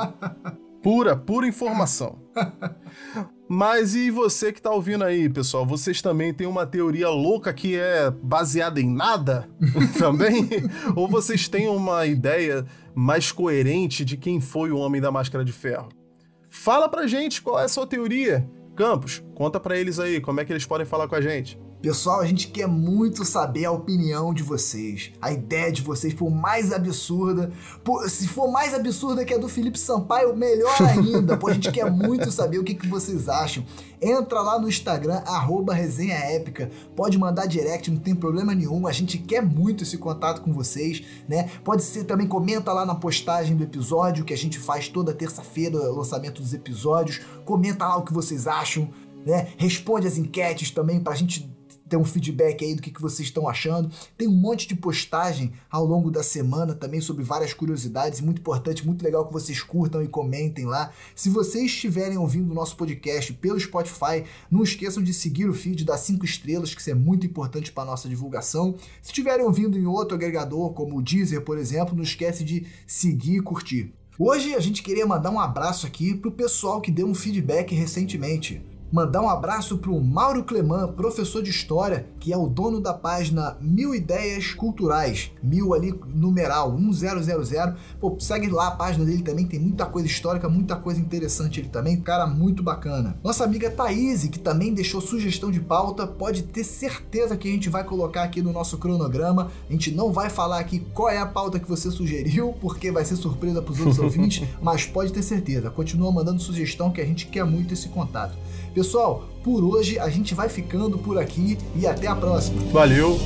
Pura, 0.82 1.16
pura 1.16 1.46
informação. 1.46 2.18
Mas 3.48 3.94
e 3.94 4.10
você 4.10 4.52
que 4.52 4.60
tá 4.60 4.70
ouvindo 4.70 5.04
aí, 5.04 5.28
pessoal? 5.28 5.64
Vocês 5.64 6.02
também 6.02 6.34
têm 6.34 6.46
uma 6.46 6.66
teoria 6.66 7.08
louca 7.08 7.52
que 7.52 7.76
é 7.76 8.10
baseada 8.10 8.80
em 8.80 8.90
nada? 8.90 9.48
também? 9.98 10.48
Ou 10.94 11.08
vocês 11.08 11.48
têm 11.48 11.68
uma 11.68 12.04
ideia 12.06 12.66
mais 12.94 13.32
coerente 13.32 14.04
de 14.04 14.16
quem 14.16 14.40
foi 14.40 14.70
o 14.70 14.76
Homem 14.76 15.00
da 15.00 15.10
Máscara 15.10 15.44
de 15.44 15.52
Ferro? 15.52 15.88
Fala 16.50 16.88
pra 16.88 17.06
gente 17.06 17.40
qual 17.40 17.58
é 17.58 17.64
a 17.64 17.68
sua 17.68 17.86
teoria. 17.86 18.48
Campos, 18.76 19.22
conta 19.34 19.58
pra 19.58 19.76
eles 19.76 19.98
aí 19.98 20.20
como 20.20 20.40
é 20.40 20.44
que 20.44 20.52
eles 20.52 20.66
podem 20.66 20.86
falar 20.86 21.08
com 21.08 21.14
a 21.14 21.20
gente. 21.20 21.58
Pessoal, 21.80 22.20
a 22.20 22.26
gente 22.26 22.48
quer 22.48 22.66
muito 22.66 23.24
saber 23.24 23.64
a 23.64 23.70
opinião 23.70 24.34
de 24.34 24.42
vocês, 24.42 25.12
a 25.22 25.30
ideia 25.30 25.70
de 25.70 25.80
vocês, 25.80 26.12
por 26.12 26.28
mais 26.28 26.72
absurda. 26.72 27.52
Por, 27.84 28.10
se 28.10 28.26
for 28.26 28.50
mais 28.50 28.74
absurda 28.74 29.24
que 29.24 29.32
a 29.32 29.38
do 29.38 29.48
Felipe 29.48 29.78
Sampaio, 29.78 30.34
melhor 30.34 30.74
ainda. 30.82 31.36
Pô, 31.36 31.46
a 31.46 31.54
gente 31.54 31.70
quer 31.70 31.88
muito 31.88 32.32
saber 32.32 32.58
o 32.58 32.64
que, 32.64 32.74
que 32.74 32.88
vocês 32.88 33.28
acham. 33.28 33.64
Entra 34.02 34.40
lá 34.40 34.58
no 34.58 34.68
Instagram, 34.68 35.22
arroba 35.24 35.72
resenha 35.72 36.14
épica. 36.14 36.68
Pode 36.96 37.16
mandar 37.16 37.46
direct, 37.46 37.92
não 37.92 38.00
tem 38.00 38.14
problema 38.14 38.56
nenhum. 38.56 38.84
A 38.88 38.92
gente 38.92 39.16
quer 39.16 39.40
muito 39.40 39.84
esse 39.84 39.96
contato 39.98 40.42
com 40.42 40.52
vocês, 40.52 41.04
né? 41.28 41.48
Pode 41.62 41.84
ser 41.84 42.02
também, 42.04 42.26
comenta 42.26 42.72
lá 42.72 42.84
na 42.84 42.96
postagem 42.96 43.56
do 43.56 43.62
episódio, 43.62 44.24
que 44.24 44.34
a 44.34 44.38
gente 44.38 44.58
faz 44.58 44.88
toda 44.88 45.14
terça-feira, 45.14 45.78
o 45.78 45.98
lançamento 45.98 46.42
dos 46.42 46.52
episódios. 46.52 47.20
Comenta 47.44 47.86
lá 47.86 47.98
o 47.98 48.02
que 48.02 48.12
vocês 48.12 48.48
acham. 48.48 48.88
Né? 49.24 49.48
Responde 49.56 50.06
as 50.08 50.18
enquetes 50.18 50.70
também 50.70 50.98
pra 51.00 51.14
gente 51.14 51.57
ter 51.88 51.96
um 51.96 52.04
feedback 52.04 52.64
aí 52.64 52.74
do 52.74 52.82
que, 52.82 52.90
que 52.90 53.00
vocês 53.00 53.28
estão 53.28 53.48
achando. 53.48 53.90
Tem 54.16 54.28
um 54.28 54.36
monte 54.36 54.68
de 54.68 54.76
postagem 54.76 55.52
ao 55.70 55.84
longo 55.84 56.10
da 56.10 56.22
semana 56.22 56.74
também 56.74 57.00
sobre 57.00 57.24
várias 57.24 57.52
curiosidades, 57.52 58.20
muito 58.20 58.40
importante, 58.40 58.86
muito 58.86 59.02
legal 59.02 59.26
que 59.26 59.32
vocês 59.32 59.62
curtam 59.62 60.02
e 60.02 60.08
comentem 60.08 60.66
lá. 60.66 60.92
Se 61.14 61.28
vocês 61.30 61.64
estiverem 61.64 62.18
ouvindo 62.18 62.50
o 62.50 62.54
nosso 62.54 62.76
podcast 62.76 63.32
pelo 63.34 63.58
Spotify, 63.58 64.24
não 64.50 64.62
esqueçam 64.62 65.02
de 65.02 65.12
seguir 65.14 65.48
o 65.48 65.54
feed 65.54 65.84
das 65.84 66.00
5 66.00 66.24
estrelas, 66.24 66.74
que 66.74 66.80
isso 66.80 66.90
é 66.90 66.94
muito 66.94 67.26
importante 67.26 67.72
para 67.72 67.84
nossa 67.84 68.08
divulgação. 68.08 68.76
Se 69.02 69.10
estiverem 69.10 69.44
ouvindo 69.44 69.78
em 69.78 69.86
outro 69.86 70.14
agregador, 70.14 70.72
como 70.72 70.98
o 70.98 71.02
Deezer, 71.02 71.42
por 71.42 71.58
exemplo, 71.58 71.96
não 71.96 72.02
esquece 72.02 72.44
de 72.44 72.66
seguir 72.86 73.36
e 73.36 73.42
curtir. 73.42 73.92
Hoje 74.18 74.54
a 74.54 74.60
gente 74.60 74.82
queria 74.82 75.06
mandar 75.06 75.30
um 75.30 75.38
abraço 75.38 75.86
aqui 75.86 76.12
pro 76.12 76.32
pessoal 76.32 76.80
que 76.80 76.90
deu 76.90 77.06
um 77.06 77.14
feedback 77.14 77.72
recentemente. 77.72 78.60
Mandar 78.90 79.20
um 79.20 79.28
abraço 79.28 79.76
pro 79.76 80.00
Mauro 80.00 80.42
Cleman, 80.42 80.92
professor 80.92 81.42
de 81.42 81.50
história, 81.50 82.06
que 82.18 82.32
é 82.32 82.36
o 82.38 82.46
dono 82.46 82.80
da 82.80 82.94
página 82.94 83.54
Mil 83.60 83.94
Ideias 83.94 84.54
Culturais. 84.54 85.30
Mil 85.42 85.74
ali, 85.74 85.92
numeral 86.06 86.72
1000. 86.72 87.74
Pô, 88.00 88.16
segue 88.18 88.48
lá 88.48 88.68
a 88.68 88.70
página 88.70 89.04
dele 89.04 89.22
também, 89.22 89.46
tem 89.46 89.60
muita 89.60 89.84
coisa 89.84 90.08
histórica, 90.08 90.48
muita 90.48 90.74
coisa 90.74 90.98
interessante 90.98 91.60
ele 91.60 91.68
também. 91.68 92.00
Cara, 92.00 92.26
muito 92.26 92.62
bacana. 92.62 93.18
Nossa 93.22 93.44
amiga 93.44 93.70
Thaís, 93.70 94.26
que 94.26 94.38
também 94.38 94.72
deixou 94.72 95.02
sugestão 95.02 95.50
de 95.50 95.60
pauta, 95.60 96.06
pode 96.06 96.44
ter 96.44 96.64
certeza 96.64 97.36
que 97.36 97.46
a 97.46 97.52
gente 97.52 97.68
vai 97.68 97.84
colocar 97.84 98.22
aqui 98.22 98.40
no 98.40 98.54
nosso 98.54 98.78
cronograma. 98.78 99.50
A 99.68 99.72
gente 99.72 99.90
não 99.90 100.10
vai 100.10 100.30
falar 100.30 100.60
aqui 100.60 100.80
qual 100.94 101.10
é 101.10 101.18
a 101.18 101.26
pauta 101.26 101.60
que 101.60 101.68
você 101.68 101.90
sugeriu, 101.90 102.54
porque 102.58 102.90
vai 102.90 103.04
ser 103.04 103.16
surpresa 103.16 103.60
pros 103.60 103.80
outros 103.80 103.98
ouvintes, 104.00 104.48
mas 104.62 104.86
pode 104.86 105.12
ter 105.12 105.22
certeza. 105.22 105.68
Continua 105.68 106.10
mandando 106.10 106.40
sugestão 106.40 106.90
que 106.90 107.02
a 107.02 107.04
gente 107.04 107.26
quer 107.26 107.44
muito 107.44 107.74
esse 107.74 107.90
contato. 107.90 108.34
Pessoal, 108.74 109.28
por 109.42 109.64
hoje 109.64 109.98
a 109.98 110.08
gente 110.08 110.34
vai 110.34 110.48
ficando 110.48 110.98
por 110.98 111.18
aqui 111.18 111.58
e 111.74 111.86
até 111.86 112.06
a 112.06 112.14
próxima. 112.14 112.60
Valeu! 112.72 113.18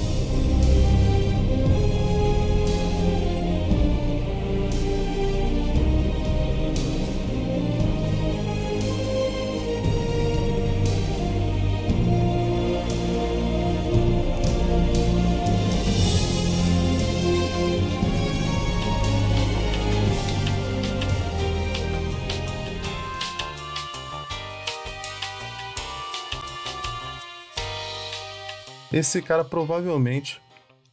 Esse 28.92 29.22
cara 29.22 29.44
provavelmente 29.44 30.40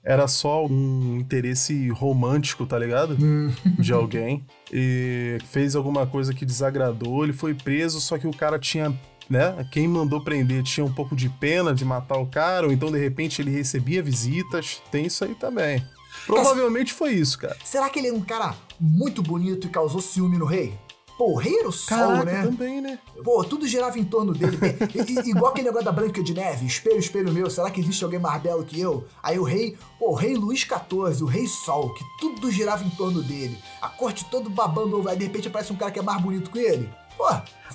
era 0.03 0.27
só 0.27 0.65
um 0.65 1.17
interesse 1.17 1.89
romântico, 1.89 2.65
tá 2.65 2.79
ligado? 2.79 3.17
Hum. 3.19 3.53
De 3.77 3.91
alguém. 3.93 4.45
E 4.71 5.37
fez 5.45 5.75
alguma 5.75 6.07
coisa 6.07 6.33
que 6.33 6.45
desagradou, 6.45 7.23
ele 7.23 7.33
foi 7.33 7.53
preso, 7.53 7.99
só 7.99 8.17
que 8.17 8.27
o 8.27 8.31
cara 8.31 8.57
tinha. 8.57 8.97
Né? 9.29 9.67
Quem 9.71 9.87
mandou 9.87 10.23
prender 10.23 10.63
tinha 10.63 10.83
um 10.83 10.91
pouco 10.91 11.15
de 11.15 11.29
pena 11.29 11.71
de 11.71 11.85
matar 11.85 12.17
o 12.17 12.25
cara, 12.25 12.65
ou 12.65 12.73
então 12.73 12.91
de 12.91 12.97
repente 12.97 13.41
ele 13.41 13.51
recebia 13.51 14.01
visitas. 14.01 14.81
Tem 14.91 15.05
isso 15.05 15.23
aí 15.23 15.35
também. 15.35 15.85
Provavelmente 16.25 16.93
foi 16.93 17.13
isso, 17.13 17.37
cara. 17.37 17.55
Será 17.63 17.89
que 17.89 17.99
ele 17.99 18.07
é 18.07 18.13
um 18.13 18.21
cara 18.21 18.55
muito 18.79 19.21
bonito 19.21 19.67
e 19.67 19.69
causou 19.69 20.01
ciúme 20.01 20.37
no 20.37 20.45
rei? 20.45 20.73
Pô, 21.19 21.33
o 21.33 21.35
rei 21.35 21.59
era 21.59 21.67
o 21.67 21.71
sol, 21.71 22.23
né? 22.23 22.43
também, 22.43 22.79
né? 22.79 22.97
Pô, 23.21 23.43
tudo 23.43 23.67
girava 23.67 23.99
em 23.99 24.05
torno 24.05 24.33
dele. 24.33 24.57
I- 24.95 25.29
igual 25.29 25.51
aquele 25.51 25.67
negócio 25.67 25.83
da 25.85 25.91
Branca 25.91 26.23
de 26.23 26.33
Neve, 26.33 26.65
espelho, 26.65 26.97
espelho 26.97 27.33
meu, 27.33 27.49
será 27.49 27.69
que 27.69 27.81
existe 27.81 28.01
alguém 28.05 28.19
mais 28.21 28.41
belo 28.41 28.63
que 28.63 28.79
eu? 28.79 29.03
Aí 29.21 29.37
o 29.37 29.43
rei, 29.43 29.77
pô, 29.99 30.11
o 30.11 30.15
rei 30.15 30.33
Luís 30.35 30.61
XIV, 30.61 31.21
o 31.21 31.25
rei 31.25 31.45
Sol, 31.45 31.93
que 31.93 32.05
tudo 32.21 32.49
girava 32.49 32.85
em 32.85 32.89
torno 32.91 33.21
dele. 33.21 33.57
A 33.81 33.89
corte 33.89 34.23
todo 34.31 34.49
babando 34.49 34.97
ovo, 34.97 35.09
aí 35.09 35.17
de 35.17 35.25
repente 35.25 35.49
aparece 35.49 35.73
um 35.73 35.75
cara 35.75 35.91
que 35.91 35.99
é 35.99 36.01
mais 36.01 36.21
bonito 36.21 36.49
que 36.49 36.59
ele. 36.59 36.89
Pô, 37.17 37.27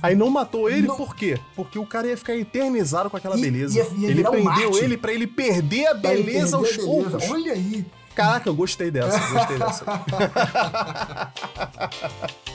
Aí 0.03 0.17
não 0.17 0.31
matou 0.31 0.71
ele 0.71 0.87
Não- 0.87 0.97
por 0.97 1.15
quê? 1.15 1.39
Porque 1.55 1.79
o 1.79 1.85
cara 1.85 2.07
ia 2.07 2.17
ficar 2.17 2.35
eternizado 2.35 3.11
com 3.11 3.17
aquela 3.19 3.37
I- 3.37 3.43
beleza. 3.43 3.77
ia- 3.79 3.87
ia 3.99 4.09
ele 4.11 4.27
um 4.27 4.31
prendeu 4.31 4.71
Marte. 4.71 4.79
ele 4.85 4.97
pra 4.97 5.13
ele 5.13 5.27
perder 5.27 5.87
a 5.89 5.93
beleza 5.95 6.57
aos 6.57 6.75
poucos. 6.79 7.29
Olha 7.31 7.53
aí. 7.53 7.85
Caraca, 8.15 8.49
eu 8.49 8.55
gostei 8.55 8.91
dessa, 8.91 9.19
gostei 9.19 9.59
dessa. 9.59 9.85